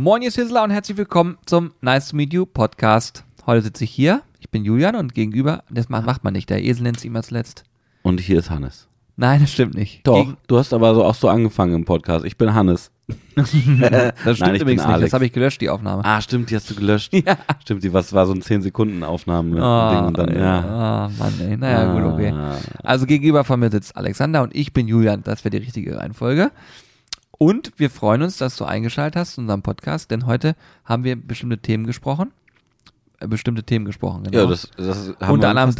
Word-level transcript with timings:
Moin, 0.00 0.22
ihr 0.22 0.30
Sizzler 0.30 0.62
und 0.62 0.70
herzlich 0.70 0.96
willkommen 0.96 1.38
zum 1.44 1.72
Nice 1.80 2.10
to 2.10 2.16
Meet 2.16 2.32
You 2.32 2.46
Podcast. 2.46 3.24
Heute 3.46 3.62
sitze 3.62 3.82
ich 3.82 3.90
hier, 3.90 4.22
ich 4.38 4.48
bin 4.48 4.64
Julian 4.64 4.94
und 4.94 5.12
gegenüber, 5.12 5.64
das 5.70 5.88
macht 5.88 6.22
man 6.22 6.34
nicht, 6.34 6.48
der 6.50 6.62
Esel 6.62 6.84
nennt 6.84 7.00
sich 7.00 7.06
immer 7.06 7.24
zuletzt. 7.24 7.64
Und 8.02 8.20
hier 8.20 8.38
ist 8.38 8.48
Hannes. 8.48 8.86
Nein, 9.16 9.40
das 9.40 9.50
stimmt 9.50 9.74
nicht. 9.74 10.06
Doch, 10.06 10.14
Gegen, 10.14 10.36
du 10.46 10.56
hast 10.56 10.72
aber 10.72 10.94
so 10.94 11.04
auch 11.04 11.16
so 11.16 11.28
angefangen 11.28 11.74
im 11.74 11.84
Podcast. 11.84 12.24
Ich 12.24 12.36
bin 12.36 12.54
Hannes. 12.54 12.92
das 13.34 13.48
stimmt 13.48 13.80
Nein, 13.90 14.12
ich 14.22 14.38
bin 14.38 14.54
übrigens 14.54 14.82
nicht, 14.82 14.86
Alex. 14.86 15.06
das 15.06 15.14
habe 15.14 15.26
ich 15.26 15.32
gelöscht, 15.32 15.60
die 15.60 15.68
Aufnahme. 15.68 16.04
Ah, 16.04 16.20
stimmt, 16.20 16.48
die 16.50 16.54
hast 16.54 16.70
du 16.70 16.76
gelöscht. 16.76 17.12
Ja. 17.26 17.36
Stimmt, 17.60 17.82
die 17.82 17.92
was 17.92 18.12
war 18.12 18.24
so 18.24 18.34
ein 18.34 18.40
10 18.40 18.62
Sekunden 18.62 19.02
Aufnahme. 19.02 19.60
Ah, 19.60 20.06
und 20.06 20.16
dann, 20.16 20.32
ja. 20.32 20.60
ah, 20.60 21.10
Mann, 21.18 21.34
ey. 21.40 21.56
Naja, 21.56 21.92
gut, 21.92 22.04
okay. 22.04 22.30
Ah. 22.32 22.56
Also 22.84 23.04
gegenüber 23.04 23.42
von 23.42 23.58
mir 23.58 23.72
sitzt 23.72 23.96
Alexander 23.96 24.44
und 24.44 24.54
ich 24.54 24.72
bin 24.72 24.86
Julian. 24.86 25.24
Das 25.24 25.44
wäre 25.44 25.50
die 25.50 25.64
richtige 25.64 25.98
Reihenfolge. 25.98 26.52
Und 27.38 27.72
wir 27.76 27.88
freuen 27.88 28.22
uns, 28.22 28.36
dass 28.36 28.56
du 28.56 28.64
eingeschaltet 28.64 29.16
hast 29.16 29.38
in 29.38 29.44
unserem 29.44 29.62
Podcast, 29.62 30.10
denn 30.10 30.26
heute 30.26 30.56
haben 30.84 31.04
wir 31.04 31.14
bestimmte 31.14 31.58
Themen 31.58 31.86
gesprochen. 31.86 32.32
Äh, 33.20 33.28
bestimmte 33.28 33.62
Themen 33.62 33.84
gesprochen, 33.84 34.24
genau. 34.24 34.38
Ja, 34.38 34.46
das, 34.46 34.68
das 34.76 35.14
haben 35.20 35.34
Unter 35.34 35.50
anderem 35.50 35.74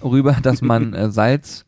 darüber, 0.00 0.32
dass 0.42 0.60
man 0.60 0.92
äh, 0.92 1.10
Salz 1.10 1.64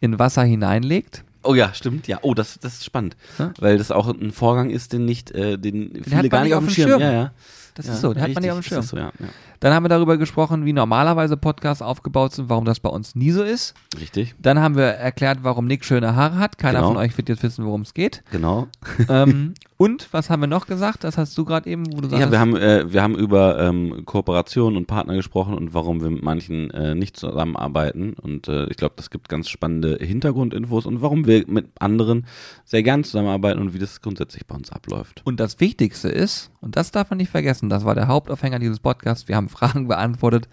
in 0.00 0.18
Wasser 0.18 0.42
hineinlegt. 0.42 1.24
Oh 1.42 1.54
ja, 1.54 1.72
stimmt, 1.72 2.06
ja. 2.06 2.18
Oh, 2.20 2.34
das, 2.34 2.58
das 2.58 2.74
ist 2.74 2.84
spannend. 2.84 3.16
Ja? 3.38 3.54
Weil 3.58 3.78
das 3.78 3.90
auch 3.90 4.08
ein 4.08 4.32
Vorgang 4.32 4.68
ist, 4.68 4.92
den 4.92 5.06
nicht, 5.06 5.30
äh, 5.30 5.56
den 5.56 6.02
viele 6.02 6.16
hat 6.16 6.22
man 6.24 6.30
gar 6.30 6.44
nicht 6.44 6.54
auf 6.54 6.64
dem 6.64 6.70
Schirm. 6.70 7.00
Ja, 7.00 7.12
ja. 7.12 7.32
Das 7.74 7.86
ja, 7.86 7.94
ist 7.94 8.00
so, 8.00 8.12
den 8.12 8.22
hat 8.22 8.34
man 8.34 8.42
nicht 8.42 8.52
auf 8.52 8.58
dem 8.58 8.62
Schirm. 8.62 8.76
Das 8.78 8.84
ist 8.86 8.90
so, 8.90 8.98
ja. 8.98 9.12
Dann 9.60 9.72
haben 9.72 9.84
wir 9.84 9.88
darüber 9.88 10.16
gesprochen, 10.16 10.64
wie 10.64 10.72
normalerweise 10.72 11.36
Podcasts 11.36 11.82
aufgebaut 11.82 12.32
sind, 12.32 12.48
warum 12.48 12.64
das 12.64 12.80
bei 12.80 12.88
uns 12.88 13.14
nie 13.14 13.30
so 13.30 13.42
ist. 13.42 13.74
Richtig, 13.98 14.34
Dann 14.40 14.60
haben 14.60 14.76
wir 14.76 14.84
erklärt, 14.84 15.38
warum 15.42 15.66
Nick 15.66 15.84
schöne 15.84 16.14
Haare 16.16 16.38
hat. 16.38 16.58
Keiner 16.58 16.78
Genau. 16.80 16.88
von 16.88 16.96
euch 16.98 17.16
wird 17.16 17.28
jetzt 17.28 17.42
wissen, 17.42 17.64
worum 17.64 17.82
es 17.82 17.94
geht. 17.94 18.22
genau. 18.30 18.68
ähm, 19.08 19.54
und 19.78 20.08
was 20.12 20.30
haben 20.30 20.40
wir 20.40 20.46
noch 20.46 20.66
gesagt? 20.66 21.04
Das 21.04 21.18
hast 21.18 21.36
du 21.36 21.44
gerade 21.44 21.68
eben, 21.68 21.84
wo 21.94 22.00
du 22.00 22.08
sagst. 22.08 22.24
Ja, 22.24 22.30
wir 22.30 22.40
haben, 22.40 22.56
äh, 22.56 22.90
wir 22.90 23.02
haben 23.02 23.14
über 23.14 23.58
ähm, 23.60 24.04
Kooperation 24.06 24.74
und 24.76 24.86
Partner 24.86 25.14
gesprochen 25.16 25.52
und 25.54 25.74
warum 25.74 26.00
wir 26.02 26.08
mit 26.08 26.22
manchen 26.22 26.70
äh, 26.70 26.94
nicht 26.94 27.16
zusammenarbeiten. 27.18 28.14
Und 28.14 28.48
äh, 28.48 28.66
ich 28.70 28.76
glaube, 28.78 28.94
das 28.96 29.10
gibt 29.10 29.28
ganz 29.28 29.48
spannende 29.50 29.98
Hintergrundinfos 30.00 30.86
und 30.86 31.02
warum 31.02 31.26
wir 31.26 31.44
mit 31.46 31.66
anderen 31.78 32.26
sehr 32.64 32.82
gern 32.82 33.04
zusammenarbeiten 33.04 33.60
und 33.60 33.74
wie 33.74 33.78
das 33.78 34.00
grundsätzlich 34.00 34.46
bei 34.46 34.54
uns 34.54 34.72
abläuft. 34.72 35.20
Und 35.24 35.40
das 35.40 35.60
Wichtigste 35.60 36.08
ist, 36.08 36.50
und 36.62 36.76
das 36.76 36.90
darf 36.90 37.10
man 37.10 37.18
nicht 37.18 37.30
vergessen, 37.30 37.68
das 37.68 37.84
war 37.84 37.94
der 37.94 38.08
Hauptaufhänger 38.08 38.58
dieses 38.58 38.80
Podcasts, 38.80 39.28
wir 39.28 39.36
haben 39.36 39.45
Fragen 39.48 39.88
beantwortet 39.88 40.48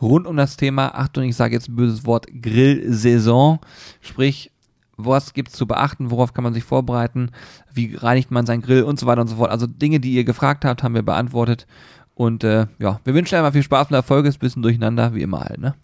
rund 0.00 0.26
um 0.26 0.36
das 0.36 0.56
Thema, 0.56 0.94
Achtung, 0.94 1.24
ich 1.24 1.36
sage 1.36 1.54
jetzt 1.54 1.68
ein 1.68 1.76
böses 1.76 2.06
Wort, 2.06 2.26
Grillsaison, 2.42 3.58
sprich, 4.00 4.50
was 4.96 5.34
gibt's 5.34 5.52
zu 5.52 5.66
beachten, 5.66 6.10
worauf 6.10 6.32
kann 6.32 6.44
man 6.44 6.54
sich 6.54 6.64
vorbereiten, 6.64 7.30
wie 7.72 7.94
reinigt 7.94 8.30
man 8.30 8.46
seinen 8.46 8.62
Grill 8.62 8.82
und 8.82 8.98
so 8.98 9.06
weiter 9.06 9.20
und 9.20 9.28
so 9.28 9.36
fort. 9.36 9.50
Also 9.50 9.66
Dinge, 9.66 10.00
die 10.00 10.12
ihr 10.12 10.24
gefragt 10.24 10.64
habt, 10.64 10.82
haben 10.82 10.94
wir 10.94 11.02
beantwortet. 11.02 11.66
Und 12.14 12.44
äh, 12.44 12.66
ja, 12.78 13.00
wir 13.04 13.14
wünschen 13.14 13.36
einfach 13.36 13.52
viel 13.52 13.62
Spaß 13.62 13.88
und 13.90 13.94
Erfolg, 13.94 14.24
ist 14.24 14.36
ein 14.36 14.40
bisschen 14.40 14.62
durcheinander, 14.62 15.14
wie 15.14 15.22
immer 15.22 15.40
halt, 15.40 15.60
ne? 15.60 15.74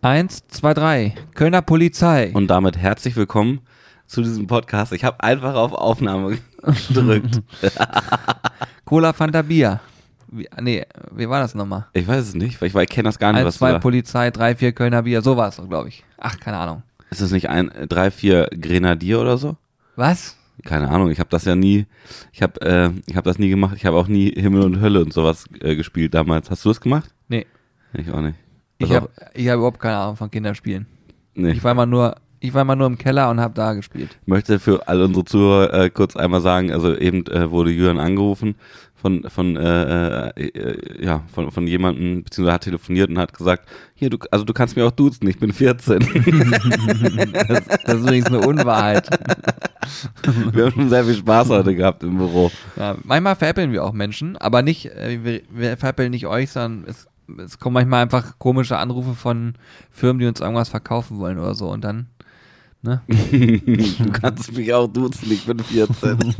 Eins, 0.00 0.46
zwei, 0.46 0.74
drei. 0.74 1.14
Kölner 1.34 1.60
Polizei. 1.60 2.30
Und 2.32 2.46
damit 2.46 2.76
herzlich 2.78 3.16
willkommen 3.16 3.60
zu 4.06 4.22
diesem 4.22 4.46
Podcast. 4.46 4.92
Ich 4.92 5.02
habe 5.02 5.24
einfach 5.24 5.54
auf 5.54 5.72
Aufnahme 5.72 6.38
gedrückt. 6.88 7.42
Cola 8.84 9.12
Fanta 9.12 9.42
Bier. 9.42 9.80
Wie, 10.28 10.48
nee, 10.60 10.86
wie 11.10 11.28
war 11.28 11.40
das 11.40 11.56
nochmal? 11.56 11.86
Ich 11.94 12.06
weiß 12.06 12.28
es 12.28 12.34
nicht, 12.34 12.60
weil 12.60 12.68
ich, 12.68 12.74
ich 12.76 12.88
kenne 12.90 13.08
das 13.08 13.18
gar 13.18 13.32
nicht, 13.32 13.40
Eins, 13.40 13.48
was 13.48 13.56
zwei 13.56 13.70
du 13.70 13.74
da, 13.74 13.80
Polizei, 13.80 14.30
drei, 14.30 14.54
vier 14.54 14.70
Kölner 14.70 15.02
Bier. 15.02 15.20
So 15.20 15.36
war 15.36 15.48
es, 15.48 15.56
glaube 15.56 15.88
ich. 15.88 16.04
Ach, 16.16 16.38
keine 16.38 16.58
Ahnung. 16.58 16.84
Ist 17.10 17.20
es 17.20 17.32
nicht 17.32 17.48
ein 17.48 17.68
äh, 17.72 17.88
drei, 17.88 18.12
vier 18.12 18.48
Grenadier 18.52 19.20
oder 19.20 19.36
so? 19.36 19.56
Was? 19.96 20.36
Keine 20.64 20.90
Ahnung, 20.90 21.10
ich 21.10 21.18
habe 21.18 21.30
das 21.30 21.44
ja 21.44 21.56
nie, 21.56 21.86
ich 22.32 22.42
habe 22.42 22.60
äh, 22.60 22.90
ich 23.06 23.16
habe 23.16 23.28
das 23.28 23.38
nie 23.40 23.48
gemacht. 23.48 23.74
Ich 23.76 23.84
habe 23.84 23.96
auch 23.96 24.06
nie 24.06 24.30
Himmel 24.30 24.62
und 24.62 24.80
Hölle 24.80 25.00
und 25.00 25.12
sowas 25.12 25.46
äh, 25.60 25.74
gespielt 25.74 26.14
damals. 26.14 26.50
Hast 26.50 26.64
du 26.64 26.68
das 26.68 26.80
gemacht? 26.80 27.12
Nee. 27.28 27.46
Ich 27.94 28.10
auch 28.12 28.20
nicht. 28.20 28.36
Ich 28.78 28.84
Also, 28.84 28.94
habe 28.94 29.10
ich 29.34 29.48
hab 29.48 29.56
überhaupt 29.56 29.80
keine 29.80 29.96
Ahnung 29.96 30.16
von 30.16 30.30
Kinderspielen. 30.30 30.86
nee. 31.34 31.50
Ich 31.52 31.64
war 31.64 31.74
mal 31.74 31.86
nur, 31.86 32.14
ich 32.40 32.54
war 32.54 32.64
mal 32.64 32.76
nur 32.76 32.86
im 32.86 32.96
Keller 32.98 33.28
und 33.30 33.40
habe 33.40 33.54
da 33.54 33.72
gespielt. 33.74 34.16
Ich 34.22 34.28
möchte 34.28 34.58
für 34.60 34.86
all 34.88 35.02
unsere 35.02 35.24
Zuhörer 35.24 35.74
äh, 35.74 35.90
kurz 35.90 36.14
einmal 36.16 36.40
sagen, 36.40 36.72
also 36.72 36.96
eben 36.96 37.26
äh, 37.26 37.50
wurde 37.50 37.70
Jürgen 37.70 37.98
angerufen 37.98 38.54
von 38.94 39.22
von 39.28 39.56
äh, 39.56 40.28
äh, 40.30 40.42
äh, 40.48 41.04
ja 41.04 41.22
von 41.32 41.50
von 41.52 41.66
jemandem 41.66 42.24
beziehungsweise 42.24 42.54
hat 42.54 42.62
telefoniert 42.64 43.10
und 43.10 43.18
hat 43.18 43.32
gesagt, 43.32 43.68
hier 43.94 44.10
du 44.10 44.18
also 44.30 44.44
du 44.44 44.52
kannst 44.52 44.76
mir 44.76 44.86
auch 44.86 44.90
duzen, 44.92 45.26
ich 45.28 45.38
bin 45.38 45.52
14. 45.52 45.98
Das, 47.48 47.64
das 47.66 47.94
ist 47.94 48.00
übrigens 48.02 48.26
eine 48.26 48.40
Unwahrheit. 48.40 49.08
Wir 50.52 50.66
haben 50.66 50.72
schon 50.72 50.88
sehr 50.90 51.04
viel 51.04 51.14
Spaß 51.14 51.48
heute 51.48 51.74
gehabt 51.74 52.02
im 52.02 52.18
Büro. 52.18 52.50
Ja, 52.76 52.96
manchmal 53.04 53.36
veräppeln 53.36 53.72
wir 53.72 53.84
auch 53.84 53.92
Menschen, 53.92 54.36
aber 54.36 54.60
nicht, 54.62 54.86
äh, 54.86 55.20
wir, 55.24 55.40
wir 55.50 55.76
veräppeln 55.78 56.10
nicht 56.10 56.26
euch, 56.26 56.50
sondern 56.50 56.84
es, 56.88 57.07
es 57.44 57.58
kommen 57.58 57.74
manchmal 57.74 58.02
einfach 58.02 58.38
komische 58.38 58.78
Anrufe 58.78 59.14
von 59.14 59.54
Firmen, 59.90 60.20
die 60.20 60.26
uns 60.26 60.40
irgendwas 60.40 60.68
verkaufen 60.68 61.18
wollen 61.18 61.38
oder 61.38 61.54
so 61.54 61.68
und 61.70 61.82
dann, 61.84 62.06
ne? 62.82 63.02
du 63.08 64.12
kannst 64.12 64.52
mich 64.56 64.72
auch 64.74 64.86
duzen, 64.88 65.30
ich 65.30 65.44
bin 65.46 65.58
14. 65.58 66.18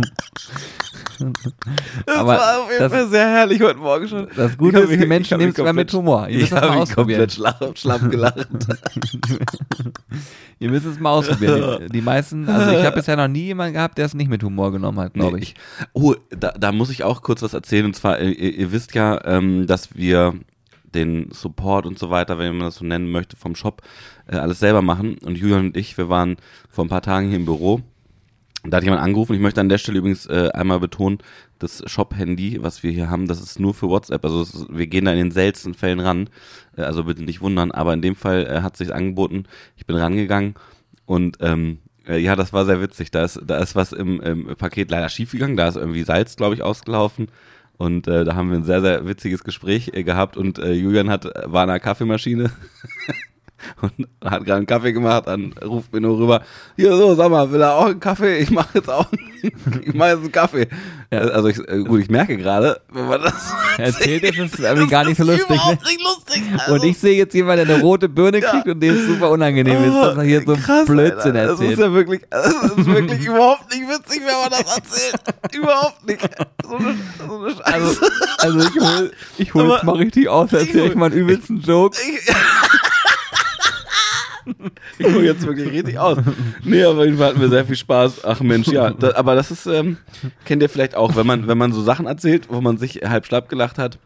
Das 2.06 2.16
Aber 2.16 2.28
war 2.28 2.60
auf 2.62 2.68
jeden 2.70 2.78
das- 2.80 2.92
Fall 2.92 3.08
sehr 3.08 3.28
herrlich 3.28 3.60
heute 3.60 3.78
Morgen 3.80 4.06
schon. 4.06 4.28
Das 4.36 4.56
Gute 4.56 4.78
ist, 4.78 4.90
die 5.02 5.04
Menschen 5.06 5.38
nehmen 5.38 5.50
es 5.50 5.58
immer 5.58 5.72
mit 5.72 5.92
Humor. 5.92 6.28
Ihr 6.28 6.38
müsst 6.38 6.52
Ich 6.52 6.56
es 6.56 6.60
mal 6.62 6.78
habe 6.78 6.94
komplett 6.94 7.32
schlapp, 7.32 7.76
schlapp 7.76 8.08
gelacht. 8.08 8.46
Ihr 10.60 10.70
müsst 10.70 10.86
es 10.86 10.98
mal 11.00 11.10
ausprobieren. 11.10 11.80
Die, 11.86 11.92
die 11.92 12.00
meisten, 12.02 12.48
also 12.48 12.70
ich 12.76 12.84
habe 12.84 12.96
bisher 12.96 13.16
noch 13.16 13.26
nie 13.28 13.46
jemanden 13.46 13.74
gehabt, 13.74 13.98
der 13.98 14.06
es 14.06 14.14
nicht 14.14 14.28
mit 14.30 14.42
Humor 14.44 14.70
genommen 14.72 14.98
hat, 15.00 15.14
glaube 15.14 15.36
Nee, 15.38 15.42
ich. 15.42 15.54
Oh, 15.92 16.14
da, 16.30 16.52
da 16.52 16.72
muss 16.72 16.90
ich 16.90 17.02
auch 17.04 17.22
kurz 17.22 17.42
was 17.42 17.52
erzählen. 17.54 17.86
Und 17.86 17.94
zwar, 17.94 18.20
ihr, 18.20 18.54
ihr 18.56 18.70
wisst 18.72 18.94
ja, 18.94 19.20
ähm, 19.24 19.66
dass 19.66 19.96
wir 19.96 20.34
den 20.94 21.30
Support 21.32 21.86
und 21.86 21.98
so 21.98 22.10
weiter, 22.10 22.38
wenn 22.38 22.56
man 22.56 22.66
das 22.66 22.76
so 22.76 22.84
nennen 22.84 23.10
möchte, 23.10 23.36
vom 23.36 23.54
Shop 23.54 23.82
äh, 24.26 24.36
alles 24.36 24.58
selber 24.58 24.82
machen. 24.82 25.18
Und 25.24 25.36
Julian 25.36 25.66
und 25.66 25.76
ich, 25.76 25.96
wir 25.98 26.08
waren 26.08 26.36
vor 26.68 26.84
ein 26.84 26.88
paar 26.88 27.02
Tagen 27.02 27.28
hier 27.28 27.36
im 27.36 27.44
Büro. 27.44 27.82
Da 28.64 28.78
hat 28.78 28.84
jemand 28.84 29.02
angerufen. 29.02 29.34
Ich 29.34 29.40
möchte 29.40 29.60
an 29.60 29.68
der 29.68 29.78
Stelle 29.78 29.98
übrigens 29.98 30.26
äh, 30.26 30.50
einmal 30.52 30.80
betonen, 30.80 31.18
das 31.58 31.82
Shop-Handy, 31.86 32.62
was 32.62 32.82
wir 32.82 32.90
hier 32.90 33.08
haben, 33.08 33.26
das 33.26 33.40
ist 33.40 33.60
nur 33.60 33.72
für 33.74 33.88
WhatsApp. 33.88 34.24
Also 34.24 34.42
ist, 34.42 34.66
wir 34.70 34.86
gehen 34.86 35.04
da 35.04 35.12
in 35.12 35.18
den 35.18 35.30
seltensten 35.30 35.74
Fällen 35.74 36.00
ran. 36.00 36.28
Äh, 36.76 36.82
also 36.82 37.04
bitte 37.04 37.22
nicht 37.22 37.40
wundern. 37.40 37.70
Aber 37.70 37.94
in 37.94 38.02
dem 38.02 38.16
Fall 38.16 38.46
äh, 38.46 38.60
hat 38.62 38.76
sich 38.76 38.94
angeboten. 38.94 39.44
Ich 39.76 39.86
bin 39.86 39.96
rangegangen 39.96 40.54
und 41.06 41.38
ähm, 41.40 41.78
äh, 42.08 42.18
ja, 42.18 42.36
das 42.36 42.52
war 42.52 42.64
sehr 42.64 42.80
witzig. 42.80 43.10
Da 43.10 43.24
ist, 43.24 43.40
da 43.46 43.58
ist 43.58 43.76
was 43.76 43.92
im, 43.92 44.20
im 44.20 44.56
Paket 44.56 44.90
leider 44.90 45.08
schiefgegangen. 45.08 45.56
Da 45.56 45.68
ist 45.68 45.76
irgendwie 45.76 46.02
Salz, 46.02 46.36
glaube 46.36 46.54
ich, 46.54 46.62
ausgelaufen. 46.62 47.28
Und 47.78 48.08
äh, 48.08 48.24
da 48.24 48.34
haben 48.34 48.50
wir 48.50 48.58
ein 48.58 48.64
sehr, 48.64 48.80
sehr 48.80 49.06
witziges 49.06 49.44
Gespräch 49.44 49.92
äh, 49.94 50.02
gehabt. 50.02 50.36
Und 50.36 50.58
äh, 50.58 50.72
Julian 50.72 51.08
hat, 51.10 51.24
war 51.44 51.62
an 51.62 51.68
der 51.68 51.80
Kaffeemaschine 51.80 52.50
und 53.82 54.08
hat 54.24 54.44
gerade 54.44 54.58
einen 54.58 54.66
Kaffee 54.66 54.92
gemacht. 54.92 55.24
Dann 55.26 55.52
ruft 55.64 55.92
mir 55.92 56.00
nur 56.00 56.18
rüber, 56.18 56.42
hier 56.76 56.96
so, 56.96 57.14
sag 57.14 57.30
mal, 57.30 57.50
will 57.50 57.62
er 57.62 57.74
auch 57.74 57.86
einen 57.86 58.00
Kaffee? 58.00 58.38
Ich 58.38 58.50
mache 58.50 58.78
jetzt 58.78 58.90
auch 58.90 59.06
ich 59.42 59.94
mache 59.94 60.10
jetzt 60.10 60.20
einen 60.20 60.32
Kaffee. 60.32 60.68
Ja. 61.12 61.20
Also 61.20 61.48
ich, 61.48 61.58
äh, 61.68 61.84
gut, 61.84 62.00
ich 62.00 62.10
merke 62.10 62.36
gerade, 62.36 62.80
wenn 62.92 63.06
man 63.06 63.22
das 63.22 63.52
Erzählt 63.78 64.24
ist 64.24 64.54
es 64.54 64.58
irgendwie 64.60 64.88
gar 64.88 65.04
nicht 65.04 65.16
so 65.16 65.24
lustig. 65.24 65.48
Ne? 65.48 65.54
überhaupt 65.54 65.84
nicht 65.84 66.00
lustig. 66.02 66.42
Also, 66.58 66.74
Und 66.74 66.84
ich 66.84 66.98
sehe 66.98 67.16
jetzt 67.16 67.34
jemanden, 67.34 67.66
der 67.66 67.76
eine 67.76 67.84
rote 67.84 68.08
Birne 68.08 68.40
kriegt 68.40 68.66
und 68.66 68.80
dem 68.80 68.94
es 68.96 69.06
super 69.06 69.30
unangenehm 69.30 69.84
ist, 69.84 69.94
dass 69.94 70.16
er 70.16 70.22
hier 70.24 70.42
so 70.44 70.56
Krass, 70.56 70.86
Blödsinn 70.86 71.36
Alter. 71.36 71.52
Das 71.52 71.60
ist 71.60 71.60
erzählt. 71.60 71.78
ja 71.78 71.92
wirklich, 71.92 72.20
das 72.30 72.54
ist 72.54 72.86
wirklich 72.86 73.24
überhaupt 73.24 73.72
nicht 73.72 73.88
witzig, 73.88 74.22
wenn 74.24 74.40
man 74.40 74.50
das 74.50 74.76
erzählt. 74.76 75.54
überhaupt 75.54 76.06
nicht. 76.06 76.20
So 76.62 76.76
eine, 76.76 76.94
so 77.26 77.36
eine 77.36 77.50
Scheiße. 77.50 77.64
Also, 77.72 78.06
also 78.38 78.58
ich 78.68 78.80
hol, 78.80 79.12
ich 79.38 79.54
hol 79.54 79.70
jetzt 79.70 79.84
mal 79.84 79.96
richtig 79.96 80.28
aus, 80.28 80.52
erzähl 80.52 80.86
ich 80.86 80.94
mal 80.94 81.06
einen 81.06 81.20
übelsten 81.20 81.60
Joke. 81.60 81.96
ich, 82.00 82.34
ich 84.98 85.06
hole 85.06 85.24
jetzt 85.24 85.46
wirklich 85.46 85.70
richtig 85.72 85.98
aus. 85.98 86.18
Nee, 86.64 86.82
aber 86.84 86.98
auf 87.00 87.04
jeden 87.04 87.18
Fall 87.18 87.28
hatten 87.28 87.40
wir 87.40 87.48
sehr 87.48 87.64
viel 87.64 87.76
Spaß. 87.76 88.24
Ach 88.24 88.40
Mensch, 88.40 88.68
ja. 88.68 88.90
Da, 88.90 89.14
aber 89.14 89.34
das 89.34 89.50
ist, 89.50 89.66
ähm, 89.66 89.96
kennt 90.44 90.62
ihr 90.62 90.68
vielleicht 90.68 90.94
auch, 90.94 91.16
wenn 91.16 91.26
man, 91.26 91.46
wenn 91.48 91.58
man 91.58 91.72
so 91.72 91.82
Sachen 91.82 92.06
erzählt, 92.06 92.48
wo 92.50 92.60
man 92.60 92.78
sich 92.78 92.96
halb 93.04 93.26
schlapp 93.26 93.48
gelacht 93.48 93.78
hat, 93.78 93.98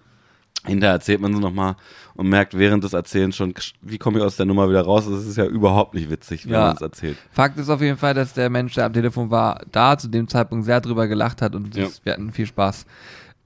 hinterher 0.67 0.95
erzählt 0.95 1.21
man 1.21 1.35
sie 1.35 1.41
nochmal 1.41 1.75
und 2.15 2.29
merkt 2.29 2.57
während 2.57 2.85
des 2.85 2.93
Erzählens 2.93 3.35
schon, 3.37 3.53
wie 3.81 3.99
komme 3.99 4.19
ich 4.19 4.25
aus 4.25 4.37
der 4.37 4.47
Nummer 4.47 4.69
wieder 4.69 4.83
raus? 4.83 5.09
Das 5.11 5.27
ist 5.27 5.37
ja 5.37 5.47
überhaupt 5.47 5.95
nicht 5.95 6.09
witzig, 6.11 6.45
wenn 6.47 6.53
Ja. 6.53 6.67
man 6.67 6.77
es 6.77 6.83
erzählt. 6.83 7.17
Fakt 7.33 7.59
ist 7.59 7.69
auf 7.71 7.81
jeden 7.81 7.97
Fall, 7.97 8.15
dass 8.15 8.33
der 8.35 8.49
Mensch, 8.51 8.75
der 8.75 8.85
am 8.87 8.93
Telefon 8.93 9.31
war, 9.31 9.61
da 9.73 9.97
zu 9.99 10.09
dem 10.09 10.29
Zeitpunkt 10.29 10.65
sehr 10.67 10.81
drüber 10.81 11.09
gelacht 11.09 11.43
hat 11.43 11.55
und 11.57 11.75
Ja. 11.77 11.85
das, 11.85 12.05
wir 12.05 12.13
hatten 12.13 12.31
viel 12.33 12.47
Spaß. 12.47 12.87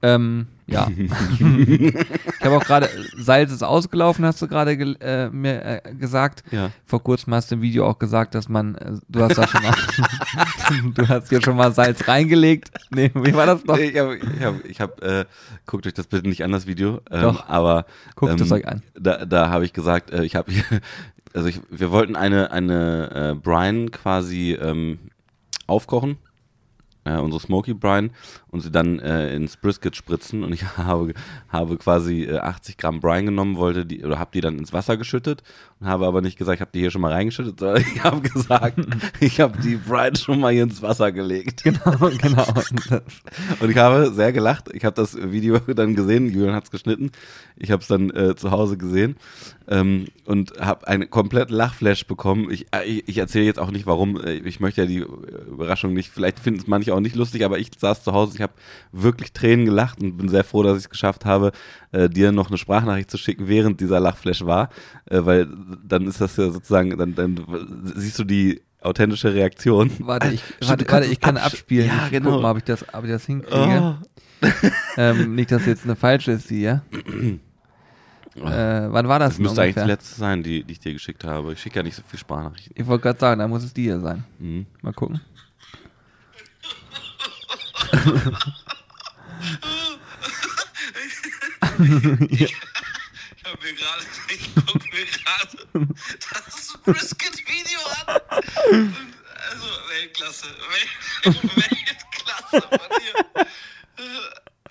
Ähm, 0.01 0.47
ja. 0.67 0.87
ich 0.97 1.93
habe 2.41 2.57
auch 2.57 2.63
gerade, 2.63 2.89
Salz 3.17 3.51
ist 3.51 3.63
ausgelaufen, 3.63 4.25
hast 4.25 4.41
du 4.41 4.47
gerade 4.47 4.77
ge 4.77 4.95
äh, 4.99 5.29
mir 5.29 5.63
äh, 5.63 5.95
gesagt. 5.95 6.43
Ja. 6.51 6.71
Vor 6.85 7.01
kurzem 7.01 7.33
hast 7.33 7.49
du 7.49 7.55
im 7.55 7.61
Video 7.61 7.87
auch 7.87 7.97
gesagt, 7.97 8.35
dass 8.35 8.49
man, 8.49 8.75
äh, 8.75 8.93
du 9.07 9.21
hast 9.21 9.37
da 9.37 9.47
schon 9.47 9.63
mal, 9.63 9.73
du 10.93 11.07
hast 11.07 11.29
hier 11.29 11.41
schon 11.41 11.55
mal 11.55 11.71
Salz 11.71 12.07
reingelegt. 12.07 12.71
Nee, 12.91 13.11
wie 13.15 13.33
war 13.33 13.45
das 13.45 13.63
noch? 13.65 13.77
Nee, 13.77 13.85
Ich 13.85 13.97
habe, 13.97 14.17
ich 14.17 14.43
hab, 14.43 14.65
ich 14.65 14.81
hab, 14.81 15.01
äh, 15.01 15.25
guckt 15.65 15.87
euch 15.87 15.93
das 15.93 16.07
bitte 16.07 16.27
nicht 16.27 16.43
an, 16.43 16.51
das 16.51 16.67
Video. 16.67 17.01
Ähm, 17.09 17.21
Doch. 17.21 17.47
Aber 17.47 17.85
Guckt 18.15 18.33
ähm, 18.33 18.41
es 18.41 18.51
euch 18.51 18.67
an. 18.67 18.83
Da, 18.99 19.25
da 19.25 19.49
habe 19.49 19.65
ich 19.65 19.73
gesagt, 19.73 20.11
äh, 20.11 20.23
ich 20.23 20.35
habe 20.35 20.51
hier, 20.51 20.63
also 21.33 21.47
ich, 21.47 21.61
wir 21.69 21.91
wollten 21.91 22.15
eine, 22.15 22.51
eine 22.51 23.31
äh, 23.31 23.35
Brine 23.35 23.89
quasi 23.89 24.57
ähm, 24.61 24.99
aufkochen, 25.65 26.17
äh, 27.07 27.19
unsere 27.19 27.41
Smoky 27.41 27.73
Brine, 27.73 28.09
und 28.49 28.61
sie 28.61 28.71
dann 28.71 28.99
äh, 28.99 29.33
ins 29.35 29.57
Brisket 29.57 29.95
spritzen. 29.95 30.43
Und 30.43 30.53
ich 30.53 30.63
habe, 30.77 31.13
habe 31.49 31.77
quasi 31.77 32.23
äh, 32.23 32.39
80 32.39 32.77
Gramm 32.77 32.99
Brine 32.99 33.25
genommen, 33.25 33.57
wollte 33.57 33.85
die, 33.85 34.03
oder 34.03 34.19
habe 34.19 34.31
die 34.33 34.41
dann 34.41 34.59
ins 34.59 34.73
Wasser 34.73 34.97
geschüttet 34.97 35.43
habe 35.81 36.07
aber 36.07 36.21
nicht 36.21 36.37
gesagt, 36.37 36.55
ich 36.55 36.61
habe 36.61 36.71
die 36.73 36.79
hier 36.79 36.91
schon 36.91 37.01
mal 37.01 37.11
reingeschüttet, 37.11 37.59
sondern 37.59 37.81
ich 37.95 38.03
habe 38.03 38.21
gesagt, 38.21 38.79
ich 39.19 39.39
habe 39.39 39.57
die 39.61 39.75
Brine 39.75 40.15
schon 40.15 40.39
mal 40.39 40.51
hier 40.53 40.63
ins 40.63 40.81
Wasser 40.81 41.11
gelegt. 41.11 41.63
Genau, 41.63 42.09
genau. 42.21 42.47
Und 43.59 43.69
ich 43.69 43.77
habe 43.77 44.11
sehr 44.11 44.33
gelacht. 44.33 44.69
Ich 44.73 44.83
habe 44.85 44.95
das 44.95 45.15
Video 45.15 45.57
dann 45.59 45.95
gesehen. 45.95 46.31
Julian 46.31 46.55
hat 46.55 46.65
es 46.65 46.71
geschnitten. 46.71 47.11
Ich 47.55 47.71
habe 47.71 47.81
es 47.81 47.87
dann 47.87 48.09
äh, 48.09 48.35
zu 48.35 48.51
Hause 48.51 48.77
gesehen 48.77 49.15
ähm, 49.67 50.05
und 50.25 50.53
habe 50.59 50.87
einen 50.87 51.09
kompletten 51.09 51.55
Lachflash 51.55 52.05
bekommen. 52.07 52.49
Ich, 52.51 52.67
äh, 52.73 52.83
ich, 52.85 53.07
ich 53.07 53.17
erzähle 53.17 53.45
jetzt 53.45 53.59
auch 53.59 53.71
nicht, 53.71 53.85
warum. 53.85 54.19
Äh, 54.19 54.35
Ich 54.37 54.59
möchte 54.59 54.81
ja 54.81 54.87
die 54.87 54.99
äh, 54.99 55.05
Überraschung 55.49 55.93
nicht. 55.93 56.09
Vielleicht 56.09 56.39
finden 56.39 56.59
es 56.59 56.67
manche 56.67 56.93
auch 56.93 56.99
nicht 56.99 57.15
lustig, 57.15 57.43
aber 57.45 57.59
ich 57.59 57.71
saß 57.77 58.03
zu 58.03 58.13
Hause. 58.13 58.33
Ich 58.35 58.41
habe 58.41 58.53
wirklich 58.91 59.33
Tränen 59.33 59.65
gelacht 59.65 60.01
und 60.01 60.17
bin 60.17 60.29
sehr 60.29 60.43
froh, 60.43 60.63
dass 60.63 60.77
ich 60.77 60.85
es 60.85 60.89
geschafft 60.89 61.25
habe, 61.25 61.51
äh, 61.91 62.09
dir 62.09 62.31
noch 62.31 62.49
eine 62.49 62.57
Sprachnachricht 62.57 63.11
zu 63.11 63.17
schicken, 63.17 63.47
während 63.47 63.79
dieser 63.81 63.99
Lachflash 63.99 64.45
war, 64.45 64.69
äh, 65.05 65.19
weil 65.23 65.47
dann 65.85 66.07
ist 66.07 66.21
das 66.21 66.37
ja 66.37 66.49
sozusagen, 66.51 66.97
dann, 66.97 67.15
dann 67.15 67.45
siehst 67.95 68.17
du 68.19 68.23
die 68.23 68.61
authentische 68.81 69.33
Reaktion. 69.33 69.91
Warte, 69.99 70.29
ich, 70.29 70.41
Stimmt, 70.41 70.69
warte, 70.69 70.85
du 70.85 70.91
warte, 70.91 71.05
kannst 71.07 71.11
ich 71.11 71.19
kann 71.19 71.37
absch- 71.37 71.45
abspielen. 71.45 71.87
Ja, 71.87 72.05
Ich 72.05 72.11
genau. 72.11 72.31
Guck 72.33 72.41
mal, 72.41 72.51
ob 72.51 72.57
ich 72.57 72.63
das, 72.63 72.85
ob 72.93 73.03
ich 73.03 73.09
das 73.11 73.25
hinkriege. 73.25 73.97
Ähm, 74.97 75.33
nicht, 75.33 75.51
dass 75.51 75.65
jetzt 75.65 75.83
eine 75.85 75.95
falsche 75.95 76.33
ist, 76.33 76.51
die, 76.51 76.61
ja? 76.61 76.83
äh, 78.35 78.87
wann 78.91 79.07
war 79.07 79.17
das, 79.17 79.29
Das 79.29 79.35
denn 79.37 79.43
müsste 79.45 79.61
eigentlich 79.63 79.73
die 79.73 79.79
ungefähr? 79.81 79.95
letzte 79.95 80.15
sein, 80.19 80.43
die, 80.43 80.63
die 80.63 80.73
ich 80.73 80.79
dir 80.79 80.93
geschickt 80.93 81.23
habe. 81.23 81.53
Ich 81.53 81.59
schicke 81.59 81.77
ja 81.77 81.83
nicht 81.83 81.95
so 81.95 82.03
viel 82.07 82.19
Sprachnachrichten. 82.19 82.73
Ich 82.79 82.85
wollte 82.85 83.01
gerade 83.01 83.19
sagen, 83.19 83.39
dann 83.39 83.49
muss 83.49 83.63
es 83.63 83.73
die 83.73 83.81
hier 83.83 83.99
sein. 83.99 84.25
Mhm. 84.37 84.67
Mal 84.83 84.93
gucken. 84.93 85.21
Ich 92.29 92.55
hab 93.51 93.63
mir 93.63 93.73
gerade, 93.73 94.03
ich 94.29 94.49
guck 94.55 94.83
mir 94.93 95.05
gerade 95.05 95.57
das 96.19 96.77
Brisket-Video 96.83 97.79
an. 98.05 98.21
Und, 98.71 98.95
Also 99.51 99.67
Weltklasse, 99.89 100.45
Wel 101.23 101.33
Weltklasse 101.55 102.61
von 102.61 102.89
dir. 102.99 103.47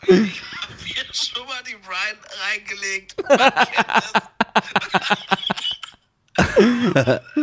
Ich 0.08 0.40
hab 0.43 0.81
hier 0.84 1.05
schon 1.12 1.46
mal 1.46 1.62
die 1.67 1.76
Brian 1.84 2.19
reingelegt. 2.44 3.17
Man 3.28 3.38
kennt 3.67 3.88
das. 3.88 4.12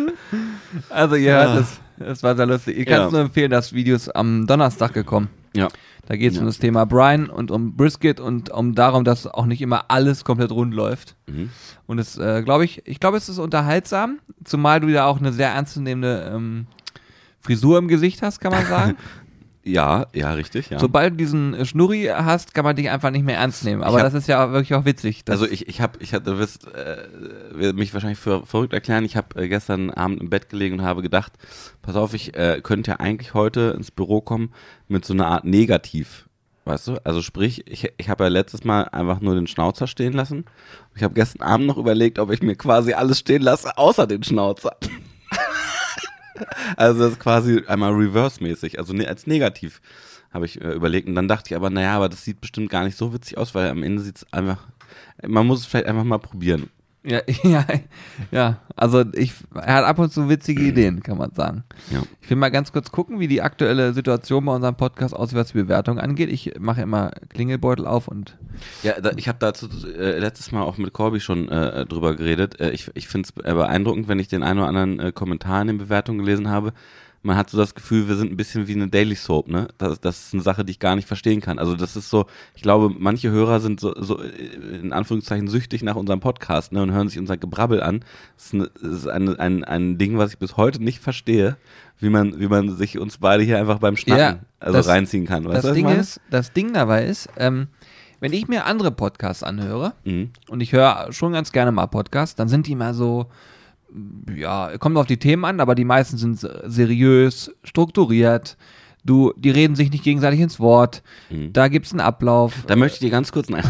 Also 0.89 1.15
ihr 1.15 1.33
hört 1.33 1.61
es, 1.61 1.79
es 2.05 2.23
war 2.23 2.35
sehr 2.35 2.45
lustig. 2.45 2.77
Ich 2.77 2.85
kann 2.85 2.99
Ja. 3.01 3.05
es 3.07 3.11
nur 3.11 3.21
empfehlen, 3.21 3.51
das 3.51 3.73
Video 3.73 3.95
ist 3.95 4.09
am 4.15 4.45
Donnerstag 4.47 4.93
gekommen. 4.93 5.29
Ja. 5.55 5.67
Da 6.05 6.17
geht 6.17 6.31
es 6.31 6.35
Ja. 6.35 6.41
um 6.41 6.47
das 6.47 6.57
Thema 6.59 6.85
Brian 6.85 7.29
und 7.29 7.49
um 7.49 7.75
Brisket 7.77 8.19
und 8.19 8.49
um 8.49 8.75
darum, 8.75 9.03
dass 9.05 9.25
auch 9.25 9.45
nicht 9.45 9.61
immer 9.61 9.85
alles 9.89 10.25
komplett 10.25 10.51
rund 10.51 10.73
läuft. 10.73 11.15
Mhm. 11.27 11.49
Und 11.85 11.99
es, 11.99 12.17
äh, 12.17 12.41
glaube 12.43 12.65
ich, 12.65 12.81
ich 12.85 12.99
glaube, 12.99 13.15
es 13.17 13.29
ist 13.29 13.39
unterhaltsam, 13.39 14.19
zumal 14.43 14.81
du 14.81 14.87
ja 14.87 15.05
auch 15.05 15.19
eine 15.19 15.31
sehr 15.31 15.49
ernstzunehmende 15.51 16.31
ähm, 16.35 16.67
Frisur 17.39 17.77
im 17.77 17.87
Gesicht 17.87 18.21
hast, 18.21 18.39
kann 18.39 18.51
man 18.51 18.65
sagen. 18.67 18.97
Ja, 19.65 20.07
ja, 20.13 20.33
richtig, 20.33 20.69
ja. 20.71 20.79
Sobald 20.79 21.13
du 21.13 21.17
diesen 21.17 21.53
äh, 21.53 21.65
Schnurri 21.65 22.09
hast, 22.13 22.53
kann 22.53 22.65
man 22.65 22.75
dich 22.75 22.89
einfach 22.89 23.11
nicht 23.11 23.23
mehr 23.23 23.37
ernst 23.37 23.63
nehmen. 23.63 23.81
Aber 23.81 23.97
hab- 23.97 24.03
das 24.03 24.13
ist 24.13 24.27
ja 24.27 24.51
wirklich 24.51 24.73
auch 24.73 24.83
witzig. 24.83 25.23
also 25.29 25.45
ich, 25.47 25.69
ich 25.69 25.79
habe, 25.79 25.97
ich 26.01 26.13
hab, 26.13 26.25
du 26.25 26.37
wirst 26.37 26.67
äh, 26.73 27.71
mich 27.71 27.93
wahrscheinlich 27.93 28.19
für 28.19 28.45
verrückt 28.45 28.73
erklären. 28.73 29.05
Ich 29.05 29.15
habe 29.15 29.41
äh, 29.41 29.47
gestern 29.47 29.89
Abend 29.89 30.19
im 30.21 30.29
Bett 30.29 30.49
gelegen 30.49 30.79
und 30.79 30.85
habe 30.85 31.01
gedacht, 31.01 31.31
pass 31.81 31.95
auf, 31.95 32.13
ich 32.13 32.35
äh, 32.35 32.59
könnte 32.61 32.91
ja 32.91 32.97
eigentlich 32.99 33.33
heute 33.33 33.73
ins 33.77 33.89
Büro 33.91 34.19
kommen 34.19 34.51
mit 34.89 35.05
so 35.05 35.13
einer 35.13 35.27
Art 35.27 35.45
Negativ. 35.45 36.27
Weißt 36.65 36.87
du? 36.89 36.97
Also 37.05 37.21
sprich, 37.21 37.63
ich, 37.65 37.89
ich 37.97 38.09
habe 38.09 38.23
ja 38.25 38.29
letztes 38.29 38.63
Mal 38.65 38.83
einfach 38.83 39.21
nur 39.21 39.35
den 39.35 39.47
Schnauzer 39.47 39.87
stehen 39.87 40.13
lassen. 40.13 40.45
Ich 40.95 41.03
habe 41.03 41.13
gestern 41.13 41.41
Abend 41.41 41.67
noch 41.67 41.77
überlegt, 41.77 42.19
ob 42.19 42.31
ich 42.31 42.41
mir 42.41 42.55
quasi 42.55 42.93
alles 42.93 43.19
stehen 43.19 43.41
lasse, 43.41 43.77
außer 43.77 44.07
den 44.07 44.23
Schnauzer. 44.23 44.75
also 46.77 47.01
das 47.01 47.13
ist 47.13 47.19
quasi 47.19 47.63
einmal 47.67 47.91
reverse-mäßig, 47.91 48.79
also 48.79 48.93
ne, 48.93 49.07
als 49.07 49.27
negativ 49.27 49.81
habe 50.33 50.45
ich 50.45 50.59
äh, 50.61 50.73
überlegt. 50.73 51.07
Und 51.07 51.15
dann 51.15 51.27
dachte 51.27 51.51
ich 51.51 51.55
aber, 51.55 51.69
naja, 51.69 51.95
aber 51.95 52.09
das 52.09 52.23
sieht 52.23 52.41
bestimmt 52.41 52.69
gar 52.69 52.83
nicht 52.83 52.97
so 52.97 53.13
witzig 53.13 53.37
aus, 53.37 53.53
weil 53.53 53.69
am 53.69 53.83
Ende 53.83 54.01
sieht 54.01 54.17
es 54.17 54.33
einfach, 54.33 54.67
man 55.25 55.45
muss 55.45 55.59
es 55.59 55.65
vielleicht 55.65 55.87
einfach 55.87 56.03
mal 56.03 56.17
probieren. 56.17 56.69
Ja, 57.05 57.21
ja, 57.43 57.65
ja, 58.31 58.59
also 58.75 59.03
ich, 59.13 59.33
er 59.53 59.75
hat 59.75 59.85
ab 59.85 59.99
und 59.99 60.11
zu 60.11 60.29
witzige 60.29 60.63
Ideen, 60.67 61.03
kann 61.03 61.17
man 61.17 61.31
sagen. 61.33 61.63
Ja. 61.91 62.01
Ich 62.21 62.29
will 62.29 62.37
mal 62.37 62.49
ganz 62.49 62.71
kurz 62.71 62.91
gucken, 62.91 63.19
wie 63.19 63.27
die 63.27 63.41
aktuelle 63.41 63.93
Situation 63.93 64.45
bei 64.45 64.55
unserem 64.55 64.75
Podcast 64.75 65.15
aussieht, 65.15 65.37
was 65.37 65.51
die 65.51 65.61
Bewertung 65.61 65.99
angeht. 65.99 66.29
Ich 66.29 66.53
mache 66.59 66.81
immer 66.81 67.11
Klingelbeutel 67.29 67.85
auf 67.85 68.07
und 68.07 68.37
Ja, 68.83 68.99
da, 68.99 69.11
ich 69.17 69.27
habe 69.27 69.39
dazu 69.39 69.67
äh, 69.97 70.19
letztes 70.19 70.51
Mal 70.51 70.63
auch 70.63 70.77
mit 70.77 70.93
Corby 70.93 71.19
schon 71.19 71.49
äh, 71.49 71.85
drüber 71.85 72.15
geredet. 72.15 72.59
Äh, 72.59 72.71
ich 72.71 72.89
ich 72.93 73.07
finde 73.07 73.27
es 73.27 73.31
beeindruckend, 73.33 74.07
wenn 74.07 74.19
ich 74.19 74.29
den 74.29 74.43
einen 74.43 74.59
oder 74.59 74.69
anderen 74.69 74.99
äh, 74.99 75.11
Kommentar 75.11 75.61
in 75.61 75.67
den 75.67 75.77
Bewertungen 75.77 76.19
gelesen 76.19 76.49
habe. 76.49 76.73
Man 77.25 77.37
hat 77.37 77.49
so 77.49 77.57
das 77.57 77.73
Gefühl, 77.73 78.09
wir 78.09 78.15
sind 78.17 78.31
ein 78.31 78.37
bisschen 78.37 78.67
wie 78.67 78.73
eine 78.73 78.89
Daily 78.89 79.15
Soap, 79.15 79.47
ne? 79.47 79.69
Das, 79.77 79.99
das 80.01 80.25
ist 80.27 80.33
eine 80.33 80.43
Sache, 80.43 80.65
die 80.65 80.71
ich 80.71 80.79
gar 80.79 80.95
nicht 80.97 81.07
verstehen 81.07 81.39
kann. 81.39 81.57
Also 81.57 81.73
das 81.75 81.95
ist 81.95 82.09
so, 82.09 82.25
ich 82.53 82.61
glaube, 82.61 82.93
manche 82.97 83.31
Hörer 83.31 83.61
sind 83.61 83.79
so, 83.79 83.93
so 83.97 84.21
äh, 84.21 84.27
in 84.81 84.91
Anführungszeichen 84.91 85.47
süchtig 85.47 85.83
nach 85.83 85.95
unserem 85.95 86.19
Podcast, 86.19 86.73
ne? 86.73 86.81
Und 86.83 86.91
hören 86.91 87.07
sich 87.07 87.17
unser 87.19 87.37
Gebrabbel 87.37 87.81
an. 87.81 88.03
Das 88.35 88.45
ist, 88.47 88.53
eine, 88.53 88.69
das 88.81 88.91
ist 88.91 89.07
ein, 89.07 89.39
ein, 89.39 89.63
ein 89.63 89.97
Ding, 89.97 90.17
was 90.17 90.31
ich 90.33 90.37
bis 90.37 90.57
heute 90.57 90.83
nicht 90.83 90.99
verstehe, 90.99 91.55
wie 91.99 92.09
man, 92.09 92.39
wie 92.41 92.47
man 92.47 92.75
sich 92.75 92.99
uns 92.99 93.17
beide 93.19 93.43
hier 93.43 93.57
einfach 93.57 93.79
beim 93.79 93.95
Schnacken 93.95 94.19
Ja, 94.21 94.39
also 94.59 94.77
das- 94.79 94.87
reinziehen 94.89 95.25
kann. 95.25 95.45
Weißt 95.45 95.63
das 95.63 95.65
du, 95.67 95.73
Ding 95.73 95.87
ist, 95.87 96.19
das 96.29 96.51
Ding 96.51 96.73
dabei 96.73 97.05
ist, 97.05 97.29
ähm, 97.37 97.67
wenn 98.19 98.33
ich 98.33 98.47
mir 98.49 98.65
andere 98.65 98.91
Podcasts 98.91 99.43
anhöre, 99.43 99.93
Mhm. 100.03 100.31
und 100.49 100.59
ich 100.61 100.73
höre 100.73 101.07
schon 101.11 101.31
ganz 101.31 101.51
gerne 101.53 101.71
mal 101.71 101.87
Podcasts, 101.87 102.35
dann 102.35 102.49
sind 102.49 102.67
die 102.67 102.75
mal 102.75 102.93
so, 102.93 103.27
ja, 104.35 104.77
kommt 104.77 104.97
auf 104.97 105.05
die 105.05 105.17
Themen 105.17 105.45
an, 105.45 105.59
aber 105.59 105.75
die 105.75 105.85
meisten 105.85 106.17
sind 106.17 106.39
seriös, 106.65 107.51
strukturiert. 107.63 108.57
Du, 109.05 109.33
die 109.35 109.49
reden 109.49 109.75
sich 109.75 109.91
nicht 109.91 110.03
gegenseitig 110.03 110.39
ins 110.39 110.59
Wort. 110.59 111.03
Mhm. 111.29 111.51
Da 111.51 111.67
gibt's 111.67 111.91
einen 111.91 111.99
Ablauf. 111.99 112.63
Da 112.67 112.75
möchte 112.75 112.95
ich 112.95 112.99
dir 113.01 113.11
ganz 113.11 113.31
kurz 113.31 113.51
ein 113.51 113.63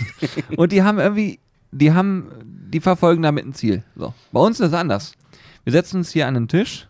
Und 0.56 0.72
die 0.72 0.82
haben 0.82 0.98
irgendwie, 0.98 1.40
die 1.72 1.92
haben, 1.92 2.28
die 2.42 2.80
verfolgen 2.80 3.22
damit 3.22 3.44
ein 3.44 3.52
Ziel. 3.52 3.82
So. 3.96 4.14
Bei 4.32 4.40
uns 4.40 4.60
ist 4.60 4.68
es 4.68 4.74
anders. 4.74 5.12
Wir 5.64 5.72
setzen 5.72 5.98
uns 5.98 6.10
hier 6.10 6.26
an 6.26 6.34
den 6.34 6.48
Tisch. 6.48 6.88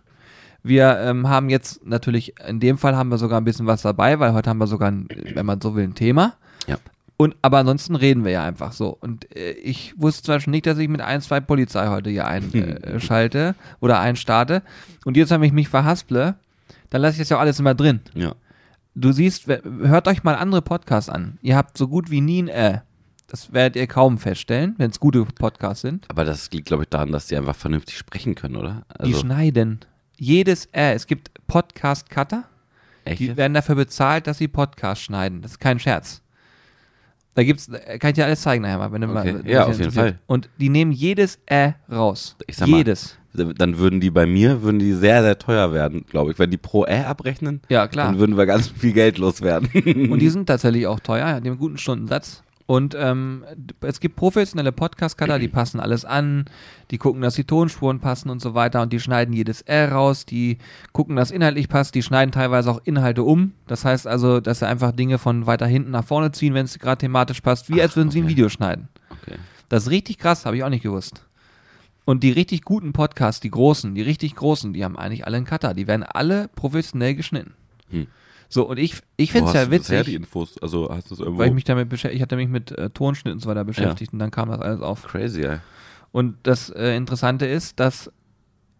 Wir 0.63 0.99
ähm, 1.01 1.29
haben 1.29 1.51
jetzt 1.51 1.85
natürlich, 1.87 2.35
in 2.47 2.61
dem 2.61 2.79
Fall 2.79 2.97
haben 2.97 3.11
wir 3.11 3.19
sogar 3.19 3.41
ein 3.41 3.45
bisschen 3.45 3.67
was 3.67 3.83
dabei, 3.83 4.21
weil 4.21 4.33
heute 4.33 4.51
haben 4.51 4.59
wir 4.59 4.67
sogar, 4.67 4.91
ein, 4.91 5.09
wenn 5.35 5.47
man 5.47 5.61
so 5.61 5.75
will, 5.75 5.85
ein 5.85 5.95
Thema. 5.95 6.35
Ja. 6.67 6.77
Und, 7.21 7.35
aber 7.43 7.59
ansonsten 7.59 7.97
reden 7.97 8.25
wir 8.25 8.31
ja 8.31 8.45
einfach 8.45 8.71
so. 8.73 8.97
Und 9.01 9.35
äh, 9.37 9.51
ich 9.51 9.93
wusste 10.01 10.23
zum 10.23 10.35
Beispiel 10.37 10.53
nicht, 10.53 10.67
dass 10.67 10.79
ich 10.79 10.89
mit 10.89 11.01
ein, 11.01 11.21
zwei 11.21 11.41
Polizei 11.41 11.89
heute 11.89 12.11
hier 12.11 12.29
einschalte 12.29 13.57
oder 13.81 13.99
einstarte. 13.99 14.63
Und 15.05 15.17
jetzt, 15.17 15.31
wenn 15.31 15.43
ich 15.43 15.53
mich 15.53 15.69
verhasple, 15.69 16.37
dann 16.91 17.03
lasse 17.03 17.15
ich 17.15 17.19
das 17.19 17.29
ja 17.31 17.37
auch 17.37 17.41
alles 17.41 17.59
immer 17.59 17.75
drin. 17.75 18.01
Ja. 18.15 18.35
Du 18.95 19.11
siehst, 19.11 19.49
hört 19.49 20.07
euch 20.07 20.23
mal 20.23 20.37
andere 20.37 20.63
Podcasts 20.63 21.11
an. 21.11 21.39
Ihr 21.43 21.57
habt 21.57 21.77
so 21.77 21.89
gut 21.89 22.09
wie 22.11 22.21
nie 22.21 22.43
ein 22.45 22.49
Äh. 22.49 22.81
Das 23.27 23.53
werdet 23.53 23.77
ihr 23.77 23.87
kaum 23.89 24.19
feststellen, 24.19 24.75
wenn 24.79 24.91
es 24.91 25.01
gute 25.01 25.25
Podcasts 25.25 25.83
sind. 25.83 26.07
Aber 26.09 26.25
das 26.25 26.51
liegt, 26.53 26.67
glaube 26.69 26.85
ich, 26.85 26.89
daran, 26.89 27.11
dass 27.13 27.27
die 27.27 27.37
einfach 27.37 27.57
vernünftig 27.57 27.99
sprechen 27.99 28.37
können, 28.37 28.57
oder? 28.57 28.85
Die 29.01 29.13
Also, 29.15 29.19
schneiden. 29.19 29.81
Jedes 30.17 30.67
Äh. 30.67 30.95
Es 30.95 31.07
gibt 31.09 31.31
Podcast-Cutter, 31.49 32.45
echt? 33.05 33.19
die 33.21 33.37
werden 33.37 33.55
dafür 33.55 33.75
bezahlt, 33.75 34.29
dass 34.29 34.39
sie 34.39 34.47
Podcasts 34.49 35.05
schneiden. 35.05 35.43
Das 35.43 35.53
ist 35.53 35.59
kein 35.59 35.79
Scherz. 35.81 36.23
Da 37.39 37.45
gibt's, 37.45 37.69
äh, 37.69 38.01
kann 38.01 38.11
ich 38.11 38.15
dir 38.17 38.25
alles 38.25 38.43
zeigen 38.43 38.63
nachher 38.63 38.79
mal, 38.79 38.91
wenn 38.91 39.01
du 39.01 39.07
Okay. 39.17 39.33
mal. 39.35 39.49
Ja, 39.49 39.67
auf 39.67 39.79
jeden. 39.79 39.93
Fall. 39.93 40.19
Und 40.27 40.49
die 40.59 40.69
nehmen 40.71 40.91
jedes 40.91 41.39
Äh 41.47 41.71
raus. 41.89 42.35
Ich 42.49 42.57
sag 42.57 42.67
mal, 42.67 42.79
jedes. 42.79 43.17
Dann 43.33 43.79
würden 43.79 44.01
die 44.01 44.11
bei 44.11 44.27
mir, 44.27 44.63
würden 44.63 44.81
die 44.81 44.93
sehr, 44.93 45.23
sehr 45.23 45.39
teuer 45.39 45.73
werden, 45.73 46.05
glaube 46.11 46.33
ich. 46.33 46.39
Wenn 46.41 46.51
die 46.51 46.57
pro 46.57 46.85
Ä 46.85 47.05
abrechnen, 47.05 47.61
Ja, 47.69 47.87
klar. 47.87 48.07
dann 48.09 48.19
würden 48.19 48.37
wir 48.37 48.45
ganz 48.47 48.67
viel 48.67 48.93
Geld 48.93 49.19
loswerden. 49.19 49.69
Und 50.11 50.19
die 50.19 50.29
sind 50.31 50.47
tatsächlich 50.47 50.89
auch 50.89 50.99
teuer, 50.99 51.27
die 51.27 51.33
haben 51.33 51.47
einen 51.47 51.59
guten 51.59 51.79
Stundensatz. 51.79 52.43
Und 52.69 52.95
ähm, 53.01 53.47
es 53.81 53.99
gibt 53.99 54.17
professionelle 54.17 54.73
Podcast-Cutter, 54.73 55.39
die 55.39 55.49
passen 55.49 55.81
alles 55.81 56.05
an, 56.05 56.45
die 56.91 56.99
gucken, 56.99 57.23
dass 57.23 57.35
die 57.35 57.45
Tonspuren 57.45 57.99
passen 57.99 58.29
und 58.29 58.43
so 58.43 58.53
weiter 58.53 58.83
und 58.83 58.93
die 58.93 59.01
schneiden 59.01 59.33
jedes 59.33 59.63
R 59.63 59.93
raus, 59.93 60.27
die 60.27 60.59
gucken, 60.93 61.17
dass 61.17 61.31
inhaltlich 61.31 61.71
passt, 61.71 61.95
die 61.95 62.03
schneiden 62.03 62.31
teilweise 62.31 62.71
auch 62.71 62.83
Inhalte 62.85 63.23
um. 63.23 63.55
Das 63.69 63.87
heißt 63.87 64.07
also, 64.07 64.41
dass 64.41 64.59
sie 64.59 64.69
einfach 64.69 64.93
Dinge 64.93 65.17
von 65.17 65.47
weiter 65.47 65.67
hinten 65.67 65.93
nach 65.93 66.05
vorne 66.05 66.31
ziehen, 66.31 66.53
wenn 66.53 66.67
es 66.67 66.79
gerade 66.79 66.99
thematisch 66.99 67.41
passt, 67.41 67.71
wie 67.71 67.81
als 67.81 67.97
würden 67.97 68.11
sie 68.11 68.21
ein. 68.21 68.29
Video 68.29 68.51
schneiden. 68.51 68.89
Okay. 69.09 69.39
Das 69.71 69.85
ist 69.85 69.91
richtig 69.91 70.19
krass, 70.19 70.45
habe 70.45 70.59
ich 70.59 70.63
auch 70.63 70.69
nicht 70.69 70.83
gewusst. 70.83 71.25
Und 72.05 72.23
die 72.23 72.33
richtig 72.33 72.65
guten 72.65 72.93
Podcasts, 72.93 73.41
die 73.41 73.51
großen, 73.51 73.95
die 73.95 74.03
richtig 74.03 74.35
großen, 74.35 74.75
die 74.75 74.85
haben 74.85 74.99
eigentlich 74.99 75.27
alle 75.27 75.39
einen 75.39 75.47
Cutter. 75.47 75.73
Die 75.73 75.87
werden 75.87 76.03
alle 76.03 76.49
professionell 76.55 77.15
geschnitten. 77.15 77.55
Hm. 77.89 78.09
So, 78.49 78.67
und 78.69 78.79
ich, 78.79 78.95
ich 79.17 79.33
finde 79.33 79.49
es 79.49 79.55
ja 79.55 79.61
das 79.67 79.71
her, 79.71 79.79
witzig, 79.79 80.03
die 80.07 80.15
Infos? 80.15 80.57
Also 80.63 80.89
hast 80.91 81.11
du 81.11 81.15
es 81.15 81.21
irgendwo? 81.21 81.41
weil 81.41 81.49
ich 81.49 81.55
mich 81.55 81.65
damit 81.65 81.89
beschäftigt, 81.89 82.17
ich 82.17 82.23
hatte 82.23 82.37
mich 82.37 82.49
mit 82.49 82.73
äh, 82.73 82.89
Tonschnitt 82.91 83.35
und 83.35 83.41
so 83.41 83.49
weiter 83.49 83.65
beschäftigt 83.65 84.13
und 84.13 84.19
dann 84.19 84.31
kam 84.31 84.49
das 84.49 84.61
alles 84.61 84.81
auf. 84.81 85.03
Crazy, 85.05 85.43
ey. 85.43 85.59
Und 86.13 86.37
das 86.45 86.71
äh, 86.71 86.97
Interessante 86.97 87.45
ist, 87.47 87.79
dass 87.79 88.11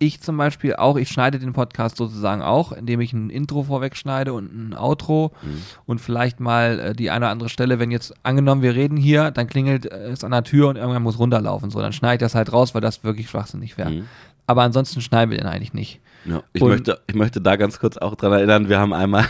ich 0.01 0.21
zum 0.21 0.37
Beispiel 0.37 0.77
auch, 0.77 0.97
ich 0.97 1.09
schneide 1.09 1.39
den 1.41 1.53
Podcast 1.53 1.97
sozusagen 1.97 2.41
auch, 2.41 2.71
indem 2.73 3.01
ich 3.01 3.13
ein 3.13 3.31
Intro 3.31 3.65
vorweg 3.65 3.97
schneide 3.97 4.33
und 4.33 4.47
ein 4.55 4.75
Outro 4.75 5.33
Mhm. 5.43 5.63
und 5.87 6.01
vielleicht 6.01 6.39
mal 6.41 6.79
äh, 6.79 6.93
die 6.95 7.11
eine 7.11 7.25
oder 7.27 7.33
andere 7.33 7.49
Stelle, 7.49 7.79
wenn 7.81 7.91
jetzt 7.91 8.15
angenommen, 8.23 8.63
wir 8.63 8.75
reden 8.77 8.97
hier, 8.97 9.33
dann 9.33 9.49
klingelt 9.49 9.87
äh, 9.87 10.11
es 10.11 10.23
an 10.25 10.31
der 10.31 10.45
Tür 10.45 10.69
und 10.69 10.77
irgendwann 10.77 11.03
muss 11.03 11.19
runterlaufen. 11.19 11.71
So, 11.71 11.81
dann 11.81 11.93
schneide 11.93 12.15
ich 12.15 12.21
das 12.21 12.35
halt 12.37 12.53
raus, 12.53 12.75
weil 12.75 12.81
das 12.81 13.03
wirklich 13.05 13.29
schwachsinnig 13.29 13.77
wäre. 13.77 13.91
Mhm. 13.91 14.05
Aber 14.47 14.63
ansonsten 14.63 15.01
schneiden 15.03 15.31
wir 15.31 15.39
den 15.39 15.47
eigentlich 15.49 15.75
nicht. 15.75 16.01
Ja, 16.29 16.43
ich, 16.53 16.61
Und- 16.61 16.69
möchte, 16.71 17.01
ich 17.07 17.15
möchte 17.15 17.41
da 17.41 17.57
ganz 17.57 17.79
kurz 17.79 17.97
auch 17.97 18.15
dran 18.15 18.33
erinnern, 18.33 18.69
wir 18.69 18.79
haben 18.79 18.93
einmal, 18.93 19.25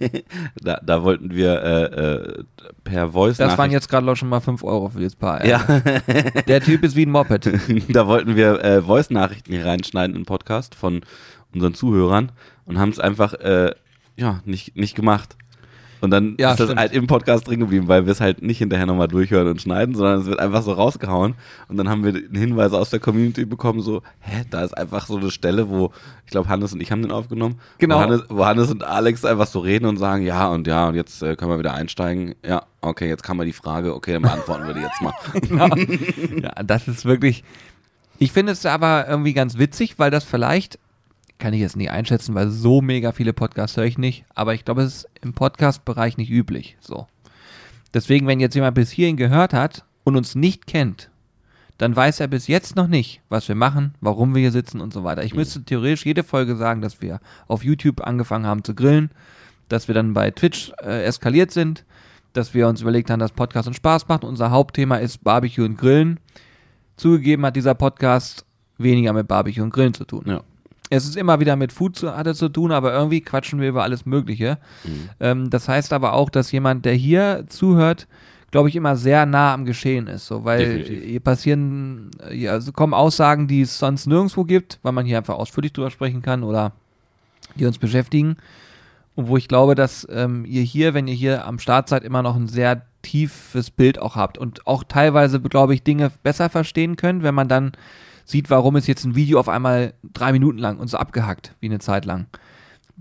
da, 0.60 0.80
da 0.82 1.02
wollten 1.02 1.30
wir 1.34 1.62
äh, 1.62 1.84
äh, 1.84 2.44
per 2.84 3.10
Voice 3.10 3.36
Das 3.36 3.56
waren 3.56 3.70
jetzt 3.70 3.88
gerade 3.88 4.16
schon 4.16 4.28
mal 4.28 4.40
5 4.40 4.64
Euro 4.64 4.88
für 4.88 5.00
das 5.00 5.14
Paar. 5.14 5.44
ja, 5.46 5.58
Der 6.48 6.60
Typ 6.60 6.82
ist 6.82 6.96
wie 6.96 7.06
ein 7.06 7.10
Moped. 7.10 7.48
da 7.90 8.06
wollten 8.06 8.34
wir 8.34 8.62
äh, 8.64 8.82
Voice-Nachrichten 8.82 9.52
hier 9.52 9.64
reinschneiden 9.66 10.16
in 10.16 10.22
den 10.22 10.26
Podcast 10.26 10.74
von 10.74 11.02
unseren 11.54 11.74
Zuhörern 11.74 12.32
und 12.64 12.78
haben 12.78 12.90
es 12.90 12.98
einfach 12.98 13.34
äh, 13.34 13.72
ja 14.16 14.40
nicht, 14.44 14.76
nicht 14.76 14.94
gemacht. 14.96 15.36
Und 16.02 16.10
dann 16.10 16.34
Ja, 16.38 16.50
ist 16.50 16.58
das 16.60 16.66
stimmt. 16.66 16.80
halt 16.80 16.92
im 16.92 17.06
Podcast 17.06 17.46
drin 17.48 17.60
geblieben, 17.60 17.88
weil 17.88 18.04
wir 18.04 18.12
es 18.12 18.20
halt 18.20 18.42
nicht 18.42 18.58
hinterher 18.58 18.84
nochmal 18.86 19.08
durchhören 19.08 19.46
und 19.46 19.62
schneiden, 19.62 19.94
sondern 19.94 20.20
es 20.20 20.26
wird 20.26 20.40
einfach 20.40 20.62
so 20.62 20.72
rausgehauen. 20.72 21.34
Und 21.68 21.76
dann 21.78 21.88
haben 21.88 22.02
wir 22.04 22.12
einen 22.14 22.34
Hinweis 22.34 22.72
aus 22.72 22.90
der 22.90 22.98
Community 23.00 23.44
bekommen, 23.44 23.80
so, 23.80 24.02
hä, 24.20 24.42
da 24.50 24.62
ist 24.64 24.76
einfach 24.76 25.06
so 25.06 25.16
eine 25.16 25.30
Stelle, 25.30 25.70
wo, 25.70 25.92
ich 26.26 26.32
glaube, 26.32 26.48
Hannes 26.48 26.72
und 26.74 26.80
ich 26.82 26.92
haben 26.92 27.02
den 27.02 27.12
aufgenommen, 27.12 27.60
Genau. 27.78 27.96
wo, 27.96 28.00
Hannes, 28.00 28.22
wo 28.28 28.44
Hannes 28.44 28.70
und 28.70 28.84
Alex 28.84 29.24
einfach 29.24 29.46
so 29.46 29.60
reden 29.60 29.86
und 29.86 29.96
sagen, 29.96 30.24
ja 30.26 30.48
und 30.48 30.66
ja, 30.66 30.88
und 30.88 30.96
jetzt 30.96 31.22
äh, 31.22 31.36
können 31.36 31.52
wir 31.52 31.58
wieder 31.60 31.74
einsteigen. 31.74 32.34
Ja, 32.44 32.64
okay, 32.80 33.08
jetzt 33.08 33.22
kam 33.22 33.36
mal 33.36 33.46
die 33.46 33.52
Frage, 33.52 33.94
okay, 33.94 34.12
dann 34.14 34.22
beantworten 34.22 34.66
wir 34.66 34.74
die 34.74 34.80
jetzt 34.80 35.00
mal. 35.00 35.14
genau. 35.40 35.68
Ja, 36.42 36.62
das 36.64 36.88
ist 36.88 37.04
wirklich. 37.04 37.44
Ich 38.18 38.32
finde 38.32 38.52
es 38.52 38.66
aber 38.66 39.06
irgendwie 39.08 39.32
ganz 39.32 39.56
witzig, 39.58 39.98
weil 39.98 40.10
das 40.10 40.24
vielleicht, 40.24 40.78
kann 41.38 41.54
ich 41.54 41.60
jetzt 41.60 41.76
nicht 41.76 41.90
einschätzen, 41.90 42.34
weil 42.34 42.50
so 42.50 42.80
mega 42.80 43.12
viele 43.12 43.32
Podcasts 43.32 43.76
höre 43.76 43.84
ich 43.84 43.98
nicht, 43.98 44.24
aber 44.34 44.54
ich 44.54 44.64
glaube, 44.64 44.82
es 44.82 44.96
ist 44.96 45.08
im 45.22 45.32
Podcast-Bereich 45.32 46.16
nicht 46.16 46.30
üblich. 46.30 46.76
So. 46.80 47.06
Deswegen, 47.94 48.26
wenn 48.26 48.40
jetzt 48.40 48.54
jemand 48.54 48.74
bis 48.74 48.90
hierhin 48.90 49.16
gehört 49.16 49.52
hat 49.52 49.84
und 50.04 50.16
uns 50.16 50.34
nicht 50.34 50.66
kennt, 50.66 51.10
dann 51.78 51.96
weiß 51.96 52.20
er 52.20 52.28
bis 52.28 52.46
jetzt 52.46 52.76
noch 52.76 52.86
nicht, 52.86 53.22
was 53.28 53.48
wir 53.48 53.54
machen, 53.54 53.94
warum 54.00 54.34
wir 54.34 54.40
hier 54.40 54.52
sitzen 54.52 54.80
und 54.80 54.92
so 54.92 55.02
weiter. 55.02 55.24
Ich 55.24 55.34
müsste 55.34 55.64
theoretisch 55.64 56.06
jede 56.06 56.22
Folge 56.22 56.54
sagen, 56.54 56.80
dass 56.80 57.02
wir 57.02 57.20
auf 57.48 57.64
YouTube 57.64 58.06
angefangen 58.06 58.46
haben 58.46 58.62
zu 58.62 58.74
grillen, 58.74 59.10
dass 59.68 59.88
wir 59.88 59.94
dann 59.94 60.14
bei 60.14 60.30
Twitch 60.30 60.72
äh, 60.82 61.02
eskaliert 61.04 61.50
sind, 61.50 61.84
dass 62.34 62.54
wir 62.54 62.68
uns 62.68 62.82
überlegt 62.82 63.10
haben, 63.10 63.18
dass 63.18 63.32
Podcast 63.32 63.66
uns 63.66 63.76
Spaß 63.78 64.06
macht. 64.08 64.24
Unser 64.24 64.50
Hauptthema 64.50 64.96
ist 64.96 65.24
Barbecue 65.24 65.64
und 65.64 65.76
Grillen. 65.76 66.20
Zugegeben 66.96 67.44
hat 67.44 67.56
dieser 67.56 67.74
Podcast 67.74 68.46
weniger 68.78 69.12
mit 69.12 69.26
Barbecue 69.26 69.62
und 69.62 69.70
Grillen 69.70 69.94
zu 69.94 70.04
tun. 70.04 70.24
Ja. 70.26 70.42
Es 70.94 71.04
ist 71.04 71.16
immer 71.16 71.40
wieder 71.40 71.56
mit 71.56 71.72
Food 71.72 71.96
zu, 71.96 72.14
hat 72.14 72.26
es 72.26 72.36
zu 72.36 72.50
tun, 72.50 72.70
aber 72.70 72.92
irgendwie 72.92 73.22
quatschen 73.22 73.60
wir 73.62 73.70
über 73.70 73.82
alles 73.82 74.04
Mögliche. 74.04 74.58
Ähm, 75.20 75.48
das 75.48 75.66
heißt 75.66 75.94
aber 75.94 76.12
auch, 76.12 76.28
dass 76.28 76.52
jemand, 76.52 76.84
der 76.84 76.92
hier 76.92 77.44
zuhört, 77.48 78.06
glaube 78.50 78.68
ich, 78.68 78.76
immer 78.76 78.94
sehr 78.96 79.24
nah 79.24 79.54
am 79.54 79.64
Geschehen 79.64 80.06
ist. 80.06 80.26
So, 80.26 80.44
weil 80.44 80.58
Definitiv. 80.58 81.04
hier 81.04 81.20
passieren, 81.20 82.10
ja, 82.30 82.52
also 82.52 82.72
kommen 82.72 82.92
Aussagen, 82.92 83.48
die 83.48 83.62
es 83.62 83.78
sonst 83.78 84.06
nirgendwo 84.06 84.44
gibt, 84.44 84.80
weil 84.82 84.92
man 84.92 85.06
hier 85.06 85.16
einfach 85.16 85.36
ausführlich 85.36 85.72
drüber 85.72 85.90
sprechen 85.90 86.20
kann 86.20 86.42
oder 86.42 86.72
die 87.54 87.64
uns 87.64 87.78
beschäftigen. 87.78 88.36
Und 89.14 89.28
wo 89.28 89.38
ich 89.38 89.48
glaube, 89.48 89.74
dass 89.74 90.06
ähm, 90.10 90.44
ihr 90.44 90.62
hier, 90.62 90.92
wenn 90.92 91.08
ihr 91.08 91.14
hier 91.14 91.46
am 91.46 91.58
Start 91.58 91.88
seid, 91.88 92.04
immer 92.04 92.22
noch 92.22 92.36
ein 92.36 92.48
sehr 92.48 92.82
tiefes 93.00 93.70
Bild 93.70 93.98
auch 93.98 94.16
habt 94.16 94.36
und 94.36 94.66
auch 94.66 94.84
teilweise, 94.84 95.40
glaube 95.40 95.72
ich, 95.72 95.82
Dinge 95.82 96.12
besser 96.22 96.50
verstehen 96.50 96.96
könnt, 96.96 97.22
wenn 97.22 97.34
man 97.34 97.48
dann 97.48 97.72
sieht, 98.24 98.50
warum 98.50 98.76
ist 98.76 98.86
jetzt 98.86 99.04
ein 99.04 99.14
Video 99.14 99.38
auf 99.38 99.48
einmal 99.48 99.94
drei 100.12 100.32
Minuten 100.32 100.58
lang 100.58 100.78
und 100.78 100.88
so 100.88 100.96
abgehackt, 100.96 101.54
wie 101.60 101.66
eine 101.66 101.78
Zeit 101.78 102.04
lang. 102.04 102.26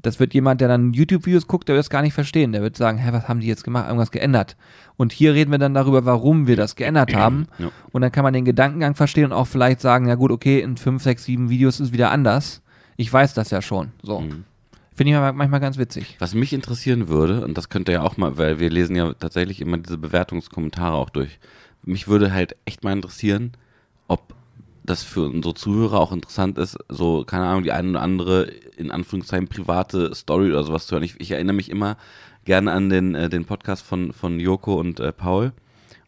Das 0.01 0.19
wird 0.19 0.33
jemand, 0.33 0.61
der 0.61 0.67
dann 0.67 0.93
YouTube-Videos 0.93 1.47
guckt, 1.47 1.67
der 1.67 1.75
wird 1.75 1.83
es 1.83 1.89
gar 1.89 2.01
nicht 2.01 2.13
verstehen. 2.13 2.53
Der 2.53 2.61
wird 2.61 2.75
sagen, 2.75 2.97
hä, 2.97 3.09
was 3.11 3.27
haben 3.27 3.39
die 3.39 3.47
jetzt 3.47 3.63
gemacht? 3.63 3.85
Irgendwas 3.87 4.09
geändert. 4.09 4.55
Und 4.97 5.11
hier 5.11 5.33
reden 5.33 5.51
wir 5.51 5.59
dann 5.59 5.73
darüber, 5.73 6.05
warum 6.05 6.47
wir 6.47 6.55
das 6.55 6.75
geändert 6.75 7.13
haben. 7.13 7.47
Ja. 7.59 7.69
Und 7.91 8.01
dann 8.01 8.11
kann 8.11 8.23
man 8.23 8.33
den 8.33 8.45
Gedankengang 8.45 8.95
verstehen 8.95 9.25
und 9.25 9.33
auch 9.33 9.47
vielleicht 9.47 9.79
sagen, 9.81 10.07
ja 10.07 10.15
gut, 10.15 10.31
okay, 10.31 10.61
in 10.61 10.77
fünf, 10.77 11.03
sechs, 11.03 11.25
sieben 11.25 11.49
Videos 11.49 11.79
ist 11.79 11.87
es 11.87 11.93
wieder 11.93 12.09
anders. 12.09 12.61
Ich 12.97 13.11
weiß 13.11 13.33
das 13.33 13.51
ja 13.51 13.61
schon. 13.61 13.91
So. 14.01 14.21
Mhm. 14.21 14.45
Finde 14.93 15.13
ich 15.13 15.19
ma- 15.19 15.33
manchmal 15.33 15.59
ganz 15.59 15.77
witzig. 15.77 16.15
Was 16.19 16.33
mich 16.33 16.53
interessieren 16.53 17.07
würde, 17.07 17.43
und 17.43 17.57
das 17.57 17.69
könnte 17.69 17.91
ja 17.91 18.01
auch 18.01 18.17
mal, 18.17 18.37
weil 18.37 18.59
wir 18.59 18.69
lesen 18.69 18.95
ja 18.95 19.13
tatsächlich 19.13 19.61
immer 19.61 19.77
diese 19.77 19.97
Bewertungskommentare 19.97 20.95
auch 20.95 21.09
durch. 21.09 21.39
Mich 21.83 22.07
würde 22.07 22.33
halt 22.33 22.55
echt 22.65 22.83
mal 22.83 22.93
interessieren, 22.93 23.51
ob 24.07 24.33
das 24.83 25.03
für 25.03 25.27
unsere 25.27 25.53
Zuhörer 25.53 25.99
auch 25.99 26.11
interessant 26.11 26.57
ist, 26.57 26.77
so, 26.89 27.23
keine 27.23 27.45
Ahnung, 27.45 27.63
die 27.63 27.71
eine 27.71 27.89
oder 27.91 28.01
andere, 28.01 28.43
in 28.77 28.91
Anführungszeichen, 28.91 29.47
private 29.47 30.13
Story 30.15 30.49
oder 30.49 30.63
sowas 30.63 30.87
zu 30.87 30.95
hören. 30.95 31.03
Ich, 31.03 31.19
ich 31.19 31.31
erinnere 31.31 31.55
mich 31.55 31.69
immer 31.69 31.97
gerne 32.45 32.71
an 32.71 32.89
den, 32.89 33.15
äh, 33.15 33.29
den 33.29 33.45
Podcast 33.45 33.85
von, 33.85 34.13
von 34.13 34.39
Joko 34.39 34.79
und 34.79 34.99
äh, 34.99 35.11
Paul. 35.11 35.51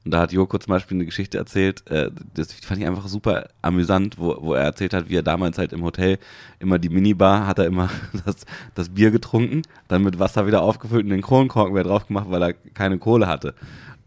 Und 0.05 0.11
da 0.13 0.19
hat 0.19 0.33
Joko 0.33 0.57
zum 0.57 0.71
Beispiel 0.71 0.97
eine 0.97 1.05
Geschichte 1.05 1.37
erzählt, 1.37 1.89
äh, 1.89 2.11
das 2.33 2.51
fand 2.51 2.81
ich 2.81 2.87
einfach 2.87 3.07
super 3.07 3.47
amüsant, 3.61 4.17
wo, 4.17 4.37
wo 4.41 4.53
er 4.53 4.63
erzählt 4.63 4.93
hat, 4.93 5.09
wie 5.09 5.15
er 5.15 5.23
damals 5.23 5.57
halt 5.57 5.71
im 5.71 5.83
Hotel 5.83 6.17
immer 6.59 6.77
die 6.77 6.89
Minibar, 6.89 7.47
hat 7.47 7.59
er 7.59 7.65
immer 7.65 7.89
das, 8.25 8.45
das 8.75 8.89
Bier 8.89 9.11
getrunken, 9.11 9.61
dann 9.87 10.03
mit 10.03 10.19
Wasser 10.19 10.45
wieder 10.45 10.61
aufgefüllt 10.61 11.03
und 11.03 11.11
den 11.11 11.21
Kronkorken 11.21 11.73
wieder 11.73 11.85
drauf 11.85 12.07
gemacht, 12.07 12.25
weil 12.29 12.41
er 12.43 12.53
keine 12.53 12.97
Kohle 12.97 13.27
hatte. 13.27 13.53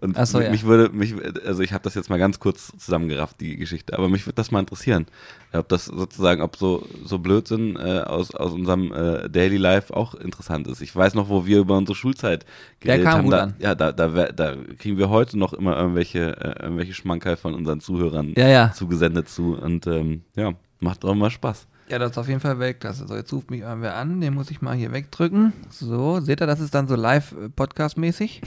Und 0.00 0.26
so, 0.26 0.40
ja. 0.40 0.50
mich 0.50 0.64
würde, 0.64 0.94
mich, 0.94 1.14
also 1.46 1.62
ich 1.62 1.72
habe 1.72 1.82
das 1.82 1.94
jetzt 1.94 2.10
mal 2.10 2.18
ganz 2.18 2.38
kurz 2.38 2.70
zusammengerafft, 2.76 3.40
die 3.40 3.56
Geschichte, 3.56 3.96
aber 3.96 4.08
mich 4.10 4.26
würde 4.26 4.34
das 4.34 4.50
mal 4.50 4.60
interessieren, 4.60 5.06
ob 5.52 5.68
das 5.70 5.86
sozusagen, 5.86 6.42
ob 6.42 6.56
so, 6.56 6.86
so 7.04 7.18
Blödsinn 7.18 7.76
äh, 7.76 8.00
aus, 8.00 8.34
aus 8.34 8.52
unserem 8.52 8.92
äh, 8.92 9.28
Daily 9.30 9.56
Life 9.56 9.96
auch 9.96 10.14
interessant 10.14 10.68
ist. 10.68 10.82
Ich 10.82 10.94
weiß 10.94 11.14
noch, 11.14 11.30
wo 11.30 11.46
wir 11.46 11.60
über 11.60 11.78
unsere 11.78 11.96
Schulzeit 11.96 12.44
Der 12.82 12.98
geredet 12.98 13.04
kam 13.06 13.14
haben. 13.14 13.24
gut 13.24 13.32
da, 13.32 13.42
an. 13.42 13.54
Ja, 13.58 13.74
da, 13.74 13.92
da, 13.92 14.08
da 14.32 14.56
kriegen 14.78 14.98
wir 14.98 15.08
heute 15.08 15.38
noch 15.38 15.54
immer 15.54 15.76
irgendwelche, 15.78 16.36
äh, 16.40 16.62
irgendwelche 16.62 16.92
Schmankerl 16.92 17.36
von 17.36 17.54
unseren 17.54 17.80
Zuhörern 17.80 18.34
Ja, 18.36 18.48
ja. 18.48 18.72
zugesendet 18.72 19.30
zu 19.30 19.54
und 19.56 19.86
ähm, 19.86 20.22
ja, 20.34 20.52
macht 20.80 21.04
auch 21.06 21.14
mal 21.14 21.30
Spaß. 21.30 21.66
Ja, 21.88 21.98
das 21.98 22.10
ist 22.12 22.18
auf 22.18 22.28
jeden 22.28 22.40
Fall 22.40 22.58
Weltklasse. 22.58 23.06
So, 23.06 23.14
jetzt 23.14 23.32
ruft 23.32 23.50
mich 23.50 23.60
irgendwer 23.60 23.94
an, 23.94 24.20
den 24.20 24.34
muss 24.34 24.50
ich 24.50 24.60
mal 24.60 24.74
hier 24.74 24.92
wegdrücken. 24.92 25.52
So, 25.70 26.20
seht 26.20 26.42
ihr, 26.42 26.46
das 26.46 26.60
ist 26.60 26.74
dann 26.74 26.88
so 26.88 26.96
live 26.96 27.32
äh. 27.32 27.48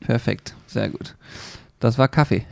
Perfekt, 0.00 0.54
sehr 0.66 0.88
gut. 0.88 1.14
Das 1.78 1.98
war 1.98 2.08
Kaffee. 2.08 2.44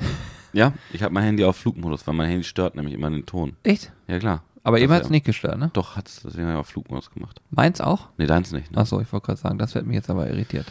Ja, 0.53 0.73
ich 0.93 1.03
habe 1.03 1.13
mein 1.13 1.25
Handy 1.25 1.45
auf 1.45 1.57
Flugmodus, 1.57 2.07
weil 2.07 2.15
mein 2.15 2.29
Handy 2.29 2.45
stört 2.45 2.75
nämlich 2.75 2.95
immer 2.95 3.11
den 3.11 3.27
Ton. 3.27 3.57
Echt? 3.63 3.93
Ja, 4.07 4.19
klar. 4.19 4.43
Aber 4.65 4.81
eben 4.81 4.93
hat 4.93 5.03
es 5.03 5.09
ja- 5.09 5.13
nicht 5.13 5.27
gestört, 5.27 5.59
ne? 5.59 5.71
Doch, 5.73 5.97
hat's 5.97 6.23
deswegen 6.25 6.47
hab 6.47 6.55
ich 6.55 6.59
auf 6.61 6.67
Flugmodus 6.69 7.11
gemacht. 7.11 7.41
Meins 7.51 7.81
auch? 7.81 8.09
Nee, 8.19 8.27
deins 8.27 8.53
nicht. 8.53 8.71
Ne? 8.73 8.79
Achso, 8.79 9.01
ich 9.01 9.13
wollte 9.13 9.27
gerade 9.27 9.41
sagen, 9.41 9.59
das 9.59 9.75
wird 9.75 9.87
mich 9.87 9.95
jetzt 9.97 10.11
aber 10.11 10.29
irritiert. 10.29 10.67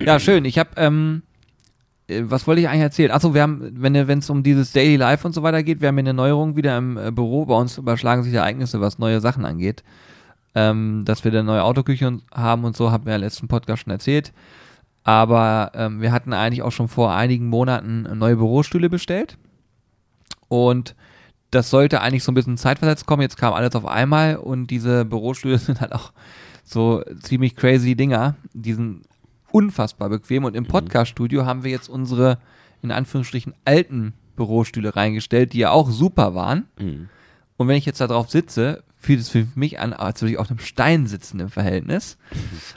Ja, 0.00 0.18
schön. 0.18 0.44
Ich 0.44 0.58
habe, 0.58 0.70
ähm, 0.76 1.22
äh, 2.08 2.22
was 2.24 2.46
wollte 2.46 2.60
ich 2.60 2.68
eigentlich 2.68 2.82
erzählen? 2.82 3.10
Achso, 3.10 3.34
wir 3.34 3.42
haben, 3.42 3.70
wenn 3.74 3.94
es 4.18 4.30
um 4.30 4.42
dieses 4.42 4.72
Daily 4.72 4.96
Life 4.96 5.26
und 5.26 5.32
so 5.32 5.42
weiter 5.42 5.62
geht, 5.62 5.80
wir 5.80 5.88
haben 5.88 5.96
hier 5.96 6.00
eine 6.02 6.14
Neuerung 6.14 6.56
wieder 6.56 6.76
im 6.78 6.96
äh, 6.96 7.10
Büro. 7.10 7.46
Bei 7.46 7.54
uns 7.56 7.78
überschlagen 7.78 8.22
sich 8.22 8.34
Ereignisse, 8.34 8.80
was 8.80 8.98
neue 8.98 9.20
Sachen 9.20 9.44
angeht. 9.44 9.82
Ähm, 10.56 11.02
dass 11.04 11.24
wir 11.24 11.32
eine 11.32 11.42
neue 11.42 11.64
Autoküche 11.64 12.20
haben 12.32 12.64
und 12.64 12.76
so, 12.76 12.92
haben 12.92 13.04
wir 13.06 13.10
ja 13.10 13.16
im 13.16 13.22
letzten 13.22 13.48
Podcast 13.48 13.82
schon 13.82 13.90
erzählt. 13.92 14.32
Aber 15.04 15.70
ähm, 15.74 16.00
wir 16.00 16.12
hatten 16.12 16.32
eigentlich 16.32 16.62
auch 16.62 16.72
schon 16.72 16.88
vor 16.88 17.14
einigen 17.14 17.48
Monaten 17.48 18.08
neue 18.18 18.36
Bürostühle 18.36 18.88
bestellt. 18.88 19.36
Und 20.48 20.96
das 21.50 21.70
sollte 21.70 22.00
eigentlich 22.00 22.24
so 22.24 22.32
ein 22.32 22.34
bisschen 22.34 22.56
zeitversetzt 22.56 23.06
kommen. 23.06 23.22
Jetzt 23.22 23.36
kam 23.36 23.52
alles 23.52 23.76
auf 23.76 23.86
einmal 23.86 24.36
und 24.36 24.68
diese 24.68 25.04
Bürostühle 25.04 25.58
sind 25.58 25.80
halt 25.80 25.92
auch 25.92 26.12
so 26.64 27.02
ziemlich 27.22 27.54
crazy 27.54 27.94
Dinger. 27.94 28.36
Die 28.54 28.72
sind 28.72 29.02
unfassbar 29.52 30.08
bequem. 30.08 30.44
Und 30.44 30.56
im 30.56 30.66
Podcast-Studio 30.66 31.44
haben 31.44 31.64
wir 31.64 31.70
jetzt 31.70 31.88
unsere, 31.88 32.38
in 32.82 32.90
Anführungsstrichen, 32.90 33.54
alten 33.64 34.14
Bürostühle 34.36 34.96
reingestellt, 34.96 35.52
die 35.52 35.58
ja 35.58 35.70
auch 35.70 35.90
super 35.90 36.34
waren. 36.34 36.66
Mhm. 36.80 37.08
Und 37.56 37.68
wenn 37.68 37.76
ich 37.76 37.86
jetzt 37.86 38.00
da 38.00 38.06
drauf 38.06 38.30
sitze, 38.30 38.82
fühlt 39.04 39.20
es 39.20 39.28
für 39.28 39.46
mich 39.54 39.78
an, 39.78 39.92
als 39.92 40.22
würde 40.22 40.32
ich 40.32 40.38
auf 40.38 40.50
einem 40.50 40.58
Stein 40.58 41.06
sitzen 41.06 41.40
im 41.40 41.50
Verhältnis. 41.50 42.16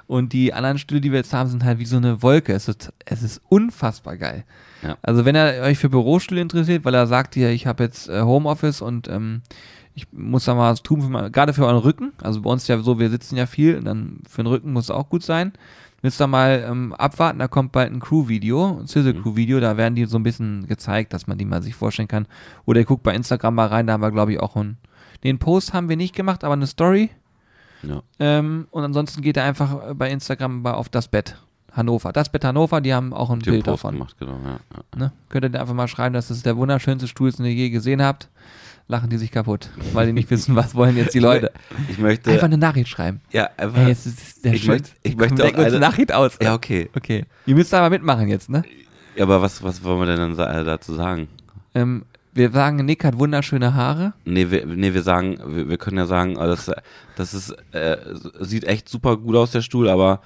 Und 0.05 0.33
die 0.33 0.53
anderen 0.53 0.77
Stühle, 0.77 1.01
die 1.01 1.11
wir 1.11 1.19
jetzt 1.19 1.33
haben, 1.33 1.49
sind 1.49 1.63
halt 1.63 1.79
wie 1.79 1.85
so 1.85 1.97
eine 1.97 2.21
Wolke. 2.21 2.53
Es 2.53 2.67
ist, 2.67 2.93
es 3.05 3.23
ist 3.23 3.41
unfassbar 3.49 4.17
geil. 4.17 4.43
Ja. 4.83 4.97
Also 5.01 5.25
wenn 5.25 5.35
ihr 5.35 5.61
euch 5.63 5.77
für 5.77 5.89
Bürostühle 5.89 6.41
interessiert, 6.41 6.85
weil 6.85 6.93
er 6.93 7.07
sagt 7.07 7.33
hier, 7.33 7.49
ich 7.49 7.65
habe 7.65 7.83
jetzt 7.83 8.09
äh, 8.09 8.21
Homeoffice 8.21 8.81
und 8.81 9.07
ähm, 9.07 9.41
ich 9.95 10.07
muss 10.11 10.45
da 10.45 10.53
mal 10.53 10.71
was 10.71 10.83
tun, 10.83 11.01
für 11.01 11.09
mal, 11.09 11.31
gerade 11.31 11.53
für 11.53 11.65
euren 11.65 11.77
Rücken. 11.77 12.13
Also 12.21 12.41
bei 12.41 12.49
uns 12.51 12.63
ist 12.63 12.67
ja 12.67 12.77
so, 12.79 12.99
wir 12.99 13.09
sitzen 13.09 13.35
ja 13.35 13.47
viel, 13.47 13.77
und 13.77 13.85
dann 13.85 14.19
für 14.29 14.43
den 14.43 14.47
Rücken 14.47 14.71
muss 14.71 14.85
es 14.85 14.91
auch 14.91 15.09
gut 15.09 15.23
sein. 15.23 15.53
Willst 16.01 16.19
du 16.19 16.27
mal 16.27 16.63
ähm, 16.69 16.93
abwarten, 16.93 17.39
da 17.39 17.47
kommt 17.47 17.71
bald 17.71 17.91
ein 17.91 17.99
Crew-Video, 17.99 18.81
ein 18.81 18.85
Sizzle-Crew-Video, 18.85 19.59
da 19.59 19.77
werden 19.77 19.95
die 19.95 20.05
so 20.05 20.19
ein 20.19 20.23
bisschen 20.23 20.67
gezeigt, 20.67 21.13
dass 21.13 21.25
man 21.25 21.39
die 21.39 21.45
mal 21.45 21.63
sich 21.63 21.73
vorstellen 21.73 22.07
kann. 22.07 22.27
Oder 22.65 22.81
ihr 22.81 22.85
guckt 22.85 23.01
bei 23.01 23.15
Instagram 23.15 23.55
mal 23.55 23.67
rein, 23.67 23.87
da 23.87 23.93
haben 23.93 24.01
wir, 24.01 24.11
glaube 24.11 24.33
ich, 24.33 24.39
auch 24.39 24.55
einen, 24.55 24.77
den 25.23 25.39
Post 25.39 25.73
haben 25.73 25.89
wir 25.89 25.97
nicht 25.97 26.15
gemacht, 26.15 26.43
aber 26.43 26.53
eine 26.53 26.67
Story. 26.67 27.09
Ja. 27.83 28.01
Ähm, 28.19 28.67
und 28.71 28.83
ansonsten 28.83 29.21
geht 29.21 29.37
er 29.37 29.43
einfach 29.43 29.93
bei 29.95 30.09
Instagram 30.11 30.61
mal 30.61 30.73
auf 30.73 30.89
das 30.89 31.07
Bett 31.07 31.37
Hannover. 31.71 32.11
Das 32.11 32.29
Bett 32.29 32.43
Hannover, 32.43 32.81
die 32.81 32.93
haben 32.93 33.13
auch 33.13 33.29
ein 33.29 33.39
Die 33.39 33.51
Bild 33.51 33.65
Post 33.65 33.83
davon. 33.83 33.95
gemacht, 33.95 34.15
genau. 34.19 34.37
Ja, 34.43 34.59
ja. 34.75 34.99
Ne? 34.99 35.11
Könnt 35.29 35.45
ihr 35.45 35.49
da 35.49 35.61
einfach 35.61 35.75
mal 35.75 35.87
schreiben, 35.87 36.13
dass 36.13 36.29
das 36.29 36.41
der 36.41 36.57
wunderschönste 36.57 37.07
Stuhl 37.07 37.29
ist, 37.29 37.37
den 37.37 37.45
ihr 37.45 37.53
je 37.53 37.69
gesehen 37.69 38.01
habt. 38.01 38.29
Lachen 38.89 39.09
die 39.09 39.17
sich 39.17 39.31
kaputt, 39.31 39.69
weil 39.91 40.07
die 40.07 40.13
nicht 40.13 40.31
wissen, 40.31 40.55
was 40.55 40.73
wollen 40.73 40.95
jetzt 40.95 41.13
die 41.13 41.19
Leute. 41.19 41.51
Ich 41.89 41.97
möchte. 41.97 42.31
Einfach 42.31 42.45
eine 42.45 42.57
Nachricht 42.57 42.87
schreiben. 42.87 43.19
ja, 43.31 43.49
einfach. 43.57 43.81
Hey, 43.81 43.91
ich 44.53 44.65
möchte- 44.65 44.91
ich 45.03 45.17
möchte 45.17 45.43
Komm, 45.43 45.55
auch 45.55 45.65
eine 45.65 45.79
Nachricht 45.79 46.13
aus. 46.13 46.37
ja, 46.41 46.53
okay. 46.55 46.89
Okay. 46.95 47.25
Ihr 47.45 47.55
müsst 47.55 47.73
aber 47.73 47.89
mitmachen 47.89 48.29
jetzt, 48.29 48.49
ne? 48.49 48.63
Ja, 49.17 49.23
aber 49.25 49.41
was, 49.41 49.61
was 49.61 49.83
wollen 49.83 49.99
wir 49.99 50.05
denn 50.15 50.35
dann 50.37 50.39
äh, 50.61 50.63
dazu 50.63 50.93
sagen? 50.93 51.27
Ähm, 51.75 52.05
wir 52.37 52.51
sagen, 52.51 52.77
Nick 52.85 53.03
hat 53.03 53.17
wunderschöne 53.19 53.73
Haare. 53.73 54.13
Nee, 54.25 54.49
wir, 54.51 54.65
nee, 54.65 54.93
wir 54.93 55.01
sagen, 55.03 55.37
wir, 55.45 55.67
wir 55.69 55.77
können 55.77 55.97
ja 55.97 56.05
sagen, 56.05 56.35
äh, 56.37 56.47
das, 56.47 56.71
das 57.15 57.33
ist, 57.33 57.55
äh, 57.73 57.97
sieht 58.39 58.63
echt 58.63 58.87
super 58.87 59.17
gut 59.17 59.35
aus, 59.35 59.51
der 59.51 59.61
Stuhl, 59.61 59.89
aber 59.89 60.21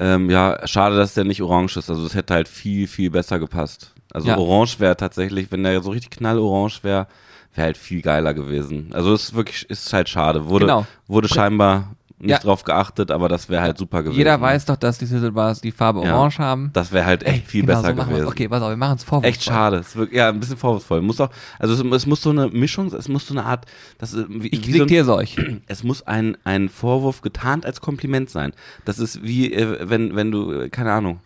ähm, 0.00 0.30
ja, 0.30 0.66
schade, 0.66 0.96
dass 0.96 1.14
der 1.14 1.24
nicht 1.24 1.42
orange 1.42 1.76
ist. 1.76 1.90
Also 1.90 2.02
das 2.02 2.14
hätte 2.14 2.34
halt 2.34 2.48
viel, 2.48 2.86
viel 2.88 3.10
besser 3.10 3.38
gepasst. 3.38 3.92
Also 4.12 4.28
Ja. 4.28 4.38
orange 4.38 4.80
wäre 4.80 4.96
tatsächlich, 4.96 5.52
wenn 5.52 5.62
der 5.62 5.80
so 5.82 5.90
richtig 5.90 6.10
knallorange 6.10 6.78
wäre, 6.82 7.06
wäre 7.54 7.66
halt 7.66 7.76
viel 7.76 8.00
geiler 8.02 8.32
gewesen. 8.34 8.88
Also 8.92 9.12
es 9.12 9.24
ist 9.24 9.34
wirklich, 9.34 9.68
ist 9.68 9.92
halt 9.92 10.08
schade. 10.08 10.48
Wurde, 10.48 10.64
Genau. 10.66 10.86
wurde 11.06 11.28
scheinbar 11.28 11.94
nicht 12.22 12.30
Ja. 12.30 12.38
drauf 12.38 12.62
geachtet, 12.62 13.10
aber 13.10 13.28
das 13.28 13.48
wäre 13.48 13.62
halt 13.62 13.76
super 13.76 14.02
gewesen. 14.02 14.16
Jeder 14.16 14.40
weiß 14.40 14.64
doch, 14.66 14.76
dass 14.76 14.96
die 14.98 15.06
Sizzlebars 15.06 15.60
die 15.60 15.72
Farbe 15.72 16.04
Ja. 16.04 16.16
orange 16.16 16.38
haben. 16.38 16.70
Das 16.72 16.92
wäre 16.92 17.04
halt 17.04 17.24
echt 17.24 17.48
viel 17.48 17.62
genau, 17.66 17.82
besser 17.82 17.96
so 17.96 18.04
gewesen. 18.04 18.26
Okay, 18.28 18.48
pass 18.48 18.62
auf, 18.62 18.70
wir 18.70 18.76
machen 18.76 18.96
es 18.96 19.02
vorwurfsvoll. 19.04 19.28
Echt 19.28 19.42
schade. 19.42 19.76
Es 19.78 19.96
wirklich, 19.96 20.16
ja, 20.18 20.28
ein 20.28 20.38
bisschen 20.38 20.56
vorwurfsvoll. 20.56 21.02
Muss 21.02 21.20
auch, 21.20 21.30
also 21.58 21.74
es, 21.74 21.80
es 21.94 22.06
muss 22.06 22.22
so 22.22 22.30
eine 22.30 22.48
Mischung, 22.48 22.86
es 22.94 23.08
muss 23.08 23.26
so 23.26 23.34
eine 23.34 23.44
Art, 23.44 23.66
das 23.98 24.12
ist 24.14 24.26
wie, 24.28 24.48
Ich 24.48 24.66
wie 24.66 24.72
so 24.72 24.84
ein, 24.84 24.88
diktiere 24.88 25.02
es 25.02 25.08
euch. 25.08 25.36
es 25.66 25.82
muss 25.82 26.06
ein, 26.06 26.36
ein 26.44 26.68
Vorwurf 26.68 27.22
getarnt 27.22 27.66
als 27.66 27.80
Kompliment 27.80 28.30
sein. 28.30 28.52
Das 28.84 28.98
ist 29.00 29.22
wie, 29.24 29.52
äh, 29.52 29.78
wenn, 29.88 30.14
wenn 30.14 30.30
du, 30.30 30.52
äh, 30.52 30.68
keine 30.68 30.92
Ahnung. 30.92 31.18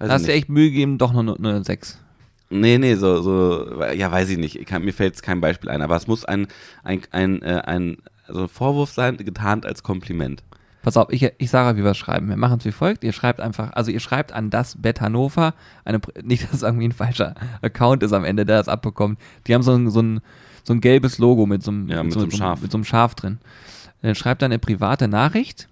Weiß 0.00 0.10
hast 0.10 0.26
du 0.26 0.32
echt 0.32 0.48
Mühe 0.48 0.70
gegeben, 0.70 0.98
doch 0.98 1.12
nur, 1.12 1.22
nur 1.22 1.36
eine 1.38 1.62
6. 1.62 1.98
Nee, 2.52 2.78
nee, 2.78 2.96
so, 2.96 3.22
so, 3.22 3.84
ja, 3.94 4.10
weiß 4.10 4.28
ich 4.30 4.38
nicht. 4.38 4.58
Ich 4.58 4.66
kann, 4.66 4.82
mir 4.84 4.92
fällt 4.92 5.12
jetzt 5.14 5.22
kein 5.22 5.40
Beispiel 5.40 5.70
ein, 5.70 5.82
aber 5.82 5.94
es 5.94 6.08
muss 6.08 6.24
ein, 6.24 6.48
ein, 6.82 7.02
ein, 7.12 7.42
äh, 7.42 7.62
ein, 7.64 7.98
also 8.30 8.42
ein 8.42 8.48
Vorwurf 8.48 8.90
sein, 8.92 9.16
getarnt 9.18 9.66
als 9.66 9.82
Kompliment. 9.82 10.42
Pass 10.82 10.96
auf, 10.96 11.08
ich, 11.10 11.30
ich 11.36 11.50
sage, 11.50 11.78
wie 11.78 11.84
wir 11.84 11.90
es 11.90 11.98
schreiben. 11.98 12.28
Wir 12.30 12.38
machen 12.38 12.56
es 12.58 12.64
wie 12.64 12.72
folgt. 12.72 13.04
Ihr 13.04 13.12
schreibt 13.12 13.40
einfach, 13.40 13.72
also 13.74 13.90
ihr 13.90 14.00
schreibt 14.00 14.32
an 14.32 14.48
das 14.48 14.80
Bett 14.80 15.00
Hannover, 15.00 15.54
eine, 15.84 16.00
nicht, 16.22 16.44
dass 16.44 16.54
es 16.54 16.62
irgendwie 16.62 16.88
ein 16.88 16.92
falscher 16.92 17.34
Account 17.60 18.02
ist 18.02 18.12
am 18.12 18.24
Ende, 18.24 18.46
der 18.46 18.58
das 18.58 18.68
abbekommt. 18.68 19.18
Die 19.46 19.54
haben 19.54 19.62
so 19.62 19.74
ein, 19.74 19.90
so 19.90 20.00
ein, 20.00 20.20
so 20.64 20.72
ein 20.72 20.80
gelbes 20.80 21.18
Logo 21.18 21.44
mit 21.44 21.62
so 21.62 21.70
einem, 21.70 21.88
Ja, 21.88 22.02
mit 22.02 22.12
so 22.12 22.20
einem 22.20 22.30
Schaf. 22.30 22.62
mit 22.62 22.70
so 22.70 22.78
einem 22.78 22.84
Schaf 22.84 23.14
drin. 23.14 23.38
Dann 24.00 24.14
schreibt 24.14 24.40
dann 24.40 24.52
eine 24.52 24.58
private 24.58 25.06
Nachricht. 25.08 25.68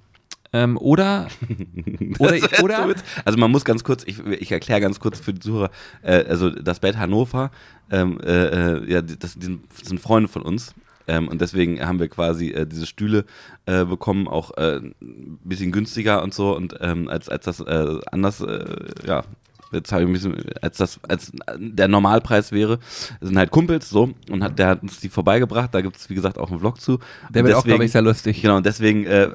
Ähm, 0.53 0.79
oder, 0.79 1.29
oder, 2.19 2.39
oder, 2.63 2.95
also 3.25 3.39
man 3.39 3.51
muss 3.51 3.67
ganz 3.67 3.85
kurz, 3.85 4.03
ich, 4.07 4.19
ich 4.27 4.51
erkläre 4.51 4.81
ganz 4.81 4.99
kurz 4.99 5.21
für 5.21 5.35
die 5.35 5.41
Zuhörer, 5.41 5.71
äh, 6.03 6.25
also 6.25 6.49
das 6.49 6.81
Bett 6.81 6.97
Hannover, 6.97 7.51
ähm, 7.91 8.19
äh, 8.23 8.47
äh, 8.47 8.91
ja, 8.91 9.03
das, 9.03 9.37
das 9.39 9.89
sind 9.89 10.01
Freunde 10.01 10.29
von 10.29 10.41
uns. 10.41 10.75
Ähm, 11.09 11.27
und 11.29 11.41
deswegen 11.41 11.85
haben 11.85 11.99
wir 11.99 12.09
quasi 12.09 12.51
äh, 12.51 12.67
diese 12.67 12.87
Stühle 12.87 13.25
äh, 13.67 13.85
bekommen, 13.85 14.29
auch 14.29 14.57
äh, 14.57 14.77
ein 14.77 15.39
bisschen 15.43 15.73
günstiger 15.73 16.23
und 16.23 16.33
so, 16.35 16.55
und 16.57 16.77
ähm, 16.81 17.09
als, 17.09 17.29
als 17.29 17.45
das 17.47 17.61
äh, 17.61 17.99
anders, 18.13 18.41
äh, 18.41 18.65
ja, 19.07 19.25
jetzt 19.71 19.93
habe 19.93 20.03
ich 20.05 20.09
ein 20.09 20.13
bisschen, 20.15 20.35
als 20.63 20.79
das, 20.79 20.99
als 21.09 21.31
der 21.59 21.89
Normalpreis 21.89 22.53
wäre, 22.53 22.79
Das 23.21 23.29
sind 23.29 23.37
halt 23.37 23.51
Kumpels 23.51 23.91
so, 23.91 24.15
und 24.31 24.43
hat, 24.43 24.59
der 24.59 24.69
hat 24.69 24.83
uns 24.83 24.99
die 25.01 25.11
vorbeigebracht, 25.11 25.75
da 25.75 25.83
gibt 25.83 25.97
es 25.97 26.09
wie 26.09 26.15
gesagt 26.15 26.39
auch 26.39 26.51
einen 26.51 26.61
Vlog 26.61 26.81
zu. 26.81 26.99
der 27.35 27.45
wird 27.45 27.55
auch, 27.55 27.65
glaube 27.65 27.79
deswegen- 27.79 27.83
ich, 27.85 27.93
sehr 27.93 28.01
lustig. 28.03 28.41
Genau, 28.41 28.57
und 28.57 28.65
deswegen 28.65 29.05
äh, 29.05 29.29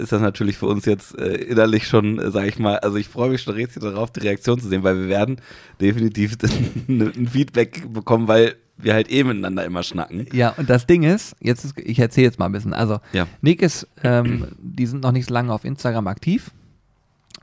ist 0.00 0.12
das 0.12 0.22
natürlich 0.22 0.56
für 0.56 0.66
uns 0.66 0.86
jetzt 0.86 1.18
äh, 1.18 1.34
innerlich 1.34 1.86
schon, 1.86 2.18
äh, 2.18 2.30
sage 2.30 2.48
ich 2.48 2.58
mal, 2.58 2.78
also 2.78 2.96
ich 2.96 3.08
freue 3.08 3.28
mich 3.30 3.42
schon 3.42 3.52
richtig 3.54 3.82
darauf, 3.82 4.10
die 4.12 4.20
Reaktion 4.20 4.58
zu 4.58 4.68
sehen, 4.68 4.82
weil 4.82 4.98
wir 4.98 5.08
werden 5.08 5.40
definitiv 5.78 6.36
ein 6.88 7.28
Feedback 7.30 7.92
bekommen, 7.92 8.28
weil 8.28 8.54
wir 8.78 8.94
halt 8.94 9.10
eh 9.10 9.24
miteinander 9.24 9.64
immer 9.64 9.82
schnacken. 9.82 10.26
Ja, 10.32 10.50
und 10.56 10.68
das 10.68 10.86
Ding 10.86 11.02
ist, 11.02 11.34
jetzt 11.40 11.64
ist, 11.64 11.78
ich 11.78 11.98
erzähle 11.98 12.26
jetzt 12.26 12.38
mal 12.38 12.46
ein 12.46 12.52
bisschen. 12.52 12.74
Also, 12.74 13.00
Ja. 13.12 13.26
Nick 13.40 13.62
ist, 13.62 13.88
ähm, 14.02 14.48
die 14.58 14.86
sind 14.86 15.02
noch 15.02 15.12
nicht 15.12 15.28
so 15.28 15.34
lange 15.34 15.52
auf 15.52 15.64
Instagram 15.64 16.06
aktiv. 16.08 16.50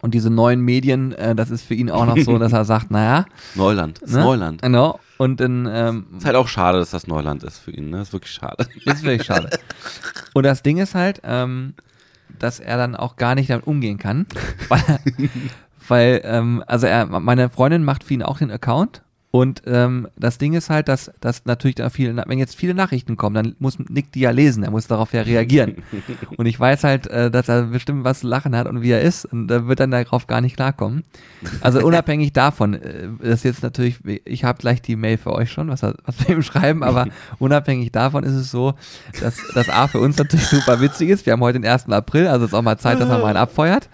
Und 0.02 0.14
diese 0.14 0.30
neuen 0.30 0.60
Medien, 0.60 1.14
äh, 1.14 1.34
das 1.34 1.50
ist 1.50 1.64
für 1.64 1.76
ihn 1.76 1.90
auch 1.90 2.06
noch 2.06 2.18
so, 2.18 2.38
dass 2.38 2.52
er 2.52 2.66
sagt, 2.66 2.92
naja, 2.92 3.26
Neuland, 3.56 4.02
ne? 4.06 4.20
Neuland. 4.20 4.62
Genau. 4.62 5.00
Und 5.18 5.40
dann 5.40 5.66
ähm, 5.72 6.08
Ist 6.18 6.26
halt 6.26 6.36
auch 6.36 6.50
schade, 6.50 6.78
dass 6.80 6.92
das 6.92 7.08
Neuland 7.08 7.42
ist 7.44 7.58
für 7.60 7.72
ihn, 7.72 7.90
ne? 7.90 8.02
Ist 8.02 8.12
wirklich 8.12 8.34
schade. 8.34 8.68
ist 8.86 9.04
wirklich 9.04 9.26
schade. 9.26 9.50
Und 10.34 10.44
das 10.44 10.62
Ding 10.62 10.78
ist 10.78 10.94
halt, 10.94 11.22
ähm, 11.24 11.74
dass 12.38 12.60
er 12.60 12.76
dann 12.78 12.96
auch 12.98 13.16
gar 13.16 13.36
nicht 13.36 13.50
damit 13.50 13.66
umgehen 13.66 13.98
kann, 13.98 14.26
weil, 14.68 15.00
weil 15.88 16.22
ähm, 16.26 16.64
also 16.68 16.86
er, 16.88 17.06
meine 17.06 17.50
Freundin 17.50 17.86
macht 17.86 18.04
für 18.04 18.14
ihn 18.16 18.24
auch 18.24 18.40
den 18.40 18.52
Account 18.52 19.04
und 19.36 19.64
ähm, 19.66 20.08
das 20.16 20.38
Ding 20.38 20.54
ist 20.54 20.70
halt, 20.70 20.88
dass, 20.88 21.12
dass 21.20 21.46
natürlich 21.46 21.74
da 21.74 21.90
viele, 21.90 22.24
wenn 22.28 22.38
jetzt 22.38 22.56
viele 22.56 22.76
Nachrichten 22.76 23.18
kommen, 23.18 23.34
dann 23.34 23.56
muss 23.58 23.80
Nick 23.80 24.12
die 24.12 24.20
ja 24.20 24.30
lesen, 24.30 24.62
er 24.64 24.70
muss 24.70 24.86
darauf 24.86 25.12
ja 25.12 25.24
reagieren. 25.24 25.78
und 26.38 26.46
ich 26.46 26.60
weiß 26.60 26.84
halt, 26.84 27.08
äh, 27.08 27.32
dass 27.32 27.50
er 27.50 27.64
bestimmt 27.64 28.04
was 28.04 28.20
zu 28.20 28.28
lachen 28.28 28.56
hat 28.56 28.68
und 28.68 28.84
wie 28.84 28.92
er 28.92 29.02
ist 29.02 29.26
und 29.26 29.48
da 29.48 29.66
wird 29.66 29.80
dann 29.80 29.90
darauf 29.90 30.28
gar 30.28 30.40
nicht 30.40 30.56
klarkommen. 30.56 31.04
Also 31.62 31.80
unabhängig 31.84 32.32
davon, 32.34 32.76
äh, 32.76 33.08
das 33.24 33.40
ist 33.40 33.44
jetzt 33.46 33.64
natürlich, 33.64 33.98
ich 34.24 34.44
habe 34.44 34.60
gleich 34.60 34.84
die 34.84 34.96
Mail 34.96 35.18
für 35.18 35.34
euch 35.34 35.52
schon, 35.52 35.68
was, 35.68 35.82
er- 35.82 35.96
was 36.06 36.20
wir 36.20 36.36
ihm 36.36 36.44
schreiben, 36.44 36.84
aber 36.84 37.08
unabhängig 37.40 37.92
davon 37.92 38.24
ist 38.24 38.34
es 38.36 38.52
so, 38.52 38.76
dass 39.20 39.38
das 39.56 39.68
A 39.68 39.88
für 39.88 40.00
uns 40.00 40.16
natürlich 40.16 40.46
super 40.46 40.80
witzig 40.80 41.10
ist. 41.10 41.26
Wir 41.26 41.34
haben 41.34 41.42
heute 41.42 41.60
den 41.60 41.68
1. 41.72 41.90
April, 41.90 42.28
also 42.28 42.46
ist 42.46 42.54
auch 42.54 42.62
mal 42.62 42.78
Zeit, 42.78 43.00
dass 43.00 43.08
man 43.10 43.20
mal 43.20 43.30
einen 43.30 43.38
abfeuert. 43.38 43.90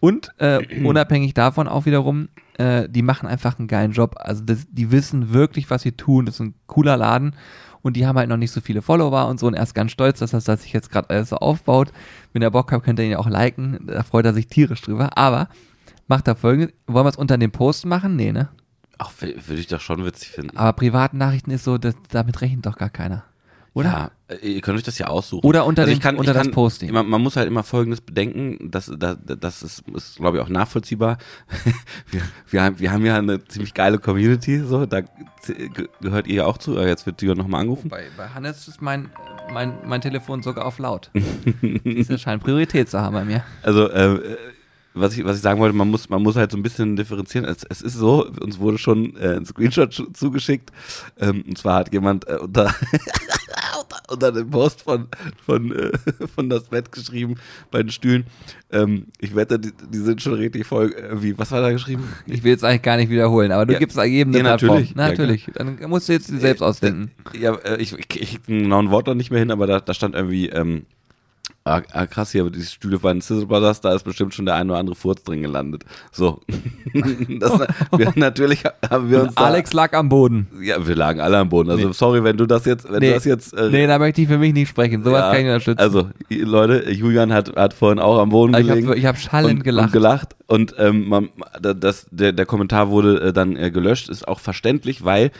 Und 0.00 0.30
äh, 0.38 0.58
unabhängig 0.84 1.34
davon 1.34 1.68
auch 1.68 1.86
wiederum, 1.86 2.28
äh, 2.58 2.88
die 2.88 3.02
machen 3.02 3.28
einfach 3.28 3.58
einen 3.58 3.68
geilen 3.68 3.92
Job. 3.92 4.16
Also 4.18 4.42
das, 4.44 4.66
die 4.70 4.90
wissen 4.90 5.32
wirklich, 5.32 5.70
was 5.70 5.82
sie 5.82 5.92
tun. 5.92 6.26
Das 6.26 6.36
ist 6.36 6.40
ein 6.40 6.54
cooler 6.66 6.96
Laden. 6.96 7.34
Und 7.82 7.96
die 7.96 8.06
haben 8.06 8.16
halt 8.16 8.28
noch 8.28 8.36
nicht 8.36 8.52
so 8.52 8.60
viele 8.60 8.82
Follower 8.82 9.26
und 9.26 9.40
so. 9.40 9.46
Und 9.46 9.54
er 9.54 9.62
ist 9.62 9.74
ganz 9.74 9.90
stolz, 9.92 10.20
dass 10.20 10.30
das 10.30 10.44
dass 10.44 10.62
sich 10.62 10.72
jetzt 10.72 10.90
gerade 10.90 11.10
alles 11.10 11.30
so 11.30 11.36
aufbaut. 11.36 11.92
Wenn 12.32 12.42
ihr 12.42 12.50
Bock 12.50 12.70
habt, 12.72 12.84
könnt 12.84 12.98
ihr 12.98 13.04
ihn 13.04 13.12
ja 13.12 13.18
auch 13.18 13.28
liken. 13.28 13.86
Da 13.86 14.02
freut 14.02 14.24
er 14.24 14.34
sich 14.34 14.46
tierisch 14.46 14.82
drüber. 14.82 15.16
Aber 15.18 15.48
macht 16.06 16.28
da 16.28 16.34
folgendes. 16.34 16.74
Wollen 16.86 17.06
wir 17.06 17.10
es 17.10 17.16
unter 17.16 17.38
dem 17.38 17.50
Post 17.50 17.86
machen? 17.86 18.16
Nee, 18.16 18.32
ne? 18.32 18.48
Auch 18.98 19.12
würde 19.20 19.60
ich 19.60 19.66
doch 19.66 19.80
schon 19.80 20.04
witzig 20.04 20.28
finden. 20.28 20.56
Aber 20.56 20.72
Privatnachrichten 20.74 21.52
ist 21.52 21.64
so, 21.64 21.76
das, 21.78 21.96
damit 22.10 22.40
rechnet 22.40 22.66
doch 22.66 22.76
gar 22.76 22.90
keiner. 22.90 23.24
Oder? 23.74 24.10
Ja, 24.28 24.34
äh, 24.42 24.48
ihr 24.54 24.60
könnt 24.60 24.76
euch 24.76 24.82
das 24.84 24.98
ja 24.98 25.06
aussuchen. 25.06 25.46
Oder 25.46 25.64
unter 25.64 25.82
Also 25.82 25.94
dem- 25.94 26.00
kann, 26.00 26.16
unter 26.16 26.32
ich 26.32 26.36
das 26.36 26.42
kann, 26.46 26.52
Posting. 26.52 26.92
Man, 26.92 27.08
man 27.08 27.22
muss 27.22 27.36
halt 27.36 27.46
immer 27.48 27.62
Folgendes 27.62 28.00
bedenken, 28.02 28.70
das, 28.70 28.92
das, 28.98 29.16
das 29.24 29.62
ist, 29.62 29.84
ist 29.94 30.16
glaube 30.16 30.36
ich, 30.38 30.42
auch 30.44 30.48
nachvollziehbar. 30.50 31.16
wir, 32.10 32.20
wir, 32.50 32.62
haben, 32.62 32.78
wir 32.78 32.92
haben 32.92 33.04
ja 33.06 33.16
eine 33.16 33.42
ziemlich 33.44 33.72
geile 33.74 33.98
Community, 33.98 34.60
so, 34.60 34.84
da 34.84 35.00
gehört 36.00 36.26
ihr 36.26 36.34
ja 36.36 36.46
auch 36.46 36.58
zu. 36.58 36.76
Äh, 36.76 36.86
Jetzt 36.88 37.06
wird 37.06 37.22
Jürgen 37.22 37.40
nochmal 37.40 37.62
angerufen. 37.62 37.88
Bei, 37.88 38.04
bei 38.16 38.28
Hannes 38.28 38.68
ist 38.68 38.82
mein, 38.82 39.10
mein, 39.52 39.72
mein 39.86 40.00
Telefon 40.02 40.42
sogar 40.42 40.66
auf 40.66 40.78
laut. 40.78 41.10
das 42.08 42.20
scheint 42.20 42.42
Priorität 42.42 42.90
zu 42.90 43.00
haben 43.00 43.14
bei 43.14 43.24
mir. 43.24 43.42
Also, 43.62 43.88
äh, 43.88 44.36
was 44.94 45.16
ich, 45.16 45.24
was 45.24 45.36
ich 45.36 45.42
sagen 45.42 45.58
wollte, 45.60 45.76
man 45.76 45.88
muss, 45.90 46.08
man 46.08 46.22
muss 46.22 46.36
halt 46.36 46.50
so 46.50 46.56
ein 46.58 46.62
bisschen 46.62 46.96
differenzieren. 46.96 47.46
Es, 47.46 47.64
es 47.68 47.80
ist 47.82 47.94
so, 47.94 48.26
uns 48.40 48.58
wurde 48.58 48.78
schon 48.78 49.16
äh, 49.16 49.36
ein 49.36 49.46
Screenshot 49.46 49.92
zu- 49.92 50.10
zugeschickt. 50.12 50.70
Ähm, 51.18 51.44
und 51.48 51.56
zwar 51.58 51.76
hat 51.76 51.92
jemand 51.92 52.28
äh, 52.28 52.36
unter, 52.36 52.74
unter, 53.78 53.96
unter 54.10 54.32
dem 54.32 54.50
Post 54.50 54.82
von, 54.82 55.08
von, 55.44 55.72
äh, 55.74 55.92
von 56.34 56.48
das 56.50 56.64
Bett 56.64 56.92
geschrieben 56.92 57.36
bei 57.70 57.82
den 57.82 57.90
Stühlen. 57.90 58.24
Ähm, 58.70 59.06
ich 59.18 59.34
wette, 59.34 59.58
die, 59.58 59.72
die 59.90 59.98
sind 59.98 60.20
schon 60.22 60.34
richtig 60.34 60.66
voll. 60.66 60.92
Äh, 60.94 61.22
wie, 61.22 61.38
was 61.38 61.50
war 61.52 61.60
da 61.60 61.70
geschrieben? 61.72 62.04
Ich 62.26 62.42
will 62.44 62.52
jetzt 62.52 62.64
eigentlich 62.64 62.82
gar 62.82 62.96
nicht 62.96 63.10
wiederholen, 63.10 63.52
aber 63.52 63.66
du 63.66 63.72
Ja. 63.74 63.78
gibst 63.78 63.96
jedem 63.98 64.34
eine 64.34 64.38
Ja, 64.38 64.56
Plattform. 64.56 64.68
natürlich. 64.70 64.94
Na, 64.94 65.04
Ja, 65.04 65.08
natürlich. 65.10 65.46
Dann 65.54 65.78
musst 65.88 66.08
du 66.08 66.12
jetzt 66.12 66.28
die 66.30 66.38
selbst 66.38 66.62
ausdenken. 66.62 67.10
Ja, 67.38 67.54
äh, 67.56 67.80
ich, 67.80 67.92
ich, 67.92 68.20
ich 68.20 68.42
krieg 68.42 68.48
ein 68.48 68.90
Wort 68.90 69.06
noch 69.06 69.14
nicht 69.14 69.30
mehr 69.30 69.40
hin, 69.40 69.50
aber 69.50 69.66
da, 69.66 69.80
da 69.80 69.94
stand 69.94 70.14
irgendwie, 70.14 70.48
ähm, 70.48 70.84
Ah, 71.64 71.80
ah, 71.92 72.06
krass, 72.06 72.32
hier, 72.32 72.40
aber 72.40 72.50
die 72.50 72.60
Stühle 72.62 72.98
von 72.98 73.20
Sizzle 73.20 73.46
Brothers, 73.46 73.80
da 73.80 73.94
ist 73.94 74.02
bestimmt 74.02 74.34
schon 74.34 74.46
der 74.46 74.56
ein 74.56 74.68
oder 74.68 74.80
andere 74.80 74.96
Furz 74.96 75.22
drin 75.22 75.42
gelandet. 75.42 75.84
So. 76.10 76.40
das, 77.38 77.60
wir, 77.96 78.12
natürlich 78.16 78.64
haben 78.90 79.08
wir 79.10 79.20
uns. 79.22 79.28
Und 79.30 79.38
Alex 79.38 79.72
lag 79.72 79.92
am 79.92 80.08
Boden. 80.08 80.48
Da, 80.52 80.60
ja, 80.62 80.86
wir 80.86 80.96
lagen 80.96 81.20
alle 81.20 81.38
am 81.38 81.48
Boden. 81.48 81.70
Also, 81.70 81.86
Nee. 81.88 81.92
sorry, 81.94 82.24
wenn 82.24 82.36
du 82.36 82.46
das 82.46 82.64
jetzt, 82.64 82.90
wenn 82.90 82.98
Nee. 82.98 83.08
du 83.10 83.14
das 83.14 83.24
jetzt. 83.24 83.52
Äh, 83.56 83.70
Nee, 83.70 83.86
da 83.86 83.98
möchte 84.00 84.22
ich 84.22 84.28
für 84.28 84.38
mich 84.38 84.52
nicht 84.52 84.70
sprechen. 84.70 85.04
Sowas 85.04 85.20
ja, 85.20 85.30
kann 85.30 85.36
ich 85.38 85.44
nicht 85.44 85.52
unterstützen. 85.68 85.80
Also, 85.80 86.08
Leute, 86.30 86.90
Julian 86.90 87.32
hat, 87.32 87.54
hat 87.54 87.74
vorhin 87.74 88.00
auch 88.00 88.18
am 88.18 88.30
Boden 88.30 88.54
ich 88.54 88.66
gelegen. 88.66 88.88
habe 88.88 88.98
ich 88.98 89.06
hab 89.06 89.18
schallend 89.18 89.58
und, 89.60 89.64
gelacht. 89.64 89.86
Und 89.86 89.92
gelacht. 89.92 90.36
Und 90.48 90.74
ähm, 90.78 91.08
man, 91.08 91.28
da- 91.60 91.74
das, 91.74 92.06
der, 92.10 92.32
der 92.32 92.44
Kommentar 92.46 92.90
wurde 92.90 93.20
äh, 93.28 93.32
dann 93.32 93.56
äh, 93.56 93.70
gelöscht, 93.70 94.08
ist 94.08 94.26
auch 94.26 94.40
verständlich, 94.40 95.04
weil 95.04 95.30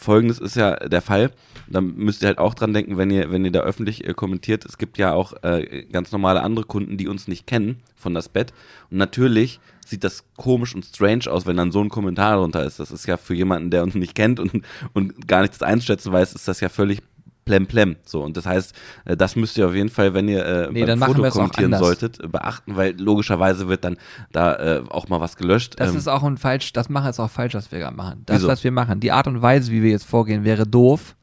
folgendes 0.00 0.38
ist 0.38 0.56
ja 0.56 0.76
der 0.76 1.02
Fall. 1.02 1.30
Da 1.68 1.80
müsst 1.80 2.22
ihr 2.22 2.28
halt 2.28 2.38
auch 2.38 2.54
dran 2.54 2.72
denken, 2.72 2.96
wenn 2.96 3.10
ihr, 3.10 3.30
wenn 3.30 3.44
ihr 3.44 3.52
da 3.52 3.60
öffentlich 3.60 4.06
äh, 4.06 4.14
kommentiert, 4.14 4.64
es 4.64 4.78
gibt 4.78 4.98
ja 4.98 5.12
auch 5.12 5.34
äh, 5.42 5.84
ganz 5.92 6.10
normale 6.10 6.42
andere 6.42 6.64
Kunden, 6.64 6.96
die 6.96 7.06
uns 7.06 7.28
nicht 7.28 7.46
kennen 7.46 7.80
von 7.96 8.14
das 8.14 8.28
Bett. 8.28 8.52
Und 8.90 8.96
natürlich 8.96 9.60
sieht 9.86 10.02
das 10.02 10.24
komisch 10.36 10.74
und 10.74 10.84
strange 10.84 11.30
aus, 11.30 11.46
wenn 11.46 11.56
dann 11.56 11.72
so 11.72 11.80
ein 11.80 11.90
Kommentar 11.90 12.38
drunter 12.38 12.64
ist. 12.64 12.80
Das 12.80 12.90
ist 12.90 13.06
ja 13.06 13.16
für 13.16 13.34
jemanden, 13.34 13.70
der 13.70 13.82
uns 13.82 13.94
nicht 13.94 14.14
kennt 14.14 14.40
und, 14.40 14.62
und 14.94 15.28
gar 15.28 15.42
nicht 15.42 15.52
das 15.52 15.62
einschätzen 15.62 16.12
weiß, 16.12 16.34
ist 16.34 16.48
das 16.48 16.60
ja 16.60 16.68
völlig 16.68 17.02
plemplem. 17.44 17.96
So, 18.04 18.22
und 18.22 18.36
das 18.36 18.46
heißt, 18.46 18.74
äh, 19.04 19.16
das 19.16 19.36
müsst 19.36 19.56
ihr 19.58 19.66
auf 19.66 19.74
jeden 19.74 19.88
Fall, 19.88 20.14
wenn 20.14 20.28
ihr 20.28 20.44
äh, 20.44 20.68
Nee, 20.72 20.84
beim 20.84 21.00
Foto 21.00 21.28
kommentieren 21.30 21.74
solltet, 21.78 22.18
beachten, 22.30 22.76
weil 22.76 22.98
logischerweise 23.00 23.68
wird 23.68 23.84
dann 23.84 23.96
da 24.32 24.54
äh, 24.56 24.82
auch 24.88 25.08
mal 25.08 25.20
was 25.20 25.36
gelöscht. 25.36 25.74
Das 25.78 25.90
Ähm, 25.90 25.96
ist 25.96 26.08
auch 26.08 26.22
ein 26.22 26.36
falsch, 26.36 26.72
das 26.72 26.88
machen 26.88 27.10
ist 27.10 27.20
auch 27.20 27.30
falsch, 27.30 27.54
was 27.54 27.72
wir 27.72 27.78
gerade 27.78 27.96
machen. 27.96 28.22
Das, 28.26 28.38
Wieso? 28.38 28.48
was 28.48 28.64
wir 28.64 28.72
machen, 28.72 29.00
die 29.00 29.12
Art 29.12 29.26
und 29.26 29.42
Weise, 29.42 29.72
wie 29.72 29.82
wir 29.82 29.90
jetzt 29.90 30.06
vorgehen, 30.06 30.44
wäre 30.44 30.66
doof, 30.66 31.16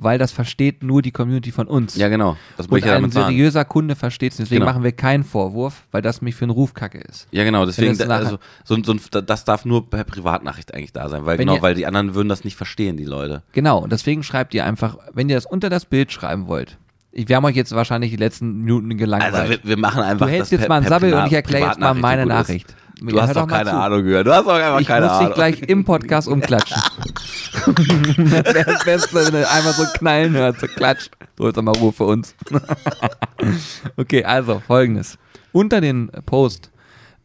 weil 0.00 0.16
das 0.16 0.30
versteht 0.32 0.82
nur 0.84 1.02
die 1.02 1.10
Community 1.10 1.50
von 1.52 1.66
uns. 1.66 1.96
ja, 1.96 2.08
genau. 2.08 2.36
Das 2.56 2.68
Und 2.68 2.78
ich 2.78 2.84
ja 2.84 2.94
ein 2.96 3.10
seriöser 3.10 3.64
Kunde 3.64 3.96
versteht 3.96 4.30
es. 4.32 4.38
Deswegen 4.38 4.60
Genau. 4.60 4.72
machen 4.72 4.84
wir 4.84 4.92
keinen 4.92 5.24
Vorwurf, 5.24 5.82
weil 5.90 6.00
das 6.02 6.22
mich 6.22 6.36
für 6.36 6.44
einen 6.44 6.52
Ruf 6.52 6.72
kacke 6.72 6.98
ist. 6.98 7.26
Ja, 7.32 7.42
genau, 7.44 7.66
deswegen, 7.66 7.92
es 7.92 7.98
da, 7.98 8.06
nachher- 8.06 8.38
also, 8.64 8.82
so, 8.84 8.94
so, 8.94 9.20
das 9.20 9.44
darf 9.44 9.64
nur 9.64 9.90
per 9.90 10.04
Privatnachricht 10.04 10.72
eigentlich 10.72 10.92
da 10.92 11.08
sein, 11.08 11.26
weil 11.26 11.36
Wenn 11.36 11.46
genau, 11.48 11.56
ihr- 11.58 11.62
weil 11.62 11.74
die 11.74 11.84
anderen 11.86 12.14
würden 12.14 12.28
das 12.28 12.44
nicht 12.44 12.56
verstehen, 12.56 12.96
die 12.96 13.04
Leute. 13.04 13.42
Genau, 13.52 13.78
und 13.80 13.90
deswegen 13.92 14.22
schreibt 14.22 14.54
ihr 14.54 14.64
einfach, 14.64 14.96
wenn 15.12 15.28
ihr 15.28 15.34
das 15.34 15.46
unter 15.46 15.68
das 15.68 15.84
Bild 15.84 16.12
schreiben 16.12 16.46
wollt. 16.46 16.78
Ich, 17.10 17.28
wir 17.28 17.36
haben 17.36 17.44
euch 17.46 17.56
jetzt 17.56 17.74
wahrscheinlich 17.74 18.10
die 18.10 18.16
letzten 18.16 18.58
Minuten 18.58 18.96
gelangweilt. 18.96 19.34
Also 19.34 19.50
wir, 19.50 19.58
wir 19.64 19.76
machen 19.78 20.02
einfach 20.02 20.26
du 20.26 20.32
hältst 20.32 20.52
das 20.52 20.60
jetzt 20.60 20.60
per- 20.60 20.68
mal 20.68 20.76
einen 20.76 20.86
Sabbel 20.88 21.12
und 21.14 21.26
ich 21.26 21.32
erkläre 21.32 21.66
jetzt 21.66 21.80
mal 21.80 21.94
meine 21.94 22.22
gut 22.24 22.48
ist. 22.48 22.66
Du 23.00 23.20
hast 23.20 23.36
doch 23.36 23.46
keine. 23.46 23.72
Ahnung 23.72 24.04
gehört. 24.04 24.26
Du 24.26 24.32
hast 24.32 24.44
doch 24.46 24.54
einfach 24.54 24.80
Ich 24.80 24.86
keine 24.86 25.06
muss 25.06 25.14
Ahnung. 25.16 25.34
gleich 25.34 25.62
im 25.62 25.84
Podcast 25.84 26.28
umklatschen. 26.28 26.76
das 27.66 28.54
wäre 28.54 28.64
das 28.64 28.84
Beste, 28.84 29.14
wenn 29.14 29.32
du 29.32 29.48
einmal 29.48 29.72
so 29.72 29.84
knallen 29.94 30.32
hörst, 30.32 30.60
so 30.60 30.66
klatsch. 30.66 31.08
So, 31.36 31.46
jetzt 31.46 31.60
mal 31.62 31.76
Ruhe 31.76 31.92
für 31.92 32.04
uns. 32.04 32.34
okay, 33.96 34.24
also 34.24 34.60
folgendes. 34.66 35.18
Unter 35.52 35.80
den 35.80 36.10
Post, 36.26 36.70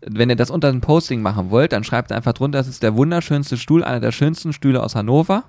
wenn 0.01 0.29
ihr 0.29 0.35
das 0.35 0.49
unter 0.49 0.71
den 0.71 0.81
Posting 0.81 1.21
machen 1.21 1.49
wollt, 1.49 1.73
dann 1.73 1.83
schreibt 1.83 2.11
einfach 2.11 2.33
drunter, 2.33 2.59
das 2.59 2.67
ist 2.67 2.83
der 2.83 2.95
wunderschönste 2.95 3.57
Stuhl, 3.57 3.83
einer 3.83 3.99
der 3.99 4.11
schönsten 4.11 4.53
Stühle 4.53 4.83
aus 4.83 4.95
Hannover. 4.95 5.43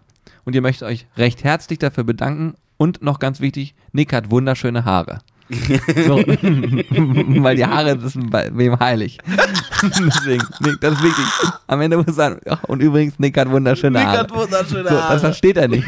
Und 0.44 0.54
ihr 0.54 0.62
möchtet 0.62 0.88
euch 0.88 1.06
recht 1.16 1.44
herzlich 1.44 1.78
dafür 1.78 2.04
bedanken. 2.04 2.54
Und 2.76 3.02
noch 3.02 3.18
ganz 3.18 3.40
wichtig, 3.40 3.74
Nick 3.92 4.12
hat 4.12 4.30
wunderschöne 4.30 4.84
Haare. 4.84 5.20
So. 5.48 6.16
Weil 7.42 7.56
die 7.56 7.66
Haare 7.66 7.98
sind 8.08 8.30
bei 8.30 8.50
wem 8.52 8.78
heilig. 8.78 9.18
Deswegen, 9.82 10.46
Nick, 10.60 10.80
das 10.80 10.94
ist 10.94 11.02
wichtig. 11.02 11.24
Am 11.66 11.80
Ende 11.80 11.98
muss 11.98 12.06
er 12.06 12.12
sagen, 12.14 12.40
und 12.66 12.80
übrigens, 12.80 13.18
Nick 13.18 13.36
hat 13.36 13.50
wunderschöne 13.50 13.98
Nick 13.98 14.08
Haare. 14.08 14.18
hat 14.20 14.34
wunderschöne 14.34 14.88
so, 14.88 15.00
Haare. 15.00 15.12
Das 15.12 15.20
versteht 15.20 15.56
er 15.56 15.68
nicht. 15.68 15.86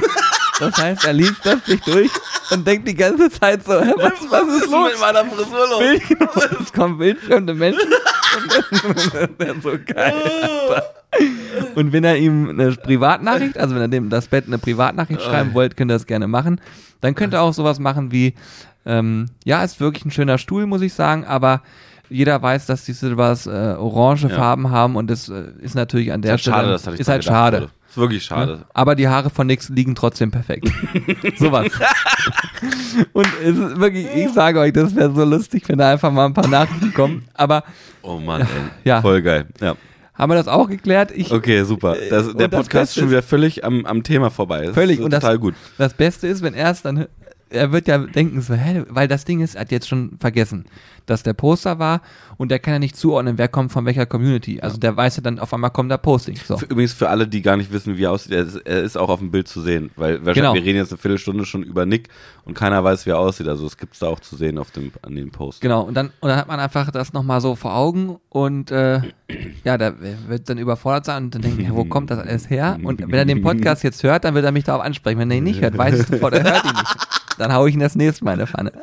Das 0.59 0.77
heißt, 0.77 1.05
er 1.05 1.13
liest 1.13 1.45
das 1.45 1.65
sich 1.67 1.81
durch 1.83 2.11
und 2.51 2.67
denkt 2.67 2.89
die 2.89 2.95
ganze 2.95 3.31
Zeit 3.31 3.65
so, 3.65 3.81
hä, 3.81 3.93
was, 3.97 4.13
was 4.31 4.63
ist 4.63 4.71
los? 4.71 4.91
mit 4.91 5.01
meiner 5.01 5.25
Frisur 5.25 5.69
los? 5.69 5.79
Bild, 5.79 6.03
es 6.63 6.73
kommen 6.73 6.99
wildfremde 6.99 7.55
Menschen. 7.55 7.93
Und 8.37 8.53
das 9.39 9.57
ist 9.57 9.63
so 9.63 9.71
geil. 9.87 10.15
Alter. 10.43 10.85
Und 11.75 11.93
wenn 11.93 12.05
er 12.05 12.17
ihm 12.17 12.51
eine 12.51 12.73
Privatnachricht, 12.73 13.59
also 13.59 13.75
wenn 13.75 13.83
er 13.83 13.89
dem 13.89 14.11
das 14.11 14.29
Bett 14.29 14.45
eine 14.47 14.59
Privatnachricht 14.59 15.23
schreiben 15.23 15.55
wollt, 15.55 15.77
könnt 15.77 15.91
ihr 15.91 15.95
das 15.95 16.07
gerne 16.07 16.27
machen. 16.27 16.61
Dann 17.01 17.15
könnt 17.15 17.35
ihr 17.35 17.41
auch 17.41 17.53
sowas 17.53 17.79
machen 17.79 18.13
wie, 18.13 18.35
ähm, 18.87 19.27
ja, 19.45 19.63
ist 19.65 19.81
wirklich 19.81 20.05
ein 20.05 20.11
schöner 20.11 20.39
Stuhl, 20.39 20.65
muss 20.67 20.81
ich 20.83 20.95
sagen, 20.95 21.25
aber 21.25 21.63
jeder 22.09 22.41
weiß, 22.41 22.67
dass 22.67 22.85
die 22.85 22.93
Silvers 22.93 23.47
äh, 23.47 23.51
orange 23.79 24.29
Ja. 24.29 24.37
Farben 24.37 24.71
haben 24.71 24.95
und 24.97 25.11
das 25.11 25.29
äh, 25.29 25.43
ist 25.61 25.75
natürlich 25.75 26.13
an 26.13 26.23
der 26.23 26.37
Ist 26.37 26.47
halt 26.47 26.55
Stelle 26.55 26.57
schade, 26.57 26.73
das 26.73 26.95
ich 26.95 27.01
ist 27.01 27.09
halt 27.09 27.23
gedacht, 27.23 27.35
schade. 27.37 27.59
Leute. 27.59 27.71
Ist 27.89 27.97
wirklich 27.97 28.23
schade. 28.25 28.53
Ne? 28.59 28.65
Aber 28.75 28.95
die 28.95 29.09
Haare 29.09 29.31
von 29.31 29.47
Nix 29.47 29.69
liegen 29.71 29.95
trotzdem 29.95 30.31
perfekt. 30.31 30.69
Sowas. 31.39 31.67
Und 33.13 33.27
es 33.43 33.57
ist 33.57 33.79
wirklich, 33.81 34.07
ich 34.15 34.33
sage 34.33 34.61
euch, 34.61 34.73
das 34.73 34.95
wäre 34.95 35.13
so 35.15 35.25
lustig, 35.25 35.65
wenn 35.69 35.79
da 35.79 35.91
einfach 35.93 36.11
mal 36.13 36.27
ein 36.27 36.35
paar 36.35 36.47
Nachrichten 36.49 36.93
kommen. 36.95 37.25
Aber 37.35 37.65
Oh 38.03 38.19
Mann, 38.19 38.43
ey. 38.43 38.47
Ja. 38.85 39.01
Voll 39.03 39.23
geil. 39.23 39.47
Ja. 39.61 39.75
haben 40.15 40.31
wir 40.31 40.37
das 40.37 40.49
auch 40.49 40.69
geklärt? 40.69 41.11
Ich, 41.15 41.33
Okay, 41.33 41.63
super. 41.65 41.97
Das, 42.11 42.33
der 42.35 42.49
das 42.49 42.61
Podcast 42.63 42.91
ist 42.97 43.01
schon 43.03 43.11
wieder 43.11 43.23
völlig 43.23 43.65
am, 43.65 43.85
am 43.87 44.03
Thema 44.03 44.31
vorbei. 44.31 44.67
Das 44.67 44.75
Völlig. 44.75 44.99
Ist 44.99 45.05
Und 45.05 45.11
das- 45.13 45.23
total 45.23 45.39
gut. 45.39 45.55
Das 45.79 45.95
Beste 45.95 46.27
ist, 46.29 46.43
wenn 46.43 46.55
er 46.55 46.71
es 46.71 46.83
dann, 46.83 47.07
er 47.51 47.73
wird 47.73 47.87
ja 47.89 47.99
denken 47.99 48.41
so, 48.41 48.55
hä, 48.55 48.83
weil 48.89 49.09
das 49.09 49.25
Ding 49.25 49.41
ist, 49.41 49.55
er 49.55 49.63
hat 49.63 49.71
jetzt 49.71 49.89
schon 49.89 50.17
vergessen, 50.19 50.65
dass 51.07 51.23
der 51.23 51.35
Poster 51.35 51.79
war 51.79 52.01
und 52.37 52.51
der 52.51 52.59
kann 52.59 52.73
ja 52.75 52.79
nicht 52.81 52.97
zuordnen, 52.97 53.39
wer 53.39 53.47
kommt 53.47 53.71
von 53.71 53.85
welcher 53.87 54.07
Community. 54.07 54.61
Also 54.61 54.77
der 54.79 54.97
weiß 54.97 55.17
ja 55.19 55.23
dann, 55.23 55.39
auf 55.39 55.55
einmal 55.55 55.71
kommt 55.71 55.91
da 55.93 55.97
Posting. 55.97 56.37
So. 56.45 56.57
Für, 56.59 56.67
übrigens 56.67 56.93
für 56.93 57.09
alle, 57.09 57.29
die 57.29 57.43
gar 57.43 57.57
nicht 57.57 57.73
wissen, 57.73 57.97
wie 57.97 58.05
er 58.05 58.11
aussieht, 58.11 58.33
er 58.33 58.43
ist, 58.43 58.57
er 58.57 58.83
ist 58.83 58.97
auch 58.99 59.09
auf 59.09 59.21
dem 59.21 59.31
Bild 59.31 59.47
zu 59.47 59.61
sehen, 59.61 59.91
weil 59.97 60.15
wahrscheinlich 60.27 60.35
Genau. 60.37 60.55
wir 60.55 60.65
reden 60.65 60.79
jetzt 60.79 60.91
eine 60.93 60.99
Viertelstunde 60.99 61.45
schon 61.45 61.63
über 61.63 61.87
Nick 61.87 62.09
und 62.45 62.55
keiner 62.55 62.83
weiß, 62.83 63.07
wie 63.07 63.11
er 63.11 63.19
aussieht. 63.21 63.47
Also 63.47 63.65
es 63.67 63.77
gibt 63.77 63.93
es 63.95 64.01
da 64.01 64.09
auch 64.09 64.19
zu 64.21 64.35
sehen 64.37 64.59
auf 64.59 64.73
dem 64.73 64.91
an 65.03 65.15
den 65.15 65.31
Post. 65.31 65.61
Genau, 65.61 65.83
und 65.83 65.95
dann, 65.95 66.07
und 66.21 66.29
dann 66.29 66.39
hat 66.39 66.49
man 66.49 66.59
einfach 66.59 66.91
das 66.91 67.13
nochmal 67.13 67.41
so 67.41 67.55
vor 67.55 67.77
Augen 67.77 68.17
und 68.29 68.73
äh, 68.73 69.01
ja, 69.63 69.79
da 69.79 69.95
wird 70.27 70.49
dann 70.51 70.59
überfordert 70.59 71.05
sein 71.05 71.25
und 71.25 71.35
dann 71.37 71.43
denkt, 71.43 71.63
ja, 71.63 71.71
wo 71.71 71.85
kommt 71.85 72.11
das 72.11 72.19
alles 72.19 72.51
her? 72.51 72.79
Und 72.83 73.01
wenn 73.01 73.13
er 73.15 73.25
den 73.25 73.43
Podcast 73.43 73.85
jetzt 73.85 74.03
hört, 74.03 74.25
dann 74.25 74.35
wird 74.35 74.45
er 74.45 74.51
mich 74.53 74.65
darauf 74.65 74.83
ansprechen. 74.83 75.19
Wenn 75.21 75.31
er 75.31 75.37
ihn 75.37 75.45
nicht 75.45 75.61
hört, 75.61 75.79
weiß 75.79 76.01
ich 76.01 76.07
sofort, 76.09 76.35
er 76.35 76.43
hört 76.43 76.65
ihn 76.65 76.73
nicht. 76.73 76.97
Dann 77.39 77.53
hau 77.53 77.67
ich 77.67 77.75
ihn 77.75 77.81
das 77.81 77.95
nächste 77.95 78.25
Mal 78.25 78.33
in 78.35 78.41
eine 78.41 78.47
Pfanne. 78.47 78.73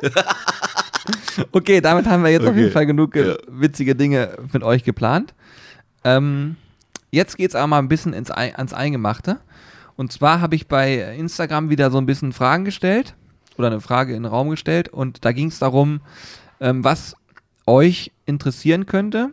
Okay, 1.52 1.80
damit 1.80 2.06
haben 2.06 2.22
wir 2.22 2.30
jetzt 2.30 2.42
auf 2.44 2.50
Okay. 2.50 2.60
jeden 2.60 2.72
Fall 2.72 2.86
genug 2.86 3.14
äh, 3.16 3.30
Ja. 3.30 3.36
witzige 3.48 3.94
Dinge 3.94 4.36
mit 4.52 4.62
euch 4.62 4.84
geplant. 4.84 5.34
Ähm, 6.02 6.56
jetzt 7.10 7.36
geht's 7.36 7.54
aber 7.54 7.66
mal 7.66 7.78
ein 7.78 7.88
bisschen 7.88 8.12
ins, 8.12 8.30
ans 8.30 8.72
Eingemachte. 8.72 9.38
Und 9.96 10.12
zwar 10.12 10.40
habe 10.40 10.54
ich 10.54 10.66
bei 10.66 11.14
Instagram 11.16 11.68
wieder 11.70 11.90
so 11.90 11.98
ein 11.98 12.06
bisschen 12.06 12.32
Fragen 12.32 12.64
gestellt 12.64 13.14
oder 13.58 13.66
eine 13.68 13.80
Frage 13.80 14.14
in 14.14 14.22
den 14.22 14.30
Raum 14.30 14.48
gestellt 14.50 14.88
und 14.88 15.24
da 15.24 15.32
ging 15.32 15.48
es 15.48 15.58
darum, 15.58 16.00
ähm, 16.60 16.82
was 16.84 17.16
euch 17.66 18.10
interessieren 18.26 18.86
könnte 18.86 19.30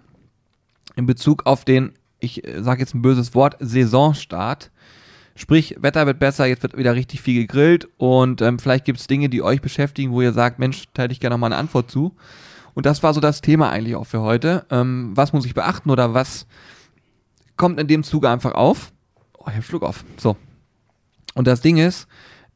in 0.96 1.06
Bezug 1.06 1.46
auf 1.46 1.64
den, 1.66 1.94
ich 2.20 2.44
sage 2.60 2.82
jetzt 2.82 2.94
ein 2.96 3.02
böses 3.02 3.34
Wort, 3.34 3.56
Saisonstart. 3.60 4.71
Sprich, 5.42 5.76
Wetter 5.80 6.06
wird 6.06 6.20
besser, 6.20 6.46
jetzt 6.46 6.62
wird 6.62 6.78
wieder 6.78 6.94
richtig 6.94 7.20
viel 7.20 7.42
gegrillt 7.42 7.90
und 7.98 8.44
ähm, 8.44 8.60
vielleicht 8.60 8.86
gibt 8.86 9.00
es 9.00 9.08
Dinge, 9.08 9.28
die 9.28 9.42
euch 9.42 9.60
beschäftigen, 9.60 10.12
wo 10.12 10.22
ihr 10.22 10.34
sagt, 10.34 10.60
Mensch, 10.60 10.84
hätte 10.96 11.14
ich 11.14 11.20
gerne 11.20 11.34
noch 11.34 11.40
mal 11.40 11.48
eine 11.48 11.56
Antwort 11.56 11.90
zu. 11.90 12.16
Und 12.76 12.86
das 12.86 13.02
war 13.02 13.12
so 13.16 13.20
das 13.20 13.42
Thema 13.42 13.72
eigentlich 13.72 13.96
auch 13.96 14.06
für 14.06 14.22
heute. 14.22 14.68
Ähm, 14.70 15.14
was 15.16 15.34
muss 15.34 15.48
ich 15.48 15.56
beachten 15.56 15.90
oder 15.90 16.14
was 16.14 16.46
kommt 17.58 17.80
in 17.80 17.88
dem 17.88 18.04
Zuge 18.04 18.30
einfach 18.30 18.54
auf? 18.54 18.94
Oh, 19.36 19.46
ich 19.50 19.56
hab 19.56 19.64
Schluck 19.64 19.82
auf. 19.82 20.06
So. 20.16 20.38
Und 21.34 21.48
das 21.48 21.62
Ding 21.62 21.78
ist, 21.78 22.08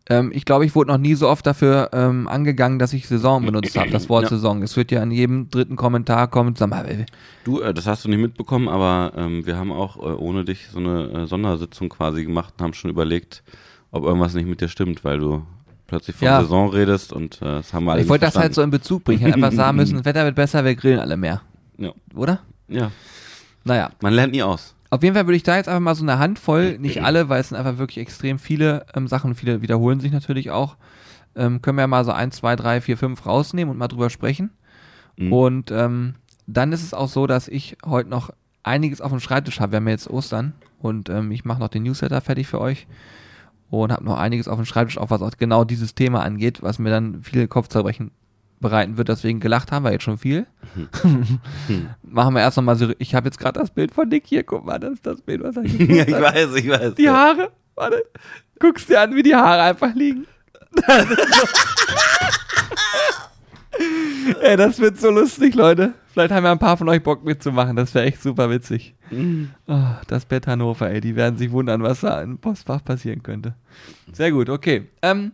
ähm, 0.10 0.32
ich 0.34 0.46
glaube, 0.46 0.66
ich 0.66 0.76
wurde 0.76 0.92
noch 0.92 0.98
nie 0.98 1.16
so 1.16 1.28
oft 1.28 1.46
dafür 1.48 1.90
ähm, 1.94 2.28
angegangen, 2.28 2.78
dass 2.80 2.94
ich 2.94 3.08
Saison 3.08 3.46
benutzt 3.46 3.78
habe, 3.78 3.90
das 3.90 4.08
Wort 4.10 4.24
Ja. 4.24 4.30
Saison. 4.30 4.62
Es 4.62 4.78
wird 4.78 4.92
ja 4.92 5.02
in 5.02 5.12
jedem 5.12 5.50
dritten 5.50 5.76
Kommentar 5.76 6.28
kommen, 6.28 6.56
sag 6.56 6.70
mal, 6.70 7.06
Du, 7.44 7.62
äh, 7.62 7.74
das 7.74 7.88
hast 7.88 8.06
du 8.06 8.10
nicht 8.10 8.20
mitbekommen, 8.20 8.68
aber 8.70 9.14
ähm, 9.16 9.46
wir 9.46 9.58
haben 9.58 9.72
auch 9.72 9.98
äh, 9.98 10.02
ohne 10.16 10.46
dich 10.46 10.68
so 10.72 10.80
eine 10.80 11.10
äh, 11.24 11.26
Sondersitzung 11.28 11.90
quasi 11.90 12.24
gemacht 12.24 12.54
und 12.58 12.64
haben 12.64 12.74
schon 12.74 12.92
überlegt, 12.92 13.44
ob 13.92 14.04
irgendwas 14.04 14.34
nicht 14.34 14.48
mit 14.48 14.62
dir 14.62 14.68
stimmt, 14.68 15.04
weil 15.04 15.20
du 15.20 15.44
plötzlich 15.88 16.16
von 16.16 16.28
Ja. 16.28 16.42
Saison 16.42 16.70
redest 16.70 17.12
und 17.14 17.42
äh, 17.42 17.46
das 17.46 17.74
haben 17.74 17.86
wir 17.86 17.94
alle 17.94 18.02
ich 18.02 18.10
wollte 18.10 18.26
das 18.26 18.36
halt 18.36 18.54
so 18.54 18.62
in 18.62 18.70
Bezug 18.72 19.04
bringen. 19.04 19.20
Ich 19.22 19.26
hätte 19.26 19.36
einfach 19.36 19.52
sagen 19.52 19.78
müssen, 19.78 19.96
das 19.98 20.06
Wetter 20.06 20.24
wird 20.26 20.36
besser, 20.36 20.64
wir 20.66 20.76
grillen 20.76 21.00
alle 21.00 21.18
mehr. 21.18 21.42
Ja. 21.78 21.92
Oder? 22.16 22.40
ja, 22.68 22.92
Naja. 23.64 23.90
man 24.02 24.14
lernt 24.14 24.34
nie 24.34 24.44
aus. 24.44 24.75
Auf 24.90 25.04
jeden 25.04 25.16
Fall 25.16 25.26
würde 25.26 25.38
ich 25.38 25.44
da 25.44 25.58
jetzt 25.58 25.68
einfach 25.68 25.82
mal 25.82 25.96
so 25.96 26.04
eine 26.04 26.20
Handvoll, 26.20 26.78
nicht 26.78 27.04
alle, 27.04 27.28
weil 27.28 27.42
es 27.42 27.50
sind 27.50 27.58
einfach 27.58 27.78
wirklich 27.78 27.98
extrem 27.98 28.40
viele 28.40 28.86
ähm, 28.94 29.08
Sachen, 29.08 29.36
viele 29.36 29.62
wiederholen 29.62 30.00
sich 30.00 30.12
natürlich 30.12 30.52
auch. 30.52 30.78
Ähm, 31.36 31.62
können 31.62 31.78
wir 31.78 31.82
ja 31.84 31.88
mal 31.88 32.06
so 32.06 32.12
eins, 32.12 32.38
zwei, 32.38 32.56
drei, 32.56 32.82
vier, 32.82 32.98
fünf 32.98 33.26
rausnehmen 33.26 33.72
und 33.72 33.78
mal 33.78 33.88
drüber 33.88 34.10
sprechen. 34.10 34.52
Mhm. 35.18 35.34
Und 35.34 35.72
ähm, 35.72 36.16
dann 36.48 36.72
ist 36.72 36.84
es 36.84 36.94
auch 36.94 37.10
so, 37.10 37.28
dass 37.28 37.48
ich 37.48 37.78
heute 37.86 38.10
noch 38.10 38.30
einiges 38.64 39.02
auf 39.02 39.12
dem 39.12 39.20
Schreibtisch 39.20 39.60
habe. 39.60 39.74
Wir 39.74 39.78
haben 39.78 39.88
ja 39.88 39.94
jetzt 39.94 40.10
Ostern 40.10 40.54
und 40.80 41.10
ähm, 41.10 41.32
ich 41.32 41.46
mache 41.46 41.60
noch 41.60 41.70
den 41.70 41.84
Newsletter 41.84 42.22
fertig 42.22 42.48
für 42.48 42.62
euch 42.62 42.88
und 43.70 43.92
habe 43.92 44.04
noch 44.04 44.18
einiges 44.18 44.48
auf 44.48 44.58
dem 44.58 44.66
Schreibtisch, 44.66 44.98
auch 44.98 45.10
was 45.10 45.22
auch 45.22 45.32
genau 45.38 45.64
dieses 45.64 45.96
Thema 45.96 46.24
angeht, 46.24 46.62
was 46.62 46.80
mir 46.80 46.90
dann 46.90 47.24
viele 47.24 47.48
Kopfzerbrechen 47.48 48.12
bereiten 48.60 48.98
wird. 48.98 49.10
Deswegen 49.10 49.40
gelacht 49.40 49.72
haben 49.72 49.84
wir 49.84 49.92
jetzt 49.92 50.04
schon 50.04 50.18
viel. 50.18 50.48
Machen 52.02 52.34
wir 52.34 52.42
erst 52.42 52.58
nochmal 52.58 52.76
so. 52.76 52.92
Ich 53.00 53.16
habe 53.16 53.28
jetzt 53.28 53.40
gerade 53.40 53.60
das 53.60 53.72
Bild 53.72 53.94
von 53.94 54.10
Nick 54.10 54.26
hier. 54.28 54.44
Guck 54.44 54.66
mal, 54.66 54.80
das 54.80 54.94
ist 54.94 55.06
das 55.06 55.22
Bild, 55.22 55.44
was 55.44 55.58
er 55.58 55.66
ja, 55.66 56.06
gepostet 56.06 56.08
ich 56.08 56.22
weiß, 56.22 56.56
ich 56.56 56.70
weiß. 56.70 56.96
Die 56.96 57.10
Haare. 57.10 57.52
Warte. 57.76 58.04
Guckst 58.60 58.90
dir 58.90 59.02
an, 59.02 59.16
wie 59.16 59.24
die 59.24 59.36
Haare 59.36 59.64
einfach 59.64 59.94
liegen. 59.94 60.26
Ey, 64.42 64.56
das 64.56 64.80
wird 64.80 64.98
so 65.00 65.10
lustig, 65.10 65.56
Leute. 65.56 65.94
Vielleicht 66.14 66.32
haben 66.32 66.46
ja 66.46 66.52
ein 66.52 66.60
paar 66.60 66.78
von 66.78 66.88
euch 66.88 67.04
Bock 67.04 67.26
mitzumachen. 67.26 67.76
Das 67.76 67.94
wäre 67.94 68.06
echt 68.06 68.22
super 68.22 68.50
witzig. 68.50 68.96
Oh, 69.68 69.84
das 70.08 70.26
Bett 70.26 70.48
Hannover, 70.48 70.90
ey. 70.90 71.02
Die 71.02 71.16
werden 71.18 71.38
sich 71.38 71.52
wundern, 71.52 71.84
was 71.84 72.00
da 72.02 72.22
im 72.22 72.38
Postfach 72.38 72.84
passieren 72.84 73.22
könnte. 73.22 73.54
Sehr 74.14 74.32
gut, 74.32 74.50
okay. 74.50 74.88
Ähm, 75.02 75.34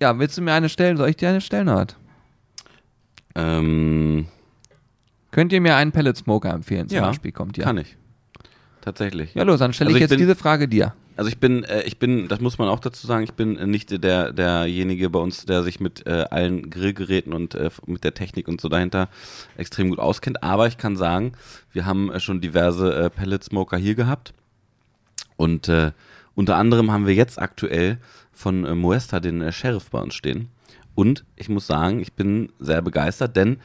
ja, 0.00 0.18
willst 0.18 0.36
du 0.36 0.42
mir 0.42 0.52
eine 0.52 0.68
stellen? 0.68 0.96
Soll 0.98 1.08
ich 1.08 1.16
dir 1.16 1.30
eine 1.30 1.40
stellen, 1.40 1.66
Nord? 1.66 1.96
Ähm, 3.34 4.26
Könnt 5.30 5.52
ihr 5.52 5.60
mir 5.60 5.76
einen 5.76 5.92
Pellet 5.92 6.16
Smoker 6.16 6.52
empfehlen? 6.52 6.88
Zum 6.88 6.96
ja, 6.96 7.06
Beispiel 7.06 7.32
kommt 7.32 7.56
ja. 7.56 7.64
kann 7.64 7.78
ich. 7.78 7.96
Tatsächlich. 8.80 9.34
Ja, 9.34 9.42
los, 9.44 9.58
dann 9.58 9.72
stelle 9.72 9.88
Also 9.88 9.96
ich 9.96 10.00
jetzt 10.02 10.10
bin- 10.10 10.18
diese 10.18 10.34
Frage 10.34 10.66
dir. 10.66 10.94
Also 11.16 11.28
ich 11.28 11.36
bin, 11.38 11.64
äh, 11.64 11.82
ich 11.82 11.98
bin, 11.98 12.28
das 12.28 12.40
muss 12.40 12.56
man 12.56 12.68
auch 12.68 12.80
dazu 12.80 13.06
sagen, 13.06 13.24
ich 13.24 13.34
bin 13.34 13.52
nicht 13.70 14.02
der 14.02 14.32
derjenige 14.32 15.10
bei 15.10 15.18
uns, 15.18 15.44
der 15.44 15.62
sich 15.62 15.78
mit 15.78 16.06
äh, 16.06 16.24
allen 16.30 16.70
Grillgeräten 16.70 17.34
und 17.34 17.54
äh, 17.54 17.68
mit 17.86 18.04
der 18.04 18.14
Technik 18.14 18.48
und 18.48 18.60
so 18.60 18.70
dahinter 18.70 19.08
extrem 19.58 19.90
gut 19.90 19.98
auskennt. 19.98 20.42
Aber 20.42 20.66
ich 20.66 20.78
kann 20.78 20.96
sagen, 20.96 21.32
wir 21.72 21.84
haben 21.84 22.10
äh, 22.10 22.20
schon 22.20 22.40
diverse 22.40 22.94
äh, 22.94 23.10
Pellet 23.10 23.44
Smoker 23.44 23.76
hier 23.76 23.94
gehabt 23.94 24.32
und 25.36 25.68
äh, 25.68 25.92
unter 26.34 26.56
anderem 26.56 26.90
haben 26.90 27.06
wir 27.06 27.14
jetzt 27.14 27.38
aktuell 27.40 27.98
von 28.32 28.64
äh, 28.64 28.74
Moesta 28.74 29.20
den 29.20 29.52
Sheriff 29.52 29.90
bei 29.90 30.00
uns 30.00 30.14
stehen. 30.14 30.48
Und 31.00 31.24
ich 31.34 31.48
muss 31.48 31.66
sagen, 31.66 32.00
ich 32.00 32.12
bin 32.12 32.52
sehr 32.58 32.82
begeistert, 32.82 33.34
denn 33.34 33.56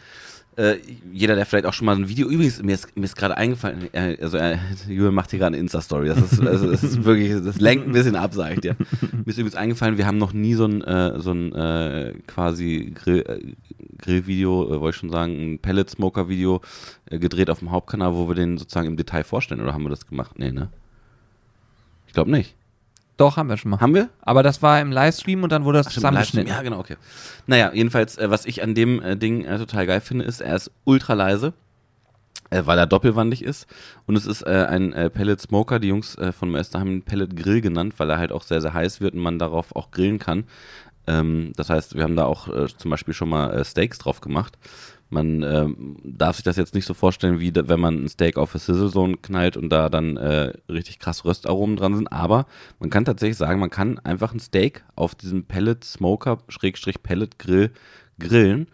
äh, 0.55 0.77
jeder, 1.11 1.35
der 1.35 1.45
vielleicht 1.45 1.65
auch 1.65 1.73
schon 1.73 1.83
mal 1.83 1.97
ein 1.97 2.07
Video, 2.07 2.29
übrigens, 2.29 2.63
mir 2.63 2.75
ist, 2.75 2.95
mir 2.95 3.03
ist 3.03 3.17
gerade 3.17 3.35
eingefallen, 3.35 3.93
äh, 3.93 4.15
also 4.21 4.37
äh, 4.37 4.57
Julian 4.87 5.13
macht 5.13 5.31
hier 5.31 5.39
gerade 5.39 5.49
eine 5.49 5.57
Insta-Story, 5.57 6.07
das 6.07 6.31
ist, 6.31 6.39
also, 6.39 6.71
das 6.71 6.81
ist 6.81 7.03
wirklich, 7.03 7.33
das 7.43 7.59
lenkt 7.59 7.87
ein 7.87 7.91
bisschen 7.91 8.15
ab, 8.15 8.33
sag 8.33 8.53
ich 8.53 8.61
dir. 8.61 8.77
Mir 9.11 9.25
ist 9.25 9.37
übrigens 9.37 9.55
eingefallen, 9.55 9.97
wir 9.97 10.07
haben 10.07 10.17
noch 10.17 10.31
nie 10.31 10.53
so 10.53 10.63
ein, 10.63 10.81
äh, 10.81 11.19
so 11.19 11.33
ein 11.33 11.51
äh, 11.51 12.13
quasi 12.25 12.93
Grill, 12.95 13.25
äh, 13.27 13.53
Grillvideo, 13.97 14.67
äh, 14.73 14.79
wollte 14.79 14.95
ich 14.95 14.99
schon 15.01 15.11
sagen, 15.11 15.33
ein 15.33 15.59
Pellet-Smoker-Video 15.59 16.61
äh, 17.07 17.19
gedreht 17.19 17.49
auf 17.49 17.59
dem 17.59 17.71
Hauptkanal, 17.71 18.15
wo 18.15 18.29
wir 18.29 18.35
den 18.35 18.57
sozusagen 18.57 18.87
im 18.87 18.95
Detail 18.95 19.25
vorstellen, 19.25 19.59
oder 19.59 19.73
haben 19.73 19.83
wir 19.83 19.89
das 19.89 20.07
gemacht? 20.07 20.39
Nee, 20.39 20.53
ne? 20.53 20.69
Ich 22.07 22.13
glaube 22.13 22.31
nicht. 22.31 22.55
Doch, 23.17 23.37
haben 23.37 23.47
wir 23.47 23.57
schon 23.57 23.71
mal. 23.71 23.79
Haben 23.79 23.95
wir? 23.95 24.09
Aber 24.21 24.43
das 24.43 24.61
war 24.61 24.81
im 24.81 24.91
Livestream 24.91 25.43
und 25.43 25.51
dann 25.51 25.63
wurde 25.63 25.77
das 25.77 25.87
Ach, 25.87 25.91
zusammengeschnitten. 25.93 26.49
Ja, 26.49 26.61
genau, 26.61 26.79
okay. 26.79 26.97
Naja, 27.47 27.71
jedenfalls, 27.73 28.17
äh, 28.17 28.29
was 28.29 28.45
ich 28.45 28.61
an 28.61 28.75
dem 28.75 29.01
äh, 29.01 29.15
Ding 29.15 29.45
äh, 29.45 29.57
total 29.57 29.85
geil 29.87 30.01
finde, 30.01 30.25
ist, 30.25 30.41
er 30.41 30.55
ist 30.55 30.71
ultra 30.83 31.13
leise, 31.13 31.53
äh, 32.49 32.63
weil 32.65 32.77
er 32.77 32.87
doppelwandig 32.87 33.41
ist. 33.41 33.67
Und 34.05 34.17
es 34.17 34.25
ist 34.25 34.41
äh, 34.41 34.65
ein 34.69 34.91
äh, 34.91 35.09
Pellet 35.09 35.39
Smoker. 35.39 35.79
Die 35.79 35.87
Jungs 35.87 36.17
von 36.37 36.49
Maester 36.49 36.79
haben 36.79 36.91
ihn 36.91 37.01
Pellet 37.03 37.35
Grill 37.37 37.61
genannt, 37.61 37.93
weil 37.97 38.09
er 38.09 38.17
halt 38.17 38.33
auch 38.33 38.43
sehr, 38.43 38.59
sehr 38.59 38.73
heiß 38.73 38.99
wird 38.99 39.13
und 39.13 39.21
man 39.21 39.39
darauf 39.39 39.75
auch 39.75 39.91
grillen 39.91 40.19
kann. 40.19 40.43
Ähm, 41.07 41.53
das 41.55 41.69
heißt, 41.69 41.95
wir 41.95 42.03
haben 42.03 42.17
da 42.17 42.25
auch 42.25 42.49
zum 42.67 42.91
Beispiel 42.91 43.13
schon 43.13 43.29
mal 43.29 43.63
Steaks 43.63 43.97
drauf 43.97 44.19
gemacht. 44.19 44.57
Man 45.09 45.43
ähm, 45.43 45.97
darf 46.03 46.35
sich 46.35 46.43
das 46.43 46.57
jetzt 46.57 46.73
nicht 46.73 46.85
so 46.85 46.93
vorstellen, 46.93 47.39
wie 47.39 47.53
wenn 47.53 47.79
man 47.79 48.03
ein 48.03 48.09
Steak 48.09 48.37
auf 48.37 48.53
eine 48.53 48.59
Sizzle 48.59 48.91
Zone 48.91 49.17
knallt 49.17 49.55
und 49.55 49.69
da 49.69 49.89
dann 49.89 50.17
äh, 50.17 50.53
richtig 50.67 50.99
krass 50.99 51.25
Röstaromen 51.25 51.75
dran 51.75 51.95
sind. 51.95 52.11
Aber 52.11 52.47
man 52.79 52.89
kann 52.89 53.05
tatsächlich 53.05 53.37
sagen, 53.37 53.59
man 53.59 53.69
kann 53.69 53.99
einfach 53.99 54.33
ein 54.33 54.39
Steak 54.39 54.83
auf 54.95 55.13
diesem 55.15 55.45
Pellet 55.45 55.83
Smoker 55.83 56.39
Schrägstrich 56.49 57.03
Pellet 57.03 57.37
Grill 57.37 57.71
grillen. 58.19 58.67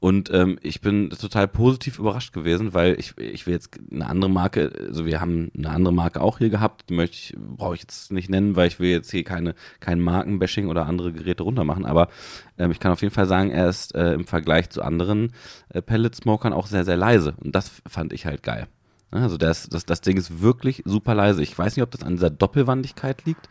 Und 0.00 0.30
ähm, 0.32 0.58
ich 0.62 0.80
bin 0.80 1.10
total 1.10 1.46
positiv 1.46 1.98
überrascht 1.98 2.32
gewesen, 2.32 2.72
weil 2.72 2.98
ich, 2.98 3.18
ich 3.18 3.46
will 3.46 3.52
jetzt 3.52 3.78
eine 3.92 4.06
andere 4.06 4.30
Marke, 4.30 4.72
also 4.88 5.04
wir 5.04 5.20
haben 5.20 5.50
eine 5.54 5.68
andere 5.68 5.92
Marke 5.92 6.22
auch 6.22 6.38
hier 6.38 6.48
gehabt, 6.48 6.88
die 6.88 6.94
möchte 6.94 7.16
ich, 7.16 7.36
brauche 7.38 7.74
ich 7.74 7.82
jetzt 7.82 8.10
nicht 8.10 8.30
nennen, 8.30 8.56
weil 8.56 8.68
ich 8.68 8.80
will 8.80 8.88
jetzt 8.88 9.10
hier 9.10 9.24
keine, 9.24 9.54
kein 9.78 10.00
Markenbashing 10.00 10.68
oder 10.68 10.86
andere 10.86 11.12
Geräte 11.12 11.42
runtermachen, 11.42 11.84
aber 11.84 12.08
ähm, 12.56 12.70
ich 12.70 12.80
kann 12.80 12.92
auf 12.92 13.02
jeden 13.02 13.12
Fall 13.12 13.26
sagen, 13.26 13.50
er 13.50 13.68
ist 13.68 13.94
äh, 13.94 14.14
im 14.14 14.26
Vergleich 14.26 14.70
zu 14.70 14.80
anderen 14.80 15.34
äh, 15.68 15.82
Pellet-Smokern 15.82 16.54
auch 16.54 16.66
sehr, 16.66 16.86
sehr 16.86 16.96
leise. 16.96 17.34
Und 17.44 17.54
das 17.54 17.70
fand 17.86 18.14
ich 18.14 18.24
halt 18.24 18.42
geil. 18.42 18.68
Also 19.10 19.36
das, 19.36 19.68
das, 19.68 19.84
das 19.84 20.00
Ding 20.00 20.16
ist 20.16 20.40
wirklich 20.40 20.82
super 20.86 21.14
leise. 21.14 21.42
Ich 21.42 21.58
weiß 21.58 21.76
nicht, 21.76 21.82
ob 21.82 21.90
das 21.90 22.02
an 22.02 22.14
dieser 22.14 22.30
Doppelwandigkeit 22.30 23.24
liegt, 23.26 23.48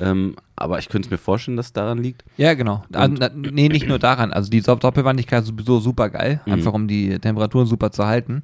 ähm, 0.00 0.36
aber 0.56 0.78
ich 0.78 0.88
könnte 0.88 1.06
es 1.06 1.10
mir 1.10 1.18
vorstellen, 1.18 1.56
dass 1.56 1.66
es 1.66 1.72
daran 1.72 1.98
liegt. 2.02 2.24
Ja, 2.36 2.54
genau. 2.54 2.84
Also, 2.92 3.14
na, 3.18 3.30
nee, 3.34 3.68
nicht 3.68 3.88
nur 3.88 3.98
daran. 3.98 4.32
Also 4.32 4.50
die 4.50 4.62
Dopp- 4.62 4.80
Doppelwandigkeit 4.80 5.42
ist 5.42 5.48
sowieso 5.48 5.80
super 5.80 6.08
geil, 6.10 6.40
Mhm. 6.46 6.52
einfach 6.52 6.72
um 6.72 6.88
die 6.88 7.18
Temperaturen 7.18 7.66
super 7.66 7.90
zu 7.90 8.06
halten. 8.06 8.42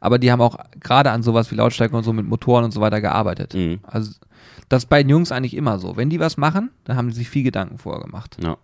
Aber 0.00 0.18
die 0.18 0.30
haben 0.30 0.40
auch 0.42 0.58
gerade 0.80 1.10
an 1.10 1.22
sowas 1.22 1.50
wie 1.50 1.54
Lautstärke 1.54 1.96
und 1.96 2.04
so 2.04 2.12
mit 2.12 2.26
Motoren 2.26 2.64
und 2.64 2.72
so 2.72 2.80
weiter 2.80 3.00
gearbeitet. 3.00 3.54
Mhm. 3.54 3.78
Also 3.84 4.12
das 4.68 4.82
ist 4.84 4.88
bei 4.88 5.02
den 5.02 5.08
Jungs 5.10 5.32
eigentlich 5.32 5.54
immer 5.56 5.78
so. 5.78 5.96
Wenn 5.96 6.10
die 6.10 6.20
was 6.20 6.36
machen, 6.36 6.70
dann 6.84 6.96
haben 6.96 7.08
die 7.08 7.14
sich 7.14 7.28
viel 7.30 7.42
Gedanken 7.42 7.78
vorher 7.78 8.02
gemacht. 8.02 8.36
Ja. 8.42 8.56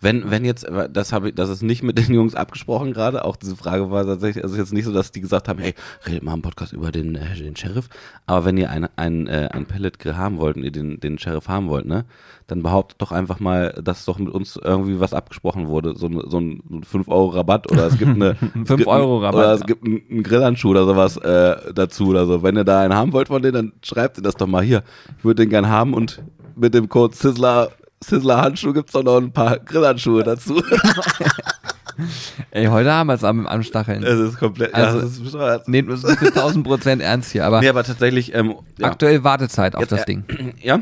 Wenn, 0.00 0.30
wenn 0.30 0.44
jetzt, 0.44 0.66
das 0.92 1.12
habe 1.12 1.28
ich, 1.28 1.34
das 1.34 1.50
ist 1.50 1.62
nicht 1.62 1.82
mit 1.82 1.98
den 1.98 2.14
Jungs 2.14 2.34
abgesprochen 2.34 2.92
gerade, 2.92 3.24
auch 3.24 3.36
diese 3.36 3.56
Frage 3.56 3.90
war 3.90 4.04
tatsächlich, 4.06 4.42
also 4.44 4.56
jetzt 4.56 4.72
nicht 4.72 4.84
so, 4.86 4.92
dass 4.92 5.12
die 5.12 5.20
gesagt 5.20 5.48
haben, 5.48 5.58
hey, 5.58 5.74
redet 6.06 6.22
mal 6.22 6.34
im 6.34 6.42
Podcast 6.42 6.72
über 6.72 6.90
den, 6.90 7.16
äh, 7.16 7.34
den 7.36 7.54
Sheriff, 7.56 7.88
aber 8.26 8.44
wenn 8.46 8.56
ihr 8.56 8.70
ein, 8.70 8.88
ein, 8.96 9.26
äh, 9.26 9.48
ein 9.52 9.66
Pellet-Grill 9.66 10.16
haben 10.16 10.38
wollt 10.38 10.56
und 10.56 10.62
ihr 10.64 10.72
den, 10.72 11.00
den 11.00 11.18
Sheriff 11.18 11.48
haben 11.48 11.68
wollt, 11.68 11.86
ne, 11.86 12.04
dann 12.46 12.62
behauptet 12.62 13.00
doch 13.00 13.12
einfach 13.12 13.40
mal, 13.40 13.78
dass 13.84 14.04
doch 14.06 14.18
mit 14.18 14.30
uns 14.30 14.56
irgendwie 14.56 14.98
was 15.00 15.12
abgesprochen 15.14 15.68
wurde, 15.68 15.94
so, 15.96 16.06
ein- 16.06 16.22
so 16.28 16.38
ein 16.40 16.62
5-Euro-Rabatt 16.90 17.70
oder 17.70 17.86
es 17.86 17.98
gibt 17.98 18.10
eine 18.12 18.34
5 18.64 18.86
Euro 18.86 19.18
Rabatt. 19.18 19.34
oder 19.38 19.52
es 19.54 19.66
gibt 19.66 19.84
einen, 19.86 20.00
einen 20.10 20.22
Grillhandschuh 20.22 20.70
oder 20.70 20.84
sowas 20.86 21.16
äh, 21.18 21.72
dazu 21.74 22.08
oder 22.08 22.26
so. 22.26 22.42
Wenn 22.42 22.56
ihr 22.56 22.64
da 22.64 22.80
einen 22.80 22.94
haben 22.94 23.12
wollt 23.12 23.28
von 23.28 23.42
denen, 23.42 23.54
dann 23.54 23.72
schreibt 23.84 24.18
ihr 24.18 24.22
das 24.22 24.34
doch 24.34 24.46
mal 24.46 24.62
hier. 24.62 24.82
Ich 25.18 25.24
würde 25.24 25.42
den 25.42 25.50
gern 25.50 25.68
haben 25.68 25.94
und 25.94 26.22
mit 26.56 26.74
dem 26.74 26.88
Code 26.88 27.14
Sizzler 27.14 27.70
Sizzler 28.02 28.40
Handschuh 28.40 28.72
gibt's 28.72 28.92
doch 28.92 29.02
noch 29.02 29.18
ein 29.18 29.32
paar 29.32 29.58
Grillhandschuhe 29.58 30.22
dazu. 30.24 30.62
Ey, 32.50 32.66
heute 32.66 32.90
haben 32.92 33.08
wir 33.08 33.14
es 33.14 33.24
am 33.24 33.46
Anstacheln. 33.46 34.02
Es 34.02 34.18
ist 34.18 34.38
komplett, 34.38 34.74
Also- 34.74 34.96
ja, 34.98 35.02
das 35.04 35.12
ist 35.12 35.22
bescheuert. 35.24 35.68
Nehmt 35.68 35.90
uns 35.90 36.02
nicht 36.02 36.18
für 36.18 36.26
1000 36.32 36.66
Prozent 36.66 37.02
ernst 37.02 37.30
hier, 37.32 37.44
aber 37.44 37.60
Nee, 37.60 37.68
aber 37.68 37.84
tatsächlich, 37.84 38.34
ähm, 38.34 38.54
ja. 38.78 38.86
aktuell 38.88 39.22
Wartezeit 39.22 39.74
auf 39.74 39.82
Jetzt, 39.82 39.92
das 39.92 40.00
äh, 40.02 40.06
Ding. 40.06 40.24
ja? 40.62 40.78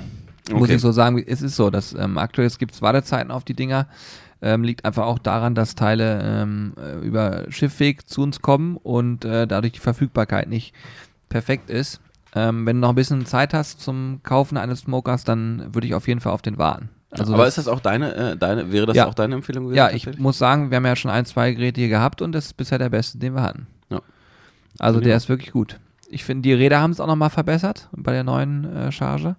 Muss 0.50 0.62
Okay. 0.62 0.76
ich 0.76 0.80
so 0.80 0.92
sagen, 0.92 1.22
es 1.26 1.42
ist 1.42 1.56
so, 1.56 1.70
dass 1.70 1.92
ähm, 1.92 2.18
aktuell 2.18 2.48
gibt 2.50 2.72
es 2.74 2.82
Wartezeiten 2.82 3.30
auf 3.32 3.44
die 3.44 3.54
Dinger. 3.54 3.88
Ähm, 4.40 4.62
liegt 4.62 4.84
einfach 4.84 5.04
auch 5.06 5.18
daran, 5.18 5.56
dass 5.56 5.74
Teile 5.74 6.20
ähm, 6.22 6.74
äh, 6.80 7.04
über 7.04 7.46
Schiffweg 7.50 8.08
zu 8.08 8.22
uns 8.22 8.40
kommen 8.40 8.76
und 8.76 9.24
äh, 9.24 9.48
dadurch 9.48 9.72
die 9.72 9.80
Verfügbarkeit 9.80 10.48
nicht 10.48 10.72
perfekt 11.28 11.68
ist. 11.68 12.00
Ähm, 12.36 12.64
wenn 12.64 12.76
du 12.76 12.82
noch 12.82 12.90
ein 12.90 12.94
bisschen 12.94 13.26
Zeit 13.26 13.52
hast 13.52 13.80
zum 13.80 14.20
Kaufen 14.22 14.56
eines 14.56 14.80
Smokers, 14.80 15.24
dann 15.24 15.74
würde 15.74 15.88
ich 15.88 15.94
auf 15.94 16.06
jeden 16.06 16.20
Fall 16.20 16.32
auf 16.32 16.42
den 16.42 16.56
warten. 16.56 16.88
Also 17.10 17.32
aber 17.34 17.44
das- 17.44 17.56
ist 17.56 17.66
das 17.66 17.68
auch 17.72 17.80
deine, 17.80 18.14
äh, 18.14 18.36
deine, 18.36 18.70
wäre 18.72 18.86
das 18.86 18.96
Ja. 18.96 19.06
auch 19.06 19.14
deine 19.14 19.34
Empfehlung 19.36 19.64
gewesen? 19.64 19.76
ja, 19.78 19.90
ich 19.90 20.18
muss 20.18 20.38
sagen, 20.38 20.70
wir 20.70 20.76
haben 20.76 20.86
ja 20.86 20.96
schon 20.96 21.10
ein, 21.10 21.24
zwei 21.24 21.52
Geräte 21.52 21.80
hier 21.80 21.88
gehabt 21.88 22.20
und 22.22 22.32
das 22.32 22.46
ist 22.46 22.56
bisher 22.56 22.78
der 22.78 22.90
beste, 22.90 23.18
den 23.18 23.34
wir 23.34 23.42
hatten. 23.42 23.66
Ja. 23.90 24.00
Also 24.78 25.00
der 25.00 25.16
ist 25.16 25.28
wirklich 25.28 25.52
gut. 25.52 25.78
Ich 26.10 26.24
finde, 26.24 26.42
die 26.42 26.52
Räder 26.54 26.80
haben 26.80 26.90
es 26.90 27.00
auch 27.00 27.06
nochmal 27.06 27.30
verbessert 27.30 27.88
bei 27.92 28.12
der 28.12 28.24
neuen 28.24 28.64
äh, 28.76 28.92
Charge. 28.92 29.36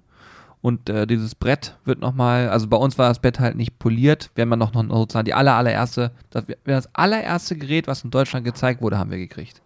Und 0.62 0.90
äh, 0.90 1.08
dieses 1.08 1.36
Brett 1.36 1.78
wird 1.86 2.00
nochmal, 2.00 2.50
also 2.50 2.68
bei 2.68 2.76
uns 2.76 2.98
war 2.98 3.08
das 3.08 3.20
Bett 3.20 3.40
halt 3.40 3.56
nicht 3.56 3.80
poliert. 3.80 4.30
Wir 4.36 4.42
haben 4.42 4.50
ja 4.50 4.56
noch, 4.58 4.74
noch 4.74 4.84
sozusagen 4.98 5.24
die 5.26 5.34
aller, 5.34 5.54
allererste, 5.56 6.12
das, 6.32 6.44
das 6.66 6.94
allererste 6.94 7.56
Gerät, 7.56 7.88
was 7.88 8.04
in 8.04 8.12
Deutschland 8.12 8.44
gezeigt 8.46 8.82
wurde, 8.82 8.98
haben 8.98 9.10
wir 9.10 9.18
gekriegt. 9.20 9.62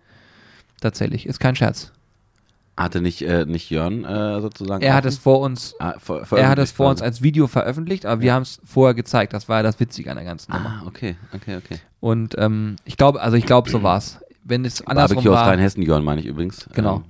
Tatsächlich, 0.81 1.25
ist 1.25 1.39
kein 1.39 1.55
Scherz. 1.55 1.91
Hatte 2.75 3.01
nicht, 3.01 3.21
äh, 3.21 3.45
nicht 3.45 3.69
Jörn 3.69 4.03
äh, 4.03 4.41
sozusagen. 4.41 4.81
Er 4.83 4.95
hat 4.95 5.05
es 5.05 5.19
vor 5.19 5.41
uns, 5.41 5.75
ah, 5.79 5.93
ver 5.99 6.25
er 6.36 6.49
hat 6.49 6.57
es 6.57 6.71
vor 6.71 6.89
uns 6.89 7.03
als 7.03 7.21
Video 7.21 7.45
veröffentlicht, 7.45 8.05
aber 8.07 8.21
wir 8.21 8.33
haben 8.33 8.41
es 8.41 8.59
vorher 8.65 8.95
gezeigt. 8.95 9.33
Das 9.33 9.47
war 9.47 9.57
ja 9.57 9.63
das 9.63 9.79
Witzige 9.79 10.09
an 10.09 10.17
der 10.17 10.25
ganzen 10.25 10.51
Nummer. 10.51 10.81
Ah, 10.81 10.88
okay, 10.88 11.15
okay, 11.36 11.57
okay. 11.57 11.79
Und 11.99 12.36
ähm, 12.39 12.77
ich 12.86 12.97
glaube, 12.97 13.21
also 13.21 13.38
ich 13.38 13.45
glaube, 13.45 13.69
so 13.69 13.83
war's. 13.83 14.19
Wenn 14.43 14.65
es 14.65 14.86
andersrum 14.88 15.15
Barbecue 15.17 15.31
aus 15.31 15.39
war, 15.39 15.47
Rheinhessen, 15.49 15.83
Jörn 15.83 16.03
meine 16.03 16.19
ich 16.21 16.27
übrigens. 16.27 16.67
Genau. 16.73 16.97
Ähm, 16.97 17.03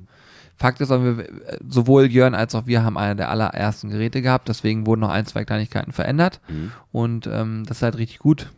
Fakt 0.56 0.82
ist, 0.82 0.89
wir, 0.89 1.28
sowohl 1.67 2.06
Jörn 2.12 2.36
als 2.36 2.54
auch 2.56 2.67
wir 2.67 2.84
haben 2.84 2.97
eine 2.97 3.15
der 3.15 3.30
allerersten 3.30 3.89
Geräte 3.89 4.21
gehabt, 4.21 4.49
deswegen 4.49 4.86
wurden 4.86 5.02
noch 5.02 5.10
ein, 5.10 5.26
zwei 5.26 5.45
Kleinigkeiten 5.45 5.93
verändert 5.93 6.41
Mhm. 6.47 6.71
und 6.91 7.28
ähm, 7.28 7.63
das 7.65 7.78
ist 7.78 7.84
halt 7.84 7.97
richtig 7.97 8.19
gut. 8.19 8.52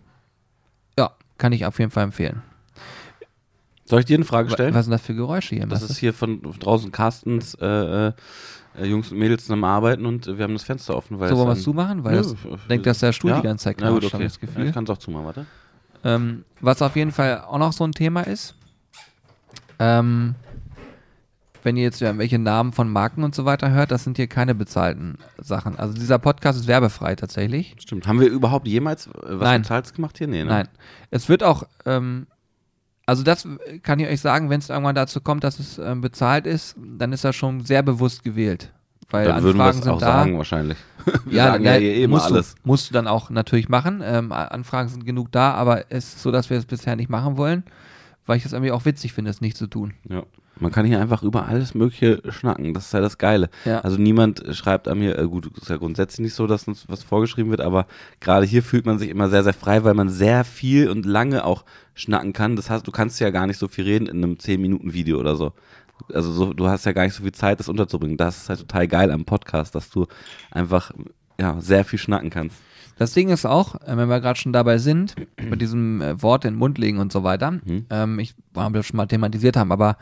Ja, 0.99 1.11
kann 1.37 1.53
ich 1.53 1.65
auf 1.65 1.79
jeden 1.79 1.91
Fall 1.91 2.03
empfehlen. 2.03 2.41
Soll 3.85 3.99
ich 3.99 4.05
dir 4.05 4.17
eine 4.17 4.25
Frage 4.25 4.49
stellen? 4.49 4.73
Was 4.73 4.85
sind 4.85 4.91
das 4.91 5.01
für 5.01 5.13
Geräusche 5.15 5.55
hier? 5.55 5.67
Das 5.67 5.83
ist 5.83 5.97
hier 5.97 6.13
von 6.13 6.41
draußen 6.41 6.91
Carstens 6.91 7.53
äh, 7.61 7.65
äh, 8.07 8.11
äh, 8.79 8.85
Jungs 8.87 9.11
und 9.11 9.19
Mädels 9.19 9.49
am 9.51 9.63
Arbeiten 9.63 10.05
und 10.07 10.25
wir 10.25 10.43
haben 10.43 10.53
das 10.53 10.63
Fenster 10.63 10.95
offen. 10.97 11.19
Weil 11.19 11.29
so, 11.29 11.37
wollen 11.37 11.49
wir 11.49 11.53
es 11.53 11.63
zumachen? 11.63 12.03
Weil 12.03 12.17
f- 12.17 12.35
denkt, 12.69 12.87
dass 12.87 12.99
der 12.99 13.13
Stuhl 13.13 13.29
ja. 13.29 13.37
die 13.37 13.43
ganze 13.43 13.65
Zeit 13.65 13.77
knatscht, 13.77 14.13
okay. 14.13 14.17
ich 14.25 14.33
das 14.33 14.35
Ja, 14.41 14.47
Gefühl. 14.47 14.67
ich 14.67 14.73
kann 14.73 14.85
es 14.85 14.89
auch 14.89 14.97
zumachen, 14.97 15.25
warte. 15.25 15.45
Ähm, 16.03 16.45
was 16.61 16.81
auf 16.81 16.95
jeden 16.95 17.11
Fall 17.11 17.41
auch 17.41 17.57
noch 17.59 17.73
so 17.73 17.83
ein 17.83 17.91
Thema 17.91 18.21
ist, 18.21 18.55
ähm, 19.79 20.35
wenn 21.63 21.77
ihr 21.77 21.83
jetzt 21.83 22.01
irgendwelche 22.01 22.37
Namen 22.37 22.73
von 22.73 22.89
Marken 22.89 23.23
und 23.23 23.33
so 23.33 23.45
weiter 23.45 23.71
hört, 23.71 23.89
das 23.91 24.03
sind 24.03 24.17
hier 24.17 24.27
keine 24.27 24.53
bezahlten 24.53 25.17
Sachen. 25.39 25.77
Also 25.79 25.93
dieser 25.95 26.19
Podcast 26.19 26.59
ist 26.59 26.67
werbefrei 26.67 27.15
tatsächlich. 27.15 27.75
Stimmt. 27.79 28.07
Haben 28.07 28.19
wir 28.19 28.27
überhaupt 28.29 28.67
jemals 28.67 29.07
äh, 29.07 29.11
was 29.23 29.39
Nein. 29.41 29.61
Bezahltes 29.63 29.93
gemacht 29.93 30.17
hier? 30.17 30.27
Nee, 30.27 30.43
ne? 30.43 30.49
Nein. 30.49 30.67
Es 31.09 31.27
wird 31.29 31.43
auch, 31.43 31.63
ähm, 31.85 32.27
also 33.05 33.23
das 33.23 33.47
kann 33.83 33.99
ich 33.99 34.07
euch 34.07 34.21
sagen, 34.21 34.49
wenn 34.49 34.59
es 34.59 34.69
irgendwann 34.69 34.95
dazu 34.95 35.21
kommt, 35.21 35.43
dass 35.43 35.59
es 35.59 35.77
ähm, 35.77 36.01
bezahlt 36.01 36.47
ist, 36.47 36.75
dann 36.77 37.13
ist 37.13 37.23
das 37.23 37.35
schon 37.35 37.63
sehr 37.63 37.83
bewusst 37.83 38.23
gewählt. 38.23 38.71
Weil 39.11 39.25
Dann 39.25 39.43
würden 39.43 39.57
wir 39.57 39.65
Anfragen 39.65 39.77
es 39.77 39.83
sind 39.83 39.93
auch 39.93 39.99
da. 39.99 40.05
sagen 40.05 40.37
wahrscheinlich. 40.37 40.77
Wir 41.25 41.43
sagen 41.43 41.63
ja, 41.63 41.73
hier 41.73 41.93
eben 41.93 42.11
musst 42.11 42.25
alles. 42.25 42.55
Du, 42.55 42.61
musst 42.63 42.89
du 42.89 42.93
dann 42.95 43.07
auch 43.07 43.29
natürlich 43.29 43.69
machen. 43.69 44.01
Ähm, 44.03 44.31
Anfragen 44.31 44.89
sind 44.89 45.05
genug 45.05 45.31
da, 45.31 45.53
aber 45.53 45.83
es 45.89 46.15
ist 46.15 46.23
so, 46.23 46.31
dass 46.31 46.49
wir 46.49 46.57
es 46.57 46.65
bisher 46.65 46.95
nicht 46.95 47.11
machen 47.11 47.37
wollen, 47.37 47.63
weil 48.25 48.37
ich 48.37 48.45
es 48.45 48.53
irgendwie 48.53 48.71
auch 48.71 48.85
witzig 48.85 49.13
finde, 49.13 49.31
es 49.31 49.41
nicht 49.41 49.57
zu 49.57 49.67
tun. 49.67 49.93
Ja. 50.09 50.23
Man 50.57 50.71
kann 50.71 50.85
hier 50.85 51.01
einfach 51.01 51.21
über 51.21 51.47
alles 51.47 51.73
Mögliche 51.73 52.21
schnacken. 52.29 52.73
Das 52.73 52.85
ist 52.85 52.93
ja 52.93 53.01
das 53.01 53.17
Geile. 53.17 53.49
Ja. 53.65 53.81
Also 53.81 53.97
niemand 53.97 54.43
schreibt 54.51 54.87
an 54.87 54.99
mir, 54.99 55.17
äh, 55.17 55.27
gut, 55.27 55.51
ist 55.57 55.69
ja 55.69 55.75
grundsätzlich 55.75 56.23
nicht 56.23 56.33
so, 56.33 56.47
dass 56.47 56.65
uns 56.67 56.85
was 56.87 57.03
vorgeschrieben 57.03 57.51
wird, 57.51 57.59
aber 57.59 57.87
gerade 58.21 58.45
hier 58.45 58.63
fühlt 58.63 58.85
man 58.85 58.97
sich 58.97 59.09
immer 59.09 59.29
sehr, 59.29 59.43
sehr 59.43 59.53
frei, 59.53 59.83
weil 59.83 59.95
man 59.95 60.09
sehr 60.09 60.45
viel 60.45 60.89
und 60.89 61.05
lange 61.05 61.43
auch 61.43 61.65
schnacken 61.93 62.31
kann. 62.31 62.55
Das 62.55 62.69
heißt, 62.69 62.87
du 62.87 62.91
kannst 62.91 63.19
ja 63.19 63.31
gar 63.31 63.47
nicht 63.47 63.57
so 63.57 63.67
viel 63.67 63.83
reden 63.83 64.07
in 64.07 64.23
einem 64.23 64.35
10-Minuten-Video 64.35 65.19
oder 65.19 65.35
so. 65.35 65.51
Also 66.13 66.31
so, 66.31 66.53
du 66.53 66.67
hast 66.67 66.85
ja 66.85 66.93
gar 66.93 67.03
nicht 67.03 67.15
so 67.15 67.23
viel 67.23 67.33
Zeit, 67.33 67.59
das 67.59 67.67
unterzubringen. 67.67 68.17
Das 68.17 68.37
ist 68.43 68.49
halt 68.49 68.59
total 68.59 68.87
geil 68.87 69.11
am 69.11 69.25
Podcast, 69.25 69.75
dass 69.75 69.89
du 69.89 70.07
einfach 70.51 70.91
ja, 71.37 71.59
sehr 71.59 71.83
viel 71.83 71.99
schnacken 71.99 72.29
kannst. 72.29 72.57
Das 72.97 73.13
Ding 73.13 73.29
ist 73.29 73.45
auch, 73.45 73.75
äh, 73.81 73.97
wenn 73.97 74.07
wir 74.09 74.21
gerade 74.21 74.39
schon 74.39 74.53
dabei 74.53 74.77
sind, 74.77 75.15
bei 75.49 75.55
diesem 75.55 76.01
äh, 76.01 76.21
Wort 76.21 76.45
in 76.45 76.53
den 76.53 76.59
Mund 76.59 76.77
legen 76.77 76.99
und 76.99 77.11
so 77.11 77.23
weiter, 77.23 77.51
Mhm. 77.51 77.85
ähm, 77.89 78.19
ich 78.19 78.35
weil 78.53 78.69
wir 78.69 78.79
das 78.79 78.85
schon 78.87 78.97
mal 78.97 79.05
thematisiert 79.07 79.57
haben, 79.57 79.71
aber 79.71 79.97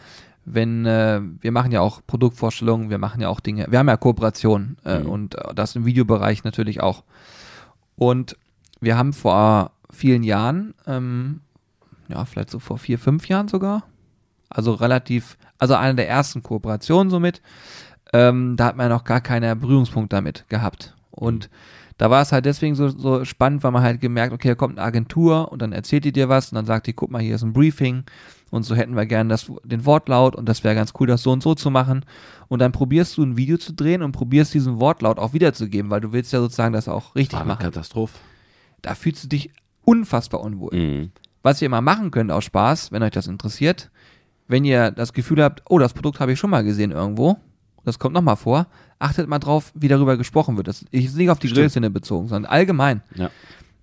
wenn 0.46 0.86
äh, 0.86 1.22
wir 1.40 1.52
machen 1.52 1.72
ja 1.72 1.80
auch 1.82 2.02
Produktvorstellungen, 2.06 2.90
wir 2.90 2.98
machen 2.98 3.22
ja 3.22 3.30
auch 3.30 3.40
Dinge, 3.40 3.66
wir 3.70 3.80
haben 3.80 3.88
ja 3.88 3.98
Kooperationen 3.98 4.78
äh, 4.86 5.00
Mhm. 5.00 5.10
und 5.10 5.38
das 5.56 5.76
im 5.76 5.86
Videobereich 5.86 6.44
natürlich 6.44 6.82
auch. 6.82 7.04
Und 7.96 8.38
wir 8.82 8.98
haben 8.98 9.14
vor 9.14 9.72
vielen 9.90 10.24
Jahren, 10.24 10.74
ähm, 10.86 11.42
ja, 12.10 12.26
vielleicht 12.26 12.50
so 12.50 12.60
vor 12.60 12.78
vier, 12.78 13.00
fünf 13.00 13.28
Jahren 13.30 13.48
sogar, 13.48 13.84
also 14.50 14.74
relativ, 14.74 15.38
also 15.60 15.76
eine 15.76 15.96
der 15.96 16.10
ersten 16.10 16.44
Kooperationen 16.44 17.10
somit, 17.10 17.42
ähm, 18.12 18.56
da 18.58 18.66
hat 18.66 18.76
man 18.78 18.90
noch 18.90 19.06
gar 19.06 19.22
keinen 19.22 19.58
Berührungspunkt 19.60 20.12
damit 20.12 20.46
gehabt. 20.50 20.94
Und 21.16 21.50
da 21.98 22.10
war 22.10 22.22
es 22.22 22.32
halt 22.32 22.46
deswegen 22.46 22.76
so, 22.76 22.90
so 22.90 23.24
spannend, 23.24 23.64
weil 23.64 23.72
man 23.72 23.84
halt 23.84 24.02
gemerkt, 24.02 24.34
okay, 24.34 24.50
da 24.50 24.56
kommt 24.56 24.78
eine 24.78 24.86
Agentur 24.86 25.52
und 25.52 25.62
dann 25.62 25.72
erzählt 25.72 26.06
die 26.06 26.12
dir 26.12 26.28
was 26.28 26.52
und 26.52 26.56
dann 26.56 26.66
sagt 26.66 26.88
die, 26.88 26.94
guck 26.94 27.12
mal, 27.12 27.22
hier 27.22 27.36
ist 27.36 27.44
ein 27.44 27.54
Briefing 27.54 28.04
und 28.50 28.64
so 28.64 28.76
hätten 28.76 28.96
wir 28.96 29.06
gerne 29.06 29.30
das, 29.30 29.52
den 29.64 29.86
Wortlaut 29.86 30.36
und 30.36 30.50
das 30.50 30.64
wäre 30.64 30.76
ganz 30.76 30.94
cool, 31.00 31.08
das 31.08 31.22
so 31.22 31.32
und 31.32 31.44
so 31.44 31.56
zu 31.56 31.70
machen. 31.70 32.06
Und 32.48 32.60
dann 32.60 32.72
probierst 32.72 33.18
du 33.18 33.24
ein 33.24 33.38
Video 33.38 33.58
zu 33.58 33.74
drehen 33.74 34.02
und 34.02 34.12
probierst 34.12 34.54
diesen 34.54 34.80
Wortlaut 34.80 35.20
auch 35.20 35.34
wiederzugeben, 35.34 35.92
weil 35.92 36.02
du 36.02 36.12
willst 36.14 36.34
ja 36.34 36.40
sozusagen 36.40 36.74
das 36.74 36.88
auch 36.88 37.16
richtig 37.16 37.34
War 37.34 37.42
eine 37.42 37.50
machen. 37.50 37.64
Katastrophe. 37.64 38.18
Da 38.82 38.96
fühlst 38.96 39.24
du 39.24 39.28
dich 39.28 39.52
unfassbar 39.86 40.42
unwohl. 40.42 40.76
Mhm. 40.76 41.12
Was 41.42 41.62
ihr 41.62 41.68
immer 41.68 41.82
machen 41.82 42.12
könnt 42.12 42.32
aus 42.32 42.46
Spaß, 42.46 42.92
wenn 42.92 43.04
euch 43.04 43.12
das 43.12 43.28
interessiert, 43.28 43.92
wenn 44.48 44.66
ihr 44.66 44.92
das 44.92 45.14
Gefühl 45.14 45.44
habt, 45.44 45.62
oh, 45.70 45.80
das 45.80 45.94
Produkt 45.94 46.20
habe 46.20 46.34
ich 46.34 46.40
schon 46.40 46.50
mal 46.50 46.64
gesehen 46.64 46.92
irgendwo, 46.92 47.38
das 47.86 48.00
kommt 48.00 48.14
nochmal 48.14 48.36
vor, 48.38 48.68
achtet 49.00 49.28
mal 49.28 49.40
drauf, 49.40 49.72
wie 49.76 49.88
darüber 49.88 50.18
gesprochen 50.18 50.58
wird. 50.58 50.68
Das 50.68 50.86
ist 50.92 51.18
nicht 51.18 51.30
auf 51.30 51.40
die 51.40 51.48
Stimmt. 51.48 51.60
Grillszene 51.60 51.90
bezogen, 51.90 52.28
sondern 52.28 52.50
allgemein. 52.52 53.02
Ja. 53.16 53.30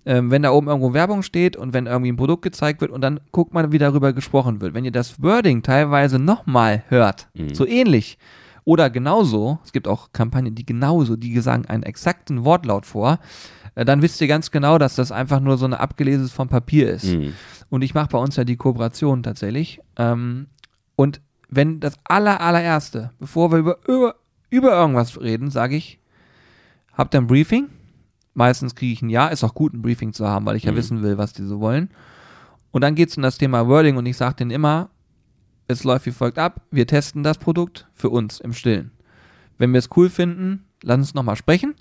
Ähm, 0.03 0.31
wenn 0.31 0.41
da 0.41 0.49
oben 0.51 0.67
irgendwo 0.67 0.93
Werbung 0.93 1.21
steht 1.21 1.55
und 1.55 1.73
wenn 1.73 1.85
irgendwie 1.85 2.11
ein 2.11 2.17
Produkt 2.17 2.41
gezeigt 2.41 2.81
wird 2.81 2.89
und 2.91 3.01
dann 3.01 3.19
guckt 3.31 3.53
mal, 3.53 3.71
wie 3.71 3.77
darüber 3.77 4.13
gesprochen 4.13 4.59
wird. 4.59 4.73
Wenn 4.73 4.83
ihr 4.83 4.91
das 4.91 5.21
Wording 5.21 5.61
teilweise 5.61 6.17
nochmal 6.17 6.83
hört, 6.87 7.27
Mhm. 7.35 7.53
so 7.53 7.67
ähnlich 7.67 8.17
oder 8.63 8.89
genauso, 8.89 9.59
es 9.63 9.71
gibt 9.71 9.87
auch 9.87 10.09
Kampagnen, 10.11 10.55
die 10.55 10.65
genauso, 10.65 11.15
die 11.17 11.39
sagen 11.39 11.65
einen 11.67 11.83
exakten 11.83 12.43
Wortlaut 12.45 12.87
vor, 12.87 13.19
äh, 13.75 13.85
dann 13.85 14.01
wisst 14.01 14.19
ihr 14.21 14.27
ganz 14.27 14.49
genau, 14.49 14.79
dass 14.79 14.95
das 14.95 15.11
einfach 15.11 15.39
nur 15.39 15.57
so 15.59 15.65
eine 15.65 15.79
abgelesenes 15.79 16.31
vom 16.31 16.47
Papier 16.49 16.89
ist. 16.89 17.05
Mhm. 17.05 17.33
Und 17.69 17.83
ich 17.83 17.93
mache 17.93 18.07
bei 18.07 18.17
uns 18.17 18.35
ja 18.35 18.43
die 18.43 18.57
Kooperation 18.57 19.21
tatsächlich. 19.21 19.81
Ähm, 19.97 20.47
und 20.95 21.21
wenn 21.51 21.79
das 21.79 21.93
aller, 22.05 22.41
allererste, 22.41 23.11
bevor 23.19 23.51
wir 23.51 23.59
über, 23.59 23.77
über, 23.87 24.15
über 24.49 24.71
irgendwas 24.71 25.19
reden, 25.21 25.51
sage 25.51 25.75
ich, 25.75 25.99
habt 26.93 27.13
ihr 27.13 27.21
ein 27.21 27.27
Briefing? 27.27 27.69
Meistens 28.33 28.73
kriege 28.73 28.93
ich 28.93 29.01
ein 29.01 29.09
Ja, 29.09 29.27
ist 29.27 29.43
auch 29.43 29.53
gut, 29.53 29.73
ein 29.73 29.81
Briefing 29.81 30.13
zu 30.13 30.27
haben, 30.27 30.45
weil 30.45 30.55
ich 30.55 30.63
ja 30.63 30.71
Mhm. 30.71 30.77
wissen 30.77 31.01
will, 31.03 31.17
was 31.17 31.33
die 31.33 31.43
so 31.43 31.59
wollen. 31.59 31.89
Und 32.71 32.81
dann 32.81 32.95
geht 32.95 33.09
es 33.09 33.17
um 33.17 33.23
das 33.23 33.37
Thema 33.37 33.67
Wording 33.67 33.97
und 33.97 34.05
ich 34.05 34.15
sage 34.15 34.35
denen 34.35 34.51
immer, 34.51 34.89
es 35.67 35.83
läuft 35.83 36.05
wie 36.05 36.11
folgt 36.11 36.39
ab, 36.39 36.61
wir 36.71 36.87
testen 36.87 37.23
das 37.23 37.37
Produkt 37.37 37.87
für 37.93 38.09
uns 38.09 38.39
im 38.39 38.53
Stillen. 38.53 38.91
Wenn 39.57 39.73
wir 39.73 39.79
es 39.79 39.89
cool 39.95 40.09
finden, 40.09 40.65
lass 40.81 40.97
uns 40.97 41.13
nochmal 41.13 41.35
sprechen. 41.35 41.75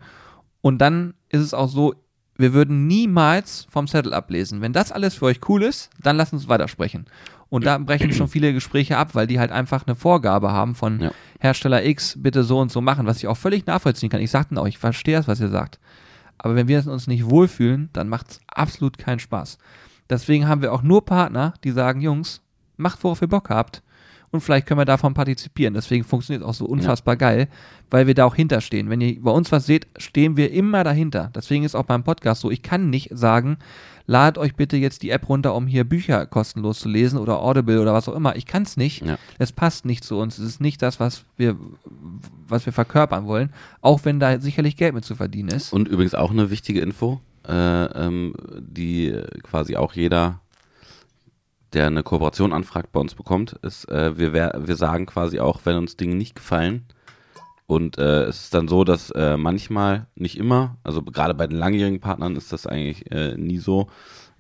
Und 0.60 0.78
dann 0.78 1.14
ist 1.28 1.40
es 1.40 1.54
auch 1.54 1.68
so, 1.68 1.94
wir 2.40 2.52
würden 2.52 2.86
niemals 2.86 3.66
vom 3.70 3.86
Zettel 3.86 4.14
ablesen. 4.14 4.60
Wenn 4.60 4.72
das 4.72 4.92
alles 4.92 5.14
für 5.14 5.26
euch 5.26 5.40
cool 5.48 5.62
ist, 5.62 5.90
dann 6.02 6.16
lasst 6.16 6.32
uns 6.32 6.48
weitersprechen. 6.48 7.06
Und 7.48 7.66
da 7.66 7.78
brechen 7.78 8.12
schon 8.12 8.28
viele 8.28 8.52
Gespräche 8.52 8.96
ab, 8.96 9.14
weil 9.14 9.26
die 9.26 9.40
halt 9.40 9.50
einfach 9.50 9.86
eine 9.86 9.96
Vorgabe 9.96 10.52
haben 10.52 10.74
von 10.74 11.00
Ja. 11.00 11.10
Hersteller 11.40 11.84
X, 11.84 12.14
bitte 12.16 12.44
so 12.44 12.60
und 12.60 12.70
so 12.70 12.80
machen, 12.80 13.06
was 13.06 13.18
ich 13.18 13.26
auch 13.26 13.36
völlig 13.36 13.66
nachvollziehen 13.66 14.08
kann. 14.08 14.20
Ich 14.20 14.30
sagte 14.30 14.58
auch, 14.60 14.68
ich 14.68 14.78
verstehe 14.78 15.18
es, 15.18 15.26
was 15.26 15.40
ihr 15.40 15.48
sagt. 15.48 15.80
Aber 16.38 16.54
wenn 16.54 16.68
wir 16.68 16.86
uns 16.86 17.06
nicht 17.06 17.28
wohlfühlen, 17.28 17.90
dann 17.92 18.08
macht 18.08 18.30
es 18.30 18.40
absolut 18.46 18.98
keinen 18.98 19.18
Spaß. 19.18 19.58
Deswegen 20.08 20.48
haben 20.48 20.62
wir 20.62 20.72
auch 20.72 20.82
nur 20.82 21.04
Partner, 21.04 21.54
die 21.64 21.72
sagen, 21.72 22.00
Jungs, 22.00 22.40
macht, 22.76 23.02
worauf 23.04 23.20
ihr 23.20 23.28
Bock 23.28 23.50
habt. 23.50 23.82
Und 24.32 24.40
vielleicht 24.40 24.66
können 24.66 24.78
wir 24.78 24.84
davon 24.84 25.12
partizipieren. 25.12 25.74
Deswegen 25.74 26.04
funktioniert 26.04 26.42
es 26.42 26.48
auch 26.48 26.54
so 26.54 26.64
unfassbar 26.64 27.16
geil, 27.16 27.48
weil 27.90 28.06
wir 28.06 28.14
da 28.14 28.24
auch 28.24 28.36
hinterstehen. 28.36 28.88
Wenn 28.88 29.00
ihr 29.00 29.20
bei 29.20 29.30
uns 29.32 29.50
was 29.50 29.66
seht, 29.66 29.88
stehen 29.96 30.36
wir 30.36 30.52
immer 30.52 30.84
dahinter. 30.84 31.30
Deswegen 31.34 31.64
ist 31.64 31.74
auch 31.74 31.84
beim 31.84 32.04
Podcast 32.04 32.40
so, 32.40 32.50
ich 32.50 32.62
kann 32.62 32.90
nicht 32.90 33.10
sagen, 33.12 33.58
ladet 34.06 34.38
euch 34.38 34.54
bitte 34.54 34.76
jetzt 34.76 35.02
die 35.02 35.10
App 35.10 35.28
runter, 35.28 35.54
um 35.54 35.66
hier 35.66 35.84
Bücher 35.84 36.26
kostenlos 36.26 36.80
zu 36.80 36.88
lesen 36.88 37.18
oder 37.18 37.40
Audible 37.40 37.80
oder 37.80 37.92
was 37.92 38.08
auch 38.08 38.14
immer. 38.14 38.36
Ich 38.36 38.46
kann 38.46 38.64
es 38.64 38.76
nicht. 38.76 39.04
Ja. 39.04 39.18
Es 39.38 39.52
passt 39.52 39.84
nicht 39.84 40.04
zu 40.04 40.18
uns. 40.18 40.38
Es 40.38 40.46
ist 40.46 40.60
nicht 40.60 40.82
das, 40.82 41.00
was 41.00 41.24
wir, 41.36 41.56
was 42.48 42.66
wir 42.66 42.72
verkörpern 42.72 43.26
wollen. 43.26 43.52
Auch 43.80 44.04
wenn 44.04 44.20
da 44.20 44.40
sicherlich 44.40 44.76
Geld 44.76 44.94
mit 44.94 45.04
zu 45.04 45.14
verdienen 45.14 45.50
ist. 45.50 45.72
Und 45.72 45.88
übrigens 45.88 46.14
auch 46.14 46.30
eine 46.30 46.50
wichtige 46.50 46.80
Info, 46.80 47.20
äh, 47.48 47.52
ähm, 47.52 48.34
die 48.58 49.16
quasi 49.42 49.76
auch 49.76 49.92
jeder, 49.92 50.39
der 51.72 51.86
eine 51.86 52.02
Kooperation 52.02 52.52
anfragt, 52.52 52.92
bei 52.92 53.00
uns 53.00 53.14
bekommt, 53.14 53.52
ist, 53.62 53.88
äh, 53.88 54.18
wir, 54.18 54.32
wir 54.32 54.76
sagen 54.76 55.06
quasi 55.06 55.40
auch, 55.40 55.60
wenn 55.64 55.76
uns 55.76 55.96
Dinge 55.96 56.16
nicht 56.16 56.34
gefallen. 56.34 56.86
Und 57.66 57.98
äh, 57.98 58.24
es 58.24 58.44
ist 58.44 58.54
dann 58.54 58.66
so, 58.66 58.82
dass 58.82 59.10
äh, 59.10 59.36
manchmal, 59.36 60.08
nicht 60.16 60.36
immer, 60.36 60.76
also 60.82 61.02
gerade 61.02 61.34
bei 61.34 61.46
den 61.46 61.58
langjährigen 61.58 62.00
Partnern 62.00 62.34
ist 62.34 62.52
das 62.52 62.66
eigentlich 62.66 63.10
äh, 63.12 63.36
nie 63.36 63.58
so, 63.58 63.88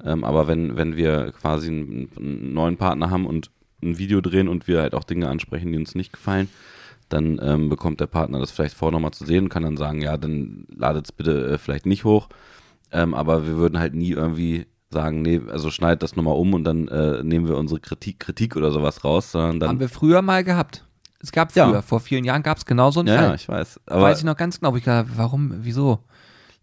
ähm, 0.04 0.24
aber 0.24 0.48
wenn, 0.48 0.76
wenn 0.76 0.96
wir 0.96 1.32
quasi 1.32 1.68
einen, 1.68 2.10
einen 2.16 2.54
neuen 2.54 2.76
Partner 2.76 3.10
haben 3.10 3.26
und 3.26 3.50
ein 3.82 3.98
Video 3.98 4.20
drehen 4.20 4.48
und 4.48 4.66
wir 4.66 4.80
halt 4.80 4.94
auch 4.94 5.04
Dinge 5.04 5.28
ansprechen, 5.28 5.72
die 5.72 5.78
uns 5.78 5.94
nicht 5.94 6.12
gefallen, 6.12 6.48
dann 7.08 7.40
ähm, 7.42 7.68
bekommt 7.68 8.00
der 8.00 8.06
Partner 8.06 8.38
das 8.38 8.50
vielleicht 8.50 8.76
vor 8.76 8.92
nochmal 8.92 9.12
zu 9.12 9.24
sehen 9.24 9.44
und 9.44 9.48
kann 9.48 9.62
dann 9.62 9.76
sagen, 9.76 10.00
ja, 10.00 10.16
dann 10.16 10.66
ladet 10.74 11.06
es 11.06 11.12
bitte 11.12 11.52
äh, 11.52 11.58
vielleicht 11.58 11.86
nicht 11.86 12.04
hoch. 12.04 12.28
Ähm, 12.92 13.14
aber 13.14 13.46
wir 13.46 13.56
würden 13.56 13.78
halt 13.78 13.94
nie 13.94 14.10
irgendwie 14.10 14.66
sagen, 14.92 15.22
nee, 15.22 15.40
also 15.50 15.70
schneid 15.70 16.02
das 16.02 16.16
nochmal 16.16 16.34
um 16.34 16.54
und 16.54 16.64
dann 16.64 16.88
äh, 16.88 17.22
nehmen 17.22 17.48
wir 17.48 17.56
unsere 17.56 17.80
Kritik, 17.80 18.20
Kritik 18.20 18.56
oder 18.56 18.72
sowas 18.72 19.04
raus, 19.04 19.32
sondern 19.32 19.60
dann. 19.60 19.68
Haben 19.70 19.80
wir 19.80 19.88
früher 19.88 20.22
mal 20.22 20.44
gehabt. 20.44 20.84
Es 21.22 21.32
gab 21.32 21.54
Ja. 21.54 21.68
früher, 21.68 21.82
vor 21.82 22.00
vielen 22.00 22.24
Jahren 22.24 22.42
gab 22.42 22.56
es 22.58 22.66
genau 22.66 22.90
so 22.90 23.00
einen 23.00 23.08
ja, 23.08 23.14
ja, 23.14 23.20
Fall. 23.28 23.34
ich 23.36 23.48
weiß. 23.48 23.80
Aber 23.86 24.02
Weiß 24.02 24.18
ich 24.18 24.24
noch 24.24 24.36
ganz 24.36 24.58
genau, 24.58 24.74
ich 24.76 24.84
gedacht 24.84 25.08
habe, 25.08 25.18
warum, 25.18 25.52
wieso? 25.62 26.00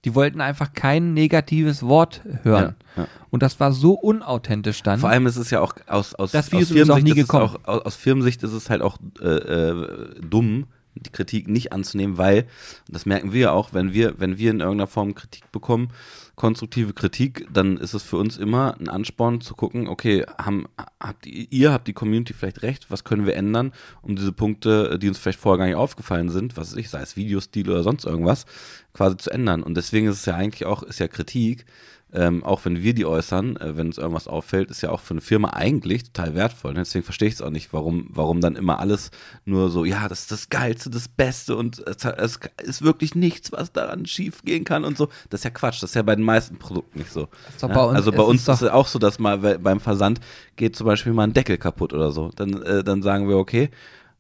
Die 0.06 0.13
wollten 0.16 0.42
einfach 0.42 0.74
kein 0.74 1.13
negatives 1.13 1.84
Wort 1.84 2.22
hören. 2.44 2.76
Ja, 2.96 3.04
ja. 3.04 3.10
Und 3.30 3.44
das 3.44 3.60
war 3.60 3.72
so 3.72 3.94
unauthentisch 3.94 4.82
dann. 4.84 5.00
Vor 5.00 5.10
allem 5.10 5.26
ist 5.28 5.38
es 5.38 5.50
ja 5.50 5.60
auch 5.60 5.74
aus, 5.88 6.16
aus, 6.16 6.32
Das 6.32 6.52
aus 6.54 6.68
Firmensicht 6.68 7.18
ist 7.18 7.34
auch, 7.34 7.60
aus, 7.63 7.86
aus 7.86 7.96
Firmensicht 7.96 8.44
ist 8.44 8.54
es 8.54 8.70
halt 8.70 8.82
auch 8.82 8.98
äh, 9.22 9.26
äh, 9.26 10.22
dumm, 10.22 10.68
die 10.96 11.10
Kritik 11.12 11.48
nicht 11.48 11.74
anzunehmen, 11.74 12.18
weil, 12.18 12.46
das 12.90 13.06
merken 13.06 13.34
wir 13.34 13.40
ja 13.42 13.52
auch, 13.52 13.74
wenn 13.74 13.94
wir, 13.94 14.20
wenn 14.20 14.38
wir 14.38 14.52
in 14.52 14.60
irgendeiner 14.60 14.88
Form 14.88 15.13
Kritik 15.13 15.52
bekommen, 15.52 15.90
konstruktive 16.38 16.93
Kritik, 16.93 17.47
dann 17.52 17.78
ist 17.78 17.95
es 17.95 18.04
für 18.04 18.17
uns 18.17 18.38
immer 18.38 18.80
ein 18.80 18.89
Ansporn 18.89 19.41
zu 19.41 19.56
gucken, 19.56 19.88
okay, 19.88 20.23
haben, 20.38 20.67
habt 21.00 21.26
ihr, 21.26 21.47
ihr 21.50 21.73
habt 21.73 21.88
die 21.88 21.93
Community 21.93 22.32
vielleicht 22.34 22.62
recht, 22.62 22.91
was 22.91 23.04
können 23.04 23.26
wir 23.26 23.36
ändern, 23.36 23.73
um 24.04 24.15
diese 24.15 24.32
Punkte, 24.32 25.00
die 25.00 25.10
uns 25.10 25.17
vielleicht 25.17 25.39
vorher 25.39 25.58
gar 25.58 25.65
nicht 25.65 25.76
aufgefallen 25.76 26.30
sind, 26.30 26.56
was 26.56 26.71
weiß 26.71 26.78
ich, 26.78 26.91
sei 26.91 27.02
es 27.02 27.17
Videostil 27.17 27.69
oder 27.69 27.82
sonst 27.82 28.06
irgendwas, 28.06 28.45
quasi 28.93 29.17
zu 29.17 29.32
ändern. 29.32 29.63
Und 29.63 29.76
deswegen 29.76 30.08
ist 30.08 30.17
es 30.17 30.26
ja 30.26 30.36
eigentlich 30.36 30.67
auch, 30.67 30.84
ist 30.84 31.00
ja 31.00 31.08
Kritik, 31.08 31.65
ähm, 32.13 32.43
auch 32.43 32.63
wenn 32.63 32.82
wir 32.82 32.93
die 32.93 33.06
äußern, 33.06 33.58
äh, 33.58 33.76
wenn 33.76 33.88
uns 33.88 33.98
irgendwas 33.98 34.28
auffällt, 34.28 34.72
ist 34.72 34.82
ja 34.82 34.89
auch 34.91 35.02
für 35.02 35.12
eine 35.13 35.22
Firma 35.22 35.50
eigentlich 35.50 36.06
total 36.06 36.36
wertvoll. 36.36 36.72
Ne? 36.74 36.80
Deswegen 36.80 37.04
verstehe 37.04 37.28
ich 37.28 37.34
es 37.36 37.41
auch 37.41 37.50
nicht, 37.50 37.74
warum, 37.74 38.08
warum 38.10 38.39
dann 38.39 38.56
immer 38.56 38.80
alles 38.80 39.12
nur 39.43 39.70
so, 39.70 39.84
ja, 39.84 40.08
das 40.08 40.22
ist 40.22 40.32
das 40.32 40.50
Geilste, 40.50 40.89
das 40.89 41.10
Beste 41.10 41.56
und 41.58 41.80
es, 41.86 41.98
es 42.17 42.39
ist 42.63 42.82
wirklich 42.82 43.13
nichts, 43.13 43.52
was 43.52 43.74
daran 43.74 44.06
schief 44.06 44.41
gehen 44.43 44.63
kann 44.63 44.86
und 44.86 44.98
so. 44.98 45.10
Das 45.30 45.41
ist 45.41 45.43
ja 45.43 45.50
Quatsch, 45.50 45.84
das 45.84 45.91
ist 45.91 45.96
ja 45.96 46.02
bei 46.02 46.15
den 46.15 46.24
meisten 46.24 46.58
Produkten 46.58 47.00
nicht 47.00 47.12
so. 47.12 47.28
Ja? 47.67 47.76
bei 47.76 47.84
uns- 47.84 47.96
also 47.98 48.12
bei 48.12 48.24
uns 48.24 48.48
ist 48.48 48.62
es 48.62 48.70
auch 48.70 48.88
so, 48.88 49.00
dass 49.00 49.20
mal 49.20 49.38
beim 49.38 49.80
Versand 49.82 50.22
geht 50.56 50.76
zum 50.78 50.88
Beispiel 50.88 51.12
mal 51.13 51.24
ein 51.24 51.34
Deckel 51.34 51.58
kaputt 51.58 51.91
oder 51.93 52.12
so. 52.12 52.32
Dann, 52.36 52.62
äh, 52.63 52.84
dann 52.86 53.04
sagen 53.04 53.28
wir, 53.28 53.36
okay, 53.38 53.70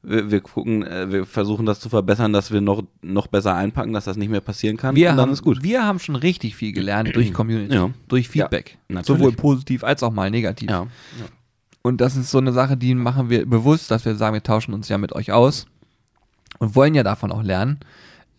wir, 0.03 0.31
wir 0.31 0.41
gucken, 0.41 0.83
äh, 0.83 1.11
wir 1.11 1.25
versuchen 1.25 1.65
das 1.65 1.79
zu 1.79 1.89
verbessern, 1.89 2.31
dass 2.33 2.51
wir 2.51 2.61
noch, 2.61 2.83
noch 3.01 3.27
besser 3.27 3.55
einpacken, 3.55 3.93
dass 3.93 4.05
das 4.05 4.17
nicht 4.17 4.29
mehr 4.29 4.41
passieren 4.41 4.77
kann. 4.77 4.95
wir, 4.95 5.09
und 5.11 5.17
dann 5.17 5.27
haben, 5.27 5.33
ist 5.33 5.41
gut. 5.43 5.63
wir 5.63 5.85
haben 5.85 5.99
schon 5.99 6.15
richtig 6.15 6.55
viel 6.55 6.71
gelernt 6.71 7.15
durch 7.15 7.33
Community, 7.33 7.73
Ja. 7.75 7.89
durch 8.07 8.29
Feedback. 8.29 8.77
Ja. 8.89 9.03
Sowohl 9.03 9.31
positiv 9.33 9.83
als 9.83 10.03
auch 10.03 10.11
mal 10.11 10.29
negativ. 10.31 10.69
Ja. 10.69 10.87
Und 11.81 12.01
das 12.01 12.15
ist 12.15 12.31
so 12.31 12.37
eine 12.37 12.51
Sache, 12.53 12.77
die 12.77 12.95
machen 12.95 13.29
wir 13.29 13.45
bewusst, 13.45 13.91
dass 13.91 14.05
wir 14.05 14.15
sagen, 14.15 14.33
wir 14.33 14.43
tauschen 14.43 14.73
uns 14.73 14.89
ja 14.89 14.97
mit 14.97 15.13
euch 15.13 15.31
aus 15.31 15.65
und 16.59 16.75
wollen 16.75 16.95
ja 16.95 17.03
davon 17.03 17.31
auch 17.31 17.43
lernen. 17.43 17.79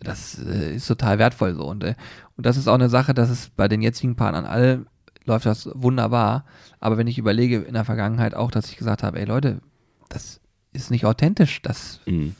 das 0.00 0.38
äh, 0.38 0.74
ist 0.76 0.86
total 0.86 1.18
wertvoll 1.18 1.54
so. 1.54 1.64
Und, 1.66 1.82
äh, 1.84 1.94
und 2.36 2.46
das 2.46 2.56
ist 2.56 2.68
auch 2.68 2.74
eine 2.74 2.88
Sache, 2.88 3.14
dass 3.14 3.30
es 3.30 3.48
bei 3.50 3.68
den 3.68 3.82
jetzigen 3.82 4.16
Partnern 4.16 4.44
alle 4.44 4.86
läuft 5.24 5.44
das 5.46 5.68
wunderbar. 5.74 6.44
Aber 6.80 6.96
wenn 6.98 7.06
ich 7.06 7.18
überlege 7.18 7.58
in 7.58 7.74
der 7.74 7.84
Vergangenheit 7.84 8.34
auch, 8.34 8.50
dass 8.50 8.70
ich 8.70 8.76
gesagt 8.76 9.02
habe, 9.02 9.18
ey 9.18 9.26
Leute, 9.26 9.60
das 10.08 10.40
ist 10.78 10.90
nicht 10.90 11.04
authentisch, 11.04 11.62
das, 11.62 12.00
Mhm. 12.06 12.34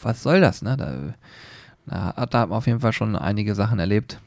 was 0.00 0.22
soll 0.22 0.40
das, 0.40 0.62
ne? 0.62 0.76
Da, 0.76 1.14
da 1.86 2.14
hat 2.16 2.34
da 2.34 2.40
hat 2.40 2.48
man 2.50 2.58
auf 2.58 2.66
jeden 2.66 2.80
Fall 2.80 2.92
schon 2.92 3.16
einige 3.16 3.54
Sachen 3.54 3.78
erlebt. 3.78 4.18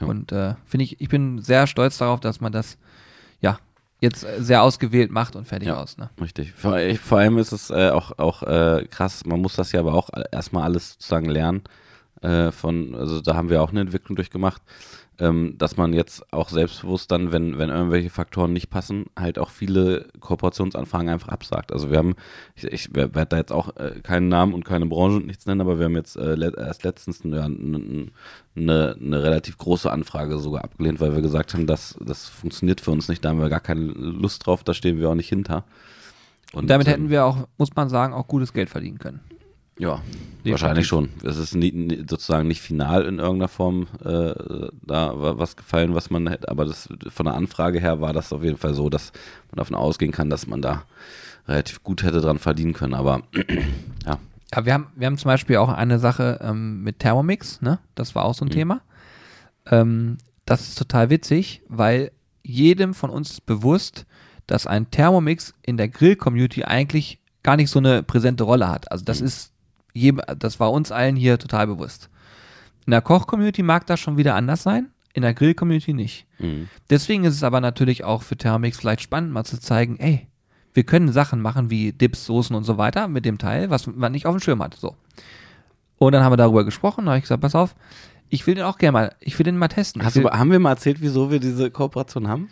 Ja. 0.00 0.06
Und 0.06 0.32
äh, 0.32 0.54
finde 0.66 0.84
ich, 0.84 1.00
ich 1.00 1.08
bin 1.08 1.40
sehr 1.40 1.66
stolz 1.66 1.98
darauf, 1.98 2.20
dass 2.20 2.40
man 2.40 2.52
das, 2.52 2.78
ja, 3.40 3.58
jetzt 4.00 4.26
sehr 4.38 4.62
ausgewählt 4.62 5.10
macht 5.12 5.36
und 5.36 5.46
fertig 5.46 5.68
Ja. 5.68 5.76
aus, 5.80 5.96
ne? 5.98 6.10
Richtig. 6.20 6.52
Vor, 6.52 6.76
vor 7.02 7.18
allem 7.18 7.38
ist 7.38 7.52
es 7.52 7.70
äh, 7.70 7.90
auch, 7.90 8.18
auch 8.18 8.42
äh, 8.42 8.86
krass, 8.90 9.24
man 9.26 9.40
muss 9.40 9.54
das 9.54 9.70
ja 9.72 9.80
aber 9.80 9.94
auch 9.94 10.10
erstmal 10.32 10.64
alles 10.64 10.92
sozusagen 10.94 11.28
lernen. 11.28 11.62
Äh, 12.22 12.50
von, 12.52 12.94
also 12.94 13.20
da 13.20 13.34
haben 13.34 13.48
wir 13.50 13.62
auch 13.62 13.70
eine 13.70 13.80
Entwicklung 13.80 14.16
durchgemacht, 14.16 14.62
ähm, 15.18 15.56
dass 15.58 15.76
man 15.76 15.92
jetzt 15.92 16.32
auch 16.32 16.48
selbstbewusst 16.48 17.10
dann, 17.10 17.32
wenn, 17.32 17.58
wenn 17.58 17.68
irgendwelche 17.68 18.10
Faktoren 18.10 18.52
nicht 18.52 18.70
passen, 18.70 19.06
halt 19.18 19.38
auch 19.38 19.50
viele 19.50 20.08
Kooperationsanfragen 20.20 21.08
einfach 21.08 21.28
absagt. 21.28 21.72
Also 21.72 21.90
wir 21.90 21.98
haben, 21.98 22.14
ich, 22.54 22.64
ich 22.64 22.94
werde 22.94 23.26
da 23.26 23.36
jetzt 23.36 23.52
auch 23.52 23.76
äh, 23.76 24.00
keinen 24.02 24.28
Namen 24.28 24.54
und 24.54 24.64
keine 24.64 24.86
Branche 24.86 25.16
und 25.16 25.26
nichts 25.26 25.46
nennen, 25.46 25.60
aber 25.60 25.78
wir 25.78 25.86
haben 25.86 25.96
jetzt 25.96 26.16
äh, 26.16 26.34
le 26.34 26.52
erst 26.56 26.84
letztens 26.84 27.24
eine, 27.24 27.44
eine, 27.44 28.10
eine, 28.56 29.22
relativ 29.22 29.58
große 29.58 29.90
Anfrage 29.90 30.38
sogar 30.38 30.64
abgelehnt, 30.64 31.00
weil 31.00 31.14
wir 31.14 31.22
gesagt 31.22 31.54
haben, 31.54 31.66
dass 31.66 31.96
das 32.00 32.28
funktioniert 32.28 32.80
für 32.80 32.90
uns 32.90 33.08
nicht, 33.08 33.24
da 33.24 33.30
haben 33.30 33.40
wir 33.40 33.50
gar 33.50 33.60
keine 33.60 33.82
Lust 33.82 34.46
drauf, 34.46 34.64
da 34.64 34.74
stehen 34.74 34.98
wir 34.98 35.10
auch 35.10 35.14
nicht 35.14 35.28
hinter. 35.28 35.64
Und 36.52 36.68
damit 36.68 36.86
ähm, 36.86 36.92
hätten 36.92 37.10
wir 37.10 37.24
auch, 37.24 37.48
muss 37.58 37.74
man 37.74 37.88
sagen, 37.88 38.14
auch 38.14 38.26
gutes 38.26 38.52
Geld 38.52 38.70
verdienen 38.70 38.98
können. 38.98 39.20
Ja, 39.78 40.00
wahrscheinlich 40.44 40.86
schon. 40.86 41.08
Es 41.24 41.36
ist 41.38 41.54
nie, 41.54 42.04
sozusagen 42.08 42.46
nicht 42.48 42.60
final 42.60 43.04
in 43.04 43.18
irgendeiner 43.18 43.48
Form 43.48 43.86
äh, 44.04 44.34
da 44.82 45.18
wa- 45.20 45.38
was 45.38 45.56
gefallen, 45.56 45.94
was 45.94 46.10
man 46.10 46.26
hätte, 46.28 46.48
aber 46.48 46.64
das, 46.66 46.88
von 47.08 47.26
der 47.26 47.34
Anfrage 47.34 47.80
her 47.80 48.00
war 48.00 48.12
das 48.12 48.32
auf 48.32 48.42
jeden 48.44 48.58
Fall 48.58 48.74
so, 48.74 48.88
dass 48.90 49.12
man 49.50 49.56
davon 49.58 49.76
ausgehen 49.76 50.12
kann, 50.12 50.30
dass 50.30 50.46
man 50.46 50.60
da 50.62 50.84
relativ 51.48 51.82
gut 51.82 52.02
hätte 52.02 52.20
dran 52.20 52.38
verdienen 52.38 52.72
können. 52.74 52.94
Aber 52.94 53.22
ja, 54.06 54.18
Ja, 54.54 54.64
wir 54.66 54.74
haben, 54.74 54.86
wir 54.94 55.06
haben 55.06 55.18
zum 55.18 55.28
Beispiel 55.30 55.56
auch 55.56 55.70
eine 55.70 55.98
Sache 55.98 56.38
ähm, 56.42 56.82
mit 56.82 56.98
Thermomix, 56.98 57.60
ne? 57.62 57.78
Das 57.94 58.14
war 58.14 58.24
auch 58.24 58.34
so 58.34 58.44
ein 58.44 58.48
Mhm. 58.48 58.52
Thema. 58.52 58.80
Ähm, 59.66 60.18
das 60.44 60.68
ist 60.68 60.78
total 60.78 61.10
witzig, 61.10 61.62
weil 61.68 62.10
jedem 62.42 62.94
von 62.94 63.10
uns 63.10 63.30
ist 63.32 63.46
bewusst, 63.46 64.06
dass 64.46 64.66
ein 64.66 64.90
Thermomix 64.90 65.54
in 65.62 65.76
der 65.76 65.88
Grill-Community 65.88 66.64
eigentlich 66.64 67.18
gar 67.44 67.56
nicht 67.56 67.70
so 67.70 67.78
eine 67.78 68.02
präsente 68.02 68.44
Rolle 68.44 68.68
hat. 68.68 68.90
Also 68.90 69.04
das 69.04 69.20
ist 69.20 69.46
jedem, 69.46 69.51
das 70.38 70.60
war 70.60 70.72
uns 70.72 70.90
allen 70.92 71.16
hier 71.16 71.38
total 71.38 71.66
bewusst. 71.66 72.08
In 72.86 72.90
der 72.90 73.00
Koch-Community 73.02 73.62
mag 73.62 73.86
das 73.86 74.00
schon 74.00 74.16
wieder 74.16 74.34
anders 74.34 74.62
sein, 74.62 74.88
in 75.14 75.22
der 75.22 75.34
Grill-Community 75.34 75.92
nicht. 75.92 76.26
mhm. 76.38 76.68
Deswegen 76.90 77.24
ist 77.24 77.34
es 77.34 77.42
aber 77.44 77.60
natürlich 77.60 78.04
auch 78.04 78.22
für 78.22 78.36
Thermomix 78.36 78.78
vielleicht 78.78 79.02
spannend, 79.02 79.32
mal 79.32 79.44
zu 79.44 79.60
zeigen, 79.60 79.98
ey, 79.98 80.26
wir 80.74 80.84
können 80.84 81.12
Sachen 81.12 81.40
machen 81.40 81.70
wie 81.70 81.92
Dips, 81.92 82.24
Soßen 82.24 82.56
und 82.56 82.64
so 82.64 82.78
weiter 82.78 83.06
mit 83.08 83.24
dem 83.26 83.38
Teil, 83.38 83.68
was 83.70 83.86
man 83.86 84.12
nicht 84.12 84.26
auf 84.26 84.34
dem 84.34 84.40
Schirm 84.40 84.62
hat. 84.62 84.74
So. 84.74 84.96
Und 85.98 86.12
dann 86.12 86.24
haben 86.24 86.32
wir 86.32 86.36
darüber 86.38 86.64
gesprochen, 86.64 87.04
da 87.04 87.10
habe 87.12 87.18
ich 87.18 87.24
gesagt, 87.24 87.42
pass 87.42 87.54
auf, 87.54 87.74
ich 88.30 88.46
will 88.46 88.54
den 88.54 88.64
auch 88.64 88.78
gerne 88.78 88.92
mal, 88.92 89.14
ich 89.20 89.38
will 89.38 89.44
den 89.44 89.58
mal 89.58 89.68
testen. 89.68 90.02
Will, 90.02 90.22
du, 90.22 90.30
haben 90.30 90.50
wir 90.50 90.58
mal 90.58 90.70
erzählt, 90.70 91.02
wieso 91.02 91.30
wir 91.30 91.38
diese 91.40 91.70
Kooperation 91.70 92.26
haben? 92.28 92.48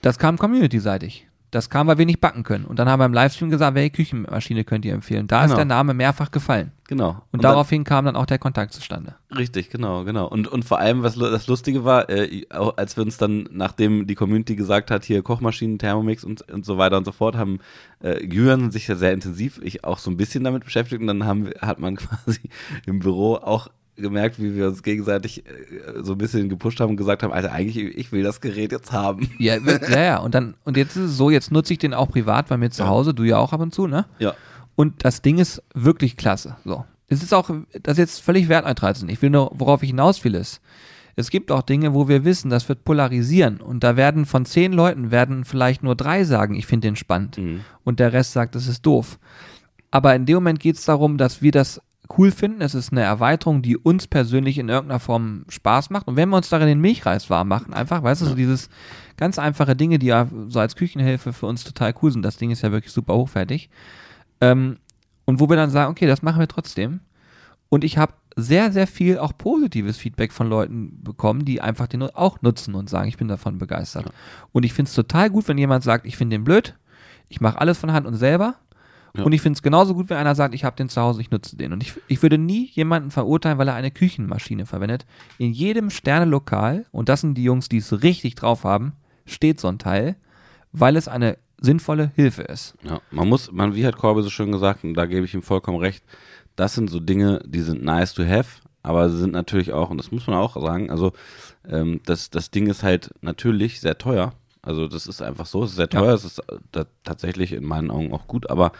das 0.00 0.18
kam 0.18 0.36
community-seitig. 0.38 1.26
Das 1.50 1.70
kam, 1.70 1.86
weil 1.86 1.98
wir 1.98 2.04
nicht 2.06 2.20
backen 2.20 2.42
können. 2.42 2.64
Und 2.66 2.78
dann 2.78 2.88
haben 2.88 3.00
wir 3.00 3.06
im 3.06 3.14
Livestream 3.14 3.48
gesagt, 3.48 3.74
welche 3.74 3.90
Küchenmaschine 3.90 4.64
könnt 4.64 4.84
ihr 4.84 4.92
empfehlen. 4.92 5.26
Da 5.26 5.40
ist 5.44 5.50
Genau. 5.50 5.56
der 5.56 5.64
Name 5.64 5.94
mehrfach 5.94 6.30
gefallen. 6.30 6.72
Genau. 6.86 7.22
Und, 7.32 7.42
dann- 7.42 7.52
daraufhin 7.52 7.82
kam 7.84 8.04
dann 8.04 8.14
auch 8.16 8.26
der 8.26 8.38
Kontakt 8.38 8.72
zustande. 8.72 9.14
Richtig, 9.34 9.70
genau, 9.70 10.04
genau. 10.04 10.26
Und, 10.28 10.48
und 10.48 10.64
vor 10.64 10.78
allem, 10.78 11.02
was 11.02 11.14
das 11.16 11.46
Lustige 11.46 11.84
war, 11.84 12.10
äh, 12.10 12.44
als 12.50 12.96
wir 12.96 13.04
uns 13.04 13.16
dann, 13.16 13.48
nachdem 13.50 14.06
die 14.06 14.14
Community 14.14 14.54
gesagt 14.54 14.90
hat, 14.90 15.04
hier 15.04 15.22
Kochmaschinen, 15.22 15.78
Thermomix 15.78 16.24
und, 16.24 16.42
und 16.50 16.64
so 16.66 16.76
weiter 16.76 16.98
und 16.98 17.04
so 17.06 17.12
fort, 17.12 17.36
haben 17.36 17.60
äh, 18.02 18.22
Jürgen 18.26 18.70
sich 18.70 18.86
ja 18.86 18.96
sehr 18.96 19.12
intensiv, 19.12 19.60
ich 19.62 19.84
auch 19.84 19.98
so 19.98 20.10
ein 20.10 20.16
bisschen 20.18 20.44
damit 20.44 20.64
beschäftigt 20.64 21.00
und 21.00 21.06
dann 21.06 21.24
haben, 21.24 21.50
hat 21.60 21.78
man 21.80 21.96
quasi 22.24 22.40
im 22.86 22.98
Büro 22.98 23.36
auch 23.36 23.68
gemerkt, 23.96 24.42
wie 24.42 24.54
wir 24.56 24.66
uns 24.66 24.82
gegenseitig 24.82 25.46
äh, 25.46 26.02
so 26.02 26.12
ein 26.12 26.18
bisschen 26.18 26.48
gepusht 26.48 26.80
haben 26.80 26.90
und 26.90 26.96
gesagt 26.96 27.22
haben, 27.22 27.32
Alter, 27.32 27.52
eigentlich, 27.52 27.76
ich 27.78 28.12
will 28.12 28.22
das 28.24 28.40
Gerät 28.40 28.72
jetzt 28.72 28.92
haben. 28.92 29.30
Ja, 29.38 29.56
ja, 29.56 30.02
ja. 30.02 30.18
Und 30.18 30.34
dann, 30.34 30.54
und 30.64 30.76
jetzt 30.76 30.96
ist 30.96 31.10
es 31.12 31.16
so, 31.16 31.30
jetzt 31.30 31.50
nutze 31.52 31.72
ich 31.72 31.78
den 31.78 31.94
auch 31.94 32.08
privat 32.10 32.48
bei 32.48 32.56
mir 32.56 32.70
zu 32.70 32.82
Ja. 32.82 32.88
Hause, 32.88 33.14
du 33.14 33.22
ja 33.22 33.38
auch 33.38 33.52
ab 33.52 33.60
und 33.60 33.72
zu, 33.72 33.86
ne? 33.86 34.04
Ja. 34.18 34.34
Und 34.76 35.04
das 35.04 35.22
Ding 35.22 35.38
ist 35.38 35.62
wirklich 35.74 36.16
klasse. 36.16 36.56
So. 36.64 36.84
Es 37.08 37.22
ist 37.22 37.32
auch, 37.32 37.50
das 37.82 37.92
ist 37.92 37.98
jetzt 37.98 38.20
völlig 38.20 38.48
sehen. 38.48 39.08
Ich 39.08 39.22
will 39.22 39.30
nur, 39.30 39.52
worauf 39.54 39.82
ich 39.82 39.90
hinaus 39.90 40.24
will, 40.24 40.34
ist, 40.34 40.60
es 41.16 41.30
gibt 41.30 41.52
auch 41.52 41.62
Dinge, 41.62 41.94
wo 41.94 42.08
wir 42.08 42.24
wissen, 42.24 42.50
das 42.50 42.68
wird 42.68 42.84
polarisieren. 42.84 43.60
Und 43.60 43.84
da 43.84 43.96
werden 43.96 44.26
von 44.26 44.44
zehn 44.44 44.72
Leuten, 44.72 45.10
werden 45.10 45.44
vielleicht 45.44 45.82
nur 45.82 45.94
drei 45.94 46.24
sagen, 46.24 46.54
ich 46.54 46.66
finde 46.66 46.88
den 46.88 46.96
spannend. 46.96 47.38
Mhm. 47.38 47.60
Und 47.84 48.00
der 48.00 48.12
Rest 48.12 48.32
sagt, 48.32 48.54
das 48.54 48.66
ist 48.66 48.84
doof. 48.84 49.18
Aber 49.90 50.14
in 50.16 50.26
dem 50.26 50.36
Moment 50.36 50.58
geht 50.58 50.76
es 50.76 50.84
darum, 50.84 51.16
dass 51.18 51.40
wir 51.40 51.52
das 51.52 51.80
cool 52.18 52.32
finden. 52.32 52.60
Es 52.60 52.74
ist 52.74 52.90
eine 52.90 53.02
Erweiterung, 53.02 53.62
die 53.62 53.76
uns 53.76 54.08
persönlich 54.08 54.58
in 54.58 54.68
irgendeiner 54.68 55.00
Form 55.00 55.44
Spaß 55.48 55.90
macht. 55.90 56.08
Und 56.08 56.16
wenn 56.16 56.28
wir 56.28 56.36
uns 56.36 56.48
darin 56.48 56.66
den 56.66 56.80
Milchreis 56.80 57.30
warm 57.30 57.48
machen, 57.48 57.72
einfach, 57.72 58.02
weißt 58.02 58.22
du, 58.22 58.26
so 58.26 58.34
dieses 58.34 58.68
ganz 59.16 59.38
einfache 59.38 59.76
Dinge, 59.76 60.00
die 60.00 60.06
ja 60.06 60.26
so 60.48 60.58
als 60.58 60.74
Küchenhilfe 60.74 61.32
für 61.32 61.46
uns 61.46 61.62
total 61.62 61.94
cool 62.02 62.10
sind. 62.10 62.22
Das 62.22 62.36
Ding 62.36 62.50
ist 62.50 62.62
ja 62.62 62.72
wirklich 62.72 62.92
super 62.92 63.14
hochwertig. 63.14 63.70
Ähm, 64.40 64.78
und 65.24 65.40
wo 65.40 65.48
wir 65.48 65.56
dann 65.56 65.70
sagen, 65.70 65.90
okay, 65.90 66.06
das 66.06 66.22
machen 66.22 66.40
wir 66.40 66.48
trotzdem. 66.48 67.00
Und 67.68 67.84
ich 67.84 67.98
habe 67.98 68.12
sehr, 68.36 68.72
sehr 68.72 68.86
viel 68.86 69.18
auch 69.18 69.36
positives 69.36 69.96
Feedback 69.96 70.32
von 70.32 70.48
Leuten 70.48 71.02
bekommen, 71.02 71.44
die 71.44 71.60
einfach 71.60 71.86
den 71.86 72.02
auch 72.02 72.42
nutzen 72.42 72.74
und 72.74 72.90
sagen, 72.90 73.08
ich 73.08 73.16
bin 73.16 73.28
davon 73.28 73.58
begeistert. 73.58 74.12
Und 74.52 74.64
ich 74.64 74.72
finde 74.72 74.88
es 74.88 74.94
total 74.94 75.30
gut, 75.30 75.48
wenn 75.48 75.58
jemand 75.58 75.84
sagt, 75.84 76.06
ich 76.06 76.16
finde 76.16 76.36
den 76.36 76.44
blöd, 76.44 76.74
ich 77.28 77.40
mache 77.40 77.60
alles 77.60 77.78
von 77.78 77.92
Hand 77.92 78.06
und 78.06 78.14
selber. 78.14 78.56
Ja. 79.16 79.22
Und 79.22 79.32
ich 79.32 79.40
finde 79.40 79.56
es 79.56 79.62
genauso 79.62 79.94
gut, 79.94 80.10
wenn 80.10 80.16
einer 80.16 80.34
sagt, 80.34 80.54
ich 80.54 80.64
habe 80.64 80.74
den 80.74 80.88
zu 80.88 81.00
Hause, 81.00 81.20
ich 81.20 81.30
nutze 81.30 81.56
den. 81.56 81.72
Und 81.72 81.82
ich, 81.82 81.94
ich 82.08 82.22
würde 82.22 82.36
nie 82.36 82.68
jemanden 82.72 83.12
verurteilen, 83.12 83.58
weil 83.58 83.68
er 83.68 83.74
eine 83.74 83.92
Küchenmaschine 83.92 84.66
verwendet. 84.66 85.06
In 85.38 85.52
jedem 85.52 85.90
Sternelokal, 85.90 86.86
und 86.90 87.08
das 87.08 87.20
sind 87.20 87.34
die 87.34 87.44
Jungs, 87.44 87.68
die 87.68 87.76
es 87.76 88.02
richtig 88.02 88.34
drauf 88.34 88.64
haben, 88.64 88.94
steht 89.24 89.60
so 89.60 89.68
ein 89.68 89.78
Teil, 89.78 90.16
weil 90.72 90.96
es 90.96 91.06
eine 91.06 91.38
sinnvolle 91.64 92.12
Hilfe 92.14 92.42
ist. 92.42 92.74
Ja, 92.82 93.00
man 93.10 93.28
muss, 93.28 93.50
man, 93.50 93.74
wie 93.74 93.86
hat 93.86 93.96
Corby 93.96 94.22
so 94.22 94.30
schön 94.30 94.52
gesagt, 94.52 94.84
und 94.84 94.94
da 94.94 95.06
gebe 95.06 95.24
ich 95.24 95.34
ihm 95.34 95.42
vollkommen 95.42 95.78
recht, 95.78 96.04
das 96.56 96.74
sind 96.74 96.90
so 96.90 97.00
Dinge, 97.00 97.40
die 97.46 97.60
sind 97.60 97.82
nice 97.82 98.14
to 98.14 98.24
have, 98.24 98.60
aber 98.82 99.08
sie 99.10 99.18
sind 99.18 99.32
natürlich 99.32 99.72
auch, 99.72 99.90
und 99.90 99.98
das 99.98 100.12
muss 100.12 100.26
man 100.26 100.36
auch 100.36 100.60
sagen, 100.60 100.90
also 100.90 101.12
ähm, 101.68 102.00
das, 102.04 102.30
das 102.30 102.50
Ding 102.50 102.66
ist 102.66 102.82
halt 102.82 103.10
natürlich 103.22 103.80
sehr 103.80 103.96
teuer. 103.98 104.32
Also 104.66 104.88
das 104.88 105.06
ist 105.06 105.20
einfach 105.20 105.44
so, 105.44 105.62
es 105.64 105.70
ist 105.70 105.76
sehr 105.76 105.88
Ja. 105.92 106.00
teuer, 106.00 106.14
es 106.14 106.24
ist 106.24 106.38
äh, 106.38 106.84
tatsächlich 107.02 107.52
in 107.52 107.64
meinen 107.64 107.90
Augen 107.90 108.14
auch 108.14 108.26
gut, 108.26 108.48
aber 108.48 108.72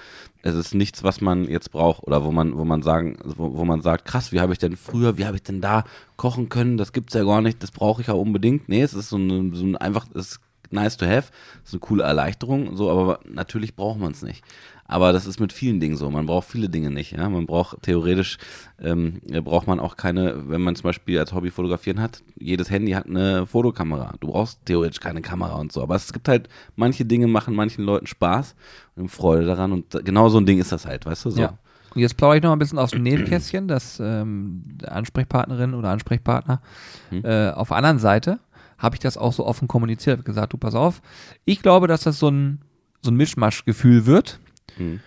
es 0.43 0.55
ist 0.55 0.75
nichts, 0.75 1.03
was 1.05 1.21
man 1.21 1.45
jetzt 1.45 1.73
braucht 1.73 2.03
oder 2.05 2.25
wo 2.25 2.33
man, 2.33 2.57
wo 2.57 2.65
man 2.65 2.83
sagen, 2.83 3.19
wo, 3.23 3.55
wo 3.55 3.65
man 3.67 3.83
sagt, 3.83 4.07
krass, 4.07 4.33
wie 4.33 4.41
habe 4.41 4.55
ich 4.55 4.59
denn 4.59 4.77
früher, 4.77 5.19
wie 5.19 5.27
habe 5.27 5.37
ich 5.37 5.43
denn 5.43 5.61
da 5.61 5.85
kochen 6.17 6.49
können, 6.49 6.79
das 6.79 6.93
gibt's 6.95 7.13
ja 7.13 7.23
gar 7.25 7.43
nicht, 7.43 7.63
das 7.63 7.71
brauche 7.71 8.01
ich 8.01 8.09
ja 8.09 8.15
unbedingt. 8.15 8.67
Nee, 8.69 8.81
es 8.83 8.95
ist 8.95 9.11
so 9.11 9.19
ein, 9.19 9.53
so 9.55 9.63
ein 9.65 9.77
einfach, 9.77 10.07
es 10.15 10.41
nice 10.75 10.97
to 10.97 11.07
have, 11.07 11.31
ist 11.65 11.73
eine 11.73 11.81
coole 11.81 12.03
Erleichterung, 12.05 12.77
so, 12.77 12.91
aber 12.91 13.21
natürlich 13.25 13.75
braucht 13.75 13.99
man 13.99 14.13
es 14.13 14.23
nicht. 14.23 14.45
Aber 14.87 15.15
das 15.15 15.27
ist 15.27 15.41
mit 15.41 15.53
vielen 15.53 15.81
Dingen 15.81 15.97
so. 15.97 16.11
Man 16.11 16.27
braucht 16.27 16.47
viele 16.47 16.69
Dinge 16.69 16.91
nicht. 16.91 17.13
Ja? 17.13 17.31
Man 17.31 17.47
braucht 17.47 17.83
theoretisch, 17.83 18.37
ähm, 18.79 19.23
äh, 19.31 19.41
braucht 19.41 19.67
man 19.67 19.81
auch 19.81 19.97
keine, 19.97 20.51
wenn 20.51 20.61
man 20.61 20.77
zum 20.77 20.85
Beispiel 20.85 21.19
als 21.19 21.33
Hobby 21.33 21.51
fotografieren 21.51 22.03
hat, 22.03 22.23
jedes 22.39 22.71
Handy 22.71 22.93
hat 22.93 23.07
eine 23.07 23.47
Fotokamera. 23.47 24.13
Du 24.21 24.29
brauchst 24.29 24.65
theoretisch 24.67 25.01
keine 25.01 25.23
Kamera 25.23 25.55
und 25.55 25.73
so. 25.73 25.83
Aber 25.83 25.95
es 25.95 26.13
gibt 26.13 26.29
halt, 26.29 26.51
manche 26.77 27.07
Dinge 27.07 27.29
machen 27.29 27.55
manchen 27.55 27.83
Leuten 27.83 28.07
Spaß 28.07 28.55
und 28.97 29.09
Freude 29.09 29.47
daran. 29.47 29.73
Und 29.73 30.05
genau 30.05 30.29
so 30.29 30.37
ein 30.37 30.45
Ding 30.45 30.59
ist 30.59 30.71
das 30.71 30.85
halt, 30.85 31.07
weißt 31.07 31.25
du? 31.25 31.31
So. 31.31 31.41
Ja. 31.41 31.55
Und 31.95 32.03
jetzt 32.03 32.19
plaudere 32.19 32.37
ich 32.37 32.43
noch 32.43 32.53
ein 32.53 32.59
bisschen 32.59 32.79
aus 32.79 32.91
dem 32.91 33.03
Nebenkästchen, 33.05 33.69
dass 33.69 34.01
ähm, 34.01 34.65
Ansprechpartnerin 34.87 35.73
oder 35.73 35.89
Ansprechpartner 35.89 36.61
Hm. 37.09 37.25
äh, 37.25 37.51
auf 37.53 37.69
der 37.69 37.79
anderen 37.79 37.99
Seite 38.01 38.39
habe 38.85 38.97
ich 38.97 39.01
das 39.01 39.17
auch 39.17 39.33
so 39.33 39.47
offen 39.47 39.67
kommuniziert, 39.67 40.19
hab 40.19 40.25
gesagt, 40.25 40.53
du 40.53 40.59
pass 40.59 40.75
auf, 40.75 41.01
ich 41.45 41.63
glaube, 41.63 41.89
dass 41.89 42.03
das 42.03 42.19
so 42.19 42.29
ein, 42.29 42.61
so 43.01 43.11
ein 43.11 43.17
Mischmasch-Gefühl 43.17 44.07
wird. 44.07 44.39
Hm. 44.77 45.01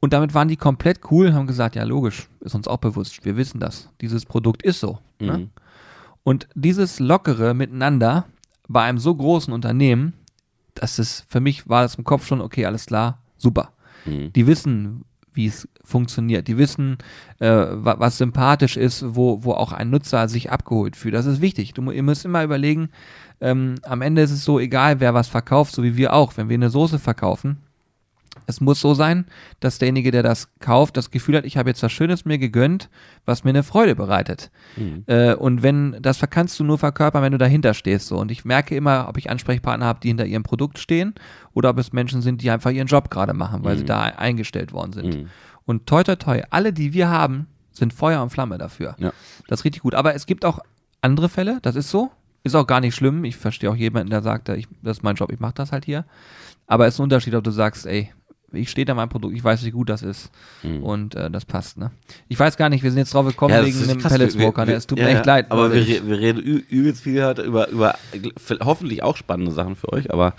Und 0.00 0.12
damit 0.12 0.34
waren 0.34 0.48
die 0.48 0.56
komplett 0.56 1.00
cool 1.12 1.26
und 1.26 1.34
haben 1.34 1.46
gesagt, 1.46 1.76
ja 1.76 1.84
logisch, 1.84 2.28
ist 2.40 2.56
uns 2.56 2.66
auch 2.66 2.78
bewusst, 2.78 3.24
wir 3.24 3.36
wissen 3.36 3.60
das. 3.60 3.88
Dieses 4.00 4.26
Produkt 4.26 4.62
ist 4.64 4.80
so. 4.80 4.98
Ne? 5.20 5.38
Mhm. 5.38 5.50
Und 6.24 6.48
dieses 6.56 6.98
lockere 6.98 7.54
Miteinander 7.54 8.26
bei 8.66 8.82
einem 8.82 8.98
so 8.98 9.14
großen 9.14 9.52
Unternehmen, 9.52 10.14
das 10.74 10.98
ist, 10.98 11.24
für 11.28 11.38
mich 11.38 11.68
war 11.68 11.82
das 11.82 11.94
im 11.94 12.02
Kopf 12.04 12.26
schon, 12.26 12.40
okay, 12.40 12.66
alles 12.66 12.86
klar, 12.86 13.18
super. 13.38 13.70
Mhm. 14.04 14.32
Die 14.32 14.46
wissen, 14.48 15.04
wie 15.34 15.46
es 15.46 15.68
funktioniert. 15.84 16.48
Die 16.48 16.58
wissen, 16.58 16.98
äh, 17.38 17.48
wa 17.48 17.96
was 17.98 18.18
sympathisch 18.18 18.76
ist, 18.76 19.04
wo, 19.14 19.44
wo 19.44 19.52
auch 19.52 19.72
ein 19.72 19.90
Nutzer 19.90 20.28
sich 20.28 20.50
abgeholt 20.50 20.96
fühlt. 20.96 21.14
Das 21.14 21.26
ist 21.26 21.40
wichtig. 21.40 21.74
Du, 21.74 21.90
ihr 21.90 22.02
müsst 22.02 22.24
immer 22.24 22.44
überlegen, 22.44 22.88
ähm, 23.40 23.76
am 23.82 24.02
Ende 24.02 24.22
ist 24.22 24.30
es 24.30 24.44
so 24.44 24.60
egal, 24.60 25.00
wer 25.00 25.14
was 25.14 25.28
verkauft, 25.28 25.74
so 25.74 25.82
wie 25.82 25.96
wir 25.96 26.12
auch. 26.12 26.36
Wenn 26.36 26.48
wir 26.48 26.54
eine 26.54 26.70
Soße 26.70 26.98
verkaufen, 26.98 27.58
es 28.46 28.60
muss 28.60 28.80
so 28.80 28.94
sein, 28.94 29.26
dass 29.60 29.78
derjenige, 29.78 30.10
der 30.10 30.22
das 30.22 30.48
kauft, 30.60 30.96
das 30.96 31.10
Gefühl 31.10 31.36
hat, 31.36 31.44
ich 31.44 31.56
habe 31.56 31.70
jetzt 31.70 31.82
was 31.82 31.92
Schönes 31.92 32.24
mir 32.24 32.38
gegönnt, 32.38 32.88
was 33.24 33.44
mir 33.44 33.50
eine 33.50 33.62
Freude 33.62 33.94
bereitet. 33.94 34.50
Mhm. 34.76 35.04
Äh, 35.06 35.34
und 35.34 35.62
wenn, 35.62 35.96
das 36.00 36.20
kannst 36.30 36.58
du 36.58 36.64
nur 36.64 36.78
verkörpern, 36.78 37.22
wenn 37.22 37.32
du 37.32 37.38
dahinter 37.38 37.74
stehst. 37.74 38.08
So. 38.08 38.18
Und 38.18 38.30
ich 38.30 38.44
merke 38.44 38.74
immer, 38.74 39.06
ob 39.08 39.16
ich 39.16 39.30
Ansprechpartner 39.30 39.86
habe, 39.86 40.00
die 40.00 40.08
hinter 40.08 40.26
ihrem 40.26 40.42
Produkt 40.42 40.78
stehen, 40.78 41.14
oder 41.54 41.70
ob 41.70 41.78
es 41.78 41.92
Menschen 41.92 42.22
sind, 42.22 42.42
die 42.42 42.50
einfach 42.50 42.70
ihren 42.70 42.86
Job 42.86 43.10
gerade 43.10 43.34
machen, 43.34 43.64
weil 43.64 43.76
sie 43.76 43.84
da 43.84 44.00
eingestellt 44.02 44.72
worden 44.72 44.92
sind. 44.92 45.14
Mhm. 45.14 45.28
Und 45.64 45.86
toi 45.86 46.02
toi 46.02 46.16
toi, 46.16 46.42
alle, 46.50 46.72
die 46.72 46.92
wir 46.92 47.08
haben, 47.08 47.46
sind 47.72 47.92
Feuer 47.92 48.22
und 48.22 48.30
Flamme 48.30 48.58
dafür. 48.58 48.94
Ja. 48.98 49.12
Das 49.48 49.60
ist 49.60 49.64
richtig 49.64 49.82
gut. 49.82 49.94
Aber 49.94 50.14
es 50.14 50.26
gibt 50.26 50.44
auch 50.44 50.60
andere 51.00 51.28
Fälle, 51.28 51.58
das 51.62 51.76
ist 51.76 51.90
so. 51.90 52.10
Ist 52.44 52.56
auch 52.56 52.66
gar 52.66 52.80
nicht 52.80 52.94
schlimm. 52.94 53.24
Ich 53.24 53.36
verstehe 53.36 53.70
auch 53.70 53.76
jemanden, 53.76 54.10
der 54.10 54.22
sagt, 54.22 54.48
ich, 54.48 54.66
das 54.82 54.98
ist 54.98 55.02
mein 55.02 55.14
Job, 55.14 55.30
ich 55.30 55.38
mache 55.38 55.54
das 55.54 55.70
halt 55.70 55.84
hier. 55.84 56.04
Aber 56.66 56.86
es 56.86 56.94
ist 56.94 57.00
ein 57.00 57.04
Unterschied, 57.04 57.34
ob 57.34 57.44
du 57.44 57.50
sagst, 57.50 57.86
ey, 57.86 58.10
ich 58.52 58.70
stehe 58.70 58.84
da 58.84 58.94
meinem 58.94 59.08
Produkt, 59.08 59.34
ich 59.36 59.42
weiß, 59.42 59.64
wie 59.64 59.70
gut 59.70 59.88
das 59.88 60.02
ist. 60.02 60.30
Und 60.82 61.14
äh, 61.14 61.30
das 61.30 61.44
passt, 61.44 61.78
ne? 61.78 61.90
Ich 62.28 62.38
weiß 62.38 62.56
gar 62.56 62.68
nicht, 62.68 62.82
wir 62.82 62.90
sind 62.90 62.98
jetzt 62.98 63.12
drauf 63.14 63.26
gekommen 63.26 63.52
Mhm. 63.54 63.58
das 63.58 63.66
wegen 63.66 64.02
wir- 64.02 64.30
Smoker. 64.30 64.64
ne? 64.66 64.72
Es 64.74 64.86
tut 64.86 64.98
ja, 64.98 65.04
mir 65.04 65.10
echt 65.10 65.26
ja. 65.26 65.32
leid. 65.34 65.46
Aber 65.50 65.72
wir, 65.72 65.86
wir 66.06 66.18
reden 66.18 66.40
übelst 66.40 67.02
viel 67.02 67.24
heute 67.24 67.42
über, 67.42 67.68
über 67.68 67.94
hoffentlich 68.64 69.02
auch 69.02 69.16
spannende 69.16 69.52
Sachen 69.52 69.76
für 69.76 69.92
euch, 69.92 70.12
aber 70.12 70.34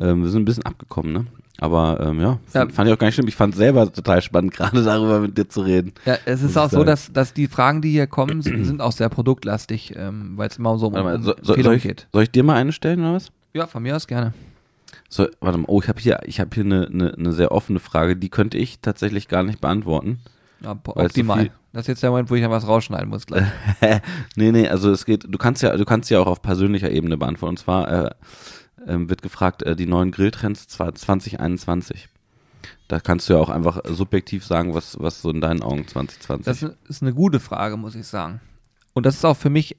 ähm, 0.00 0.22
wir 0.22 0.28
sind 0.30 0.42
ein 0.42 0.44
bisschen 0.44 0.64
abgekommen, 0.64 1.12
ne? 1.12 1.26
Aber 1.58 1.98
ähm, 2.02 2.20
ja, 2.20 2.24
Ja. 2.26 2.38
fand, 2.60 2.72
fand 2.74 2.88
ich 2.88 2.94
auch 2.94 2.98
gar 2.98 3.06
nicht 3.06 3.14
schlimm. 3.14 3.28
Ich 3.28 3.34
fand 3.34 3.54
es 3.54 3.58
selber 3.58 3.90
total 3.90 4.20
spannend, 4.20 4.52
gerade 4.54 4.84
darüber 4.84 5.20
mit 5.20 5.38
dir 5.38 5.48
zu 5.48 5.62
reden. 5.62 5.94
Ja, 6.04 6.18
es 6.26 6.42
ist 6.42 6.58
auch 6.58 6.68
so, 6.68 6.84
dass, 6.84 7.10
dass 7.12 7.32
die 7.32 7.46
Fragen, 7.46 7.80
die 7.80 7.92
hier 7.92 8.06
kommen, 8.06 8.42
sind, 8.42 8.66
sind 8.66 8.82
auch 8.82 8.92
sehr 8.92 9.08
produktlastig, 9.08 9.94
ähm, 9.96 10.32
weil 10.36 10.48
es 10.48 10.58
immer 10.58 10.76
so 10.76 10.88
um 10.88 10.92
Warte 10.92 11.04
mal, 11.04 11.22
so, 11.22 11.34
soll, 11.40 11.74
ich, 11.76 11.82
geht. 11.82 12.08
soll 12.12 12.24
ich 12.24 12.30
dir 12.30 12.42
mal 12.44 12.56
eine 12.56 12.72
stellen 12.72 13.00
oder 13.00 13.14
was? 13.14 13.30
Ja, 13.54 13.66
von 13.66 13.82
mir 13.82 13.96
aus 13.96 14.06
gerne. 14.06 14.34
So, 15.08 15.26
warte 15.40 15.58
mal, 15.58 15.66
oh, 15.68 15.80
ich 15.80 15.88
habe 15.88 16.00
hier, 16.00 16.20
ich 16.24 16.40
habe 16.40 16.50
hier 16.54 16.64
eine, 16.64 16.86
eine, 16.86 17.14
eine 17.14 17.32
sehr 17.32 17.52
offene 17.52 17.78
Frage, 17.78 18.16
die 18.16 18.28
könnte 18.28 18.58
ich 18.58 18.80
tatsächlich 18.80 19.28
gar 19.28 19.42
nicht 19.42 19.60
beantworten. 19.60 20.20
Ja, 20.60 20.76
so 20.84 20.96
optimal. 20.96 21.40
viel- 21.42 21.52
das 21.72 21.82
ist 21.82 21.88
jetzt 21.88 22.02
der 22.02 22.10
Moment, 22.10 22.30
wo 22.30 22.34
ich 22.34 22.42
dann 22.42 22.50
was 22.50 22.66
rausschneiden 22.66 23.08
muss 23.10 23.26
gleich. 23.26 23.44
nee, 24.36 24.50
nee, 24.50 24.66
also 24.66 24.90
es 24.90 25.04
geht, 25.04 25.24
du 25.28 25.36
kannst 25.38 25.62
ja, 25.62 25.76
du 25.76 25.84
kannst 25.84 26.08
ja 26.10 26.18
auch 26.20 26.26
auf 26.26 26.40
persönlicher 26.40 26.90
Ebene 26.90 27.18
beantworten. 27.18 27.50
Und 27.50 27.58
zwar 27.58 28.06
äh, 28.06 28.10
ähm, 28.86 29.10
wird 29.10 29.20
gefragt, 29.20 29.62
äh, 29.62 29.76
die 29.76 29.84
neuen 29.86 30.10
Grilltrends 30.10 30.68
zwar 30.68 30.94
2021. 30.94 32.08
Da 32.88 32.98
kannst 33.00 33.28
du 33.28 33.34
ja 33.34 33.40
auch 33.40 33.50
einfach 33.50 33.80
subjektiv 33.84 34.44
sagen, 34.46 34.72
was, 34.74 34.96
was 35.00 35.20
so 35.20 35.30
in 35.30 35.40
deinen 35.42 35.62
Augen 35.62 35.86
2020. 35.86 36.44
Das 36.46 36.62
ist 36.88 37.02
eine 37.02 37.12
gute 37.12 37.40
Frage, 37.40 37.76
muss 37.76 37.94
ich 37.94 38.06
sagen. 38.06 38.40
Und 38.94 39.04
das 39.04 39.16
ist 39.16 39.24
auch 39.26 39.36
für 39.36 39.50
mich 39.50 39.76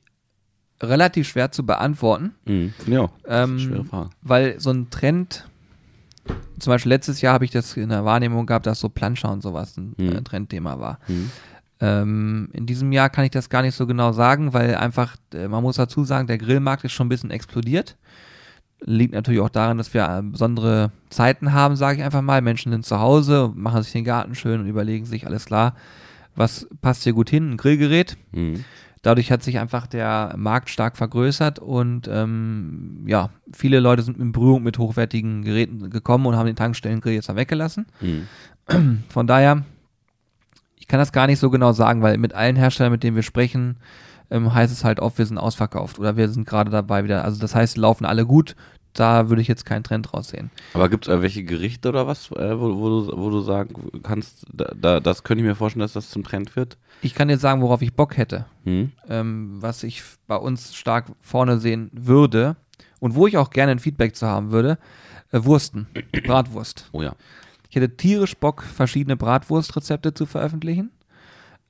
relativ 0.81 1.27
schwer 1.27 1.51
zu 1.51 1.65
beantworten, 1.65 2.33
mhm. 2.45 2.73
Ja, 2.85 3.01
das 3.01 3.11
ist 3.23 3.29
eine 3.29 3.43
ähm, 3.43 3.59
schwere 3.59 3.85
Frage. 3.85 4.09
weil 4.21 4.59
so 4.59 4.69
ein 4.71 4.89
Trend, 4.89 5.47
zum 6.59 6.71
Beispiel 6.71 6.91
letztes 6.91 7.21
Jahr 7.21 7.33
habe 7.33 7.45
ich 7.45 7.51
das 7.51 7.75
in 7.77 7.89
der 7.89 8.05
Wahrnehmung 8.05 8.45
gehabt, 8.45 8.65
dass 8.65 8.79
so 8.79 8.89
Planscher 8.89 9.31
und 9.31 9.41
sowas 9.41 9.77
ein 9.77 9.95
Mhm. 9.97 10.09
äh, 10.09 10.21
Trendthema 10.21 10.79
war. 10.79 10.99
Mhm. 11.07 11.31
Ähm, 11.79 12.49
in 12.53 12.65
diesem 12.65 12.91
Jahr 12.91 13.09
kann 13.09 13.23
ich 13.25 13.31
das 13.31 13.49
gar 13.49 13.61
nicht 13.61 13.75
so 13.75 13.85
genau 13.85 14.11
sagen, 14.11 14.53
weil 14.53 14.75
einfach, 14.75 15.15
äh, 15.33 15.47
man 15.47 15.61
muss 15.61 15.75
dazu 15.75 16.03
sagen, 16.03 16.27
der 16.27 16.39
Grillmarkt 16.39 16.83
ist 16.83 16.91
schon 16.93 17.05
ein 17.05 17.09
bisschen 17.09 17.29
explodiert. 17.31 17.95
Liegt 18.81 19.13
natürlich 19.13 19.41
auch 19.41 19.49
daran, 19.49 19.77
dass 19.77 19.93
wir 19.93 20.03
äh, 20.07 20.21
besondere 20.23 20.91
Zeiten 21.09 21.53
haben, 21.53 21.75
sage 21.75 21.99
ich 21.99 22.03
einfach 22.03 22.21
mal. 22.21 22.41
Menschen 22.41 22.71
sind 22.71 22.85
zu 22.85 22.99
Hause, 22.99 23.51
machen 23.55 23.81
sich 23.83 23.91
den 23.91 24.03
Garten 24.05 24.33
schön 24.35 24.59
und 24.61 24.67
überlegen 24.67 25.05
sich, 25.05 25.25
alles 25.27 25.45
klar, 25.45 25.75
was 26.35 26.67
passt 26.81 27.03
hier 27.03 27.13
gut 27.13 27.29
hin? 27.29 27.51
Ein 27.51 27.57
Grillgerät. 27.57 28.17
Mhm. 28.31 28.63
Dadurch 29.01 29.31
hat 29.31 29.43
sich 29.43 29.59
einfach 29.59 29.87
der 29.87 30.33
Markt 30.37 30.69
stark 30.69 30.97
vergrößert 30.97 31.59
und 31.59 32.07
ähm, 32.11 33.03
ja, 33.05 33.29
viele 33.53 33.79
Leute 33.79 34.01
sind 34.01 34.17
in 34.19 34.31
Berührung 34.31 34.63
mit 34.63 34.77
hochwertigen 34.77 35.43
Geräten 35.43 35.89
gekommen 35.89 36.25
und 36.25 36.35
haben 36.35 36.47
den 36.47 36.55
Tankstellengrill 36.55 37.13
jetzt 37.13 37.29
da 37.29 37.35
weggelassen. 37.35 37.85
Mhm. 38.01 38.27
Von 39.09 39.27
daher, 39.27 39.63
ich 40.75 40.87
kann 40.87 40.99
das 40.99 41.11
gar 41.11 41.27
nicht 41.27 41.39
so 41.39 41.49
genau 41.49 41.73
sagen, 41.73 42.01
weil 42.01 42.17
mit 42.17 42.33
allen 42.33 42.55
Herstellern, 42.55 42.91
mit 42.91 43.03
denen 43.03 43.15
wir 43.15 43.23
sprechen, 43.23 43.77
ähm, 44.29 44.53
heißt 44.53 44.73
es 44.73 44.83
halt 44.83 44.99
oft, 44.99 45.17
wir 45.17 45.25
sind 45.25 45.37
ausverkauft 45.37 45.99
oder 45.99 46.17
wir 46.17 46.29
sind 46.29 46.47
gerade 46.47 46.71
dabei 46.71 47.03
wieder. 47.03 47.23
Also 47.23 47.39
das 47.39 47.55
heißt, 47.55 47.77
laufen 47.77 48.05
alle 48.05 48.25
gut. 48.25 48.55
Da 48.97 49.29
würde 49.29 49.43
ich 49.43 49.47
jetzt 49.47 49.63
keinen 49.63 49.83
Trend 49.83 50.11
raussehen. 50.11 50.49
Aber 50.73 50.89
gibt 50.89 51.05
es 51.05 51.07
irgendwelche 51.07 51.43
Gerichte 51.43 51.89
oder 51.89 52.07
was, 52.07 52.31
äh, 52.31 52.59
wo, 52.59 52.79
wo, 52.79 52.89
du, 52.89 53.11
wo 53.15 53.29
du 53.29 53.41
sagen 53.41 53.89
kannst, 54.01 54.45
da, 54.51 54.73
da, 54.75 54.99
das 54.99 55.23
könnte 55.23 55.43
ich 55.43 55.47
mir 55.47 55.55
vorstellen, 55.55 55.81
dass 55.81 55.93
das 55.93 56.09
zum 56.09 56.23
Trend 56.23 56.55
wird? 56.55 56.77
Ich 57.03 57.13
kann 57.13 57.29
jetzt 57.29 57.41
sagen, 57.41 57.61
worauf 57.61 57.83
ich 57.83 57.93
Bock 57.93 58.17
hätte. 58.17 58.45
Mhm. 58.65 58.91
ähm, 59.07 59.57
was 59.61 59.83
ich 59.83 60.01
bei 60.25 60.35
uns 60.35 60.75
stark 60.75 61.05
vorne 61.21 61.59
sehen 61.59 61.91
würde 61.93 62.55
und 62.99 63.13
wo 63.13 63.27
ich 63.27 63.37
auch 63.37 63.51
gerne 63.51 63.73
ein 63.73 63.79
Feedback 63.79 64.15
zu 64.15 64.25
haben 64.25 64.51
würde, 64.51 64.79
äh, 65.31 65.43
Wursten, 65.43 65.87
Bratwurst. 66.25 66.89
Oh 66.91 67.03
ja. 67.03 67.15
Ich 67.69 67.75
hätte 67.75 67.95
tierisch 67.95 68.35
Bock, 68.35 68.63
verschiedene 68.63 69.15
Bratwurstrezepte 69.15 70.13
zu 70.13 70.25
veröffentlichen. 70.25 70.89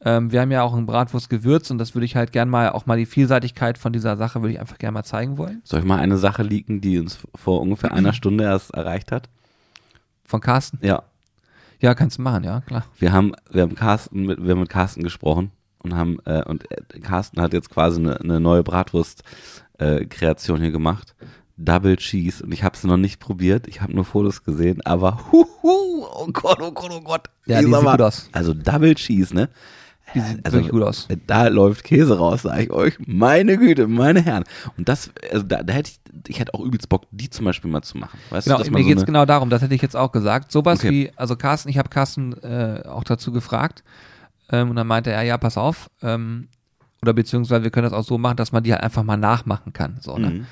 Ähm, 0.01 0.31
wir 0.31 0.41
haben 0.41 0.51
ja 0.51 0.61
auch 0.61 0.75
ein 0.75 0.85
Bratwurstgewürz 0.85 1.71
und 1.71 1.79
das 1.79 1.95
würde 1.95 2.05
ich 2.05 2.15
halt 2.15 2.31
gern 2.31 2.49
mal, 2.49 2.69
auch 2.69 2.85
mal 2.85 2.97
die 2.97 3.07
Vielseitigkeit 3.07 3.77
von 3.77 3.93
dieser 3.93 4.15
Sache 4.15 4.41
würde 4.41 4.53
ich 4.53 4.59
einfach 4.59 4.77
gerne 4.77 4.93
mal 4.93 5.03
zeigen 5.03 5.37
wollen. 5.37 5.61
Soll 5.63 5.79
ich 5.79 5.85
mal 5.85 5.97
eine 5.97 6.17
Sache 6.17 6.43
leaken, 6.43 6.81
die 6.81 6.99
uns 6.99 7.19
vor 7.33 7.61
ungefähr 7.61 7.91
einer 7.93 8.13
Stunde 8.13 8.43
erst 8.43 8.73
erreicht 8.73 9.11
hat? 9.11 9.29
Von 10.23 10.41
Carsten? 10.41 10.77
Ja. 10.81 11.03
Ja, 11.79 11.93
kannst 11.93 12.17
du 12.17 12.21
machen, 12.21 12.43
ja, 12.43 12.61
klar. 12.61 12.85
Wir 12.97 13.11
haben, 13.11 13.33
wir 13.51 13.63
haben 13.63 13.75
Carsten 13.75 14.25
mit, 14.25 14.43
wir 14.43 14.51
haben 14.51 14.61
mit 14.61 14.69
Carsten 14.69 15.03
gesprochen 15.03 15.51
und 15.79 15.95
haben, 15.95 16.17
äh, 16.25 16.43
und 16.43 16.69
äh, 16.71 16.99
Carsten 16.99 17.41
hat 17.41 17.53
jetzt 17.53 17.69
quasi 17.69 17.99
eine, 17.99 18.19
eine 18.19 18.39
neue 18.39 18.63
Bratwurst-Kreation 18.63 20.61
hier 20.61 20.71
gemacht. 20.71 21.15
Double 21.59 21.95
Cheese 21.97 22.43
und 22.43 22.51
ich 22.51 22.63
habe 22.63 22.77
sie 22.77 22.87
noch 22.87 22.97
nicht 22.97 23.19
probiert, 23.19 23.67
ich 23.67 23.81
habe 23.81 23.93
nur 23.93 24.05
Fotos 24.05 24.43
gesehen, 24.43 24.81
aber 24.85 25.19
huhu, 25.31 25.47
oh 25.63 26.27
Gott, 26.31 26.61
oh 26.61 26.71
Gott, 26.71 26.91
oh 26.91 27.01
Gott. 27.01 27.29
Ja, 27.47 27.59
die 27.61 27.65
sieht 27.65 27.75
gut 27.75 28.01
aus. 28.01 28.29
Also 28.31 28.53
Double 28.53 28.93
Cheese, 28.93 29.33
ne? 29.33 29.49
Die 30.15 30.19
sieht 30.21 30.45
Also, 30.45 30.57
wirklich 30.57 30.71
gut 30.71 30.83
aus. 30.83 31.07
Da 31.27 31.47
läuft 31.47 31.83
Käse 31.83 32.17
raus, 32.17 32.43
sage 32.43 32.63
ich 32.63 32.71
euch. 32.71 32.97
Meine 33.05 33.57
Güte, 33.57 33.87
meine 33.87 34.21
Herren. 34.21 34.43
Und 34.77 34.87
das, 34.87 35.11
also 35.31 35.43
da, 35.45 35.63
da 35.63 35.73
hätte 35.73 35.91
ich, 35.91 35.99
ich 36.29 36.39
hätte 36.39 36.53
auch 36.53 36.61
übelst 36.61 36.87
Bock, 36.89 37.03
die 37.11 37.29
zum 37.29 37.45
Beispiel 37.45 37.69
mal 37.69 37.81
zu 37.81 37.97
machen. 37.97 38.17
Weißt 38.29 38.45
Genau, 38.47 38.57
du, 38.63 38.71
mir 38.71 38.79
so 38.83 38.87
geht's 38.87 39.01
eine, 39.01 39.05
genau 39.05 39.25
darum, 39.25 39.49
das 39.49 39.61
hätte 39.61 39.75
ich 39.75 39.81
jetzt 39.81 39.95
auch 39.97 40.11
gesagt. 40.11 40.51
Sowas 40.51 40.79
Okay. 40.79 40.89
wie, 40.91 41.11
also 41.17 41.35
Carsten, 41.35 41.67
ich 41.69 41.77
habe 41.77 41.89
Carsten 41.89 42.33
äh, 42.41 42.83
auch 42.87 43.03
dazu 43.03 43.31
gefragt 43.33 43.83
ähm, 44.49 44.69
und 44.69 44.75
dann 44.77 44.87
meinte 44.87 45.11
er, 45.11 45.23
ja, 45.23 45.37
pass 45.37 45.57
auf, 45.57 45.89
ähm, 46.01 46.47
oder 47.01 47.13
beziehungsweise 47.13 47.63
wir 47.63 47.71
können 47.71 47.83
das 47.89 47.93
auch 47.93 48.05
so 48.05 48.17
machen, 48.17 48.37
dass 48.37 48.51
man 48.51 48.63
die 48.63 48.71
halt 48.73 48.83
einfach 48.83 49.03
mal 49.03 49.17
nachmachen 49.17 49.73
kann. 49.73 49.97
So, 50.01 50.17
ne? 50.17 50.29
Mhm. 50.29 50.45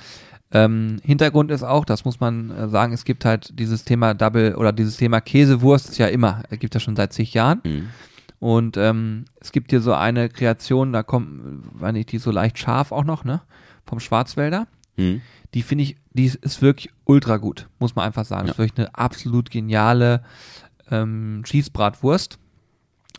ähm, 0.51 0.97
Hintergrund 1.03 1.49
ist 1.49 1.63
auch, 1.63 1.85
das 1.85 2.03
muss 2.05 2.19
man 2.19 2.51
äh, 2.51 2.67
sagen, 2.67 2.91
es 2.93 3.05
gibt 3.05 3.23
halt 3.25 3.57
dieses 3.57 3.83
Thema 3.85 4.13
Double 4.13 4.53
oder 4.55 4.71
dieses 4.73 4.97
Thema 4.97 5.21
Käsewurst 5.21 5.89
ist 5.89 5.97
ja 5.97 6.07
immer, 6.07 6.43
äh, 6.49 6.57
gibt 6.57 6.73
ja 6.73 6.79
schon 6.81 6.95
seit 6.97 7.13
zig 7.13 7.33
Jahren. 7.33 7.61
Mhm. 7.63 7.87
Und 8.39 8.77
ähm, 8.77 9.25
es 9.39 9.51
gibt 9.51 9.71
hier 9.71 9.81
so 9.81 9.93
eine 9.93 10.29
Kreation, 10.29 10.91
da 10.93 11.03
kommt, 11.03 11.63
weiß 11.81 11.93
nicht, 11.93 12.11
die 12.11 12.17
so 12.17 12.31
leicht 12.31 12.59
scharf 12.59 12.91
auch 12.91 13.03
noch, 13.05 13.23
ne? 13.23 13.41
Vom 13.85 13.99
Schwarzwälder. 13.99 14.67
Mhm. 14.97 15.21
Die 15.53 15.61
finde 15.61 15.83
ich, 15.85 15.97
die 16.13 16.25
ist- 16.25 16.61
wirklich 16.61 16.91
ultra 17.05 17.37
gut, 17.37 17.67
muss 17.79 17.95
man 17.95 18.05
einfach 18.05 18.25
sagen. 18.25 18.41
Ja. 18.41 18.47
Das 18.47 18.55
ist 18.55 18.59
wirklich 18.59 18.77
eine 18.87 18.95
absolut 18.95 19.49
geniale 19.49 20.21
ähm, 20.91 21.41
Cheesebratwurst. 21.45 22.39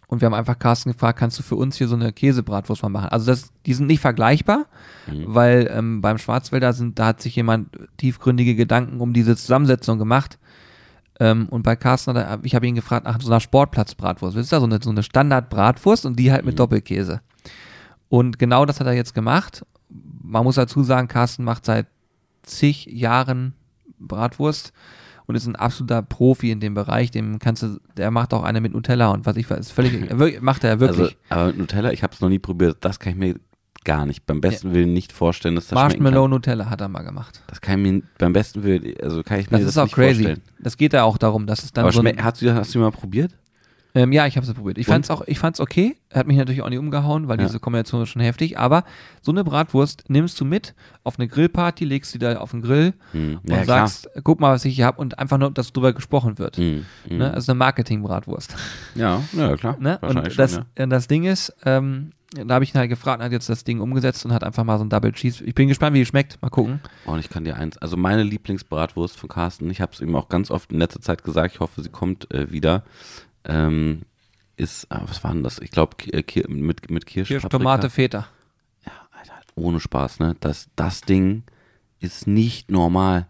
Und 0.08 0.20
wir 0.20 0.26
haben 0.26 0.34
einfach 0.34 0.58
Carsten 0.58 0.92
gefragt, 0.92 1.18
kannst 1.18 1.36
du 1.38 1.42
für 1.42 1.56
uns 1.56 1.76
hier 1.78 1.88
so 1.88 1.96
eine 1.96 2.12
Käsebratwurst 2.12 2.82
mal 2.84 2.88
machen? 2.90 3.08
Also 3.08 3.26
das, 3.26 3.50
die 3.66 3.74
sind 3.74 3.86
nicht 3.88 4.00
vergleichbar, 4.00 4.66
Mhm. 5.08 5.24
weil 5.26 5.70
ähm, 5.72 6.00
beim 6.00 6.18
Schwarzwälder 6.18 6.72
sind, 6.72 6.98
da 6.98 7.06
hat 7.06 7.20
sich 7.22 7.34
jemand 7.36 7.76
tiefgründige 7.96 8.54
Gedanken 8.54 9.00
um 9.00 9.12
diese 9.12 9.34
Zusammensetzung 9.36 9.98
gemacht. 9.98 10.38
Ähm, 11.18 11.48
und 11.48 11.62
bei 11.62 11.76
Carsten, 11.76 12.14
hat 12.14 12.26
er- 12.26 12.38
ich 12.44 12.54
habe 12.54 12.66
ihn 12.66 12.74
gefragt 12.74 13.06
nach 13.06 13.20
so 13.20 13.30
einer 13.30 13.40
Sportplatzbratwurst. 13.40 14.36
Wisst 14.36 14.52
ihr, 14.52 14.60
so 14.60 14.66
eine, 14.66 14.78
so 14.82 14.90
eine 14.90 15.02
Standardbratwurst 15.02 16.04
und 16.06 16.18
die 16.18 16.30
halt 16.32 16.44
mit 16.44 16.58
Doppelkäse. 16.58 17.20
Und 18.08 18.38
genau 18.38 18.66
das 18.66 18.80
hat 18.80 18.86
er 18.86 18.92
jetzt 18.92 19.14
gemacht. 19.14 19.64
Man 20.22 20.44
muss 20.44 20.56
dazu 20.56 20.82
sagen, 20.82 21.08
Carsten 21.08 21.44
macht 21.44 21.64
seit 21.64 21.86
zig 22.42 22.86
Jahren 22.86 23.54
Bratwurst 23.98 24.72
und 25.26 25.34
ist 25.34 25.46
ein 25.46 25.56
absoluter 25.56 26.02
Profi 26.02 26.50
in 26.50 26.60
dem 26.60 26.74
Bereich. 26.74 27.10
Dem 27.10 27.38
kannst 27.38 27.62
du, 27.62 27.80
der 27.96 28.10
macht 28.10 28.32
auch 28.34 28.42
eine 28.44 28.60
mit 28.60 28.72
Nutella 28.74 29.08
und 29.10 29.26
was 29.26 29.36
ich 29.36 29.48
weiß, 29.50 29.58
ist 29.60 29.72
völlig, 29.72 30.10
macht 30.42 30.64
er 30.64 30.78
wirklich. 30.80 31.16
Also, 31.28 31.42
aber 31.48 31.52
Nutella, 31.52 31.92
ich 31.92 32.02
habe 32.02 32.12
es 32.14 32.20
noch 32.20 32.28
nie 32.28 32.38
probiert. 32.38 32.78
Das 32.82 33.00
kann 33.00 33.12
ich 33.12 33.18
mir 33.18 33.34
gar 33.86 34.04
nicht, 34.04 34.26
beim 34.26 34.42
besten 34.42 34.74
Willen 34.74 34.92
nicht 34.92 35.12
vorstellen, 35.12 35.54
dass 35.54 35.68
das 35.68 35.74
Marshmallow. 35.74 36.28
Nutella 36.28 36.68
hat 36.68 36.82
er 36.82 36.88
mal 36.88 37.02
gemacht. 37.02 37.40
Das 37.46 37.62
kann 37.62 37.82
ich 37.82 37.92
mir 37.92 38.02
beim 38.18 38.34
besten 38.34 38.62
Willen, 38.62 38.94
also 39.02 39.22
kann 39.22 39.40
ich 39.40 39.50
mir 39.50 39.56
Das 39.56 39.66
das, 39.66 39.70
ist 39.70 39.78
auch 39.78 39.84
nicht 39.84 39.94
crazy. 39.94 40.24
vorstellen. 40.24 40.42
Das 40.58 40.76
geht 40.76 40.92
ja 40.92 41.04
auch 41.04 41.16
darum, 41.16 41.46
dass 41.46 41.64
es 41.64 41.72
dann 41.72 41.84
Aber 41.84 41.92
so 41.92 42.02
hast, 42.04 42.42
du, 42.42 42.54
hast 42.54 42.74
du 42.74 42.78
mal 42.80 42.90
probiert? 42.90 43.32
Ähm, 43.96 44.12
ja, 44.12 44.26
ich 44.26 44.36
habe 44.36 44.46
es 44.46 44.52
probiert. 44.52 44.76
Ich 44.76 44.86
Und? 44.86 44.92
fand's 44.92 45.10
auch, 45.10 45.22
ich 45.26 45.38
fand's 45.38 45.58
okay. 45.58 45.96
Hat 46.12 46.26
mich 46.26 46.36
natürlich 46.36 46.60
auch 46.60 46.68
nicht 46.68 46.78
umgehauen, 46.78 47.28
weil 47.28 47.40
Ja. 47.40 47.46
diese 47.46 47.58
Kombination 47.60 48.02
ist 48.02 48.10
schon 48.10 48.20
heftig. 48.20 48.58
Aber 48.58 48.84
so 49.22 49.32
eine 49.32 49.42
Bratwurst 49.42 50.04
nimmst 50.10 50.38
du 50.38 50.44
mit 50.44 50.74
auf 51.02 51.18
eine 51.18 51.26
Grillparty, 51.28 51.84
legst 51.86 52.12
sie 52.12 52.18
da 52.18 52.36
auf 52.36 52.50
den 52.50 52.60
Grill 52.60 52.92
Hm. 53.12 53.38
und 53.42 53.50
Ja, 53.50 53.62
klar. 53.62 53.88
sagst, 53.88 54.08
guck 54.22 54.38
mal, 54.38 54.52
was 54.52 54.64
ich 54.66 54.76
hier 54.76 54.84
habe 54.86 55.00
und 55.00 55.18
einfach 55.18 55.38
nur, 55.38 55.50
dass 55.50 55.72
drüber 55.72 55.94
gesprochen 55.94 56.38
wird. 56.38 56.58
Hm. 56.58 56.84
Hm. 57.08 57.18
Ne? 57.18 57.32
Also 57.32 57.52
eine 57.52 57.58
Marketing-Bratwurst. 57.58 58.54
Ja, 58.94 59.22
ja, 59.32 59.56
klar. 59.56 59.76
Ne? 59.80 59.96
Wahrscheinlich 60.02 60.32
Und 60.34 60.38
das, 60.38 60.54
schon, 60.54 60.64
ja. 60.78 60.86
das 60.86 61.08
Ding 61.08 61.24
ist, 61.24 61.54
ähm, 61.64 62.12
da 62.44 62.54
habe 62.56 62.64
ich 62.64 62.74
ihn 62.74 62.78
halt 62.78 62.90
gefragt 62.90 63.20
und 63.20 63.24
hat 63.24 63.32
jetzt 63.32 63.48
das 63.48 63.64
Ding 63.64 63.80
umgesetzt 63.80 64.26
und 64.26 64.32
hat 64.34 64.44
einfach 64.44 64.64
mal 64.64 64.76
so 64.78 64.84
ein 64.84 64.90
Double 64.90 65.12
Cheese. 65.12 65.42
Ich 65.44 65.54
bin 65.54 65.68
gespannt, 65.68 65.94
wie 65.94 66.00
die 66.00 66.06
schmeckt. 66.06 66.42
Mal 66.42 66.50
gucken. 66.50 66.80
Oh, 67.06 67.12
und 67.12 67.20
ich 67.20 67.30
kann 67.30 67.44
dir 67.44 67.56
eins, 67.56 67.78
also 67.78 67.96
meine 67.96 68.24
Lieblingsbratwurst 68.24 69.16
von 69.16 69.28
Carsten, 69.30 69.70
ich 69.70 69.80
habe 69.80 69.92
es 69.94 70.00
ihm 70.00 70.14
auch 70.16 70.28
ganz 70.28 70.50
oft 70.50 70.70
in 70.72 70.78
letzter 70.78 71.00
Zeit 71.00 71.24
gesagt, 71.24 71.54
ich 71.54 71.60
hoffe, 71.60 71.82
sie 71.82 71.88
kommt 71.88 72.30
äh, 72.34 72.50
wieder, 72.50 72.82
ähm, 73.46 74.02
ist, 74.56 74.86
ah, 74.90 75.02
was 75.06 75.22
war 75.24 75.32
denn 75.32 75.42
das? 75.42 75.58
Ich 75.58 75.70
glaube, 75.70 75.96
äh, 76.12 76.22
mit, 76.48 76.90
mit 76.90 77.06
Kirsch, 77.06 77.28
Kirsch, 77.28 77.42
Paprika. 77.42 77.58
Tomate, 77.58 77.90
Feta. 77.90 78.26
Ja, 78.86 78.92
Alter, 79.18 79.34
ohne 79.54 79.80
Spaß, 79.80 80.20
ne? 80.20 80.36
Das, 80.40 80.68
das 80.76 81.00
Ding 81.02 81.42
ist 82.00 82.26
nicht 82.26 82.70
normal. 82.70 83.26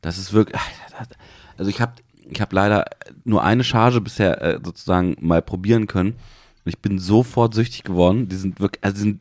Das 0.00 0.18
ist 0.18 0.32
wirklich, 0.32 0.56
Alter, 0.60 1.06
das- 1.08 1.18
also 1.56 1.70
ich 1.70 1.80
habe 1.80 1.92
ich 2.30 2.40
hab 2.40 2.52
leider 2.52 2.84
nur 3.24 3.42
eine 3.42 3.64
Charge 3.64 4.00
bisher 4.00 4.40
äh, 4.42 4.60
sozusagen 4.62 5.16
mal 5.20 5.40
probieren 5.42 5.86
können. 5.86 6.10
Und 6.12 6.68
ich 6.74 6.78
bin 6.78 6.98
sofort 6.98 7.54
süchtig 7.54 7.82
geworden. 7.84 8.28
Die 8.28 8.36
sind 8.36 8.60
wirklich, 8.60 8.84
also 8.84 8.98
sind, 8.98 9.20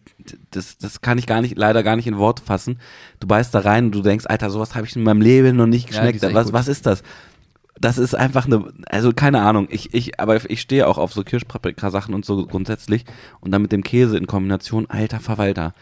das, 0.52 0.78
das 0.78 1.00
kann 1.02 1.18
ich 1.18 1.26
gar 1.26 1.42
nicht, 1.42 1.58
leider 1.58 1.82
gar 1.84 1.96
nicht 1.96 2.08
in 2.08 2.18
Worte 2.18 2.44
fassen. 2.44 2.80
Du 3.22 3.28
beißt 3.28 3.56
da 3.56 3.60
rein 3.60 3.86
und 3.86 3.92
du 3.94 4.02
denkst, 4.02 4.26
Alter, 4.28 4.50
sowas 4.50 4.76
habe 4.76 4.86
ich 4.86 4.96
in 4.96 5.04
meinem 5.04 5.22
Leben 5.22 5.56
noch 5.56 5.66
nicht 5.68 5.86
Ja, 5.86 6.02
geschmeckt. 6.02 6.22
echt 6.24 6.36
was, 6.36 6.46
gut. 6.48 6.54
was 6.54 6.68
ist 6.68 6.86
das? 6.86 7.02
Das 7.80 7.98
ist 7.98 8.16
einfach 8.16 8.46
eine, 8.46 8.66
also 8.88 9.12
keine 9.14 9.42
Ahnung. 9.42 9.68
Ich, 9.70 9.94
ich, 9.94 10.20
aber 10.20 10.50
ich 10.50 10.62
stehe 10.62 10.88
auch 10.88 10.98
auf 10.98 11.14
so 11.14 11.24
Kirschpaprika-Sachen 11.24 12.14
und 12.14 12.26
so 12.26 12.46
grundsätzlich. 12.48 13.06
Und 13.40 13.52
dann 13.52 13.62
mit 13.62 13.72
dem 13.72 13.84
Käse 13.84 14.18
in 14.18 14.28
Kombination, 14.28 14.88
alter 14.90 15.20
Verwalter. 15.20 15.74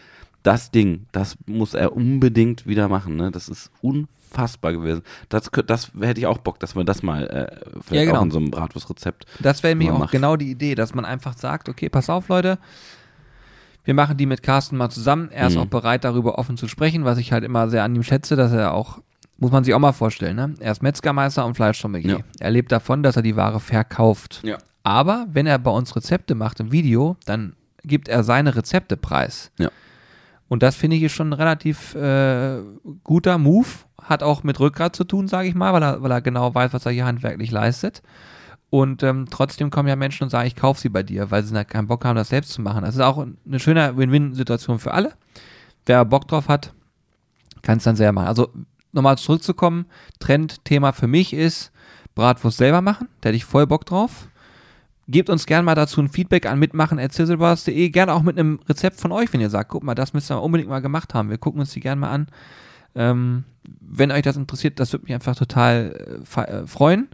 Das 0.42 0.70
Ding, 0.70 1.06
das 1.12 1.36
muss 1.46 1.74
er 1.74 1.96
unbedingt 1.96 2.66
wieder 2.66 2.88
machen. 2.88 3.16
Ne? 3.16 3.30
Das 3.32 3.48
ist 3.48 3.70
unfassbar 3.82 4.72
gewesen. 4.72 5.02
Das, 5.28 5.50
das 5.66 5.90
hätte 6.00 6.20
ich 6.20 6.26
auch 6.26 6.38
Bock, 6.38 6.60
dass 6.60 6.76
wir 6.76 6.84
das 6.84 7.02
mal 7.02 7.26
äh, 7.26 7.66
vielleicht 7.82 7.90
Ja, 7.92 8.04
genau. 8.04 8.18
auch 8.20 8.22
in 8.24 8.30
so 8.30 8.38
einem 8.38 8.50
Bratwurstrezept. 8.52 9.26
Das 9.40 9.62
wäre 9.64 9.74
mir 9.74 9.86
man 9.86 9.94
auch 9.94 9.98
macht. 10.00 10.12
genau 10.12 10.36
die 10.36 10.50
Idee, 10.50 10.74
dass 10.76 10.94
man 10.94 11.04
einfach 11.04 11.36
sagt, 11.36 11.68
okay, 11.68 11.88
pass 11.88 12.08
auf, 12.10 12.28
Leute, 12.28 12.58
wir 13.84 13.94
machen 13.94 14.16
die 14.16 14.26
mit 14.26 14.42
Carsten 14.42 14.76
mal 14.76 14.90
zusammen. 14.90 15.30
Er 15.32 15.46
ist 15.48 15.54
Mhm. 15.56 15.62
auch 15.62 15.66
bereit, 15.66 16.04
darüber 16.04 16.38
offen 16.38 16.56
zu 16.56 16.68
sprechen, 16.68 17.04
was 17.04 17.18
ich 17.18 17.32
halt 17.32 17.42
immer 17.44 17.68
sehr 17.68 17.82
an 17.84 17.94
ihm 17.96 18.02
schätze, 18.02 18.36
dass 18.36 18.52
er 18.52 18.72
auch, 18.74 18.98
muss 19.38 19.50
man 19.50 19.64
sich 19.64 19.74
auch 19.74 19.78
mal 19.78 19.92
vorstellen, 19.92 20.36
ne? 20.36 20.54
Er 20.60 20.72
ist 20.72 20.82
Metzgermeister 20.82 21.44
und 21.44 21.54
Fleischsommelier. 21.54 22.18
Ja. 22.18 22.24
Er 22.40 22.50
lebt 22.50 22.72
davon, 22.72 23.02
dass 23.02 23.16
er 23.16 23.22
die 23.22 23.36
Ware 23.36 23.60
verkauft. 23.60 24.40
Ja. 24.42 24.58
Aber 24.82 25.26
wenn 25.30 25.46
er 25.46 25.58
bei 25.58 25.70
uns 25.70 25.94
Rezepte 25.94 26.34
macht 26.34 26.60
im 26.60 26.72
Video, 26.72 27.16
dann 27.26 27.54
gibt 27.82 28.08
er 28.08 28.24
seine 28.24 28.56
Rezepte 28.56 28.96
preis. 28.96 29.50
Ja. 29.58 29.70
Und 30.48 30.62
das 30.62 30.76
finde 30.76 30.96
ich 30.96 31.02
ist 31.02 31.12
schon 31.12 31.30
ein 31.30 31.32
relativ 31.34 31.94
äh, 31.94 32.60
guter 33.02 33.36
Move. 33.38 33.66
Hat 34.00 34.22
auch 34.22 34.42
mit 34.44 34.60
Rückgrat 34.60 34.94
zu 34.94 35.04
tun, 35.04 35.26
sage 35.26 35.48
ich 35.48 35.54
mal, 35.54 35.72
weil 35.72 35.82
er, 35.82 36.02
weil 36.02 36.10
er 36.12 36.20
genau 36.20 36.54
weiß, 36.54 36.72
was 36.72 36.86
er 36.86 36.92
hier 36.92 37.04
handwerklich 37.04 37.50
leistet. 37.50 38.02
Und 38.70 39.02
ähm, 39.02 39.26
trotzdem 39.30 39.70
kommen 39.70 39.88
ja 39.88 39.96
Menschen 39.96 40.24
und 40.24 40.30
sagen, 40.30 40.46
ich 40.46 40.56
kaufe 40.56 40.80
sie 40.80 40.88
bei 40.88 41.02
dir, 41.02 41.30
weil 41.30 41.42
sie 41.42 41.64
keinen 41.64 41.86
Bock 41.86 42.04
haben, 42.04 42.16
das 42.16 42.28
selbst 42.28 42.52
zu 42.52 42.62
machen. 42.62 42.84
Das 42.84 42.94
ist 42.94 43.00
auch 43.00 43.18
eine 43.18 43.58
schöne 43.58 43.96
Win-Win-Situation 43.96 44.78
für 44.78 44.92
alle. 44.92 45.12
Wer 45.84 46.04
Bock 46.04 46.28
drauf 46.28 46.48
hat, 46.48 46.72
kann 47.62 47.78
es 47.78 47.84
dann 47.84 47.96
selber 47.96 48.12
machen. 48.12 48.28
Also 48.28 48.50
nochmal 48.92 49.18
zurückzukommen, 49.18 49.86
Trendthema 50.18 50.92
für 50.92 51.06
mich 51.06 51.32
ist 51.32 51.72
Bratwurst 52.14 52.58
selber 52.58 52.80
machen. 52.80 53.08
Da 53.20 53.28
hätte 53.28 53.36
ich 53.36 53.44
voll 53.44 53.66
Bock 53.66 53.84
drauf. 53.84 54.28
Gebt 55.08 55.30
uns 55.30 55.46
gerne 55.46 55.64
mal 55.64 55.76
dazu 55.76 56.00
ein 56.00 56.08
Feedback 56.08 56.46
an 56.46 56.58
mitmachen.zizzlebars.de. 56.58 57.90
Gerne 57.90 58.12
auch 58.12 58.22
mit 58.22 58.38
einem 58.38 58.58
Rezept 58.68 59.00
von 59.00 59.12
euch, 59.12 59.32
wenn 59.32 59.40
ihr 59.40 59.50
sagt, 59.50 59.70
guck 59.70 59.84
mal, 59.84 59.94
das 59.94 60.12
müsst 60.14 60.30
ihr 60.30 60.42
unbedingt 60.42 60.68
mal 60.68 60.80
gemacht 60.80 61.14
haben. 61.14 61.30
Wir 61.30 61.38
gucken 61.38 61.60
uns 61.60 61.72
die 61.72 61.80
gerne 61.80 62.00
mal 62.00 62.10
an. 62.10 62.26
Ähm, 62.96 63.44
wenn 63.80 64.10
euch 64.10 64.22
das 64.22 64.36
interessiert, 64.36 64.80
das 64.80 64.92
würde 64.92 65.04
mich 65.04 65.14
einfach 65.14 65.36
total 65.36 66.24
äh, 66.36 66.40
äh, 66.40 66.66
freuen. 66.66 67.08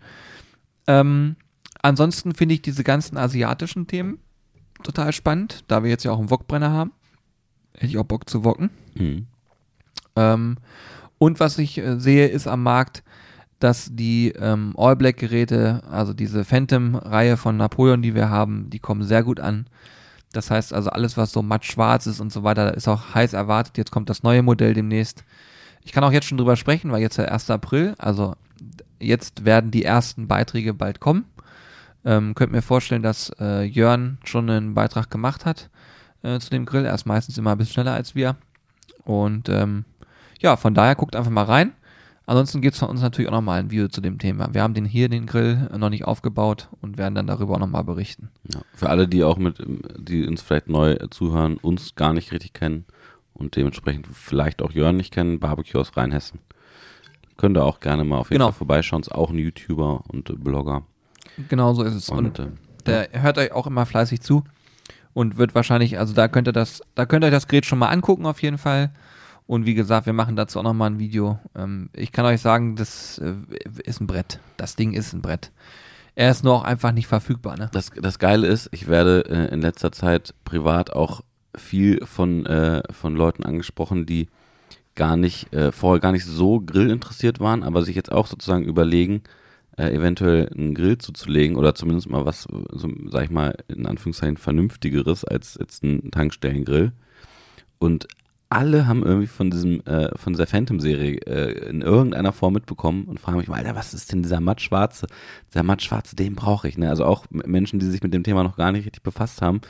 Ähm, 0.87 1.37
ansonsten 1.83 2.35
finde 2.35 2.55
ich 2.55 2.63
diese 2.63 2.85
ganzen 2.85 3.19
asiatischen 3.19 3.87
Themen 3.87 4.21
total 4.83 5.13
spannend, 5.13 5.65
da 5.69 5.83
wir 5.83 5.91
jetzt 5.91 6.05
ja 6.05 6.13
auch 6.13 6.19
einen 6.19 6.31
Wokbrenner 6.31 6.71
haben. 6.71 6.93
Hätte 7.75 7.87
ich 7.87 7.99
auch 7.99 8.05
Bock 8.05 8.29
zu 8.29 8.45
wocken. 8.45 8.71
Mhm. 8.95 9.27
Ähm, 10.17 10.57
und 11.23 11.39
was 11.39 11.57
ich 11.59 11.79
äh, 11.79 12.01
sehe, 12.01 12.27
ist 12.27 12.49
am 12.49 12.65
Markt, 12.65 13.05
dass 13.61 13.91
die 13.93 14.31
ähm, 14.31 14.75
All-Black-Geräte, 14.77 15.85
also 15.89 16.15
diese 16.15 16.45
Phantom-Reihe 16.45 17.37
von 17.37 17.57
Napoleon, 17.57 18.03
die 18.03 18.17
wir 18.17 18.29
haben, 18.29 18.71
die 18.71 18.81
kommen 18.81 19.05
sehr 19.05 19.23
gut 19.23 19.39
an. 19.39 19.67
Das 20.33 20.51
heißt 20.51 20.75
also 20.75 20.91
alles, 20.91 21.17
was 21.17 21.31
so 21.31 21.41
matt 21.41 21.65
schwarz 21.65 22.09
ist 22.09 22.19
und 22.19 22.33
so 22.33 22.43
weiter, 22.43 22.75
ist 22.75 22.89
auch 22.89 23.15
heiß 23.15 23.35
erwartet. 23.35 23.79
Jetzt 23.79 23.93
kommt 23.93 24.11
das 24.11 24.25
neue 24.25 24.43
Modell 24.43 24.75
demnächst. 24.75 25.23
Ich 25.85 25.93
kann 25.93 26.03
auch 26.03 26.11
jetzt 26.11 26.27
schon 26.27 26.39
drüber 26.39 26.57
sprechen, 26.57 26.91
weil 26.91 27.03
jetzt 27.03 27.19
der 27.19 27.31
1. 27.31 27.51
April, 27.51 27.95
also 27.99 28.35
jetzt 28.99 29.45
werden 29.45 29.71
die 29.71 29.85
ersten 29.85 30.27
Beiträge 30.27 30.75
bald 30.75 30.99
kommen. 30.99 31.27
Ähm, 32.05 32.35
könnt 32.35 32.51
mir 32.51 32.63
vorstellen, 32.63 33.05
dass 33.05 33.31
äh, 33.39 33.63
Jörn 33.63 34.19
schon 34.25 34.51
einen 34.51 34.75
Beitrag 34.75 35.09
gemacht 35.09 35.45
hat 35.45 35.71
äh, 36.25 36.41
zu 36.41 36.51
dem 36.51 36.67
Grill. 36.67 36.85
Er 36.85 36.97
ist 36.97 37.07
meistens 37.07 37.39
immer 37.39 37.53
ein 37.53 37.59
bisschen 37.59 37.75
schneller 37.75 37.93
als 37.93 38.17
wir. 38.17 38.35
Und 39.05 39.49
ähm, 39.49 39.85
ja, 40.43 40.57
von 40.57 40.75
daher 40.75 40.95
guckt 40.95 41.17
einfach 41.17 41.31
mal 41.31 41.45
rein. 41.45 41.73
Ansonsten 42.25 42.61
gibt 42.61 42.75
es 42.75 42.81
von 42.81 42.89
uns 42.89 43.01
natürlich 43.01 43.29
auch 43.29 43.35
nochmal 43.35 43.59
ein 43.59 43.71
Video 43.71 43.89
zu 43.89 44.01
dem 44.01 44.19
Thema. 44.19 44.55
Wir 44.55 44.63
haben 44.63 44.75
den 44.75 44.85
hier, 44.85 45.09
den 45.09 45.27
Grill, 45.27 45.69
noch 45.77 45.91
nicht 45.91 46.05
aufgebaut 46.05 46.69
und 46.81 46.97
werden 46.97 47.15
dann 47.17 47.27
darüber 47.27 47.55
auch 47.55 47.59
nochmal 47.59 47.83
berichten. 47.85 48.31
Ja. 48.55 48.61
Für 48.75 48.91
alle, 48.91 49.09
die 49.09 49.25
auch 49.25 49.39
mit, 49.39 49.57
die 49.99 50.27
uns 50.27 50.41
vielleicht 50.41 50.69
neu 50.69 50.97
zuhören, 51.11 51.57
uns 51.57 51.97
gar 51.97 52.13
nicht 52.13 52.31
richtig 52.31 52.53
kennen 52.53 52.85
und 53.35 53.57
dementsprechend 53.57 54.07
vielleicht 54.07 54.63
auch 54.63 54.71
Jörn 54.71 54.97
nicht 54.97 55.13
kennen, 55.13 55.41
Barbecue 55.41 55.81
aus 55.81 55.97
Rheinhessen. 55.97 56.39
Könnt 57.37 57.57
ihr 57.57 57.65
auch 57.65 57.81
gerne 57.81 58.05
mal 58.05 58.19
auf 58.19 58.29
jeden 58.31 58.39
Genau. 58.39 58.53
Fall 58.53 58.59
vorbeischauen. 58.59 59.03
Ist 59.03 59.13
auch 59.13 59.31
ein 59.31 59.39
YouTuber 59.39 60.05
und 60.09 60.45
Blogger. 60.45 60.83
Genau 61.49 61.73
so 61.75 61.83
ist 61.83 61.95
es. 61.95 62.09
Und, 62.09 62.39
Und, 62.39 62.47
äh, 62.87 63.09
der 63.11 63.23
hört 63.23 63.39
euch 63.39 63.51
auch 63.53 63.67
immer 63.67 63.85
fleißig 63.85 64.21
zu 64.21 64.45
und 65.13 65.39
wird 65.39 65.55
wahrscheinlich, 65.57 65.99
also 65.99 66.15
da 66.15 66.29
könnt 66.29 66.47
ihr 66.49 66.53
das, 66.53 66.83
da 66.95 67.05
könnt 67.05 67.25
ihr 67.25 67.29
euch 67.29 67.33
das 67.33 67.49
Gerät 67.49 67.67
schon 67.67 67.81
mal 67.81 67.89
angucken 67.89 68.27
auf 68.27 68.43
jeden 68.43 68.59
Fall. 68.59 68.93
Und 69.53 69.67
wie 69.67 69.75
gesagt, 69.75 70.07
wir 70.07 70.15
machen 70.15 70.35
dazu 70.35 70.59
auch 70.59 70.63
nochmal 70.63 70.89
ein 70.93 70.99
Video. 70.99 71.39
Ähm, 71.55 71.91
ich 71.93 72.11
kann 72.11 72.25
euch 72.25 72.41
sagen, 72.41 72.75
das 72.75 73.19
äh, 73.19 73.35
ist 73.85 74.01
ein 74.01 74.07
Brett. 74.07 74.41
Das 74.57 74.77
Ding 74.77 74.95
ist 74.95 75.13
ein 75.13 75.21
Brett. 75.21 75.53
Er 76.15 76.31
ist 76.31 76.43
nur 76.43 76.55
auch 76.55 76.65
einfach 76.65 76.93
nicht 76.93 77.07
verfügbar, 77.07 77.59
ne? 77.59 77.69
Das, 77.71 77.91
das 77.91 78.19
Geile 78.19 78.47
ist, 78.47 78.71
ich 78.73 78.89
werde 78.89 79.27
äh, 79.29 79.53
in 79.53 79.61
letzter 79.61 79.93
Zeit 79.93 80.33
privat 80.47 80.95
auch 80.95 81.21
viel 81.55 82.03
von, 82.07 82.47
äh, 82.47 82.83
von 82.91 83.15
Leuten 83.15 83.45
angesprochen, 83.45 84.07
die 84.07 84.29
gar 84.95 85.19
nicht, 85.19 85.53
äh, 85.53 85.71
vorher 85.71 86.01
gar 86.01 86.13
nicht 86.13 86.25
so 86.25 86.59
grillinteressiert 86.59 87.39
waren, 87.39 87.63
aber 87.63 87.83
sich 87.85 87.95
jetzt 87.95 88.11
auch 88.11 88.29
sozusagen 88.29 88.65
überlegen, 88.65 89.21
äh, 89.77 89.95
eventuell 89.95 90.49
einen 90.49 90.75
Grill 90.75 90.97
zuzulegen 90.97 91.59
oder 91.59 91.75
zumindest 91.75 92.09
mal 92.09 92.25
was, 92.25 92.45
so, 92.45 92.89
sag 93.11 93.25
ich 93.25 93.31
mal, 93.31 93.55
in 93.69 93.85
Anführungszeichen 93.85 94.39
vernünftigeres 94.39 95.27
als 95.27 95.59
jetzt 95.61 95.85
ein 95.85 96.11
Tankstellengrill. 96.11 96.93
Und 97.79 98.07
alle 98.53 98.87
haben 98.87 99.03
irgendwie 99.03 99.27
von 99.27 99.51
diesem, 99.51 99.81
äh, 99.87 100.17
von 100.17 100.33
dieser 100.35 100.47
Phantom-Serie 100.47 101.17
äh, 101.27 101.69
in 101.71 101.83
irgendeiner 101.83 102.33
Form 102.33 102.55
mitbekommen 102.55 103.05
und 103.05 103.19
fragen 103.19 103.39
mich 103.39 103.49
mal, 103.49 103.57
Alter, 103.59 103.75
was 103.75 103.95
ist 103.95 104.13
denn 104.13 104.23
dieser 104.23 104.41
mattschwarze? 104.41 105.07
Dieser 105.53 105.63
mattschwarze, 105.63 106.15
den 106.17 106.35
brauche 106.35 106.69
ich. 106.69 106.79
Ne? 106.79 106.89
Also 106.89 107.05
auch 107.05 107.25
Menschen, 107.31 107.79
die 107.79 107.87
sich 107.87 108.03
mit 108.03 108.15
dem 108.15 108.23
Thema 108.23 108.43
noch 108.45 108.57
gar 108.57 108.71
nicht 108.73 108.85
richtig 108.85 109.03
befasst 109.03 109.43
haben 109.43 109.61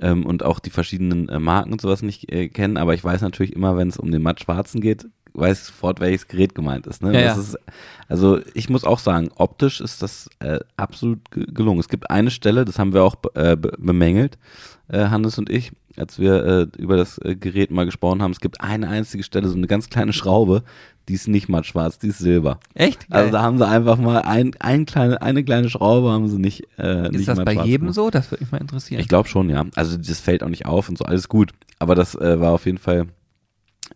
ähm, 0.00 0.26
und 0.26 0.42
auch 0.44 0.58
die 0.58 0.70
verschiedenen 0.70 1.28
äh, 1.28 1.38
Marken 1.38 1.72
und 1.72 1.80
sowas 1.80 2.02
nicht 2.02 2.32
äh, 2.32 2.48
kennen, 2.48 2.76
aber 2.76 2.94
ich 2.94 3.04
weiß 3.04 3.20
natürlich 3.20 3.54
immer, 3.54 3.76
wenn 3.76 3.88
es 3.88 3.96
um 3.98 4.10
den 4.10 4.22
mattschwarzen 4.22 4.80
geht, 4.80 5.06
weiß 5.34 5.60
ich 5.60 5.64
sofort, 5.66 6.00
welches 6.00 6.28
Gerät 6.28 6.54
gemeint 6.54 6.86
ist. 6.86 7.02
Ne? 7.02 7.12
Ja, 7.12 7.20
ja. 7.20 7.32
ist 7.34 7.58
also 8.08 8.40
ich 8.54 8.70
muss 8.70 8.84
auch 8.84 8.98
sagen, 8.98 9.28
optisch 9.36 9.80
ist 9.82 10.00
das 10.02 10.30
äh, 10.38 10.60
absolut 10.78 11.30
ge- 11.30 11.46
gelungen. 11.52 11.80
Es 11.80 11.88
gibt 11.88 12.10
eine 12.10 12.30
Stelle, 12.30 12.64
das 12.64 12.78
haben 12.78 12.94
wir 12.94 13.04
auch 13.04 13.16
be- 13.16 13.30
äh, 13.34 13.56
be 13.56 13.72
bemängelt, 13.78 14.38
Hannes 14.88 15.36
und 15.36 15.50
ich, 15.50 15.72
als 15.98 16.18
wir 16.18 16.44
äh, 16.44 16.66
über 16.78 16.96
das 16.96 17.18
äh, 17.18 17.36
Gerät 17.36 17.70
mal 17.70 17.84
gesprochen 17.84 18.22
haben. 18.22 18.32
Es 18.32 18.40
gibt 18.40 18.60
eine 18.60 18.88
einzige 18.88 19.22
Stelle, 19.22 19.48
so 19.48 19.56
eine 19.56 19.66
ganz 19.66 19.88
kleine 19.90 20.12
Schraube, 20.12 20.62
die 21.08 21.14
ist 21.14 21.28
nicht 21.28 21.48
matt 21.48 21.66
schwarz, 21.66 21.98
die 21.98 22.08
ist 22.08 22.18
silber. 22.18 22.58
Echt? 22.74 23.06
Also 23.10 23.30
da 23.30 23.42
haben 23.42 23.58
sie 23.58 23.66
einfach 23.66 23.96
mal 23.98 24.22
ein, 24.22 24.52
ein 24.58 24.86
kleine, 24.86 25.22
eine 25.22 25.44
kleine 25.44 25.70
Schraube 25.70 26.10
haben 26.10 26.28
sie 26.28 26.38
nicht. 26.38 26.66
Äh, 26.78 27.02
nicht 27.02 27.20
ist 27.20 27.28
das 27.28 27.38
matt 27.38 27.46
bei 27.46 27.52
jedem 27.52 27.82
gemacht. 27.82 27.94
so? 27.94 28.10
Das 28.10 28.30
würde 28.30 28.44
mich 28.44 28.52
mal 28.52 28.60
interessieren. 28.60 29.00
Ich 29.00 29.08
glaube 29.08 29.28
schon, 29.28 29.48
ja. 29.48 29.64
Also 29.76 29.96
das 29.96 30.20
fällt 30.20 30.42
auch 30.42 30.48
nicht 30.48 30.66
auf 30.66 30.88
und 30.88 30.98
so, 30.98 31.04
alles 31.04 31.28
gut. 31.28 31.52
Aber 31.78 31.94
das 31.94 32.14
äh, 32.14 32.40
war 32.40 32.52
auf 32.52 32.66
jeden 32.66 32.78
Fall 32.78 33.06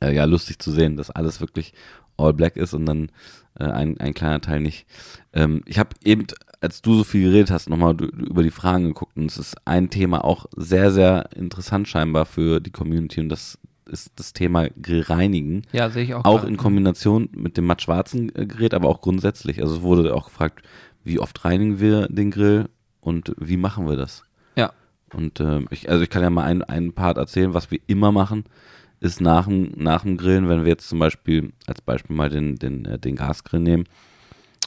äh, 0.01 0.15
ja 0.15 0.25
lustig 0.25 0.59
zu 0.59 0.71
sehen, 0.71 0.97
dass 0.97 1.11
alles 1.11 1.41
wirklich 1.41 1.73
all 2.17 2.33
black 2.33 2.57
ist 2.57 2.75
und 2.75 2.87
dann 2.87 3.11
äh, 3.59 3.65
ein, 3.65 3.99
ein 4.01 4.15
kleiner 4.15 4.41
Teil 4.41 4.61
nicht. 4.61 4.87
Ähm, 5.33 5.63
ich 5.67 5.79
habe 5.79 5.91
eben, 6.05 6.27
als 6.61 6.83
du 6.83 6.95
so 6.95 7.05
viel 7.05 7.25
geredet 7.25 7.51
hast, 7.51 7.71
nochmal 7.71 7.97
über 8.01 8.43
die 8.43 8.51
Fragen 8.51 8.89
geguckt 8.89 9.17
und 9.17 9.27
es 9.27 9.39
ist 9.39 9.57
ein 9.65 9.91
Thema 9.91 10.25
auch 10.25 10.47
sehr, 10.57 10.91
sehr 10.91 11.31
interessant 11.35 11.89
scheinbar 11.89 12.27
für 12.27 12.61
die 12.61 12.71
Community 12.71 13.21
und 13.21 13.29
das 13.29 13.59
ist 13.87 14.13
das 14.17 14.33
Thema 14.33 14.69
Grillreinigen. 14.81 15.63
ja, 15.73 15.91
sehe 15.91 16.05
ich 16.05 16.15
auch. 16.15 16.25
Auch 16.25 16.37
gerade. 16.39 16.49
in 16.49 16.57
Kombination 16.57 17.29
mit 17.33 17.57
dem 17.57 17.67
matt-schwarzen 17.67 18.35
äh, 18.37 18.47
Gerät, 18.47 18.75
aber 18.75 18.89
auch 18.89 19.01
grundsätzlich. 19.01 19.61
Also 19.61 19.77
es 19.77 19.83
wurde 19.83 20.15
auch 20.15 20.27
gefragt, 20.27 20.63
wie 21.03 21.19
oft 21.19 21.45
reinigen 21.45 21.81
wir 21.81 22.07
den 22.09 22.31
Grill? 22.31 22.69
und 23.01 23.35
wie 23.39 23.57
machen 23.57 23.89
wir 23.89 23.97
das? 23.97 24.25
Ja. 24.57 24.73
Und 25.13 25.41
äh, 25.41 25.61
ich, 25.71 25.91
also 25.91 26.03
ich 26.03 26.11
kann 26.11 26.23
ja 26.23 26.31
mal 26.31 26.45
einen, 26.45 26.63
einen 26.63 26.93
Part 26.93 27.19
erzählen, 27.19 27.55
was 27.55 27.71
wir 27.71 27.81
immer 27.87 28.13
machen, 28.13 28.45
ist 29.01 29.21
nach 29.21 29.47
dem, 29.47 29.73
nach 29.77 30.03
dem 30.03 30.17
Grillen, 30.17 30.49
wenn 30.49 30.65
wir 30.65 30.71
jetzt 30.71 30.89
zum 30.89 30.99
Beispiel, 30.99 31.53
als 31.67 31.81
Beispiel 31.81 32.15
mal 32.15 32.29
den, 32.29 32.57
den, 32.57 32.85
äh, 32.85 32.99
den 32.99 33.17
Gasgrill 33.17 33.61
nehmen, 33.61 33.85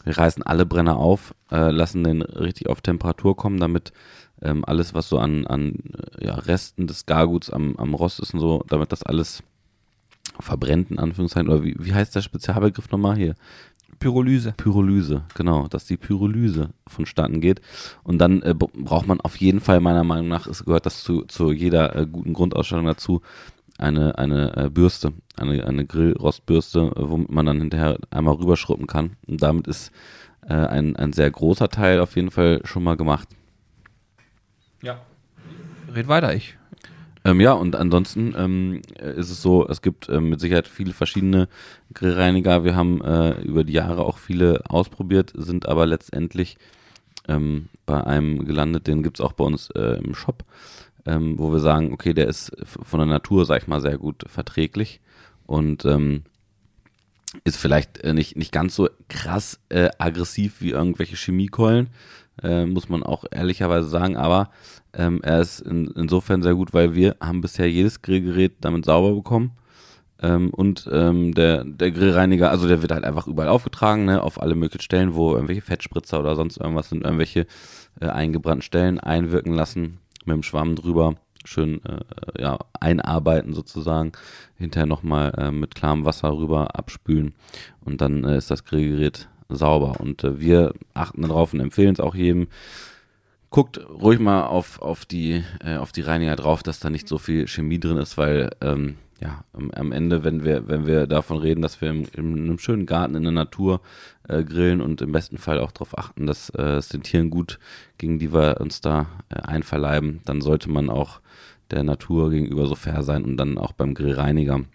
wir 0.04 0.18
reißen 0.18 0.44
alle 0.44 0.66
Brenner 0.66 0.98
auf, 0.98 1.34
äh, 1.52 1.72
lassen 1.72 2.04
den 2.04 2.22
richtig 2.22 2.68
auf 2.68 2.82
Temperatur 2.82 3.38
kommen, 3.38 3.60
damit 3.60 3.94
ähm, 4.42 4.66
alles, 4.66 4.94
was 4.94 5.08
so 5.08 5.20
an, 5.20 5.48
an 5.48 5.76
äh, 6.20 6.26
ja, 6.26 6.36
Resten 6.36 6.88
des 6.88 7.06
Garguts 7.06 7.50
am, 7.50 7.76
am 7.78 7.94
Rost 7.94 8.20
ist 8.20 8.34
und 8.34 8.40
so, 8.40 8.66
damit 8.68 8.92
das 8.92 9.04
alles 9.04 9.44
verbrennt, 10.40 10.92
in 10.92 11.00
Anführungszeichen, 11.00 11.50
oder 11.50 11.64
wie, 11.64 11.76
wie 11.80 11.94
heißt 11.94 12.16
der 12.16 12.22
Spezialbegriff 12.22 12.90
nochmal 12.90 13.16
hier? 13.16 13.36
Pyrolyse. 14.00 14.54
Pyrolyse, 14.58 15.24
genau, 15.34 15.68
dass 15.68 15.86
die 15.86 15.96
Pyrolyse 15.96 16.72
vonstatten 16.88 17.40
geht. 17.40 17.62
Und 18.04 18.18
dann 18.18 18.42
äh, 18.42 18.54
braucht 18.54 19.08
man 19.08 19.22
auf 19.22 19.38
jeden 19.38 19.62
Fall, 19.62 19.80
meiner 19.80 20.04
Meinung 20.04 20.28
nach, 20.28 20.48
es 20.48 20.66
gehört 20.66 20.86
das 20.86 21.04
zu, 21.04 21.22
zu 21.24 21.52
jeder 21.52 21.96
äh, 21.96 22.06
guten 22.06 22.34
Grundausstattung 22.34 22.86
dazu, 22.86 23.22
eine, 23.78 24.18
eine 24.18 24.56
äh, 24.56 24.70
Bürste, 24.70 25.14
eine, 25.38 25.66
eine 25.66 25.86
Grillrostbürste, 25.86 26.92
äh, 26.96 27.10
womit 27.10 27.32
man 27.32 27.46
dann 27.46 27.60
hinterher 27.60 27.98
einmal 28.12 28.36
rüberschruppen 28.36 28.88
kann. 28.88 29.18
Und 29.28 29.42
damit 29.42 29.68
ist 29.68 29.92
äh, 30.48 30.54
ein, 30.54 30.96
ein 30.96 31.14
sehr 31.14 31.32
großer 31.32 31.70
Teil 31.70 32.00
auf 32.00 32.16
jeden 32.16 32.32
Fall 32.32 32.62
schon 32.64 32.84
mal 32.84 32.98
gemacht. 32.98 33.30
Ja. 34.82 35.02
Red 35.94 36.08
weiter, 36.08 36.34
ich. 36.34 36.58
Ähm, 37.26 37.40
ja, 37.40 37.54
und 37.54 37.76
ansonsten 37.76 38.34
ähm, 38.38 38.82
äh, 39.00 39.14
ist 39.14 39.30
es 39.30 39.42
so, 39.42 39.68
es 39.68 39.82
gibt 39.82 40.10
ähm, 40.10 40.30
mit 40.30 40.42
Sicherheit 40.42 40.68
viele 40.68 40.94
verschiedene 40.94 41.48
Grillreiniger. 41.94 42.66
Wir 42.66 42.76
haben 42.76 43.02
äh, 43.02 43.42
über 43.42 43.64
die 43.64 43.74
Jahre 43.74 44.04
auch 44.04 44.18
viele 44.18 44.62
ausprobiert, 44.68 45.32
sind 45.36 45.68
aber 45.68 45.86
letztendlich 45.86 46.58
ähm, 47.30 47.70
bei 47.86 48.04
einem 48.04 48.46
gelandet, 48.46 48.88
den 48.88 49.04
gibt's 49.04 49.22
auch 49.22 49.34
bei 49.34 49.46
uns 49.46 49.70
äh, 49.72 49.98
im 50.04 50.14
Shop, 50.16 50.44
ähm, 51.06 51.38
wo 51.38 51.52
wir 51.52 51.60
sagen, 51.60 51.94
okay, 51.94 52.14
der 52.14 52.28
ist 52.28 52.52
von 52.64 53.00
der 53.00 53.08
Natur, 53.08 53.46
sag 53.46 53.62
ich 53.62 53.68
mal, 53.68 53.82
sehr 53.82 53.98
gut 53.98 54.24
verträglich 54.28 55.02
und 55.46 55.86
ähm, 55.86 56.24
ist 57.44 57.58
vielleicht 57.58 58.00
äh, 58.00 58.14
nicht, 58.14 58.38
nicht 58.38 58.52
ganz 58.52 58.76
so 58.76 58.90
krass 59.10 59.60
äh, 59.70 59.90
aggressiv 59.98 60.62
wie 60.62 60.72
irgendwelche 60.72 61.16
Chemiekeulen, 61.16 61.90
äh, 62.42 62.66
muss 62.66 62.90
man 62.90 63.04
auch 63.04 63.26
ehrlicherweise 63.32 63.88
sagen, 63.88 64.16
aber 64.18 64.50
ähm, 64.94 65.22
er 65.24 65.42
ist 65.42 65.60
in, 65.60 65.88
insofern 65.96 66.44
sehr 66.44 66.56
gut, 66.56 66.74
weil 66.74 66.96
wir 66.96 67.16
haben 67.20 67.42
bisher 67.42 67.70
jedes 67.70 68.02
Grillgerät 68.02 68.54
damit 68.62 68.86
sauber 68.86 69.14
bekommen. 69.14 69.52
Ähm, 70.22 70.52
und 70.52 70.88
ähm, 70.92 71.34
der, 71.34 71.64
der 71.66 71.92
Grillreiniger, 71.92 72.50
also 72.50 72.68
der 72.68 72.82
wird 72.82 72.92
halt 72.92 73.04
einfach 73.04 73.28
überall 73.28 73.50
aufgetragen, 73.50 74.06
ne, 74.06 74.22
auf 74.22 74.42
alle 74.42 74.56
möglichen 74.56 74.84
Stellen, 74.84 75.16
wo 75.16 75.34
irgendwelche 75.34 75.62
Fettspritzer 75.62 76.20
oder 76.20 76.36
sonst 76.36 76.58
irgendwas 76.58 76.90
sind, 76.90 77.04
irgendwelche 77.04 77.46
äh, 78.00 78.06
eingebrannten 78.06 78.62
Stellen 78.62 79.00
einwirken 79.00 79.54
lassen, 79.54 80.00
mit 80.26 80.36
dem 80.36 80.44
Schwamm 80.44 80.76
drüber, 80.76 81.16
schön 81.46 81.82
äh, 81.86 82.42
ja, 82.42 82.60
einarbeiten 82.80 83.54
sozusagen, 83.54 84.14
hinterher 84.58 84.86
nochmal 84.86 85.34
äh, 85.38 85.52
mit 85.52 85.76
klarem 85.76 86.06
Wasser 86.06 86.36
rüber 86.36 86.76
abspülen 86.76 87.34
und 87.82 88.02
dann 88.02 88.24
äh, 88.24 88.38
ist 88.38 88.52
das 88.52 88.66
Grillgerät 88.66 89.28
sauber. 89.50 90.00
Und 90.00 90.24
äh, 90.24 90.40
wir 90.40 90.74
achten 90.94 91.22
darauf 91.22 91.54
und 91.54 91.60
empfehlen 91.60 91.94
es 91.94 92.00
auch 92.00 92.16
jedem, 92.16 92.48
guckt 93.50 93.80
ruhig 93.88 94.20
mal 94.20 94.46
auf, 94.46 94.82
auf, 94.82 95.06
die, 95.06 95.44
äh, 95.64 95.78
auf 95.78 95.92
die 95.92 96.02
Reiniger 96.02 96.36
drauf, 96.36 96.64
dass 96.64 96.80
da 96.80 96.90
nicht 96.90 97.08
so 97.08 97.18
viel 97.18 97.48
Chemie 97.48 97.80
drin 97.80 97.98
ist, 97.98 98.18
weil 98.18 98.50
ähm, 98.62 98.96
ja, 99.24 99.46
am, 99.54 99.94
Ende, 99.94 100.26
wenn 100.26 100.44
wir, 100.44 100.68
wenn 100.68 100.86
wir 100.86 101.08
davon 101.08 101.38
reden, 101.38 101.62
dass 101.62 101.80
wir 101.80 101.90
im, 101.90 102.06
in 102.14 102.44
einem 102.44 102.60
schönen 102.60 102.86
Garten 102.86 103.16
in 103.16 103.24
der 103.24 103.32
Natur 103.32 103.80
äh, 104.28 104.44
grillen 104.44 104.82
und 104.82 105.02
im 105.02 105.14
besten 105.14 105.38
Fall 105.38 105.60
auch 105.60 105.72
darauf 105.72 105.98
achten, 105.98 106.28
dass 106.28 106.50
äh, 106.50 106.76
es 106.76 106.90
den 106.90 107.04
Tieren 107.04 107.30
gut, 107.30 107.58
gegen 107.98 108.20
die 108.20 108.34
wir 108.34 108.60
uns 108.60 108.82
da 108.82 109.08
äh, 109.30 109.36
einverleiben, 109.36 110.20
dann 110.26 110.42
sollte 110.42 110.70
man 110.70 110.90
auch 110.90 111.22
der 111.72 111.84
Natur 111.84 112.32
gegenüber 112.32 112.68
so 112.68 112.76
fair 112.76 113.02
sein 113.04 113.24
und 113.24 113.38
dann 113.38 113.58
auch 113.58 113.72
beim 113.72 113.94
Grillreiniger 113.94 114.66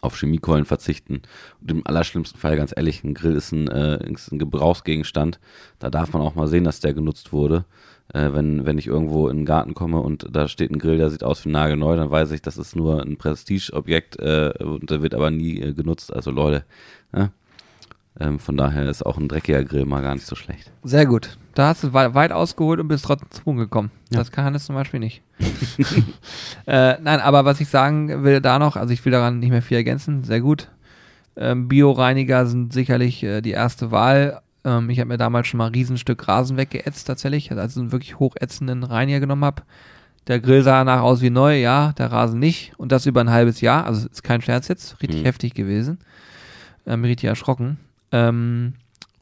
auf 0.00 0.18
Chemiekeulen 0.18 0.64
verzichten. 0.64 1.22
Und 1.60 1.70
im 1.70 1.86
allerschlimmsten 1.86 2.38
Fall, 2.38 2.56
ganz 2.56 2.72
ehrlich, 2.76 3.04
ein 3.04 3.14
Grill 3.14 3.36
ist 3.36 3.52
ein, 3.52 3.68
äh, 3.68 4.12
ist 4.12 4.32
ein 4.32 4.38
Gebrauchsgegenstand. 4.38 5.38
Da 5.78 5.90
darf 5.90 6.12
man 6.12 6.22
auch 6.22 6.34
mal 6.34 6.48
sehen, 6.48 6.64
dass 6.64 6.80
der 6.80 6.94
genutzt 6.94 7.32
wurde. 7.32 7.64
Äh, 8.12 8.32
wenn, 8.32 8.64
wenn 8.64 8.78
ich 8.78 8.86
irgendwo 8.86 9.28
in 9.28 9.38
den 9.38 9.46
Garten 9.46 9.74
komme 9.74 10.00
und 10.00 10.26
da 10.30 10.48
steht 10.48 10.70
ein 10.70 10.78
Grill, 10.78 10.98
der 10.98 11.10
sieht 11.10 11.24
aus 11.24 11.44
wie 11.44 11.50
nagelneu, 11.50 11.96
dann 11.96 12.10
weiß 12.10 12.30
ich, 12.30 12.42
das 12.42 12.56
ist 12.56 12.76
nur 12.76 13.02
ein 13.02 13.16
Prestigeobjekt 13.16 14.18
äh, 14.20 14.52
und 14.60 14.90
der 14.90 15.02
wird 15.02 15.14
aber 15.14 15.30
nie 15.30 15.60
äh, 15.60 15.72
genutzt. 15.72 16.12
Also 16.12 16.30
Leute, 16.30 16.64
ja? 17.12 17.30
ähm, 18.20 18.38
von 18.38 18.56
daher 18.56 18.88
ist 18.88 19.04
auch 19.04 19.18
ein 19.18 19.28
dreckiger 19.28 19.64
Grill 19.64 19.86
mal 19.86 20.02
gar 20.02 20.14
nicht 20.14 20.26
so 20.26 20.36
schlecht. 20.36 20.70
Sehr 20.84 21.06
gut. 21.06 21.36
Da 21.56 21.68
hast 21.68 21.82
du 21.82 21.92
wei- 21.94 22.12
weit 22.14 22.32
ausgeholt 22.32 22.80
und 22.80 22.88
bist 22.88 23.04
trotzdem 23.06 23.30
zum 23.30 23.44
Punkt 23.44 23.60
gekommen. 23.60 23.90
Ja. 24.10 24.18
Das 24.18 24.30
kann 24.30 24.44
Hannes 24.44 24.66
zum 24.66 24.74
Beispiel 24.74 25.00
nicht. 25.00 25.22
äh, 26.66 26.96
nein, 27.00 27.20
aber 27.20 27.44
was 27.44 27.60
ich 27.60 27.68
sagen 27.68 28.24
will 28.24 28.40
da 28.40 28.58
noch, 28.58 28.76
also 28.76 28.92
ich 28.92 29.04
will 29.04 29.12
daran 29.12 29.38
nicht 29.38 29.50
mehr 29.50 29.62
viel 29.62 29.76
ergänzen, 29.78 30.22
sehr 30.24 30.40
gut. 30.40 30.68
Ähm, 31.36 31.68
Bioreiniger 31.68 32.46
sind 32.46 32.72
sicherlich 32.72 33.22
äh, 33.22 33.40
die 33.40 33.50
erste 33.52 33.90
Wahl. 33.90 34.40
Ähm, 34.64 34.90
ich 34.90 34.98
habe 35.00 35.08
mir 35.08 35.16
damals 35.18 35.46
schon 35.48 35.58
mal 35.58 35.66
ein 35.68 35.72
Riesenstück 35.72 36.28
Rasen 36.28 36.56
weggeätzt 36.56 37.06
tatsächlich, 37.06 37.50
also 37.52 37.80
einen 37.80 37.92
wirklich 37.92 38.18
hochätzenden 38.18 38.84
Reiniger 38.84 39.20
genommen 39.20 39.44
habe. 39.44 39.62
Der 40.26 40.40
Grill 40.40 40.62
sah 40.62 40.78
danach 40.84 41.02
aus 41.02 41.20
wie 41.22 41.30
neu, 41.30 41.56
ja, 41.58 41.92
der 41.92 42.10
Rasen 42.10 42.38
nicht. 42.40 42.72
Und 42.78 42.90
das 42.92 43.06
über 43.06 43.20
ein 43.20 43.30
halbes 43.30 43.60
Jahr, 43.60 43.84
also 43.86 44.08
ist 44.08 44.24
kein 44.24 44.42
Scherz 44.42 44.68
jetzt, 44.68 45.00
richtig 45.02 45.20
Mhm. 45.22 45.26
heftig 45.26 45.54
gewesen. 45.54 45.98
Ähm, 46.86 47.04
richtig 47.04 47.28
erschrocken. 47.28 47.78
Ähm, 48.12 48.74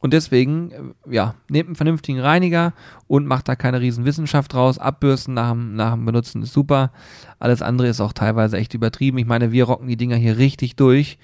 und 0.05 0.13
deswegen, 0.13 0.69
äh, 0.69 1.15
ja, 1.15 1.33
nehmt 1.49 1.65
einen 1.69 1.75
vernünftigen 1.75 2.19
Reiniger 2.19 2.73
und 3.07 3.25
macht 3.25 3.49
da 3.49 3.55
keine 3.55 3.81
riesen 3.81 4.05
Wissenschaft 4.05 4.53
draus. 4.53 4.77
Abbürsten 4.77 5.33
nach 5.33 5.49
dem, 5.49 5.75
nach 5.75 5.93
dem 5.93 6.05
Benutzen 6.05 6.43
ist 6.43 6.53
super. 6.53 6.91
Alles 7.39 7.63
andere 7.63 7.87
ist 7.87 7.99
auch 8.01 8.13
teilweise 8.13 8.57
echt 8.57 8.75
übertrieben. 8.75 9.17
Ich 9.17 9.25
meine, 9.25 9.51
wir 9.51 9.63
rocken 9.63 9.87
die 9.87 9.97
Dinger 9.97 10.15
hier 10.15 10.37
richtig 10.37 10.75
durch. 10.75 11.17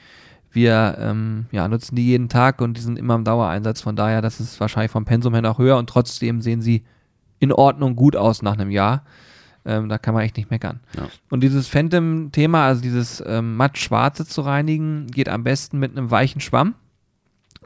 Wir 0.52 0.98
ähm, 0.98 1.46
ja, 1.52 1.68
nutzen 1.68 1.96
die 1.96 2.08
jeden 2.08 2.28
Tag 2.28 2.60
und 2.60 2.76
die 2.76 2.82
sind 2.82 2.98
immer 2.98 3.14
im 3.14 3.24
Dauereinsatz. 3.24 3.82
Von 3.82 3.96
daher, 3.96 4.24
das 4.24 4.40
ist 4.40 4.60
wahrscheinlich 4.60 4.90
vom 4.90 5.06
Pensum 5.06 5.34
her 5.34 5.44
noch 5.44 5.60
höher 5.60 5.78
und 5.78 5.88
trotzdem 5.88 6.42
sehen 6.42 6.64
sie 6.64 6.84
in 7.38 7.52
Ordnung 7.52 7.96
gut 7.96 8.16
aus 8.16 8.42
nach 8.42 8.54
einem 8.54 8.72
Jahr. 8.72 9.04
Ähm, 9.64 9.90
da 9.90 10.00
kann 10.00 10.16
man 10.16 10.24
echt 10.24 10.38
nicht 10.38 10.50
meckern. 10.50 10.80
Ja. 10.98 11.08
Und 11.30 11.42
dieses 11.44 11.68
Phantom-Thema, 11.68 12.66
also 12.66 12.82
dieses 12.82 13.24
ähm, 13.28 13.58
matt-schwarze 13.58 14.26
zu 14.26 14.42
reinigen, 14.42 15.06
geht 15.06 15.30
am 15.30 15.44
besten 15.44 15.78
mit 15.78 15.96
einem 15.96 16.10
weichen 16.10 16.42
Schwamm. 16.42 16.74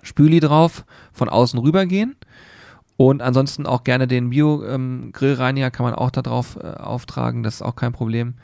Spüli 0.05 0.39
drauf, 0.39 0.85
von 1.11 1.27
außen 1.27 1.59
rübergehen. 1.59 2.15
Und 2.97 3.21
ansonsten 3.21 3.65
auch 3.65 3.83
gerne 3.83 4.07
den 4.07 4.29
Bio-Grillreiniger 4.29 5.69
kann 5.69 5.85
man 5.85 5.95
auch 5.95 6.11
da 6.11 6.21
drauf 6.21 6.57
äh, 6.61 6.67
auftragen, 6.67 7.43
das 7.43 7.55
ist 7.55 7.61
auch 7.61 7.75
kein 7.75 7.91
Problem. 7.91 8.35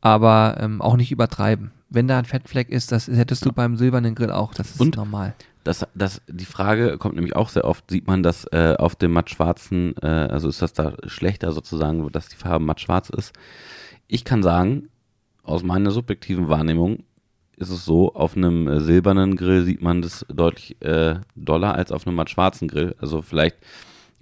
Aber 0.00 0.56
ähm, 0.60 0.80
auch 0.80 0.96
nicht 0.96 1.10
übertreiben. 1.10 1.72
Wenn 1.90 2.06
da 2.06 2.18
ein 2.18 2.24
Fettfleck 2.24 2.68
ist, 2.68 2.92
das 2.92 3.08
hättest 3.08 3.44
du 3.44 3.52
beim 3.52 3.76
silbernen 3.76 4.14
Grill 4.14 4.30
auch, 4.30 4.54
das 4.54 4.70
ist 4.72 4.80
Und? 4.80 4.96
normal. 4.96 5.34
Das, 5.64 5.84
das, 5.94 6.22
die 6.28 6.44
Frage 6.44 6.96
kommt 6.98 7.16
nämlich 7.16 7.34
auch 7.34 7.48
sehr 7.48 7.64
oft, 7.64 7.90
sieht 7.90 8.06
man 8.06 8.22
das 8.22 8.44
äh, 8.52 8.76
auf 8.78 8.94
dem 8.94 9.12
matt-schwarzen, 9.12 9.94
äh, 10.00 10.06
also 10.06 10.48
ist 10.48 10.62
das 10.62 10.72
da 10.72 10.94
schlechter 11.06 11.50
sozusagen, 11.52 12.10
dass 12.12 12.28
die 12.28 12.36
Farbe 12.36 12.64
matt-schwarz 12.64 13.10
ist? 13.10 13.32
Ich 14.06 14.24
kann 14.24 14.42
sagen, 14.42 14.88
aus 15.42 15.64
meiner 15.64 15.90
subjektiven 15.90 16.48
Wahrnehmung 16.48 17.04
ist 17.58 17.70
es 17.70 17.84
so, 17.84 18.14
auf 18.14 18.36
einem 18.36 18.68
äh, 18.68 18.80
silbernen 18.80 19.36
Grill 19.36 19.64
sieht 19.64 19.82
man 19.82 20.02
das 20.02 20.24
deutlich 20.28 20.80
äh, 20.82 21.16
doller 21.34 21.74
als 21.74 21.92
auf 21.92 22.06
einem 22.06 22.16
matt-schwarzen 22.16 22.68
Grill. 22.68 22.94
Also 23.00 23.22
vielleicht 23.22 23.56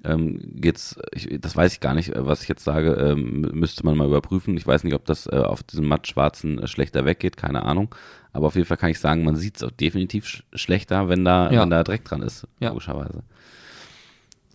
ähm, 0.04 0.40
geht's, 0.54 0.98
ich, 1.12 1.38
das 1.40 1.56
weiß 1.56 1.72
ich 1.74 1.80
gar 1.80 1.94
nicht, 1.94 2.10
äh, 2.14 2.26
was 2.26 2.42
ich 2.42 2.48
jetzt 2.48 2.64
sage, 2.64 2.92
ähm, 2.94 3.44
mü- 3.44 3.52
müsste 3.54 3.84
man 3.84 3.96
mal 3.96 4.06
überprüfen. 4.06 4.56
Ich 4.56 4.66
weiß 4.66 4.84
nicht, 4.84 4.94
ob 4.94 5.04
das 5.04 5.26
äh, 5.26 5.36
auf 5.36 5.62
diesem 5.62 5.86
matt-schwarzen 5.88 6.58
äh, 6.60 6.66
schlechter 6.66 7.04
weggeht, 7.04 7.36
keine 7.36 7.62
Ahnung. 7.64 7.94
Aber 8.32 8.46
auf 8.48 8.54
jeden 8.54 8.66
Fall 8.66 8.76
kann 8.76 8.90
ich 8.90 9.00
sagen, 9.00 9.24
man 9.24 9.36
sieht 9.36 9.56
es 9.56 9.62
auch 9.62 9.70
definitiv 9.70 10.26
sch 10.26 10.44
schlechter, 10.54 11.08
wenn 11.08 11.24
da, 11.24 11.50
Ja. 11.50 11.62
wenn 11.62 11.70
da 11.70 11.82
Dreck 11.82 12.04
dran 12.04 12.22
ist, 12.22 12.46
Ja. 12.60 12.68
logischerweise. 12.68 13.22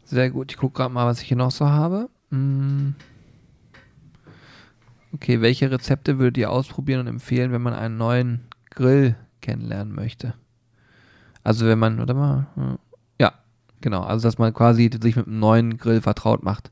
Sehr 0.05 0.29
gut. 0.29 0.51
Ich 0.51 0.57
gucke 0.57 0.77
gerade 0.77 0.93
mal, 0.93 1.05
was 1.07 1.21
ich 1.21 1.27
hier 1.27 1.37
noch 1.37 1.51
so 1.51 1.67
habe. 1.69 2.09
Mm. 2.29 2.89
Okay, 5.13 5.41
welche 5.41 5.69
Rezepte 5.71 6.19
würdet 6.19 6.37
ihr 6.37 6.49
ausprobieren 6.51 7.01
und 7.01 7.07
empfehlen, 7.07 7.51
wenn 7.51 7.61
man 7.61 7.73
einen 7.73 7.97
neuen 7.97 8.41
Grill 8.71 9.15
kennenlernen 9.41 9.93
möchte? 9.93 10.33
Also 11.43 11.65
wenn 11.67 11.79
man, 11.79 11.97
warte 11.97 12.13
mal, 12.13 12.47
hm. 12.55 12.77
ja, 13.19 13.33
genau, 13.81 14.01
also 14.01 14.27
dass 14.27 14.37
man 14.37 14.53
quasi 14.53 14.89
sich 15.01 15.15
mit 15.15 15.27
einem 15.27 15.39
neuen 15.39 15.77
Grill 15.77 16.01
vertraut 16.01 16.43
macht. 16.43 16.71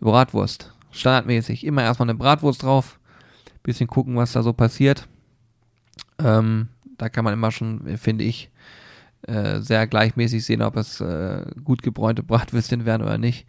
Bratwurst, 0.00 0.72
standardmäßig, 0.90 1.64
immer 1.64 1.82
erstmal 1.82 2.08
eine 2.08 2.18
Bratwurst 2.18 2.62
drauf, 2.62 2.98
bisschen 3.62 3.88
gucken, 3.88 4.16
was 4.16 4.32
da 4.32 4.42
so 4.42 4.52
passiert. 4.52 5.08
Ähm, 6.18 6.68
da 6.98 7.08
kann 7.08 7.24
man 7.24 7.34
immer 7.34 7.50
schon, 7.50 7.96
finde 7.98 8.24
ich, 8.24 8.50
äh, 9.22 9.60
sehr 9.60 9.86
gleichmäßig 9.86 10.44
sehen, 10.44 10.62
ob 10.62 10.76
es 10.76 11.00
äh, 11.00 11.44
gut 11.64 11.82
gebräunte 11.82 12.22
Bratwürstchen 12.22 12.84
werden 12.84 13.02
oder 13.02 13.18
nicht. 13.18 13.46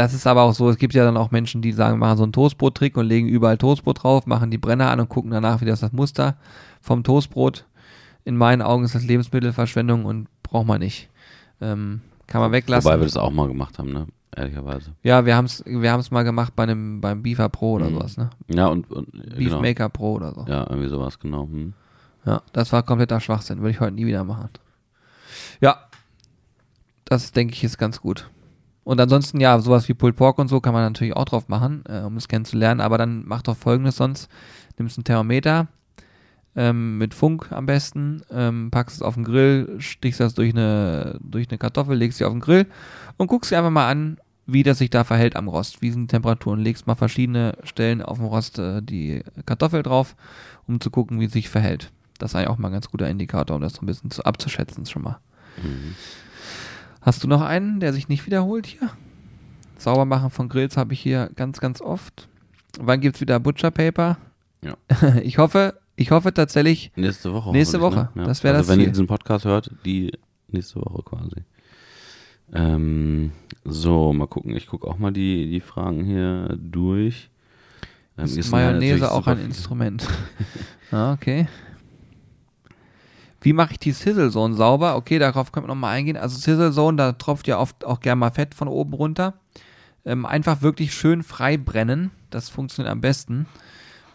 Das 0.00 0.14
ist 0.14 0.26
aber 0.26 0.44
auch 0.44 0.54
so, 0.54 0.70
es 0.70 0.78
gibt 0.78 0.94
ja 0.94 1.04
dann 1.04 1.18
auch 1.18 1.30
Menschen, 1.30 1.60
die 1.60 1.72
sagen, 1.72 1.98
machen 1.98 2.16
so 2.16 2.22
einen 2.22 2.32
Toastbrot-Trick 2.32 2.96
und 2.96 3.04
legen 3.04 3.28
überall 3.28 3.58
Toastbrot 3.58 4.02
drauf, 4.02 4.24
machen 4.24 4.50
die 4.50 4.56
Brenner 4.56 4.90
an 4.90 4.98
und 4.98 5.10
gucken 5.10 5.30
danach, 5.30 5.60
wie 5.60 5.66
das 5.66 5.80
das 5.80 5.92
Muster 5.92 6.36
vom 6.80 7.04
Toastbrot. 7.04 7.66
In 8.24 8.34
meinen 8.34 8.62
Augen 8.62 8.82
ist 8.84 8.94
das 8.94 9.04
Lebensmittelverschwendung 9.04 10.06
und 10.06 10.28
braucht 10.42 10.66
man 10.66 10.78
nicht. 10.80 11.10
Ähm, 11.60 12.00
kann 12.26 12.40
man 12.40 12.50
weglassen. 12.50 12.86
Wobei 12.90 12.98
wir 12.98 13.04
das 13.04 13.18
auch 13.18 13.30
mal 13.30 13.46
gemacht 13.46 13.78
haben, 13.78 13.92
ne? 13.92 14.06
ehrlicherweise. 14.34 14.92
Ja, 15.02 15.26
wir 15.26 15.36
haben 15.36 15.44
es 15.44 15.62
wir 15.66 15.92
haben's 15.92 16.10
mal 16.10 16.22
gemacht 16.22 16.56
bei 16.56 16.62
einem, 16.62 17.02
beim 17.02 17.22
Beaver 17.22 17.50
Pro 17.50 17.72
oder 17.72 17.90
Mhm. 17.90 17.94
sowas, 17.96 18.16
ne? 18.16 18.30
Ja, 18.48 18.68
und, 18.68 18.90
und 18.90 19.12
äh, 19.14 19.36
Beef 19.36 19.50
genau. 19.50 19.60
Maker 19.60 19.90
Pro 19.90 20.14
oder 20.14 20.32
so. 20.32 20.46
Ja, 20.48 20.66
irgendwie 20.70 20.88
sowas, 20.88 21.18
genau. 21.18 21.42
Hm. 21.42 21.74
Ja, 22.24 22.40
das 22.54 22.72
war 22.72 22.82
kompletter 22.84 23.20
Schwachsinn. 23.20 23.58
Würde 23.58 23.72
ich 23.72 23.80
heute 23.80 23.96
nie 23.96 24.06
wieder 24.06 24.24
machen. 24.24 24.48
Ja, 25.60 25.76
das 27.04 27.32
denke 27.32 27.52
ich 27.52 27.64
ist 27.64 27.76
ganz 27.76 28.00
gut. 28.00 28.30
Und 28.90 29.00
ansonsten, 29.00 29.38
ja, 29.38 29.56
sowas 29.60 29.88
wie 29.88 29.94
Pulled 29.94 30.16
Pork 30.16 30.40
und 30.40 30.48
so 30.48 30.60
kann 30.60 30.72
man 30.72 30.82
natürlich 30.82 31.14
auch 31.14 31.24
drauf 31.24 31.46
machen, 31.46 31.84
äh, 31.88 32.00
um 32.00 32.16
es 32.16 32.26
kennenzulernen. 32.26 32.80
Aber 32.80 32.98
dann 32.98 33.22
mach 33.24 33.40
doch 33.40 33.56
folgendes 33.56 33.94
sonst. 33.94 34.28
Nimmst 34.78 34.98
ein 34.98 35.04
Thermometer 35.04 35.68
ähm, 36.56 36.98
mit 36.98 37.14
Funk 37.14 37.52
am 37.52 37.66
besten, 37.66 38.22
ähm, 38.32 38.72
packst 38.72 38.96
es 38.96 39.02
auf 39.02 39.14
den 39.14 39.22
Grill, 39.22 39.76
stichst 39.78 40.18
das 40.18 40.34
durch 40.34 40.52
eine, 40.52 41.20
durch 41.22 41.48
eine 41.48 41.58
Kartoffel, 41.58 41.96
legst 41.96 42.18
sie 42.18 42.24
auf 42.24 42.32
den 42.32 42.40
Grill 42.40 42.66
und 43.16 43.28
guckst 43.28 43.52
dir 43.52 43.58
einfach 43.58 43.70
mal 43.70 43.88
an, 43.88 44.18
wie 44.46 44.64
das 44.64 44.78
sich 44.78 44.90
da 44.90 45.04
verhält 45.04 45.36
am 45.36 45.46
Rost. 45.46 45.82
Wie 45.82 45.92
sind 45.92 46.10
die 46.10 46.16
Temperaturen? 46.16 46.58
Legst 46.58 46.88
mal 46.88 46.96
verschiedene 46.96 47.58
Stellen 47.62 48.02
auf 48.02 48.18
dem 48.18 48.26
Rost 48.26 48.58
äh, 48.58 48.82
die 48.82 49.22
Kartoffel 49.46 49.84
drauf, 49.84 50.16
um 50.66 50.80
zu 50.80 50.90
gucken, 50.90 51.20
wie 51.20 51.26
es 51.26 51.32
sich 51.32 51.48
verhält. 51.48 51.92
Das 52.18 52.32
ist 52.32 52.34
eigentlich 52.34 52.48
auch 52.48 52.58
mal 52.58 52.70
ein 52.70 52.72
ganz 52.72 52.90
guter 52.90 53.08
Indikator, 53.08 53.54
um 53.54 53.62
das 53.62 53.74
so 53.74 53.82
ein 53.82 53.86
bisschen 53.86 54.10
zu, 54.10 54.24
abzuschätzen 54.24 54.84
schon 54.86 55.02
mal. 55.02 55.20
Mhm. 55.62 55.94
Hast 57.00 57.24
du 57.24 57.28
noch 57.28 57.40
einen, 57.40 57.80
der 57.80 57.92
sich 57.92 58.08
nicht 58.08 58.26
wiederholt 58.26 58.66
hier? 58.66 58.90
Sauber 59.76 60.04
machen 60.04 60.30
von 60.30 60.48
Grills 60.48 60.76
habe 60.76 60.92
ich 60.92 61.00
hier 61.00 61.30
ganz, 61.34 61.60
ganz 61.60 61.80
oft. 61.80 62.28
Wann 62.78 63.00
gibt's 63.00 63.20
wieder 63.20 63.40
Butcher 63.40 63.70
Paper? 63.70 64.18
Ja. 64.62 64.76
Ich 65.22 65.38
hoffe, 65.38 65.80
ich 65.96 66.10
hoffe 66.10 66.34
tatsächlich, 66.34 66.92
Nächste 66.96 67.32
Woche. 67.32 67.52
Nächste 67.52 67.80
hoffentlich, 67.80 68.14
Woche. 68.14 68.26
Das 68.26 68.44
wär 68.44 68.52
also 68.52 68.62
das 68.62 68.68
Wenn 68.68 68.80
ihr 68.80 68.86
Ziel. 68.86 68.92
diesen 68.92 69.06
Podcast 69.06 69.44
hört, 69.44 69.70
die 69.84 70.12
nächste 70.48 70.80
Woche 70.80 71.02
quasi. 71.02 71.44
Ähm, 72.52 73.32
so, 73.64 74.12
mal 74.12 74.26
gucken. 74.26 74.56
Ich 74.56 74.66
gucke 74.66 74.86
auch 74.86 74.98
mal 74.98 75.12
die, 75.12 75.48
die 75.48 75.60
Fragen 75.60 76.04
hier 76.04 76.56
durch. 76.60 77.30
Ähm, 78.18 78.24
ist 78.24 78.50
Mayonnaise 78.50 79.10
auch 79.10 79.26
ein. 79.26 79.38
Instrument. 79.40 80.06
ah, 80.90 81.12
okay. 81.12 81.48
Wie 83.40 83.52
mache 83.52 83.72
ich 83.72 83.78
die 83.78 83.92
Sizzle 83.92 84.30
Zone 84.30 84.54
sauber? 84.54 84.96
Okay, 84.96 85.18
darauf 85.18 85.50
können 85.50 85.64
wir 85.64 85.68
nochmal 85.68 85.96
eingehen. 85.96 86.16
Also 86.16 86.36
Sizzle 86.36 86.72
Zone, 86.72 86.96
da 86.96 87.12
tropft 87.12 87.46
ja 87.46 87.58
oft 87.58 87.84
auch 87.84 88.00
gerne 88.00 88.20
mal 88.20 88.30
Fett 88.30 88.54
von 88.54 88.68
oben 88.68 88.92
runter. 88.92 89.34
Ähm, 90.04 90.26
einfach 90.26 90.62
wirklich 90.62 90.94
schön 90.94 91.22
frei 91.22 91.56
brennen. 91.56 92.10
Das 92.28 92.48
funktioniert 92.50 92.92
am 92.92 93.00
besten. 93.00 93.46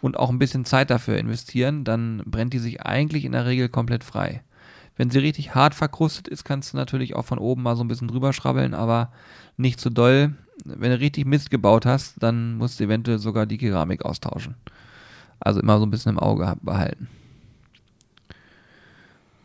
Und 0.00 0.16
auch 0.16 0.30
ein 0.30 0.38
bisschen 0.38 0.64
Zeit 0.64 0.90
dafür 0.90 1.18
investieren. 1.18 1.82
Dann 1.82 2.22
brennt 2.24 2.52
die 2.52 2.58
sich 2.60 2.82
eigentlich 2.82 3.24
in 3.24 3.32
der 3.32 3.46
Regel 3.46 3.68
komplett 3.68 4.04
frei. 4.04 4.42
Wenn 4.96 5.10
sie 5.10 5.18
richtig 5.18 5.54
hart 5.54 5.74
verkrustet 5.74 6.28
ist, 6.28 6.44
kannst 6.44 6.72
du 6.72 6.76
natürlich 6.76 7.14
auch 7.16 7.24
von 7.24 7.38
oben 7.38 7.62
mal 7.62 7.76
so 7.76 7.84
ein 7.84 7.88
bisschen 7.88 8.08
drüber 8.08 8.32
schrabbeln, 8.32 8.74
aber 8.74 9.12
nicht 9.56 9.80
zu 9.80 9.90
doll. 9.90 10.34
Wenn 10.64 10.90
du 10.90 10.98
richtig 10.98 11.26
Mist 11.26 11.50
gebaut 11.50 11.84
hast, 11.84 12.14
dann 12.22 12.56
musst 12.56 12.80
du 12.80 12.84
eventuell 12.84 13.18
sogar 13.18 13.44
die 13.44 13.58
Keramik 13.58 14.04
austauschen. 14.04 14.54
Also 15.38 15.60
immer 15.60 15.78
so 15.78 15.84
ein 15.84 15.90
bisschen 15.90 16.12
im 16.12 16.18
Auge 16.18 16.56
behalten. 16.62 17.08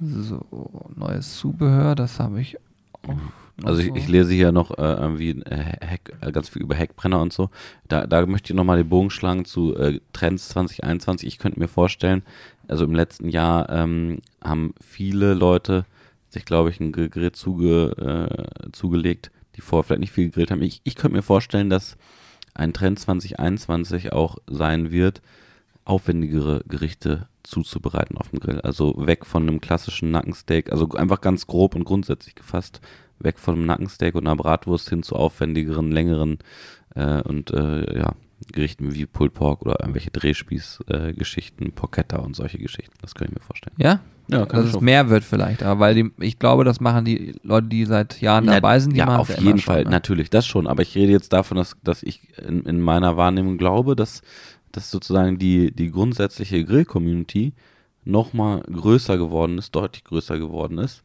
So, 0.04 0.44
neues 0.96 1.38
Zubehör, 1.38 1.94
das 1.94 2.20
habe 2.20 2.42
ich 2.42 2.58
auch. 3.04 3.14
noch 3.58 3.68
Also 3.68 3.82
ich, 3.82 3.96
ich 3.96 4.08
lese 4.08 4.34
hier 4.34 4.52
noch 4.52 4.72
äh, 4.72 4.82
irgendwie 4.82 5.40
Heck, 5.48 6.12
äh, 6.22 6.32
ganz 6.32 6.50
viel 6.50 6.64
über 6.64 6.74
Heckbrenner 6.74 7.22
und 7.22 7.32
so. 7.32 7.50
Da, 7.88 8.08
da 8.08 8.26
möchte 8.26 8.52
ich 8.52 8.56
nochmal 8.58 8.78
den 8.78 8.90
Bogen 8.90 9.12
schlagen 9.12 9.46
zu 9.46 9.76
äh, 9.76 10.00
Trends 10.12 10.50
2021. 10.50 11.28
Ich 11.28 11.38
könnte 11.38 11.60
mir 11.60 11.68
vorstellen, 11.68 12.24
also 12.68 12.84
im 12.86 12.96
letzten 12.96 13.30
Jahr 13.30 13.70
ähm, 13.70 14.20
haben 14.44 14.74
viele 14.82 15.36
Leute 15.36 15.86
sich, 16.30 16.46
glaube 16.46 16.72
ich, 16.72 16.80
ein 16.80 16.94
Ge- 16.94 17.10
Gerät 17.10 17.36
zuge, 17.36 18.28
äh, 18.66 18.72
zugelegt, 18.72 19.30
die 19.56 19.62
vorher 19.62 19.84
vielleicht 19.84 20.00
nicht 20.02 20.14
viel 20.14 20.26
gegrillt 20.26 20.50
haben. 20.50 20.64
Ich, 20.64 20.82
ich 20.84 20.96
könnte 20.96 21.18
mir 21.18 21.22
vorstellen, 21.24 21.70
dass 21.70 21.96
ein 22.56 22.74
Trend 22.74 22.98
2021 22.98 24.14
auch 24.14 24.38
sein 24.48 24.90
wird, 24.92 25.22
aufwendigere 25.86 26.64
Gerichte 26.68 27.28
zuzubereiten 27.44 28.18
auf 28.18 28.30
dem 28.30 28.40
Grill. 28.40 28.62
Also 28.62 28.94
weg 28.98 29.26
von 29.26 29.44
einem 29.44 29.62
klassischen 29.62 30.12
Nackensteak, 30.12 30.72
also 30.72 30.90
einfach 30.92 31.22
ganz 31.22 31.48
grob 31.48 31.76
und 31.76 31.84
grundsätzlich 31.84 32.36
gefasst, 32.36 32.82
weg 33.20 33.40
von 33.40 33.56
einem 33.56 33.66
Nackensteak 33.66 34.16
und 34.16 34.28
einer 34.28 34.36
Bratwurst 34.36 34.90
hin 34.90 35.04
zu 35.04 35.16
aufwendigeren, 35.16 35.92
längeren 35.92 36.40
äh, 36.96 37.22
und 37.22 37.52
äh, 37.52 38.00
ja, 38.00 38.14
Gerichten 38.52 38.94
wie 38.94 39.06
Pulled 39.06 39.34
Pork 39.34 39.62
oder 39.62 39.80
irgendwelche 39.80 40.12
Drehspieß-Geschichten, 40.12 41.72
Porchetta 41.74 42.18
und 42.18 42.36
solche 42.36 42.58
Geschichten. 42.58 42.94
Das 43.02 43.14
kann 43.14 43.28
ich 43.28 43.34
mir 43.36 43.42
vorstellen. 43.42 43.76
Ja? 43.78 44.00
Ja, 44.28 44.46
Dass 44.46 44.66
es 44.66 44.80
mehr 44.80 45.10
wird 45.10 45.26
vielleicht, 45.26 45.62
aber 45.62 45.82
weil 45.82 45.96
die, 45.96 46.12
ich 46.20 46.40
glaube, 46.40 46.64
das 46.64 46.80
machen 46.80 47.04
die 47.04 47.36
Leute, 47.44 47.68
die 47.68 47.84
seit 47.84 48.22
Jahren 48.22 48.46
Na, 48.46 48.54
dabei 48.54 48.80
sind, 48.80 48.94
die 48.94 49.00
ja, 49.00 49.06
machen 49.06 49.20
auf 49.20 49.30
jeden 49.30 49.48
immer 49.48 49.58
Fall, 49.58 49.82
schon, 49.82 49.86
ne? 49.86 49.92
natürlich, 49.92 50.30
das 50.30 50.48
schon. 50.48 50.68
Aber 50.68 50.82
ich 50.84 50.96
rede 50.96 51.12
jetzt 51.12 51.34
davon, 51.34 51.58
dass, 51.58 51.76
dass 51.84 52.02
ich 52.02 52.38
in, 52.40 52.62
in 52.62 52.80
meiner 52.80 53.18
Wahrnehmung 53.18 53.58
glaube, 53.58 53.96
dass, 53.96 54.22
dass 54.72 54.92
sozusagen 54.92 55.38
die, 55.38 55.72
die 55.72 55.92
grundsätzliche 55.92 56.64
Grill-Community 56.64 57.54
nochmal 58.04 58.62
größer 58.62 59.18
geworden 59.18 59.58
ist, 59.58 59.76
deutlich 59.76 60.04
größer 60.04 60.38
geworden 60.38 60.78
ist. 60.78 61.04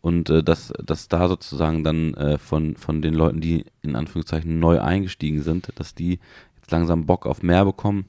Und 0.00 0.30
äh, 0.30 0.42
dass, 0.42 0.72
dass 0.84 1.08
da 1.08 1.28
sozusagen 1.28 1.84
dann 1.84 2.14
äh, 2.14 2.38
von, 2.38 2.76
von 2.76 3.02
den 3.02 3.14
Leuten, 3.14 3.40
die 3.40 3.64
in 3.82 3.94
Anführungszeichen 3.94 4.58
neu 4.58 4.80
eingestiegen 4.80 5.42
sind, 5.42 5.68
dass 5.76 5.94
die 5.94 6.18
jetzt 6.56 6.70
langsam 6.70 7.06
Bock 7.06 7.24
auf 7.24 7.42
mehr 7.42 7.64
bekommen 7.64 8.06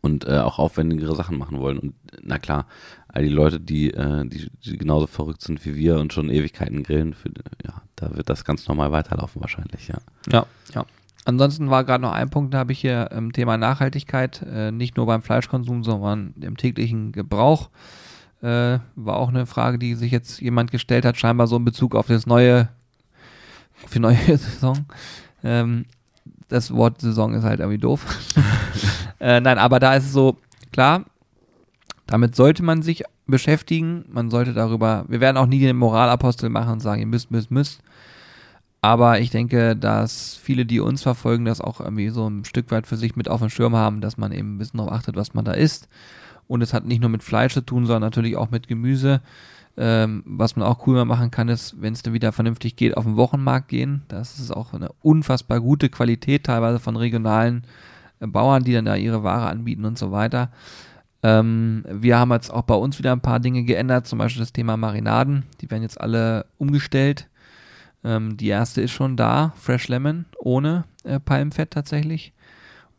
und 0.00 0.26
äh, 0.26 0.38
auch 0.38 0.58
aufwendigere 0.58 1.14
Sachen 1.14 1.36
machen 1.36 1.60
wollen. 1.60 1.78
Und 1.78 1.94
na 2.22 2.38
klar, 2.38 2.66
all 3.08 3.22
die 3.22 3.28
Leute, 3.28 3.60
die, 3.60 3.90
äh, 3.90 4.26
die, 4.26 4.50
die 4.64 4.78
genauso 4.78 5.06
verrückt 5.06 5.42
sind 5.42 5.64
wie 5.66 5.76
wir 5.76 5.98
und 5.98 6.12
schon 6.12 6.30
Ewigkeiten 6.30 6.82
grillen, 6.82 7.14
für, 7.14 7.30
ja, 7.64 7.82
da 7.96 8.16
wird 8.16 8.30
das 8.30 8.44
ganz 8.44 8.66
normal 8.66 8.92
weiterlaufen 8.92 9.42
wahrscheinlich, 9.42 9.88
ja. 9.88 9.98
Ja, 10.30 10.46
ja. 10.74 10.86
Ansonsten 11.24 11.70
war 11.70 11.84
gerade 11.84 12.02
noch 12.02 12.12
ein 12.12 12.28
Punkt, 12.28 12.52
da 12.52 12.58
habe 12.58 12.72
ich 12.72 12.80
hier 12.80 13.08
ähm, 13.12 13.32
Thema 13.32 13.56
Nachhaltigkeit, 13.56 14.42
äh, 14.42 14.70
nicht 14.70 14.96
nur 14.96 15.06
beim 15.06 15.22
Fleischkonsum, 15.22 15.82
sondern 15.82 16.34
im 16.40 16.56
täglichen 16.56 17.12
Gebrauch. 17.12 17.70
Äh, 18.42 18.78
war 18.94 19.16
auch 19.16 19.30
eine 19.30 19.46
Frage, 19.46 19.78
die 19.78 19.94
sich 19.94 20.12
jetzt 20.12 20.40
jemand 20.42 20.70
gestellt 20.70 21.06
hat, 21.06 21.16
scheinbar 21.16 21.46
so 21.46 21.56
in 21.56 21.64
Bezug 21.64 21.94
auf 21.94 22.08
das 22.08 22.26
neue, 22.26 22.68
auf 23.82 23.90
die 23.90 24.00
neue 24.00 24.16
Saison. 24.26 24.84
Ähm, 25.42 25.86
das 26.48 26.74
Wort 26.74 27.00
Saison 27.00 27.32
ist 27.32 27.44
halt 27.44 27.60
irgendwie 27.60 27.78
doof. 27.78 28.04
äh, 29.20 29.40
nein, 29.40 29.56
aber 29.56 29.80
da 29.80 29.94
ist 29.94 30.04
es 30.04 30.12
so, 30.12 30.36
klar, 30.72 31.04
damit 32.06 32.36
sollte 32.36 32.62
man 32.62 32.82
sich 32.82 33.02
beschäftigen. 33.26 34.04
Man 34.08 34.30
sollte 34.30 34.52
darüber, 34.52 35.04
wir 35.08 35.20
werden 35.20 35.36
auch 35.36 35.46
nie 35.46 35.60
den 35.60 35.76
Moralapostel 35.76 36.50
machen 36.50 36.72
und 36.74 36.80
sagen, 36.80 37.00
ihr 37.00 37.06
müsst, 37.06 37.30
müsst, 37.30 37.50
müsst. 37.50 37.80
Aber 38.84 39.18
ich 39.18 39.30
denke, 39.30 39.76
dass 39.76 40.36
viele, 40.36 40.66
die 40.66 40.78
uns 40.78 41.02
verfolgen, 41.02 41.46
das 41.46 41.62
auch 41.62 41.80
irgendwie 41.80 42.10
so 42.10 42.28
ein 42.28 42.44
Stück 42.44 42.70
weit 42.70 42.86
für 42.86 42.98
sich 42.98 43.16
mit 43.16 43.30
auf 43.30 43.40
dem 43.40 43.48
Schirm 43.48 43.74
haben, 43.74 44.02
dass 44.02 44.18
man 44.18 44.30
eben 44.30 44.56
ein 44.56 44.58
bisschen 44.58 44.76
darauf 44.76 44.92
achtet, 44.92 45.16
was 45.16 45.32
man 45.32 45.46
da 45.46 45.52
isst. 45.52 45.88
Und 46.48 46.60
es 46.60 46.74
hat 46.74 46.84
nicht 46.84 47.00
nur 47.00 47.08
mit 47.08 47.22
Fleisch 47.22 47.54
zu 47.54 47.62
tun, 47.62 47.86
sondern 47.86 48.02
natürlich 48.02 48.36
auch 48.36 48.50
mit 48.50 48.68
Gemüse. 48.68 49.22
Ähm, 49.78 50.22
was 50.26 50.54
man 50.54 50.68
auch 50.68 50.86
cool 50.86 51.02
machen 51.06 51.30
kann, 51.30 51.48
ist, 51.48 51.80
wenn 51.80 51.94
es 51.94 52.02
dann 52.02 52.12
wieder 52.12 52.30
vernünftig 52.30 52.76
geht, 52.76 52.94
auf 52.94 53.04
den 53.04 53.16
Wochenmarkt 53.16 53.68
gehen. 53.68 54.02
Das 54.08 54.38
ist 54.38 54.50
auch 54.50 54.74
eine 54.74 54.90
unfassbar 55.00 55.60
gute 55.60 55.88
Qualität, 55.88 56.44
teilweise 56.44 56.78
von 56.78 56.96
regionalen 56.96 57.64
äh, 58.20 58.26
Bauern, 58.26 58.64
die 58.64 58.74
dann 58.74 58.84
da 58.84 58.96
ihre 58.96 59.22
Ware 59.22 59.46
anbieten 59.46 59.86
und 59.86 59.96
so 59.96 60.12
weiter. 60.12 60.50
Ähm, 61.22 61.86
wir 61.88 62.18
haben 62.18 62.32
jetzt 62.32 62.52
auch 62.52 62.64
bei 62.64 62.74
uns 62.74 62.98
wieder 62.98 63.12
ein 63.12 63.22
paar 63.22 63.40
Dinge 63.40 63.62
geändert, 63.62 64.06
zum 64.06 64.18
Beispiel 64.18 64.40
das 64.40 64.52
Thema 64.52 64.76
Marinaden. 64.76 65.44
Die 65.62 65.70
werden 65.70 65.84
jetzt 65.84 65.98
alle 65.98 66.44
umgestellt. 66.58 67.28
Ähm, 68.04 68.36
die 68.36 68.48
erste 68.48 68.82
ist 68.82 68.92
schon 68.92 69.16
da, 69.16 69.54
Fresh 69.56 69.88
Lemon, 69.88 70.26
ohne 70.38 70.84
äh, 71.04 71.18
Palmfett 71.18 71.70
tatsächlich. 71.70 72.32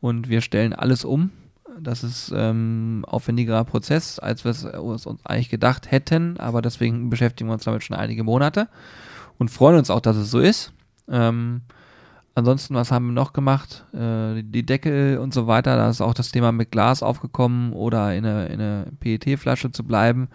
Und 0.02 0.30
wir 0.30 0.42
stellen 0.42 0.74
alles 0.74 1.06
um. 1.06 1.32
Das 1.80 2.04
ist 2.04 2.34
ähm, 2.36 3.04
aufwendigerer 3.08 3.66
Prozess, 3.66 4.20
als 4.20 4.44
wir 4.44 4.52
es 4.52 4.64
uns 4.64 5.06
uns 5.06 5.26
eigentlich 5.26 5.50
gedacht 5.50 5.92
hätten, 5.92 6.38
aber 6.40 6.62
deswegen 6.62 7.10
beschäftigen 7.10 7.50
wir 7.50 7.54
uns 7.54 7.66
damit 7.66 7.84
schon 7.84 7.98
einige 7.98 8.24
Monate 8.24 8.70
und 9.38 9.52
freuen 9.52 9.78
uns 9.78 9.90
auch, 9.90 10.00
dass 10.00 10.16
es 10.16 10.32
so 10.32 10.40
ist. 10.40 10.72
Ähm, 11.10 11.62
ansonsten, 12.34 12.76
was 12.76 12.92
haben 12.92 13.08
wir 13.08 13.14
noch 13.14 13.34
gemacht? 13.34 13.86
Äh, 13.94 14.44
die 14.44 14.66
Deckel 14.66 15.18
und 15.18 15.34
so 15.34 15.48
weiter, 15.48 15.76
da 15.76 15.90
ist 15.90 16.02
auch 16.02 16.14
das 16.14 16.32
Thema 16.32 16.54
mit 16.54 16.72
Glas 16.72 17.04
aufgekommen 17.04 17.74
oder 17.74 18.16
in 18.16 18.26
eine, 18.26 18.48
in 18.48 18.62
eine 18.62 18.92
PET-Flasche 19.00 19.72
zu 19.72 19.84
bleiben. 19.84 20.30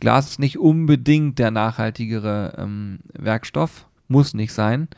Glas 0.00 0.30
ist 0.30 0.38
nicht 0.38 0.58
unbedingt 0.58 1.38
der 1.38 1.50
nachhaltigere 1.50 2.56
ähm, 2.58 2.98
Werkstoff, 3.14 3.86
muss 4.08 4.34
nicht 4.34 4.52
sein. 4.52 4.88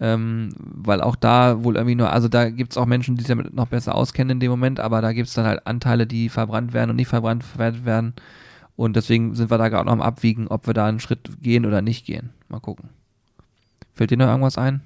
Ähm, 0.00 0.50
weil 0.56 1.00
auch 1.00 1.16
da 1.16 1.64
wohl 1.64 1.74
irgendwie 1.74 1.96
nur, 1.96 2.12
also 2.12 2.28
da 2.28 2.50
gibt 2.50 2.70
es 2.72 2.76
auch 2.78 2.86
Menschen, 2.86 3.16
die 3.16 3.22
sich 3.22 3.28
damit 3.28 3.52
noch 3.52 3.66
besser 3.66 3.96
auskennen 3.96 4.36
in 4.36 4.40
dem 4.40 4.50
Moment, 4.50 4.78
aber 4.78 5.00
da 5.02 5.12
gibt 5.12 5.26
es 5.26 5.34
dann 5.34 5.44
halt 5.44 5.66
Anteile, 5.66 6.06
die 6.06 6.28
verbrannt 6.28 6.72
werden 6.72 6.90
und 6.90 6.96
nicht 6.96 7.08
verbrannt 7.08 7.42
verwertet 7.42 7.84
werden. 7.84 8.14
Und 8.76 8.94
deswegen 8.94 9.34
sind 9.34 9.50
wir 9.50 9.58
da 9.58 9.68
gerade 9.68 9.86
noch 9.86 9.92
am 9.92 10.00
Abwiegen, 10.00 10.46
ob 10.46 10.68
wir 10.68 10.74
da 10.74 10.86
einen 10.86 11.00
Schritt 11.00 11.42
gehen 11.42 11.66
oder 11.66 11.82
nicht 11.82 12.06
gehen. 12.06 12.30
Mal 12.48 12.60
gucken. 12.60 12.90
Fällt 13.92 14.12
dir 14.12 14.16
noch 14.16 14.28
irgendwas 14.28 14.56
ein? 14.56 14.82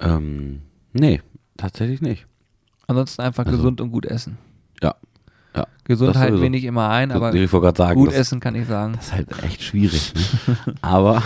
Ähm, 0.00 0.62
nee, 0.94 1.20
tatsächlich 1.58 2.00
nicht. 2.00 2.26
Ansonsten 2.86 3.20
einfach 3.20 3.44
Also- 3.44 3.58
gesund 3.58 3.82
und 3.82 3.90
gut 3.90 4.06
essen. 4.06 4.38
Ja. 4.82 4.94
Ja, 5.56 5.66
Gesundheit 5.84 6.28
sowieso. 6.28 6.44
wenig 6.44 6.64
immer 6.64 6.90
ein, 6.90 7.10
aber 7.10 7.34
ich 7.34 7.50
sagen, 7.50 7.94
gut 7.94 8.08
das, 8.08 8.16
essen 8.16 8.40
kann 8.40 8.54
ich 8.54 8.68
sagen. 8.68 8.92
das 8.94 9.06
ist 9.06 9.12
halt 9.12 9.42
echt 9.42 9.62
schwierig. 9.62 10.12
Ne? 10.46 10.56
aber 10.82 11.22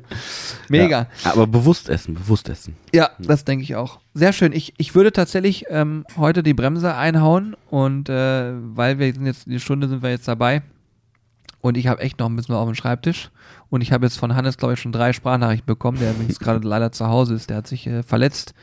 Mega. 0.68 1.06
Ja, 1.24 1.32
aber 1.32 1.46
bewusst 1.46 1.88
essen, 1.88 2.14
bewusst 2.14 2.48
essen. 2.48 2.76
Ja, 2.94 3.10
das 3.18 3.44
denke 3.44 3.62
ich 3.62 3.76
auch. 3.76 4.00
Sehr 4.14 4.32
schön. 4.32 4.52
Ich, 4.52 4.74
ich 4.78 4.94
würde 4.94 5.12
tatsächlich 5.12 5.66
ähm, 5.68 6.04
heute 6.16 6.42
die 6.42 6.54
Bremse 6.54 6.94
einhauen 6.94 7.54
und 7.68 8.08
äh, 8.08 8.52
weil 8.74 8.98
wir 8.98 9.12
sind 9.12 9.26
jetzt, 9.26 9.46
die 9.46 9.60
Stunde 9.60 9.88
sind 9.88 10.02
wir 10.02 10.10
jetzt 10.10 10.26
dabei 10.26 10.62
und 11.60 11.76
ich 11.76 11.86
habe 11.86 12.00
echt 12.00 12.18
noch 12.18 12.28
ein 12.28 12.36
bisschen 12.36 12.54
auf 12.54 12.66
dem 12.66 12.74
Schreibtisch 12.74 13.30
und 13.68 13.82
ich 13.82 13.92
habe 13.92 14.06
jetzt 14.06 14.18
von 14.18 14.34
Hannes, 14.34 14.56
glaube 14.56 14.74
ich, 14.74 14.80
schon 14.80 14.92
drei 14.92 15.12
Sprachnachrichten 15.12 15.66
bekommen, 15.66 15.98
der 15.98 16.14
jetzt 16.26 16.40
gerade 16.40 16.66
leider 16.66 16.92
zu 16.92 17.06
Hause 17.06 17.34
ist, 17.34 17.50
der 17.50 17.58
hat 17.58 17.66
sich 17.66 17.86
äh, 17.86 18.02
verletzt, 18.02 18.54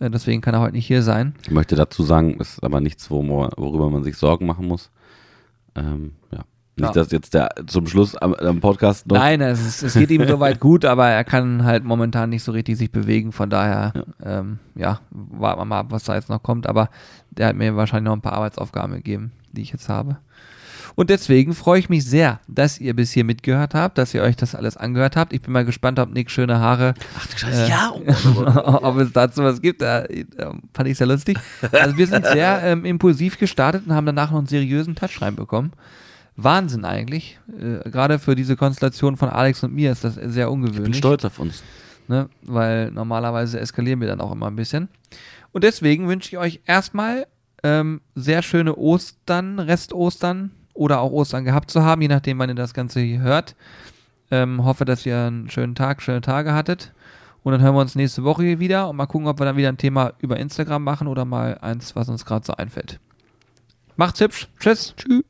deswegen 0.00 0.40
kann 0.40 0.54
er 0.54 0.60
heute 0.60 0.74
nicht 0.74 0.86
hier 0.86 1.02
sein. 1.02 1.34
Ich 1.42 1.50
möchte 1.50 1.76
dazu 1.76 2.02
sagen, 2.02 2.36
es 2.40 2.54
ist 2.54 2.64
aber 2.64 2.80
nichts, 2.80 3.10
worüber 3.10 3.90
man 3.90 4.02
sich 4.02 4.16
Sorgen 4.16 4.46
machen 4.46 4.66
muss. 4.66 4.90
Ähm, 5.74 6.12
ja. 6.32 6.44
Nicht, 6.76 6.96
dass 6.96 7.10
jetzt 7.10 7.34
der 7.34 7.50
zum 7.66 7.86
Schluss 7.86 8.16
am, 8.16 8.34
am 8.34 8.60
Podcast 8.60 9.06
noch. 9.06 9.18
Nein, 9.18 9.40
es, 9.40 9.60
ist, 9.60 9.82
es 9.82 9.94
geht 9.94 10.10
ihm 10.10 10.26
soweit 10.28 10.60
gut, 10.60 10.84
aber 10.84 11.08
er 11.08 11.24
kann 11.24 11.64
halt 11.64 11.84
momentan 11.84 12.30
nicht 12.30 12.42
so 12.42 12.52
richtig 12.52 12.78
sich 12.78 12.90
bewegen. 12.90 13.32
Von 13.32 13.50
daher, 13.50 13.92
ja, 13.94 14.40
ähm, 14.40 14.58
ja 14.74 15.00
warten 15.10 15.60
wir 15.60 15.64
mal 15.64 15.80
ab, 15.80 15.86
was 15.90 16.04
da 16.04 16.14
jetzt 16.14 16.30
noch 16.30 16.42
kommt. 16.42 16.66
Aber 16.66 16.88
der 17.30 17.48
hat 17.48 17.56
mir 17.56 17.76
wahrscheinlich 17.76 18.06
noch 18.06 18.16
ein 18.16 18.22
paar 18.22 18.32
Arbeitsaufgaben 18.32 18.94
gegeben, 18.94 19.32
die 19.52 19.62
ich 19.62 19.72
jetzt 19.72 19.88
habe. 19.88 20.18
Und 20.96 21.10
deswegen 21.10 21.54
freue 21.54 21.78
ich 21.78 21.88
mich 21.88 22.04
sehr, 22.04 22.40
dass 22.48 22.78
ihr 22.80 22.94
bis 22.94 23.12
hier 23.12 23.24
mitgehört 23.24 23.74
habt, 23.74 23.96
dass 23.98 24.12
ihr 24.14 24.22
euch 24.22 24.36
das 24.36 24.54
alles 24.54 24.76
angehört 24.76 25.16
habt. 25.16 25.32
Ich 25.32 25.40
bin 25.42 25.52
mal 25.52 25.64
gespannt, 25.64 25.98
ob 25.98 26.12
Nick 26.12 26.30
schöne 26.30 26.58
Haare, 26.58 26.94
Ach 27.18 27.26
du 27.26 27.38
Scheiße, 27.38 27.64
Äh, 27.64 27.68
ja. 27.68 27.92
Oh, 27.94 28.02
oh 28.06 28.42
Gott. 28.44 28.56
ob 28.82 28.96
es 28.98 29.12
dazu 29.12 29.42
was 29.42 29.60
gibt. 29.62 29.82
Da, 29.82 30.04
da 30.36 30.54
fand 30.74 30.88
ich 30.88 30.98
sehr 30.98 31.06
lustig. 31.06 31.38
Also 31.72 31.96
wir 31.96 32.06
sind 32.06 32.26
sehr 32.26 32.60
ähm, 32.64 32.84
impulsiv 32.84 33.38
gestartet 33.38 33.84
und 33.86 33.94
haben 33.94 34.06
danach 34.06 34.30
noch 34.30 34.38
einen 34.38 34.46
seriösen 34.46 34.94
Touch 34.96 35.20
reinbekommen. 35.22 35.72
Wahnsinn 36.36 36.84
eigentlich. 36.84 37.38
Äh, 37.58 37.88
Gerade 37.90 38.18
für 38.18 38.34
diese 38.34 38.56
Konstellation 38.56 39.16
von 39.16 39.28
Alex 39.28 39.62
und 39.62 39.74
mir 39.74 39.92
ist 39.92 40.04
das 40.04 40.14
sehr 40.14 40.46
Ich 40.46 40.52
ungewöhnlich. 40.52 40.84
bin 40.84 40.94
stolz 40.94 41.24
auf 41.24 41.38
uns. 41.38 41.62
ne? 42.08 42.28
weil 42.42 42.90
normalerweise 42.90 43.60
eskalieren 43.60 44.00
wir 44.00 44.08
dann 44.08 44.20
auch 44.20 44.32
immer 44.32 44.46
ein 44.48 44.56
bisschen. 44.56 44.88
Und 45.52 45.64
deswegen 45.64 46.08
wünsche 46.08 46.28
ich 46.30 46.38
euch 46.38 46.60
erstmal 46.66 47.26
ähm, 47.62 48.00
sehr 48.14 48.42
schöne 48.42 48.76
Ostern, 48.76 49.58
Rest-Ostern 49.58 50.50
oder 50.80 51.00
auch 51.00 51.12
Ostern 51.12 51.44
gehabt 51.44 51.70
zu 51.70 51.82
haben, 51.82 52.00
je 52.00 52.08
nachdem, 52.08 52.38
wann 52.38 52.48
ihr 52.48 52.54
das 52.54 52.72
Ganze 52.72 53.00
hier 53.00 53.20
hört. 53.20 53.54
Ähm, 54.30 54.64
hoffe, 54.64 54.86
dass 54.86 55.04
ihr 55.04 55.18
einen 55.18 55.50
schönen 55.50 55.74
Tag, 55.74 56.00
schöne 56.00 56.22
Tage 56.22 56.54
hattet. 56.54 56.94
Und 57.42 57.52
dann 57.52 57.60
hören 57.60 57.74
wir 57.74 57.82
uns 57.82 57.96
nächste 57.96 58.24
Woche 58.24 58.44
hier 58.44 58.60
wieder 58.60 58.88
und 58.88 58.96
mal 58.96 59.04
gucken, 59.04 59.28
ob 59.28 59.38
wir 59.38 59.44
dann 59.44 59.58
wieder 59.58 59.68
ein 59.68 59.76
Thema 59.76 60.14
über 60.20 60.38
Instagram 60.38 60.82
machen 60.82 61.06
oder 61.06 61.26
mal 61.26 61.58
eins, 61.60 61.94
was 61.96 62.08
uns 62.08 62.24
gerade 62.24 62.46
so 62.46 62.54
einfällt. 62.54 62.98
Macht's 63.96 64.20
hübsch. 64.20 64.48
Tschüss. 64.58 64.94
Tschüss. 64.96 65.22